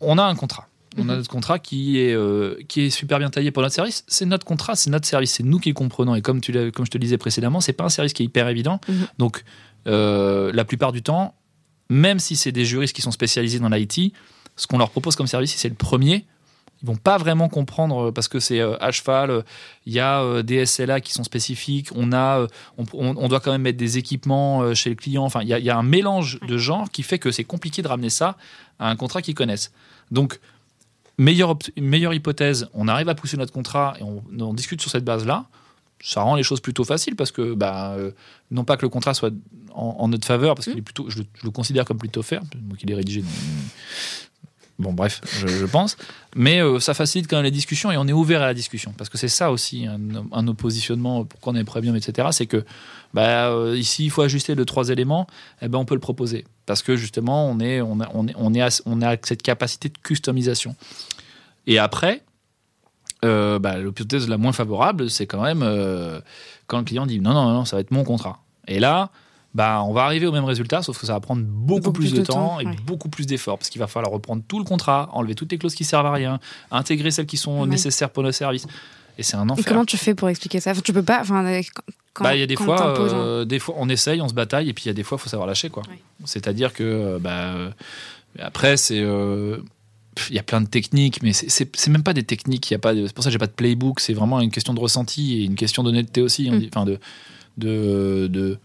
on 0.00 0.18
a 0.18 0.22
un 0.22 0.34
contrat. 0.36 0.68
On 0.96 1.02
a 1.02 1.04
mhm. 1.04 1.16
notre 1.18 1.30
contrat 1.30 1.58
qui 1.58 1.98
est, 2.00 2.14
euh, 2.14 2.56
qui 2.68 2.82
est 2.82 2.90
super 2.90 3.18
bien 3.18 3.30
taillé 3.30 3.50
pour 3.50 3.62
notre 3.62 3.74
service. 3.74 4.04
C'est 4.08 4.26
notre 4.26 4.44
contrat, 4.44 4.76
c'est 4.76 4.90
notre 4.90 5.06
service, 5.06 5.32
c'est 5.32 5.42
nous 5.42 5.58
qui 5.58 5.70
le 5.70 5.74
comprenons. 5.74 6.14
Et 6.14 6.22
comme, 6.22 6.40
tu 6.40 6.52
comme 6.72 6.84
je 6.84 6.90
te 6.90 6.98
le 6.98 7.02
disais 7.02 7.18
précédemment, 7.18 7.60
c'est 7.60 7.72
pas 7.72 7.84
un 7.84 7.88
service 7.88 8.12
qui 8.12 8.22
est 8.22 8.26
hyper 8.26 8.48
évident. 8.48 8.80
Mhm. 8.88 9.06
Donc, 9.18 9.44
euh, 9.86 10.52
la 10.52 10.64
plupart 10.64 10.92
du 10.92 11.02
temps, 11.02 11.34
même 11.88 12.18
si 12.18 12.36
c'est 12.36 12.52
des 12.52 12.64
juristes 12.64 12.94
qui 12.94 13.02
sont 13.02 13.10
spécialisés 13.10 13.58
dans 13.58 13.68
l'IT, 13.68 14.12
ce 14.56 14.66
qu'on 14.66 14.78
leur 14.78 14.90
propose 14.90 15.16
comme 15.16 15.26
service, 15.26 15.52
si 15.52 15.58
c'est 15.58 15.68
le 15.68 15.74
premier, 15.74 16.26
ils 16.82 16.86
vont 16.86 16.96
pas 16.96 17.16
vraiment 17.16 17.48
comprendre 17.48 18.10
parce 18.10 18.28
que 18.28 18.40
c'est 18.40 18.60
euh, 18.60 18.76
à 18.80 18.90
cheval. 18.90 19.44
Il 19.86 19.92
y 19.92 20.00
a 20.00 20.42
des 20.42 20.66
SLA 20.66 21.00
qui 21.00 21.12
sont 21.12 21.24
spécifiques. 21.24 21.88
On 21.94 22.12
a, 22.12 22.46
on, 22.76 23.28
doit 23.28 23.40
quand 23.40 23.52
même 23.52 23.62
mettre 23.62 23.78
des 23.78 23.98
équipements 23.98 24.74
chez 24.74 24.90
le 24.90 24.96
client. 24.96 25.24
Enfin, 25.24 25.42
il 25.42 25.48
y 25.48 25.54
a, 25.54 25.58
il 25.58 25.64
y 25.64 25.70
a 25.70 25.76
un 25.76 25.82
mélange 25.82 26.38
de 26.40 26.58
genres 26.58 26.90
qui 26.90 27.02
fait 27.02 27.18
que 27.18 27.30
c'est 27.30 27.44
compliqué 27.44 27.82
de 27.82 27.88
ramener 27.88 28.10
ça 28.10 28.36
à 28.78 28.90
un 28.90 28.96
contrat 28.96 29.22
qu'ils 29.22 29.34
connaissent. 29.34 29.72
Donc, 30.10 30.38
meilleure, 31.18 31.56
meilleure 31.80 32.14
hypothèse, 32.14 32.68
on 32.74 32.88
arrive 32.88 33.08
à 33.08 33.14
pousser 33.14 33.36
notre 33.36 33.52
contrat 33.52 33.94
et 34.00 34.02
on, 34.02 34.54
discute 34.54 34.80
sur 34.80 34.90
cette 34.90 35.04
base-là. 35.04 35.46
Ça 36.02 36.22
rend 36.22 36.34
les 36.34 36.42
choses 36.42 36.60
plutôt 36.60 36.84
faciles 36.84 37.14
parce 37.14 37.30
que, 37.30 37.54
bah, 37.54 37.94
euh, 37.96 38.10
non 38.50 38.64
pas 38.64 38.76
que 38.76 38.82
le 38.82 38.88
contrat 38.88 39.14
soit 39.14 39.32
en, 39.72 40.08
notre 40.08 40.26
faveur, 40.26 40.54
parce 40.54 40.66
qu'il 40.66 40.78
est 40.78 40.82
plutôt, 40.82 41.08
je, 41.08 41.22
le 41.44 41.50
considère 41.50 41.84
comme 41.84 41.98
plutôt 41.98 42.22
fair, 42.22 42.42
moi 42.66 42.76
qui 42.76 42.86
l'ai 42.86 42.94
rédigé. 42.94 43.22
Bon, 44.78 44.92
bref, 44.92 45.20
je, 45.46 45.64
pense. 45.66 45.96
Mais 46.34 46.60
euh, 46.60 46.80
ça 46.80 46.92
facilite 46.92 47.30
quand 47.30 47.36
même 47.36 47.44
les 47.44 47.52
discussions 47.52 47.92
et 47.92 47.96
on 47.96 48.08
est 48.08 48.12
ouvert 48.12 48.42
à 48.42 48.46
la 48.46 48.54
discussion. 48.54 48.92
Parce 48.98 49.08
que 49.08 49.16
c'est 49.16 49.28
ça 49.28 49.52
aussi, 49.52 49.86
un, 49.86 50.00
un 50.32 50.48
oppositionnement, 50.48 51.24
pourquoi 51.24 51.52
on 51.52 51.56
est 51.56 51.64
premium, 51.64 51.94
etc. 51.94 52.28
C'est 52.32 52.46
que 52.46 52.64
bah, 53.14 53.50
euh, 53.50 53.76
ici, 53.76 54.04
il 54.04 54.10
faut 54.10 54.22
ajuster 54.22 54.54
de 54.54 54.64
trois 54.64 54.88
éléments, 54.88 55.26
eh 55.60 55.68
ben, 55.68 55.78
on 55.78 55.84
peut 55.84 55.94
le 55.94 56.00
proposer. 56.00 56.44
Parce 56.66 56.82
que 56.82 56.96
justement, 56.96 57.46
on, 57.46 57.58
est, 57.60 57.80
on, 57.80 58.00
a, 58.00 58.08
on, 58.14 58.28
est, 58.28 58.34
on, 58.36 58.54
est 58.54 58.82
on 58.86 59.02
a 59.02 59.16
cette 59.22 59.42
capacité 59.42 59.88
de 59.88 59.98
customisation. 59.98 60.76
Et 61.66 61.78
après, 61.78 62.22
euh, 63.24 63.58
bah, 63.58 63.78
l'hypothèse 63.78 64.28
la 64.28 64.36
moins 64.36 64.52
favorable, 64.52 65.10
c'est 65.10 65.26
quand 65.26 65.42
même 65.42 65.62
euh, 65.62 66.20
quand 66.66 66.78
le 66.78 66.84
client 66.84 67.06
dit 67.06 67.20
non, 67.20 67.34
non, 67.34 67.52
non, 67.52 67.64
ça 67.64 67.76
va 67.76 67.80
être 67.80 67.90
mon 67.90 68.04
contrat. 68.04 68.40
Et 68.68 68.80
là, 68.80 69.10
bah, 69.54 69.82
on 69.84 69.92
va 69.92 70.04
arriver 70.04 70.26
au 70.26 70.32
même 70.32 70.44
résultat, 70.44 70.82
sauf 70.82 70.98
que 70.98 71.06
ça 71.06 71.12
va 71.12 71.20
prendre 71.20 71.42
beaucoup, 71.44 71.92
plus, 71.92 72.12
de, 72.14 72.22
temps, 72.22 72.58
et 72.58 72.64
beaucoup 72.86 73.08
plus 73.08 73.26
d'efforts, 73.26 73.58
parce 73.58 73.70
qu'il 73.70 73.80
va 73.80 73.86
falloir 73.86 74.12
reprendre 74.12 74.42
tout 74.48 74.58
le 74.58 74.64
contrat, 74.64 75.10
enlever 75.12 75.34
toutes 75.34 75.52
les 75.52 75.58
clauses 75.58 75.74
qui 75.74 75.84
servent 75.84 76.06
à 76.06 76.12
rien, 76.12 76.40
intégrer 76.70 77.10
celles 77.10 77.26
qui 77.26 77.36
sont 77.36 77.66
nécessaires 77.66 78.10
pour 78.10 78.22
nos 78.22 78.32
services. 78.32 78.66
Et 79.18 79.22
c'est 79.22 79.36
un 79.36 79.48
enfer. 79.50 79.64
Et 79.66 79.68
comment 79.68 79.84
tu 79.84 79.98
fais 79.98 80.14
pour 80.14 80.28
expliquer 80.30 80.58
ça? 80.60 80.74
Tu 80.74 80.92
peux 80.92 81.02
pas. 81.02 81.20
Enfin, 81.20 81.44
bah, 82.20 82.34
il 82.36 82.40
y 82.40 82.42
a 82.42 82.46
des 82.46 82.56
fois, 82.56 82.98
euh, 82.98 83.44
des 83.44 83.58
fois, 83.58 83.74
on 83.78 83.88
essaye, 83.88 84.20
on 84.20 84.28
se 84.28 84.34
bataille, 84.34 84.68
et 84.68 84.72
puis 84.72 84.84
il 84.84 84.88
y 84.88 84.90
a 84.90 84.94
des 84.94 85.02
fois, 85.02 85.16
il 85.18 85.22
faut 85.22 85.28
savoir 85.28 85.46
lâcher, 85.46 85.70
quoi. 85.70 85.82
C'est-à-dire 86.24 86.72
que, 86.72 87.18
bah, 87.18 87.54
après, 88.38 88.76
c'est 88.76 89.02
il 90.28 90.36
y 90.36 90.38
a 90.38 90.42
plein 90.42 90.60
de 90.60 90.66
techniques, 90.66 91.22
mais 91.22 91.32
c'est 91.32 91.88
même 91.88 92.02
pas 92.02 92.12
des 92.12 92.22
techniques. 92.22 92.66
C'est 92.68 92.78
pour 92.78 93.24
ça 93.24 93.30
que 93.30 93.30
j'ai 93.30 93.38
pas 93.38 93.46
de 93.46 93.52
playbook. 93.52 94.00
C'est 94.00 94.12
vraiment 94.12 94.40
une 94.40 94.50
question 94.50 94.74
de 94.74 94.80
ressenti 94.80 95.40
et 95.40 95.44
une 95.44 95.54
question 95.54 95.82
d'honnêteté 95.82 96.20
aussi. 96.20 96.50
Mm. 96.50 96.68
Enfin, 96.74 96.84
de, 96.84 96.98
de, 98.28 98.58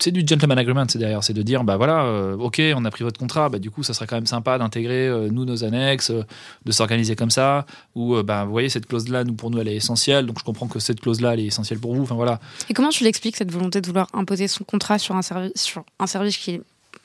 c'est 0.00 0.10
du 0.10 0.24
gentleman 0.26 0.58
agreement, 0.58 0.84
c'est 0.88 0.98
derrière, 0.98 1.22
c'est 1.22 1.32
de 1.32 1.42
dire, 1.42 1.64
bah 1.64 1.76
voilà, 1.76 2.04
euh, 2.04 2.36
ok, 2.36 2.60
on 2.74 2.84
a 2.84 2.90
pris 2.90 3.04
votre 3.04 3.18
contrat, 3.18 3.48
bah 3.48 3.58
du 3.58 3.70
coup, 3.70 3.82
ça 3.82 3.94
serait 3.94 4.06
quand 4.06 4.16
même 4.16 4.26
sympa 4.26 4.58
d'intégrer 4.58 5.06
euh, 5.06 5.28
nous 5.30 5.44
nos 5.44 5.64
annexes, 5.64 6.10
euh, 6.10 6.24
de 6.64 6.72
s'organiser 6.72 7.14
comme 7.14 7.30
ça, 7.30 7.64
ou 7.94 8.20
bah 8.22 8.44
vous 8.44 8.50
voyez 8.50 8.68
cette 8.68 8.86
clause-là, 8.86 9.24
nous 9.24 9.34
pour 9.34 9.50
nous, 9.50 9.58
elle 9.60 9.68
est 9.68 9.76
essentielle, 9.76 10.26
donc 10.26 10.38
je 10.38 10.44
comprends 10.44 10.66
que 10.66 10.78
cette 10.78 11.00
clause-là, 11.00 11.34
elle 11.34 11.40
est 11.40 11.46
essentielle 11.46 11.78
pour 11.78 11.94
vous, 11.94 12.02
enfin 12.02 12.16
voilà. 12.16 12.40
Et 12.68 12.74
comment 12.74 12.90
tu 12.90 13.04
l'expliques 13.04 13.36
cette 13.36 13.52
volonté 13.52 13.80
de 13.80 13.86
vouloir 13.86 14.08
imposer 14.12 14.48
son 14.48 14.64
contrat 14.64 14.98
sur 14.98 15.14
un 15.14 15.22
service, 15.22 15.52
sur 15.54 15.84
un 15.98 16.06
service 16.06 16.36
qui, 16.36 16.60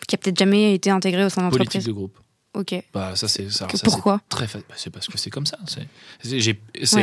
qui 0.07 0.15
a 0.15 0.17
peut-être 0.17 0.37
jamais 0.37 0.73
été 0.73 0.89
intégré 0.89 1.25
au 1.25 1.29
sein 1.29 1.41
de 1.41 1.45
l'entreprise? 1.45 1.69
Politique 1.69 1.87
de 1.87 1.93
groupe. 1.93 2.17
Ok. 2.55 2.75
Bah 2.93 3.15
ça 3.15 3.27
c'est 3.27 3.49
ça. 3.51 3.65
Que- 3.67 3.77
ça, 3.77 3.83
pourquoi 3.85 4.21
très 4.27 4.47
fa- 4.47 4.57
bah, 4.59 4.75
C'est 4.75 4.89
parce 4.89 5.07
que 5.07 5.17
c'est 5.17 5.29
comme 5.29 5.45
ça. 5.45 5.57
C'est 5.67 5.87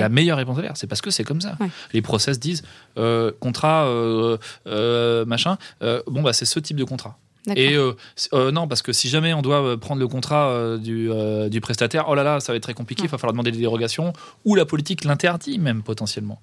la 0.00 0.08
meilleure 0.08 0.38
réponse 0.38 0.58
à 0.58 0.62
faire. 0.62 0.76
C'est 0.76 0.86
parce 0.88 1.00
que 1.00 1.10
c'est 1.10 1.24
comme 1.24 1.40
ça. 1.40 1.56
Ouais. 1.60 1.68
Les 1.92 2.02
process 2.02 2.38
disent 2.40 2.62
euh, 2.98 3.30
contrat 3.38 3.86
euh, 3.86 4.38
euh, 4.66 5.24
machin. 5.24 5.56
bon 6.06 6.22
bah 6.22 6.32
c'est 6.32 6.46
ce 6.46 6.58
type 6.58 6.76
de 6.76 6.84
contrat. 6.84 7.18
Et 7.54 7.76
non, 8.32 8.66
parce 8.66 8.82
que 8.82 8.92
si 8.92 9.08
jamais 9.08 9.32
on 9.32 9.40
doit 9.40 9.78
prendre 9.78 10.00
le 10.00 10.08
contrat 10.08 10.76
du, 10.78 11.08
du 11.48 11.60
prestataire, 11.60 12.06
oh 12.08 12.16
là 12.16 12.24
là, 12.24 12.40
ça 12.40 12.52
va 12.52 12.56
être 12.56 12.62
très 12.64 12.74
compliqué, 12.74 13.04
il 13.04 13.08
va 13.08 13.18
falloir 13.18 13.32
demander 13.32 13.52
des 13.52 13.58
dérogations, 13.58 14.12
ou 14.44 14.56
la 14.56 14.64
politique 14.66 15.04
l'interdit 15.04 15.60
même 15.60 15.82
potentiellement. 15.84 16.40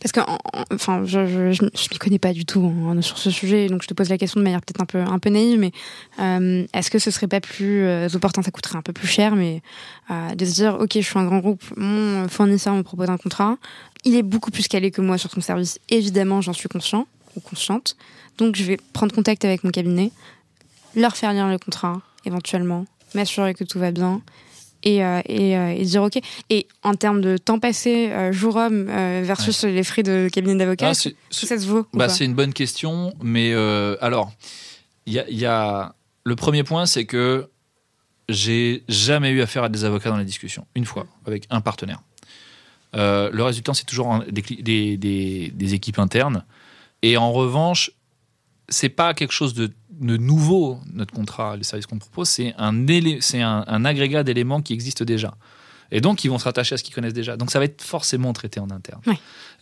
Parce 0.00 0.12
que, 0.12 0.20
en- 0.20 0.38
en- 0.52 0.64
enfin, 0.74 1.02
je, 1.04 1.26
je, 1.26 1.52
je, 1.52 1.58
je 1.62 1.88
m'y 1.90 1.98
connais 1.98 2.18
pas 2.18 2.32
du 2.32 2.44
tout 2.44 2.64
hein, 2.88 3.00
sur 3.02 3.18
ce 3.18 3.30
sujet, 3.30 3.68
donc 3.68 3.82
je 3.82 3.88
te 3.88 3.94
pose 3.94 4.08
la 4.08 4.18
question 4.18 4.40
de 4.40 4.44
manière 4.44 4.60
peut-être 4.60 4.80
un 4.80 4.86
peu, 4.86 4.98
un 5.00 5.18
peu 5.18 5.30
naïve, 5.30 5.58
mais 5.58 5.72
euh, 6.20 6.66
est-ce 6.72 6.90
que 6.90 6.98
ce 6.98 7.10
serait 7.10 7.28
pas 7.28 7.40
plus 7.40 7.82
euh, 7.84 8.08
opportun, 8.14 8.42
ça 8.42 8.50
coûterait 8.50 8.76
un 8.78 8.82
peu 8.82 8.92
plus 8.92 9.08
cher, 9.08 9.36
mais 9.36 9.62
euh, 10.10 10.34
de 10.34 10.44
se 10.44 10.54
dire, 10.54 10.76
ok, 10.80 10.92
je 10.94 11.00
suis 11.00 11.18
un 11.18 11.24
grand 11.24 11.38
groupe, 11.38 11.62
mon 11.76 12.28
fournisseur 12.28 12.74
me 12.74 12.82
propose 12.82 13.08
un 13.10 13.16
contrat, 13.18 13.56
il 14.04 14.14
est 14.14 14.22
beaucoup 14.22 14.50
plus 14.50 14.68
calé 14.68 14.90
que 14.90 15.00
moi 15.00 15.18
sur 15.18 15.30
son 15.30 15.40
service, 15.40 15.78
évidemment, 15.88 16.40
j'en 16.40 16.52
suis 16.52 16.68
conscient 16.68 17.06
ou 17.36 17.40
consciente, 17.40 17.96
donc 18.38 18.56
je 18.56 18.64
vais 18.64 18.78
prendre 18.92 19.14
contact 19.14 19.44
avec 19.44 19.64
mon 19.64 19.70
cabinet, 19.70 20.10
leur 20.96 21.16
faire 21.16 21.32
lire 21.32 21.48
le 21.48 21.58
contrat, 21.58 22.00
éventuellement, 22.24 22.84
m'assurer 23.14 23.54
que 23.54 23.64
tout 23.64 23.78
va 23.78 23.90
bien. 23.90 24.20
Et, 24.84 25.04
euh, 25.04 25.20
et, 25.26 25.56
euh, 25.56 25.70
et 25.74 25.82
dire 25.84 26.02
ok. 26.02 26.18
Et 26.50 26.68
en 26.82 26.94
termes 26.94 27.20
de 27.20 27.36
temps 27.36 27.58
passé 27.58 28.10
euh, 28.10 28.32
jour 28.32 28.56
homme 28.56 28.84
versus 28.86 29.64
les 29.64 29.82
frais 29.82 30.02
de 30.04 30.28
cabinet 30.32 30.54
d'avocat, 30.56 30.90
Ah, 30.90 30.94
ça 30.94 31.10
se 31.58 31.66
vaut 31.66 31.86
Bah, 31.92 32.08
c'est 32.08 32.24
une 32.24 32.34
bonne 32.34 32.52
question, 32.52 33.12
mais 33.22 33.52
alors, 34.00 34.32
il 35.06 35.12
y 35.14 35.18
a, 35.18 35.28
il 35.28 35.38
y 35.38 35.46
a- 35.46 35.94
le 36.24 36.36
premier 36.36 36.62
point, 36.62 36.86
c'est 36.86 37.06
que 37.06 37.48
j'ai 38.28 38.84
jamais 38.88 39.30
eu 39.30 39.40
affaire 39.40 39.64
à 39.64 39.68
des 39.68 39.84
avocats 39.84 40.10
dans 40.10 40.18
les 40.18 40.24
discussions, 40.24 40.66
une 40.74 40.84
fois, 40.84 41.06
avec 41.26 41.46
un 41.50 41.60
partenaire. 41.60 42.02
Le 42.94 43.60
temps, 43.62 43.74
c'est 43.74 43.84
toujours 43.86 44.22
des- 44.30 44.96
des- 44.96 45.50
des 45.54 45.74
équipes 45.74 45.98
internes. 45.98 46.44
Et 47.02 47.16
en 47.16 47.32
revanche, 47.32 47.90
c'est 48.68 48.88
pas 48.90 49.14
quelque 49.14 49.32
chose 49.32 49.54
de, 49.54 49.70
de 50.00 50.16
nouveau, 50.16 50.78
notre 50.92 51.12
contrat, 51.12 51.56
les 51.56 51.62
services 51.64 51.86
qu'on 51.86 51.98
propose, 51.98 52.28
c'est 52.28 52.54
un, 52.58 52.74
un, 52.88 53.64
un 53.66 53.84
agrégat 53.84 54.22
d'éléments 54.22 54.60
qui 54.62 54.72
existent 54.72 55.04
déjà. 55.04 55.34
Et 55.90 56.00
donc, 56.00 56.22
ils 56.24 56.28
vont 56.28 56.38
se 56.38 56.44
rattacher 56.44 56.74
à 56.74 56.78
ce 56.78 56.84
qu'ils 56.84 56.94
connaissent 56.94 57.14
déjà. 57.14 57.36
Donc, 57.36 57.50
ça 57.50 57.58
va 57.58 57.64
être 57.64 57.82
forcément 57.82 58.32
traité 58.34 58.60
en 58.60 58.70
interne. 58.70 59.00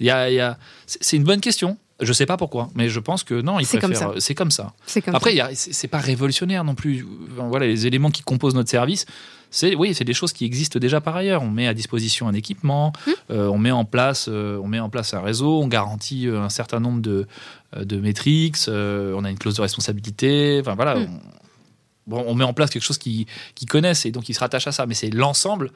Il 0.01 0.07
y 0.07 0.11
a, 0.11 0.29
il 0.29 0.35
y 0.35 0.41
a- 0.41 0.59
c'est 0.87 1.17
une 1.17 1.25
bonne 1.25 1.41
question. 1.41 1.79
Je 2.01 2.13
sais 2.13 2.27
pas 2.27 2.37
pourquoi, 2.37 2.69
mais 2.75 2.89
je 2.91 3.01
pense 3.01 3.23
que 3.25 3.41
non, 3.41 3.59
ils 3.59 3.65
C'est 3.65 3.79
comme 3.81 3.95
ça. 3.95 4.21
C'est 4.21 4.35
comme 4.35 4.51
ça. 4.51 4.73
Comme 5.03 5.15
Après, 5.15 5.35
il 5.35 5.41
a- 5.41 5.55
c'est 5.55 5.73
c'est 5.73 5.89
pas 5.89 5.99
révolutionnaire 5.99 6.63
non 6.65 6.75
plus. 6.75 7.07
Enfin, 7.33 7.49
voilà, 7.49 7.67
les 7.67 7.87
éléments 7.87 8.11
qui 8.11 8.23
composent 8.23 8.55
notre 8.55 8.69
service, 8.69 9.07
c'est 9.51 9.75
oui, 9.75 9.95
c'est 9.95 10.05
des 10.05 10.15
choses 10.15 10.33
qui 10.33 10.45
existent 10.45 10.79
déjà 10.79 11.01
par 11.01 11.17
ailleurs. 11.17 11.43
On 11.43 11.51
met 11.51 11.67
à 11.67 11.75
disposition 11.75 12.29
un 12.29 12.35
équipement, 12.35 12.93
Mmh. 13.07 13.11
euh, 13.31 13.49
on 13.49 13.59
met 13.59 13.71
en 13.71 13.85
place, 13.85 14.27
euh, 14.29 14.59
on 14.63 14.67
met 14.69 14.81
en 14.81 14.89
place 14.91 15.15
un 15.15 15.21
réseau, 15.21 15.61
on 15.63 15.69
garantit 15.69 16.27
euh, 16.29 16.41
un 16.43 16.49
certain 16.51 16.81
nombre 16.81 17.01
de 17.01 17.27
de 17.77 17.97
métriques, 17.99 18.57
on 18.69 19.25
a 19.25 19.31
une 19.31 19.39
clause 19.39 19.57
de 19.57 19.63
responsabilité. 19.63 20.59
Enfin 20.61 20.75
voilà, 20.75 20.97
Mmh. 20.97 21.09
on, 22.07 22.11
bon, 22.11 22.25
on 22.27 22.35
met 22.35 22.45
en 22.45 22.53
place 22.55 22.71
quelque 22.71 22.83
chose 22.85 22.99
qui 22.99 23.27
qu'ils 23.55 23.69
connaissent 23.69 24.07
et 24.07 24.11
donc 24.13 24.29
ils 24.29 24.35
se 24.35 24.41
rattachent 24.41 24.67
à 24.69 24.73
ça. 24.73 24.87
Mais 24.87 24.95
c'est 24.95 25.11
l'ensemble 25.11 25.71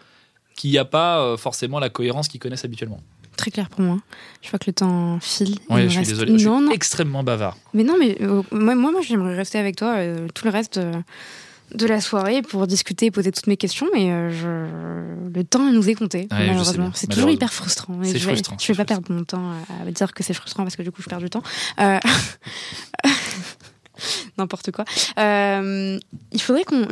qui 0.56 0.68
n'y 0.70 0.78
a 0.78 0.84
pas 0.84 1.36
forcément 1.38 1.78
la 1.80 1.88
cohérence 1.90 2.28
qu'ils 2.28 2.40
connaissent 2.40 2.64
habituellement. 2.64 3.00
Très 3.36 3.50
clair 3.50 3.70
pour 3.70 3.80
moi. 3.80 3.96
Je 4.42 4.50
vois 4.50 4.58
que 4.58 4.66
le 4.66 4.72
temps 4.74 5.18
file. 5.20 5.56
Il 5.70 5.74
Oui, 5.74 5.82
je 5.84 5.88
suis 5.88 5.98
reste- 6.00 6.10
désolé, 6.10 6.38
je 6.38 6.46
Non, 6.48 6.58
suis 6.58 6.66
non? 6.66 6.72
extrêmement 6.72 7.22
bavard. 7.22 7.56
Mais 7.72 7.84
non, 7.84 7.96
mais 7.98 8.18
euh, 8.20 8.42
moi, 8.52 8.74
moi, 8.74 9.00
j'aimerais 9.00 9.34
rester 9.34 9.56
avec 9.58 9.76
toi 9.76 9.94
euh, 9.96 10.28
tout 10.34 10.44
le 10.44 10.50
reste 10.50 10.78
de 11.74 11.86
la 11.86 12.00
soirée 12.00 12.42
pour 12.42 12.66
discuter 12.66 13.06
et 13.06 13.10
poser 13.10 13.32
toutes 13.32 13.46
mes 13.46 13.56
questions, 13.56 13.86
mais 13.94 14.10
euh, 14.10 14.30
je... 14.30 15.32
le 15.38 15.44
temps 15.44 15.70
nous 15.70 15.88
est 15.88 15.94
compté, 15.94 16.28
Ouais, 16.30 16.46
malheureusement. 16.46 16.90
C'est 16.94 17.06
toujours 17.08 17.30
hyper 17.30 17.52
frustrant. 17.52 18.02
et 18.02 18.08
je 18.08 18.12
vais, 18.12 18.34
frustrant, 18.34 18.56
Je 18.58 18.64
c'est 18.66 18.72
vais 18.72 18.76
pas 18.78 18.84
perdre 18.84 19.12
mon 19.12 19.24
temps 19.24 19.52
à, 19.86 19.90
dire 19.90 20.12
que 20.12 20.22
c'est 20.22 20.34
frustrant 20.34 20.62
parce 20.64 20.76
que 20.76 20.82
du 20.82 20.90
coup, 20.90 21.02
je 21.02 21.08
perds 21.08 21.20
du 21.20 21.30
temps. 21.30 21.42
Euh, 21.80 21.98
N'importe 24.38 24.70
quoi. 24.70 24.86
Euh, 25.18 25.98
il 26.32 26.40
faudrait 26.40 26.64
qu'on. 26.64 26.86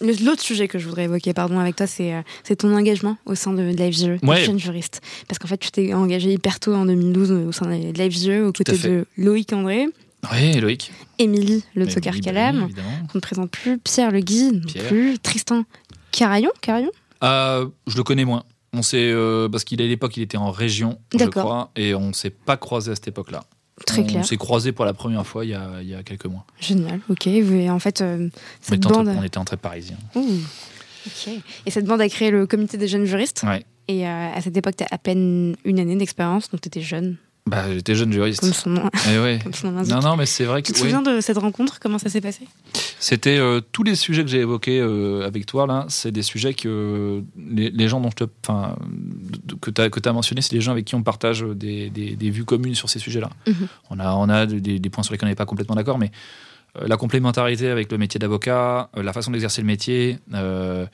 L'autre 0.00 0.42
sujet 0.42 0.66
que 0.66 0.78
je 0.80 0.86
voudrais 0.86 1.04
évoquer, 1.04 1.32
pardon, 1.32 1.60
avec 1.60 1.76
toi, 1.76 1.86
c'est 1.86 2.12
c'est 2.42 2.56
ton 2.56 2.74
engagement 2.74 3.16
au 3.26 3.36
sein 3.36 3.52
de, 3.52 3.72
de 3.72 4.26
Ouais. 4.26 4.44
jeune 4.44 4.58
juriste. 4.58 5.00
Parce 5.28 5.38
qu'en 5.38 5.46
fait, 5.46 5.58
tu 5.58 5.70
t'es 5.70 5.94
engagé 5.94 6.32
hyper 6.32 6.58
tôt 6.58 6.74
en 6.74 6.84
2012 6.86 7.30
au 7.30 7.52
sein 7.52 7.66
de 7.66 8.10
FGE, 8.10 8.42
aux 8.44 8.52
côtés 8.52 8.76
de 8.76 9.06
Loïc 9.16 9.52
André, 9.52 9.86
Oui, 10.32 10.52
Loïc. 10.60 10.92
Émilie 11.18 11.64
Le 11.74 11.84
oui, 11.86 11.94
bah 12.74 12.82
qu'on 13.10 13.18
ne 13.18 13.20
présente 13.20 13.50
plus, 13.50 13.78
Pierre 13.78 14.10
Le 14.10 14.20
Guy, 14.20 14.52
non 14.52 14.60
Pierre. 14.66 14.86
plus, 14.86 15.18
Tristan 15.18 15.64
Carayon, 16.12 16.50
Carayon 16.60 16.90
Euh, 17.22 17.66
je 17.86 17.96
le 17.96 18.02
connais 18.02 18.24
moins. 18.24 18.42
On 18.72 18.82
s'est 18.82 19.10
euh, 19.10 19.48
parce 19.48 19.64
qu'il 19.64 19.80
à 19.80 19.86
l'époque 19.86 20.16
il 20.16 20.22
était 20.22 20.36
en 20.36 20.50
région, 20.50 20.98
je 21.18 21.24
crois, 21.24 21.70
et 21.76 21.94
on 21.94 22.12
s'est 22.12 22.30
pas 22.30 22.56
croisé 22.56 22.90
à 22.92 22.94
cette 22.94 23.08
époque-là. 23.08 23.44
Très 23.86 24.02
on 24.02 24.06
clair. 24.06 24.24
s'est 24.26 24.36
croisé 24.36 24.72
pour 24.72 24.84
la 24.84 24.92
première 24.92 25.24
fois 25.26 25.44
il 25.44 25.50
y 25.52 25.54
a, 25.54 25.80
il 25.80 25.88
y 25.88 25.94
a 25.94 26.02
quelques 26.02 26.26
mois. 26.26 26.44
Génial, 26.60 27.00
ok. 27.08 27.26
Et 27.28 27.70
en 27.70 27.78
fait, 27.78 28.00
euh, 28.00 28.26
On 28.26 28.30
cette 28.60 28.74
était, 28.78 28.86
entre, 28.88 29.04
bande. 29.04 29.16
on 29.18 29.22
était 29.22 29.38
entre 29.38 29.56
parisiens. 29.56 29.96
Ouh, 30.16 30.20
ok. 31.06 31.28
Et 31.64 31.70
cette 31.70 31.86
bande 31.86 32.00
a 32.00 32.08
créé 32.08 32.30
le 32.30 32.46
comité 32.46 32.76
des 32.76 32.88
jeunes 32.88 33.04
juristes. 33.04 33.42
Ouais. 33.46 33.64
Et 33.86 34.06
euh, 34.06 34.32
à 34.34 34.40
cette 34.42 34.56
époque, 34.56 34.76
tu 34.76 34.84
as 34.84 34.88
à 34.90 34.98
peine 34.98 35.56
une 35.64 35.78
année 35.78 35.96
d'expérience, 35.96 36.50
donc 36.50 36.60
tu 36.60 36.66
étais 36.68 36.82
jeune, 36.82 37.16
Bah 37.48 37.64
j'étais 37.72 37.94
jeune 37.94 38.12
juriste. 38.12 38.40
comme 38.40 38.52
son 38.52 38.70
nom, 38.70 38.90
Eh 39.12 39.18
ouais. 39.18 39.38
comme 39.42 39.54
son 39.54 39.70
nom. 39.72 39.82
Non 39.82 40.00
non 40.00 40.16
mais 40.16 40.26
c'est 40.26 40.44
vrai 40.44 40.62
que 40.62 40.66
Tu 40.68 40.72
te 40.72 40.78
oui. 40.78 40.82
souviens 40.90 41.02
de 41.02 41.20
cette 41.20 41.38
rencontre? 41.38 41.78
Comment 41.80 41.98
ça 41.98 42.08
s'est 42.08 42.20
passé? 42.20 42.46
C'était 43.00 43.38
euh, 43.38 43.60
tous 43.72 43.82
les 43.84 43.94
sujets 43.94 44.22
que 44.24 44.28
j'ai 44.30 44.40
évoqués 44.40 44.80
euh, 44.80 45.26
avec 45.26 45.46
toi 45.46 45.66
là, 45.66 45.86
c'est 45.88 46.10
des 46.12 46.22
sujets 46.22 46.52
que 46.54 46.68
euh, 46.68 47.20
les, 47.36 47.70
les 47.70 47.88
gens 47.88 48.00
dont 48.00 48.10
je 48.10 48.24
te, 48.24 48.30
enfin 48.46 48.76
que 49.60 49.70
tu 49.70 49.80
as 49.80 49.88
que 49.90 50.08
as 50.08 50.12
mentionné, 50.12 50.40
c'est 50.42 50.54
des 50.54 50.60
gens 50.60 50.72
avec 50.72 50.84
qui 50.84 50.94
on 50.94 51.02
partage 51.02 51.42
des, 51.42 51.90
des- 51.90 52.16
des 52.16 52.30
vues 52.30 52.44
communes 52.44 52.74
sur 52.74 52.88
ces 52.90 52.98
sujets-là. 52.98 53.30
Mhm. 53.46 53.54
On 53.90 53.98
a 54.00 54.12
on 54.14 54.28
a 54.28 54.46
des, 54.46 54.78
des 54.78 54.90
points 54.90 55.02
sur 55.04 55.12
lesquels 55.12 55.26
on 55.28 55.30
n'est 55.30 55.36
pas 55.36 55.46
complètement 55.46 55.76
d'accord, 55.76 55.98
mais 55.98 56.10
la 56.80 56.96
complémentarité 56.96 57.68
avec 57.70 57.90
le 57.90 57.98
métier 57.98 58.18
d'avocat, 58.20 58.90
la 58.94 59.12
façon 59.12 59.30
d'exercer 59.30 59.62
le 59.62 59.66
métier, 59.66 60.18
euh, 60.34 60.86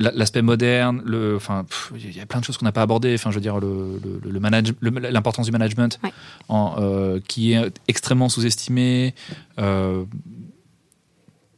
l'aspect 0.00 0.42
moderne, 0.42 1.02
le, 1.04 1.36
enfin, 1.36 1.64
il 1.94 2.16
y 2.16 2.20
a 2.20 2.26
plein 2.26 2.40
de 2.40 2.44
choses 2.44 2.56
qu'on 2.56 2.64
n'a 2.64 2.72
pas 2.72 2.82
abordées. 2.82 3.14
Enfin, 3.14 3.30
je 3.30 3.36
veux 3.36 3.40
dire, 3.40 3.60
le, 3.60 4.00
le, 4.02 4.30
le 4.30 4.40
manage- 4.40 4.72
l'importance 4.82 5.46
du 5.46 5.52
management, 5.52 5.98
Ouais. 6.02 6.12
en, 6.48 6.74
euh, 6.78 7.20
qui 7.28 7.52
est 7.52 7.80
extrêmement 7.86 8.28
sous-estimé. 8.28 9.14
euh, 9.58 10.04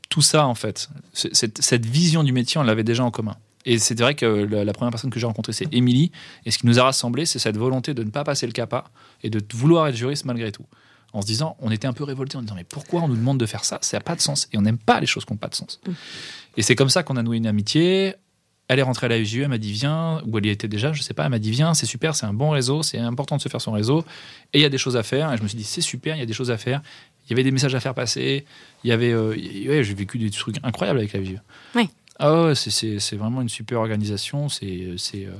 tout 0.09 0.20
ça, 0.23 0.47
en 0.47 0.55
fait, 0.55 0.90
cette, 1.14 1.62
cette 1.62 1.86
vision 1.86 2.23
du 2.23 2.32
métier, 2.32 2.60
on 2.60 2.64
l'avait 2.64 2.85
déjà 2.85 3.02
en 3.02 3.10
commun. 3.10 3.36
Et 3.64 3.78
c'est 3.78 3.98
vrai 3.98 4.14
que 4.14 4.27
la, 4.27 4.64
la 4.64 4.73
première 4.73 4.90
personne 4.90 5.10
que 5.10 5.19
j'ai 5.19 5.24
rencontrée, 5.27 5.52
c'est 5.55 5.73
Émilie. 5.73 6.10
Et 6.44 6.51
ce 6.51 6.59
qui 6.59 6.66
nous 6.66 6.78
a 6.78 6.82
rassemblés, 6.82 7.24
c'est 7.24 7.39
cette 7.39 7.56
volonté 7.56 7.94
de 7.94 8.02
ne 8.02 8.10
pas 8.10 8.24
passer 8.24 8.44
le 8.47 8.52
capa 8.52 8.85
et 9.23 9.31
de 9.31 9.40
vouloir 9.55 9.86
être 9.86 9.94
juriste 9.97 10.24
malgré 10.27 10.52
tout. 10.52 10.66
En 11.14 11.23
se 11.23 11.27
disant, 11.27 11.56
on 11.60 11.70
était 11.70 11.86
un 11.86 11.93
peu 11.93 12.05
révoltés 12.05 12.36
en 12.36 12.43
disant, 12.43 12.56
mais 12.56 12.64
pourquoi 12.64 13.02
on 13.02 13.09
nous 13.09 13.16
demande 13.16 13.39
de 13.39 13.47
faire 13.47 13.64
ça? 13.64 13.78
Ça 13.82 13.97
n'a 13.98 14.01
pas 14.02 14.16
de 14.16 14.20
sens. 14.20 14.48
Et 14.52 14.59
on 14.59 14.62
n'aime 14.62 14.78
pas 14.78 14.98
les 15.01 15.06
choses 15.06 15.24
qui 15.24 15.32
n'ont 15.32 15.39
pas 15.39 15.48
de 15.48 15.55
sens. 15.55 15.81
Et 16.56 16.62
c'est 16.62 16.74
comme 16.74 16.89
ça 16.90 17.02
qu'on 17.02 17.16
a 17.16 17.23
noué 17.23 17.36
une 17.39 17.47
amitié. 17.47 18.14
Elle 18.73 18.78
est 18.78 18.82
rentrée 18.82 19.05
à 19.05 19.09
la 19.11 19.23
FGE, 19.23 19.36
elle 19.40 19.49
m'a 19.49 19.59
dit 19.59 19.70
viens, 19.73 20.23
ou 20.27 20.39
elle 20.39 20.47
y 20.47 20.49
était 20.49 20.66
déjà, 20.66 20.94
je 20.94 21.03
sais 21.03 21.12
pas, 21.12 21.24
elle 21.24 21.31
m'a 21.31 21.39
dit 21.39 21.51
viens, 21.51 21.74
c'est 21.74 21.85
super, 21.85 22.15
c'est 22.16 22.24
un 22.24 22.32
bon 22.32 22.49
réseau, 22.51 22.82
c'est 22.82 22.99
important 22.99 23.36
de 23.36 23.43
se 23.43 23.51
faire 23.51 23.61
son 23.61 23.73
réseau, 23.73 24.03
et 24.55 24.59
il 24.61 24.62
y 24.62 24.65
a 24.65 24.70
des 24.70 24.78
choses 24.78 24.97
à 24.97 25.03
faire. 25.03 25.31
Et 25.32 25.36
je 25.36 25.43
me 25.43 25.49
suis 25.49 25.59
dit 25.59 25.65
c'est 25.65 25.82
super, 25.82 26.16
il 26.16 26.20
y 26.20 26.23
a 26.23 26.27
des 26.27 26.32
choses 26.32 26.51
à 26.51 26.57
faire. 26.57 26.81
Il 27.27 27.31
y 27.31 27.35
avait 27.35 27.44
des 27.44 27.51
messages 27.51 27.74
à 27.74 27.81
faire 27.81 27.94
passer, 27.94 28.47
il 28.82 28.89
y 28.89 28.93
avait, 28.93 29.12
euh, 29.12 29.28
ouais, 29.69 29.85
j'ai 29.85 29.94
vécu 29.94 30.16
des 30.19 30.31
trucs 30.31 30.57
incroyables 30.62 30.99
avec 31.01 31.12
la 31.12 31.20
FGE. 31.20 31.36
Oui. 31.77 31.89
Ah 32.19 32.44
ouais, 32.47 32.55
c'est- 32.55 33.16
vraiment 33.16 33.43
une 33.43 33.49
super 33.51 33.78
organisation, 33.81 34.49
c'est 34.49 34.94
c'est 34.97 35.27
euh, 35.27 35.32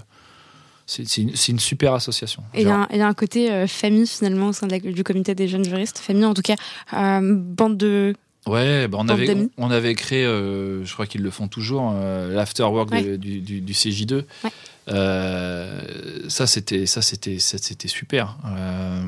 c'est 0.87 1.49
une, 1.49 1.59
super 1.59 1.95
association. 1.95 2.43
Et 2.55 2.63
il 2.63 2.69
y, 2.69 2.71
a 2.71 2.77
un- 2.81 2.89
il 2.91 2.99
y 2.99 3.01
a 3.01 3.07
un 3.07 3.15
côté 3.15 3.51
euh, 3.51 3.67
famille 3.67 4.07
finalement 4.07 4.49
au 4.49 4.53
sein 4.53 4.67
de 4.67 4.73
la- 4.73 4.79
du 4.81 5.05
comité 5.05 5.35
des 5.35 5.49
jeunes 5.49 5.65
juristes. 5.65 5.99
Famille 5.99 6.25
en 6.25 6.35
tout 6.35 6.43
cas, 6.43 6.57
euh, 6.93 7.21
bande 7.23 7.77
de. 7.79 8.15
Ouais, 8.47 8.89
bah 8.89 8.99
on, 9.01 9.09
avait, 9.09 9.49
on 9.57 9.71
avait 9.71 9.95
créé, 9.95 10.25
euh, 10.25 10.85
je 10.85 10.93
crois 10.93 11.07
qu'ils 11.07 11.23
le 11.23 11.31
font 11.31 11.47
toujours, 11.47 11.93
euh, 11.95 12.35
l'afterwork 12.35 12.91
Ouais. 12.91 13.17
du, 13.17 13.41
du- 13.41 13.61
du 13.61 13.73
CJ2. 13.73 14.15
Ouais. 14.43 14.51
Euh, 14.89 15.81
ça, 16.29 16.47
c'était, 16.49 16.87
ça, 16.87 17.03
c'était, 17.03 17.39
ça, 17.39 17.59
c'était 17.59 17.87
super. 17.89 18.37
Euh, 18.47 19.05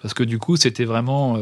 parce 0.00 0.14
que 0.14 0.22
du 0.24 0.38
coup, 0.38 0.56
c'était 0.56 0.84
vraiment. 0.86 1.36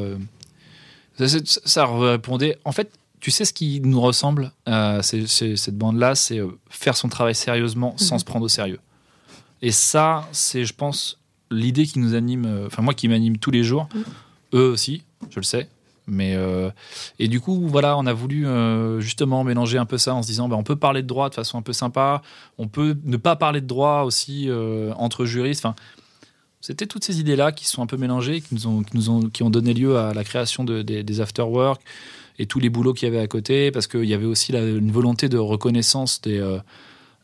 ça, 1.45 1.87
répondait. 1.87 2.59
En 2.65 2.73
fait, 2.73 2.91
tu 3.21 3.31
sais 3.31 3.45
ce 3.45 3.53
qui 3.53 3.81
nous 3.81 4.01
ressemble, 4.01 4.51
cette 5.03 5.79
bande-là, 5.79 6.15
c'est 6.17 6.41
faire 6.71 6.97
son 6.97 7.09
travail 7.09 7.35
sérieusement 7.35 7.95
sans 7.99 8.17
Mhm. 8.17 8.19
se 8.21 8.25
prendre 8.25 8.45
au 8.45 8.49
sérieux. 8.49 8.81
Et 9.63 9.71
ça, 9.71 10.29
c'est, 10.33 10.65
je 10.65 10.75
pense, 10.75 11.21
l'idée 11.53 11.87
qui 11.87 12.01
nous 12.01 12.15
anime, 12.15 12.65
enfin 12.67 12.83
moi 12.83 12.95
qui 12.95 13.07
m'anime 13.07 13.39
tous 13.39 13.53
les 13.53 13.63
jours, 13.63 13.89
Mm. 13.95 14.01
eux 14.57 14.69
aussi, 14.71 15.05
je 15.31 15.37
le 15.39 15.45
sais. 15.45 15.69
Mais 16.13 16.35
euh, 16.37 16.71
et 17.19 17.27
du 17.27 17.41
coup 17.41 17.67
voilà, 17.67 17.97
on 17.97 18.05
a 18.07 18.13
voulu 18.13 18.47
euh, 18.47 19.01
justement 19.01 19.45
mélanger 19.45 19.79
un 19.79 19.87
peu 19.87 19.97
ça 19.99 20.15
en 20.15 20.23
se 20.23 20.29
disant, 20.29 20.49
bah, 20.49 20.57
on 20.57 20.63
peut 20.63 20.77
parler 20.77 21.03
de 21.03 21.07
droit 21.07 21.31
de 21.31 21.35
façon 21.35 21.57
un 21.59 21.63
peu 21.63 21.73
sympa, 21.73 22.21
on 22.59 22.69
peut 22.69 22.97
ne 23.05 23.17
pas 23.17 23.35
parler 23.35 23.63
de 23.63 23.67
droit 23.67 24.03
aussi 24.03 24.49
euh, 24.49 24.93
entre 24.97 25.25
juristes. 25.25 25.65
Enfin, 25.65 25.75
c'était 26.61 26.87
toutes 26.87 27.03
ces 27.03 27.19
idées 27.19 27.35
là 27.35 27.51
qui 27.51 27.67
sont 27.67 27.83
un 27.83 27.87
peu 27.87 27.97
mélangées, 27.97 28.43
qui 28.43 28.55
nous 28.55 28.69
ont, 28.69 28.83
qui 29.31 29.43
ont, 29.43 29.51
donné 29.51 29.73
lieu 29.75 29.97
à 29.97 30.13
la 30.15 30.23
création 30.23 30.65
de- 30.65 30.83
des, 30.83 31.03
des 31.03 31.21
after-work 31.21 31.81
et 32.39 32.47
tous 32.47 32.61
les 32.61 32.69
boulots 32.69 32.93
qu'il 32.93 33.09
y 33.09 33.11
avait 33.11 33.21
à 33.23 33.27
côté, 33.27 33.71
parce 33.71 33.87
qu'il 33.87 34.05
y 34.05 34.15
avait 34.15 34.27
aussi 34.27 34.53
la- 34.53 34.65
une 34.65 34.93
volonté 34.93 35.29
de 35.29 35.39
reconnaissance 35.39 36.21
des 36.21 36.39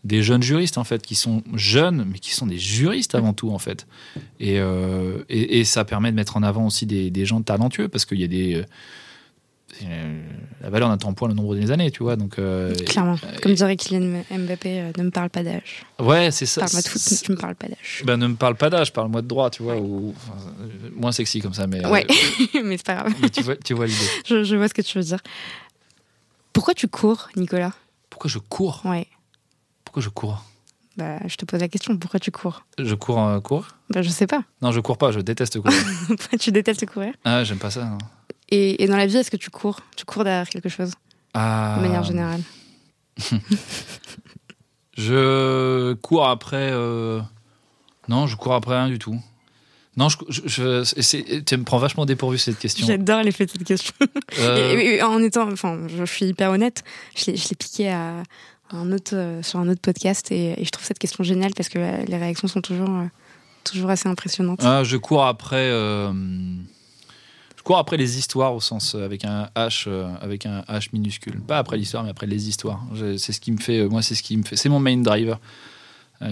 des 0.04 0.22
jeunes 0.22 0.42
juristes 0.42 0.78
en 0.78 0.84
fait 0.84 1.02
qui 1.02 1.14
sont 1.16 1.42
jeunes 1.54 2.06
mais 2.10 2.18
qui 2.18 2.32
sont 2.34 2.46
des 2.46 2.58
juristes 2.58 3.14
avant 3.14 3.32
tout 3.32 3.50
en 3.50 3.58
fait 3.58 3.86
et, 4.40 4.58
euh, 4.60 5.24
et, 5.28 5.58
et 5.60 5.64
ça 5.64 5.84
permet 5.84 6.10
de 6.10 6.16
mettre 6.16 6.36
en 6.36 6.42
avant 6.42 6.66
aussi 6.66 6.86
des, 6.86 7.10
des 7.10 7.26
gens 7.26 7.42
talentueux 7.42 7.88
parce 7.88 8.04
qu'il 8.04 8.20
y 8.20 8.24
a 8.24 8.28
des 8.28 8.64
euh, 9.84 10.22
la 10.62 10.70
valeur 10.70 10.88
n'attend 10.88 11.12
point 11.12 11.28
le 11.28 11.34
nombre 11.34 11.54
des 11.54 11.70
années 11.70 11.90
tu 11.90 12.02
vois 12.02 12.16
donc 12.16 12.38
euh, 12.38 12.74
Clairement. 12.86 13.16
Comme 13.42 13.54
dirait 13.54 13.76
Kylian 13.76 14.22
Mbappé, 14.30 14.80
euh, 14.80 14.92
ne 14.96 15.02
me 15.04 15.10
parle 15.10 15.28
pas 15.30 15.42
d'âge. 15.42 15.84
ouais 16.00 16.30
c'est 16.30 16.46
ça 16.46 16.62
Parle-moi 16.62 16.82
de 16.82 16.88
foot, 16.88 17.00
C'est- 17.02 17.22
tu 17.24 17.32
me 17.32 17.36
parles 17.36 17.54
pas 17.54 17.68
d'âge. 17.68 18.02
ben, 18.04 18.16
ne 18.16 18.26
me 18.28 18.34
parle 18.34 18.56
pas 18.56 18.70
d'âge 18.70 18.92
parle-moi 18.92 19.20
de 19.22 19.28
droit 19.28 19.50
tu 19.50 19.62
vois 19.62 19.76
ou 19.76 20.14
enfin, 20.16 20.38
moins 20.96 21.12
sexy 21.12 21.40
comme 21.40 21.54
ça 21.54 21.66
mais, 21.66 21.84
Ouais, 21.86 22.06
mais 22.64 22.76
c'est 22.78 22.86
pas 22.86 22.94
grave. 22.94 23.14
mais 23.20 23.28
tu 23.30 23.42
vois 23.42 23.56
tu 23.56 23.74
vois 23.74 23.86
l'idée 23.86 23.98
Je, 24.26 24.42
je 24.42 24.56
vois 24.56 24.68
ce 24.68 24.74
que 24.74 24.82
tu 24.82 24.96
veux 24.98 25.04
dire. 25.04 25.20
Pourquoi 26.52 26.74
tu 26.74 26.88
cours, 26.88 27.28
Nicolas? 27.36 27.72
Pourquoi 28.10 28.28
je 28.30 28.38
cours? 28.38 28.82
Ouais. 28.84 29.06
Pourquoi 29.98 30.02
je 30.02 30.08
cours 30.10 30.44
Bah, 30.96 31.18
je 31.26 31.36
te 31.36 31.44
pose 31.44 31.60
la 31.60 31.68
question. 31.68 31.96
Pourquoi 31.96 32.20
tu 32.20 32.30
cours 32.30 32.64
je 32.78 32.94
cours 32.94 33.20
euh, 33.20 33.40
cours 33.40 33.66
Bah, 33.90 34.02
je 34.02 34.08
sais 34.10 34.26
pas. 34.26 34.42
non 34.62 34.70
je 34.72 34.80
cours 34.80 34.96
pas 34.98 35.10
je 35.12 35.20
déteste 35.20 35.60
courir 35.60 35.78
tu 36.40 36.52
détestes 36.52 36.86
courir 36.86 37.14
ah 37.24 37.42
j'aime 37.44 37.58
pas 37.58 37.70
ça 37.70 37.84
non. 37.84 37.98
et, 38.50 38.82
et 38.82 38.86
dans 38.86 38.96
la 38.96 39.06
vie, 39.06 39.16
est-ce 39.16 39.30
que 39.30 39.36
tu 39.36 39.50
cours 39.50 39.80
Tu 39.96 40.04
cours 40.04 40.24
derrière 40.24 40.48
quelque 40.48 40.68
chose, 40.68 40.92
Ah, 41.34 41.76
de 41.78 41.82
manière 41.82 42.04
générale 42.04 42.42
Je 44.96 45.92
cours 45.94 46.26
après. 46.28 46.70
euh, 46.72 47.20
Non, 48.08 48.26
je 48.26 48.36
cours 48.36 48.54
après 48.54 48.74
rien 48.76 48.88
du 48.88 48.98
tout. 48.98 49.18
Non, 49.96 50.08
je, 50.08 50.16
je, 50.44 51.40
tu 51.40 51.56
me 51.56 51.64
prends 51.64 51.78
vachement 51.78 52.06
dépourvu 52.06 52.38
cette 52.38 52.58
question. 52.58 52.86
J'adore 52.86 53.22
l'effet 53.22 53.46
de 53.46 53.50
cette 53.50 53.64
question. 53.64 53.94
Euh, 54.38 54.76
Et- 54.78 54.96
et 54.96 55.02
en 55.02 55.20
étant, 55.22 55.50
enfin, 55.50 55.80
je 55.88 56.04
suis 56.04 56.26
hyper 56.26 56.50
honnête, 56.52 56.84
je 57.16 57.30
l'ai 57.32 57.36
piqué 57.58 57.90
à 57.90 58.22
un 58.70 58.92
autre, 58.92 59.14
euh, 59.14 59.42
sur 59.42 59.58
un 59.58 59.68
autre 59.68 59.80
podcast 59.80 60.30
et, 60.30 60.54
je 60.62 60.70
trouve 60.70 60.84
cette 60.84 60.98
question 60.98 61.24
géniale 61.24 61.52
parce 61.56 61.68
que 61.68 61.78
les 61.78 62.16
réactions 62.16 62.48
sont 62.48 62.60
toujours, 62.60 62.90
euh, 62.90 63.04
toujours 63.64 63.90
assez 63.90 64.08
impressionnantes. 64.08 64.60
ah, 64.62 64.84
je 64.84 64.96
cours 64.96 65.24
après. 65.24 65.56
euh, 65.56 66.12
Je 67.56 67.74
après 67.74 67.96
les 67.96 68.18
histoires 68.18 68.54
au 68.54 68.60
sens 68.60 68.94
avec 68.94 69.24
un 69.24 69.50
H, 69.54 69.88
avec 70.22 70.46
un 70.46 70.60
H 70.68 70.88
minuscule. 70.94 71.38
Pas 71.40 71.58
après 71.58 71.76
l'histoire, 71.76 72.02
mais 72.02 72.10
après 72.10 72.26
les 72.26 72.48
histoires. 72.48 72.82
C'est 73.18 73.32
ce 73.32 73.40
qui 73.40 73.52
me 73.52 73.58
fait. 73.58 73.86
Moi, 73.86 74.00
c'est 74.00 74.14
ce 74.14 74.22
qui 74.22 74.38
me 74.38 74.42
fait. 74.42 74.56
C'est 74.56 74.70
mon 74.70 74.80
main 74.80 74.96
driver. 74.96 75.38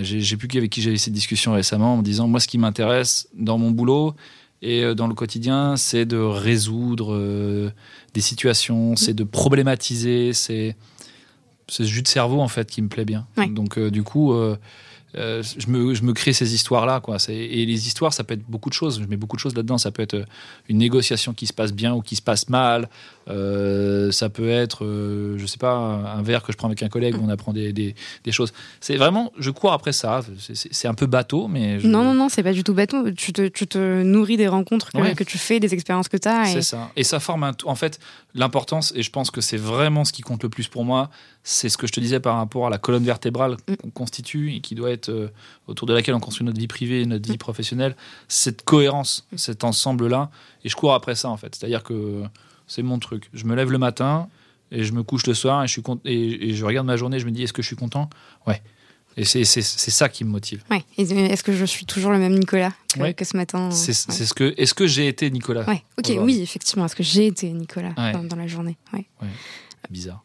J'ai 0.00 0.36
plus 0.38 0.48
avec 0.56 0.70
qui 0.70 0.80
eu 0.88 0.96
cette 0.96 1.12
discussion 1.12 1.52
récemment 1.52 1.92
en 1.92 1.96
me 1.98 2.02
disant 2.02 2.26
moi, 2.26 2.40
ce 2.40 2.48
qui 2.48 2.56
m'intéresse 2.56 3.28
dans 3.34 3.58
mon 3.58 3.70
boulot 3.70 4.14
et 4.62 4.94
dans 4.94 5.06
le 5.06 5.14
quotidien, 5.14 5.76
c'est 5.76 6.06
de 6.06 6.16
résoudre 6.16 7.70
des 8.14 8.20
situations, 8.22 8.96
c'est 8.96 9.12
de 9.12 9.24
problématiser, 9.24 10.32
c'est 10.32 10.74
c'est 11.68 11.84
ce 11.84 11.88
jus 11.88 12.02
de 12.02 12.08
cerveau 12.08 12.40
en 12.40 12.48
fait 12.48 12.70
qui 12.70 12.82
me 12.82 12.88
plaît 12.88 13.04
bien. 13.04 13.26
Ouais. 13.36 13.48
Donc 13.48 13.78
euh, 13.78 13.90
du 13.90 14.02
coup, 14.02 14.32
euh, 14.32 14.56
euh, 15.16 15.42
je, 15.42 15.68
me, 15.68 15.94
je 15.94 16.02
me 16.02 16.12
crée 16.12 16.32
ces 16.32 16.54
histoires-là. 16.54 17.00
quoi. 17.00 17.16
Et 17.28 17.66
les 17.66 17.86
histoires, 17.86 18.12
ça 18.12 18.24
peut 18.24 18.34
être 18.34 18.46
beaucoup 18.48 18.68
de 18.68 18.74
choses. 18.74 19.00
Je 19.00 19.06
mets 19.06 19.16
beaucoup 19.16 19.36
de 19.36 19.40
choses 19.40 19.54
là-dedans. 19.54 19.78
Ça 19.78 19.90
peut 19.90 20.02
être 20.02 20.24
une 20.68 20.78
négociation 20.78 21.32
qui 21.32 21.46
se 21.46 21.52
passe 21.52 21.72
bien 21.72 21.94
ou 21.94 22.02
qui 22.02 22.16
se 22.16 22.22
passe 22.22 22.48
mal. 22.48 22.88
Euh, 23.28 24.12
ça 24.12 24.28
peut 24.28 24.48
être, 24.48 24.84
euh, 24.84 25.36
je 25.38 25.46
sais 25.46 25.58
pas, 25.58 25.72
un 25.74 26.22
verre 26.22 26.42
que 26.42 26.52
je 26.52 26.56
prends 26.56 26.68
avec 26.68 26.82
un 26.82 26.88
collègue 26.88 27.16
où 27.16 27.24
on 27.24 27.28
apprend 27.28 27.52
des, 27.52 27.72
des, 27.72 27.94
des 28.24 28.32
choses. 28.32 28.52
C'est 28.80 28.96
vraiment, 28.96 29.32
je 29.38 29.50
cours 29.50 29.72
après 29.72 29.92
ça. 29.92 30.20
C'est- 30.38 30.86
un 30.86 30.94
peu 30.94 31.06
bateau, 31.06 31.48
mais 31.48 31.80
je- 31.80 31.88
Non, 31.88 32.04
non, 32.04 32.14
non, 32.14 32.28
c'est 32.28 32.44
pas 32.44 32.52
du 32.52 32.62
tout 32.62 32.72
bâton. 32.72 33.12
Tu 33.16 33.32
te, 33.32 33.48
tu 33.48 33.66
te 33.66 34.02
nourris 34.02 34.36
des 34.36 34.46
rencontres 34.46 34.92
que, 34.92 34.98
Ouais. 34.98 35.14
que 35.16 35.24
tu 35.24 35.36
fais, 35.38 35.58
des 35.58 35.74
expériences 35.74 36.08
que 36.08 36.16
tu 36.16 36.28
as. 36.28 36.46
C'est 36.46 36.62
ça. 36.62 36.90
Et 36.94 37.02
ça 37.02 37.18
forme 37.18 37.42
un 37.42 37.52
tout. 37.52 37.68
En 37.68 37.74
fait, 37.74 37.98
l'importance, 38.34 38.92
et 38.94 39.02
je 39.02 39.10
pense 39.10 39.32
que 39.32 39.40
c'est 39.40 39.56
vraiment 39.56 40.04
ce 40.04 40.12
qui 40.12 40.22
compte 40.22 40.44
le 40.44 40.48
plus 40.48 40.68
pour 40.68 40.84
moi, 40.84 41.10
c'est 41.42 41.68
ce 41.68 41.76
que 41.76 41.86
je 41.88 41.92
te 41.92 41.98
disais 42.00 42.20
par 42.20 42.36
rapport 42.36 42.66
à 42.68 42.70
la 42.70 42.78
colonne 42.78 43.04
vertébrale 43.04 43.56
Mm. 43.68 43.74
qu'on 43.76 43.90
constitue 43.90 44.54
et 44.54 44.60
qui 44.60 44.74
doit 44.76 44.90
être 44.90 45.08
euh, 45.08 45.28
autour 45.66 45.86
de 45.88 45.94
laquelle 45.94 46.14
on 46.14 46.20
construit 46.20 46.46
notre 46.46 46.58
vie 46.60 46.66
privée 46.68 47.02
et 47.02 47.06
notre 47.06 47.28
vie 47.28 47.38
professionnelle. 47.38 47.96
Cette 48.28 48.62
cohérence, 48.64 49.26
cet 49.36 49.64
ensemble-là. 49.64 50.30
Et 50.64 50.68
je 50.68 50.76
cours 50.76 50.94
après 50.94 51.16
ça, 51.16 51.28
en 51.28 51.36
fait. 51.36 51.54
C'est-à-dire 51.56 51.82
que 51.82 52.22
c'est 52.66 52.82
mon 52.82 52.98
truc. 52.98 53.28
Je 53.32 53.44
me 53.44 53.54
lève 53.54 53.70
le 53.70 53.78
matin 53.78 54.28
et 54.70 54.84
je 54.84 54.92
me 54.92 55.02
couche 55.02 55.26
le 55.26 55.34
soir 55.34 55.62
et 55.62 55.66
je, 55.66 55.72
suis 55.72 55.82
et, 56.04 56.50
et 56.50 56.54
je 56.54 56.64
regarde 56.64 56.86
ma 56.86 56.96
journée 56.96 57.16
et 57.16 57.20
je 57.20 57.26
me 57.26 57.30
dis 57.30 57.42
est-ce 57.42 57.52
que 57.52 57.62
je 57.62 57.66
suis 57.66 57.76
content? 57.76 58.10
Ouais. 58.46 58.62
Et 59.18 59.24
c'est 59.24 59.44
ça 59.44 60.10
qui 60.10 60.24
me 60.24 60.30
motive. 60.30 60.62
Ouais. 60.70 60.84
Est-ce 60.98 61.42
que 61.42 61.52
je 61.52 61.64
suis 61.64 61.86
toujours 61.86 62.12
le 62.12 62.18
même 62.18 62.38
Nicolas 62.38 62.72
que, 62.94 63.00
Ouais. 63.00 63.14
que 63.14 63.24
ce 63.24 63.34
matin? 63.36 63.70
C'est 63.70 63.92
Ouais. 63.92 64.14
c'est 64.14 64.26
ce 64.26 64.34
que. 64.34 64.52
Est-ce 64.58 64.74
que 64.74 64.86
j'ai 64.86 65.08
été 65.08 65.30
Nicolas 65.30 65.64
Ouais, 65.66 65.82
ok, 65.98 66.12
oui, 66.20 66.40
effectivement. 66.42 66.84
Est-ce 66.84 66.96
que 66.96 67.02
j'ai 67.02 67.26
été 67.28 67.50
Nicolas 67.50 67.92
dans, 68.12 68.24
dans 68.24 68.36
la 68.36 68.46
journée? 68.46 68.76
Ouais. 68.92 69.06
Bizarre. 69.88 70.22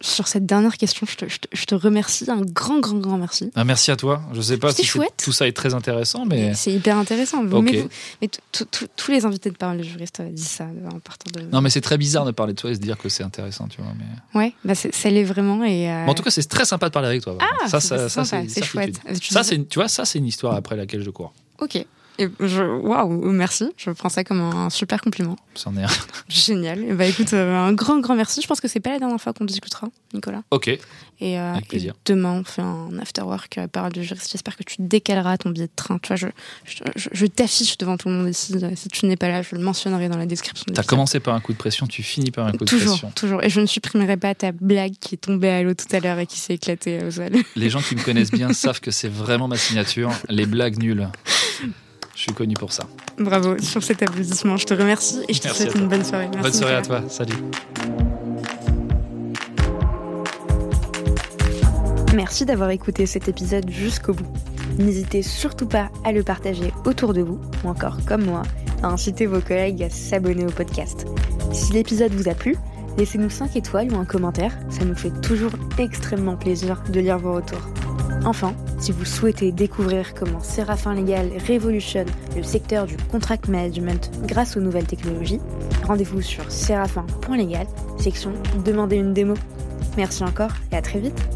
Sur- 0.00 0.26
cette 0.28 0.46
dernière 0.46 0.76
question, 0.76 1.06
je 1.08 1.16
te, 1.16 1.28
je 1.28 1.38
te- 1.38 1.48
je 1.52 1.64
te 1.64 1.74
remercie, 1.74 2.28
un 2.30 2.40
grand, 2.40 2.80
grand, 2.80 2.98
grand 2.98 3.18
merci. 3.18 3.50
Ah, 3.54 3.64
merci 3.64 3.90
à 3.90 3.96
toi. 3.96 4.22
Je 4.32 4.40
sais 4.40 4.56
pas 4.58 4.72
si 4.72 4.84
chouette. 4.84 5.12
tout 5.22 5.32
ça 5.32 5.46
est 5.46 5.52
très 5.52 5.74
intéressant, 5.74 6.24
mais. 6.24 6.54
C'est 6.54 6.72
hyper 6.72 6.96
intéressant. 6.96 7.42
Mais, 7.42 7.50
vous- 7.50 7.88
mais 8.22 8.28
tout- 8.28 8.40
tout- 8.52 8.64
tout- 8.64 8.88
tous 8.96 9.10
les 9.12 9.24
invités 9.26 9.50
de 9.50 9.56
parole 9.56 9.78
de 9.78 9.82
juriste 9.82 10.20
euh, 10.20 10.30
disent 10.30 10.48
ça 10.48 10.64
euh, 10.64 10.88
en 10.88 10.98
partant 11.00 11.30
de. 11.32 11.46
Non, 11.52 11.60
mais 11.60 11.70
c'est 11.70 11.80
très 11.80 11.98
bizarre 11.98 12.24
de 12.24 12.30
parler 12.30 12.52
de 12.54 12.58
toi 12.60 12.70
et 12.70 12.74
se 12.74 12.80
dire 12.80 12.96
que 12.98 13.08
c'est 13.08 13.22
intéressant, 13.24 13.68
tu 13.68 13.80
vois. 13.82 13.92
Mais... 13.98 14.38
Ouais, 14.38 14.52
bah 14.64 14.74
ça 14.74 15.10
l'est 15.10 15.24
vraiment. 15.24 15.62
Et, 15.64 15.90
euh, 15.90 16.06
en 16.06 16.14
tout 16.14 16.22
cas, 16.22 16.30
c'est 16.30 16.42
très 16.48 16.64
sympa 16.64 16.88
de 16.88 16.92
parler 16.92 17.08
avec 17.08 17.22
toi. 17.22 17.36
ah, 17.40 17.68
ça, 17.68 17.80
c'est- 17.80 18.08
ça, 18.08 18.24
ça, 18.24 18.42
chouette. 18.62 19.00
Tu 19.20 19.32
Ça, 19.34 19.42
tu 19.44 19.60
vois, 19.74 19.88
ça, 19.88 20.04
c'est 20.04 20.18
une 20.18 20.26
histoire 20.26 20.54
après 20.54 20.76
laquelle 20.76 21.02
je 21.02 21.10
cours. 21.10 21.32
Ok. 21.60 21.84
Et 22.18 22.28
je, 22.40 22.62
waouh, 22.64 23.30
merci. 23.30 23.70
Je 23.76 23.90
prends 23.90 24.08
ça 24.08 24.24
comme 24.24 24.40
un 24.40 24.70
super 24.70 25.00
compliment. 25.00 25.36
C'en 25.54 25.76
est 25.76 25.84
un. 25.84 25.88
Génial. 26.28 26.82
Et 26.84 26.92
bah 26.92 27.06
écoute, 27.06 27.32
euh, 27.32 27.54
un 27.56 27.72
grand, 27.72 28.00
grand 28.00 28.16
merci. 28.16 28.40
Je 28.42 28.46
pense 28.48 28.60
que 28.60 28.66
c'est 28.66 28.80
pas 28.80 28.90
la 28.90 28.98
dernière 28.98 29.20
fois 29.20 29.32
qu'on 29.32 29.44
discutera, 29.44 29.88
Nicolas. 30.14 30.42
ok. 30.50 30.78
Et, 31.20 31.36
euh, 31.38 31.52
Avec 31.54 31.66
plaisir. 31.68 31.94
et 31.94 32.12
demain, 32.12 32.32
on 32.32 32.44
fait 32.44 32.62
un 32.62 32.90
after 33.00 33.22
work 33.22 33.58
euh, 33.58 33.66
parole 33.66 33.92
de 33.92 34.02
juriste. 34.02 34.30
J'espère 34.30 34.56
que 34.56 34.62
tu 34.62 34.76
décaleras 34.78 35.36
ton 35.36 35.50
billet 35.50 35.66
de 35.66 35.72
train. 35.74 35.98
Tu 35.98 36.08
vois, 36.08 36.16
je, 36.16 36.26
je, 36.64 36.76
je- 36.94 37.08
je 37.12 37.26
t'affiche 37.26 37.76
devant 37.78 37.96
tout 37.96 38.08
le 38.08 38.14
monde 38.14 38.28
ici. 38.28 38.54
Si 38.76 38.88
tu 38.88 39.06
n'es 39.06 39.16
pas 39.16 39.28
là, 39.28 39.42
je 39.42 39.56
le 39.56 39.60
mentionnerai 39.62 40.08
dans 40.08 40.16
la 40.16 40.26
description. 40.26 40.64
de 40.68 40.74
T'as 40.74 40.84
commencé 40.84 41.18
par 41.18 41.34
un 41.34 41.40
coup 41.40 41.52
de 41.52 41.58
pression, 41.58 41.86
tu 41.88 42.04
finis 42.04 42.30
par 42.30 42.46
un 42.46 42.52
coup 42.52 42.58
de 42.64 42.70
Toujours, 42.70 42.90
pression. 42.92 43.10
toujours. 43.16 43.42
Et 43.42 43.50
je 43.50 43.60
ne 43.60 43.66
supprimerai 43.66 44.16
pas 44.16 44.34
ta 44.36 44.52
blague 44.52 44.94
qui 45.00 45.16
est 45.16 45.18
tombée 45.18 45.48
à 45.50 45.62
l'eau 45.64 45.74
tout 45.74 45.86
à 45.94 45.98
l'heure 45.98 46.18
et 46.20 46.26
qui 46.26 46.38
s'est 46.38 46.54
éclatée 46.54 47.02
au 47.04 47.10
sol. 47.10 47.30
Les 47.56 47.68
gens 47.70 47.80
qui 47.80 47.96
me 47.96 48.02
connaissent 48.02 48.30
bien 48.32 48.52
savent 48.52 48.80
que 48.80 48.90
c'est 48.92 49.08
vraiment 49.12 49.48
ma 49.48 49.56
signature. 49.56 50.10
Les 50.28 50.46
blagues 50.46 50.78
nulles. 50.80 51.08
Je 52.18 52.24
suis 52.24 52.32
connu 52.32 52.54
pour 52.54 52.72
ça. 52.72 52.82
Bravo 53.16 53.58
sur 53.60 53.80
cet 53.84 54.02
applaudissement. 54.02 54.56
Je 54.56 54.66
te 54.66 54.74
remercie 54.74 55.20
et 55.28 55.32
je 55.32 55.38
te 55.38 55.46
Merci 55.46 55.62
souhaite 55.62 55.74
une 55.76 55.86
bonne 55.86 56.02
soirée. 56.02 56.26
Merci, 56.26 56.42
Bonne 56.42 56.52
soirée 56.52 56.74
à 56.74 56.82
toi. 56.82 57.02
Salut. 57.08 57.36
Merci 62.16 62.44
d'avoir 62.44 62.70
écouté 62.70 63.06
cet 63.06 63.28
épisode 63.28 63.70
jusqu'au 63.70 64.14
bout. 64.14 64.26
N'hésitez 64.80 65.22
surtout 65.22 65.68
pas 65.68 65.90
à 66.02 66.10
le 66.10 66.24
partager 66.24 66.72
autour 66.84 67.14
de 67.14 67.22
vous, 67.22 67.38
ou 67.62 67.68
encore 67.68 67.98
comme 68.04 68.24
moi, 68.24 68.42
à 68.82 68.88
inciter 68.88 69.26
vos 69.26 69.40
collègues 69.40 69.84
à 69.84 69.90
s'abonner 69.90 70.44
au 70.44 70.50
podcast. 70.50 71.06
Si 71.52 71.72
l'épisode 71.72 72.12
vous 72.14 72.28
a 72.28 72.34
plu, 72.34 72.56
laissez-nous 72.98 73.30
5 73.30 73.56
étoiles 73.56 73.92
ou 73.92 73.96
un 73.96 74.04
commentaire, 74.04 74.52
ça 74.68 74.84
nous 74.84 74.94
fait 74.94 75.12
toujours 75.22 75.52
extrêmement 75.78 76.36
plaisir 76.36 76.82
de 76.90 77.00
lire 77.00 77.18
vos 77.18 77.32
retours. 77.34 77.66
Enfin, 78.24 78.52
si 78.78 78.92
vous 78.92 79.04
souhaitez 79.04 79.52
découvrir 79.52 80.12
comment 80.14 80.40
Séraphin 80.40 80.94
Légal 80.94 81.30
révolutionne 81.46 82.08
le 82.36 82.42
secteur 82.42 82.86
du 82.86 82.96
contract 83.10 83.48
management 83.48 84.10
grâce 84.26 84.56
aux 84.56 84.60
nouvelles 84.60 84.86
technologies, 84.86 85.40
rendez-vous 85.86 86.20
sur 86.20 86.50
séraphin.légal, 86.50 87.66
section 87.98 88.32
Demandez 88.64 88.96
une 88.96 89.14
démo. 89.14 89.34
Merci 89.96 90.24
encore 90.24 90.52
et 90.72 90.76
à 90.76 90.82
très 90.82 90.98
vite 90.98 91.28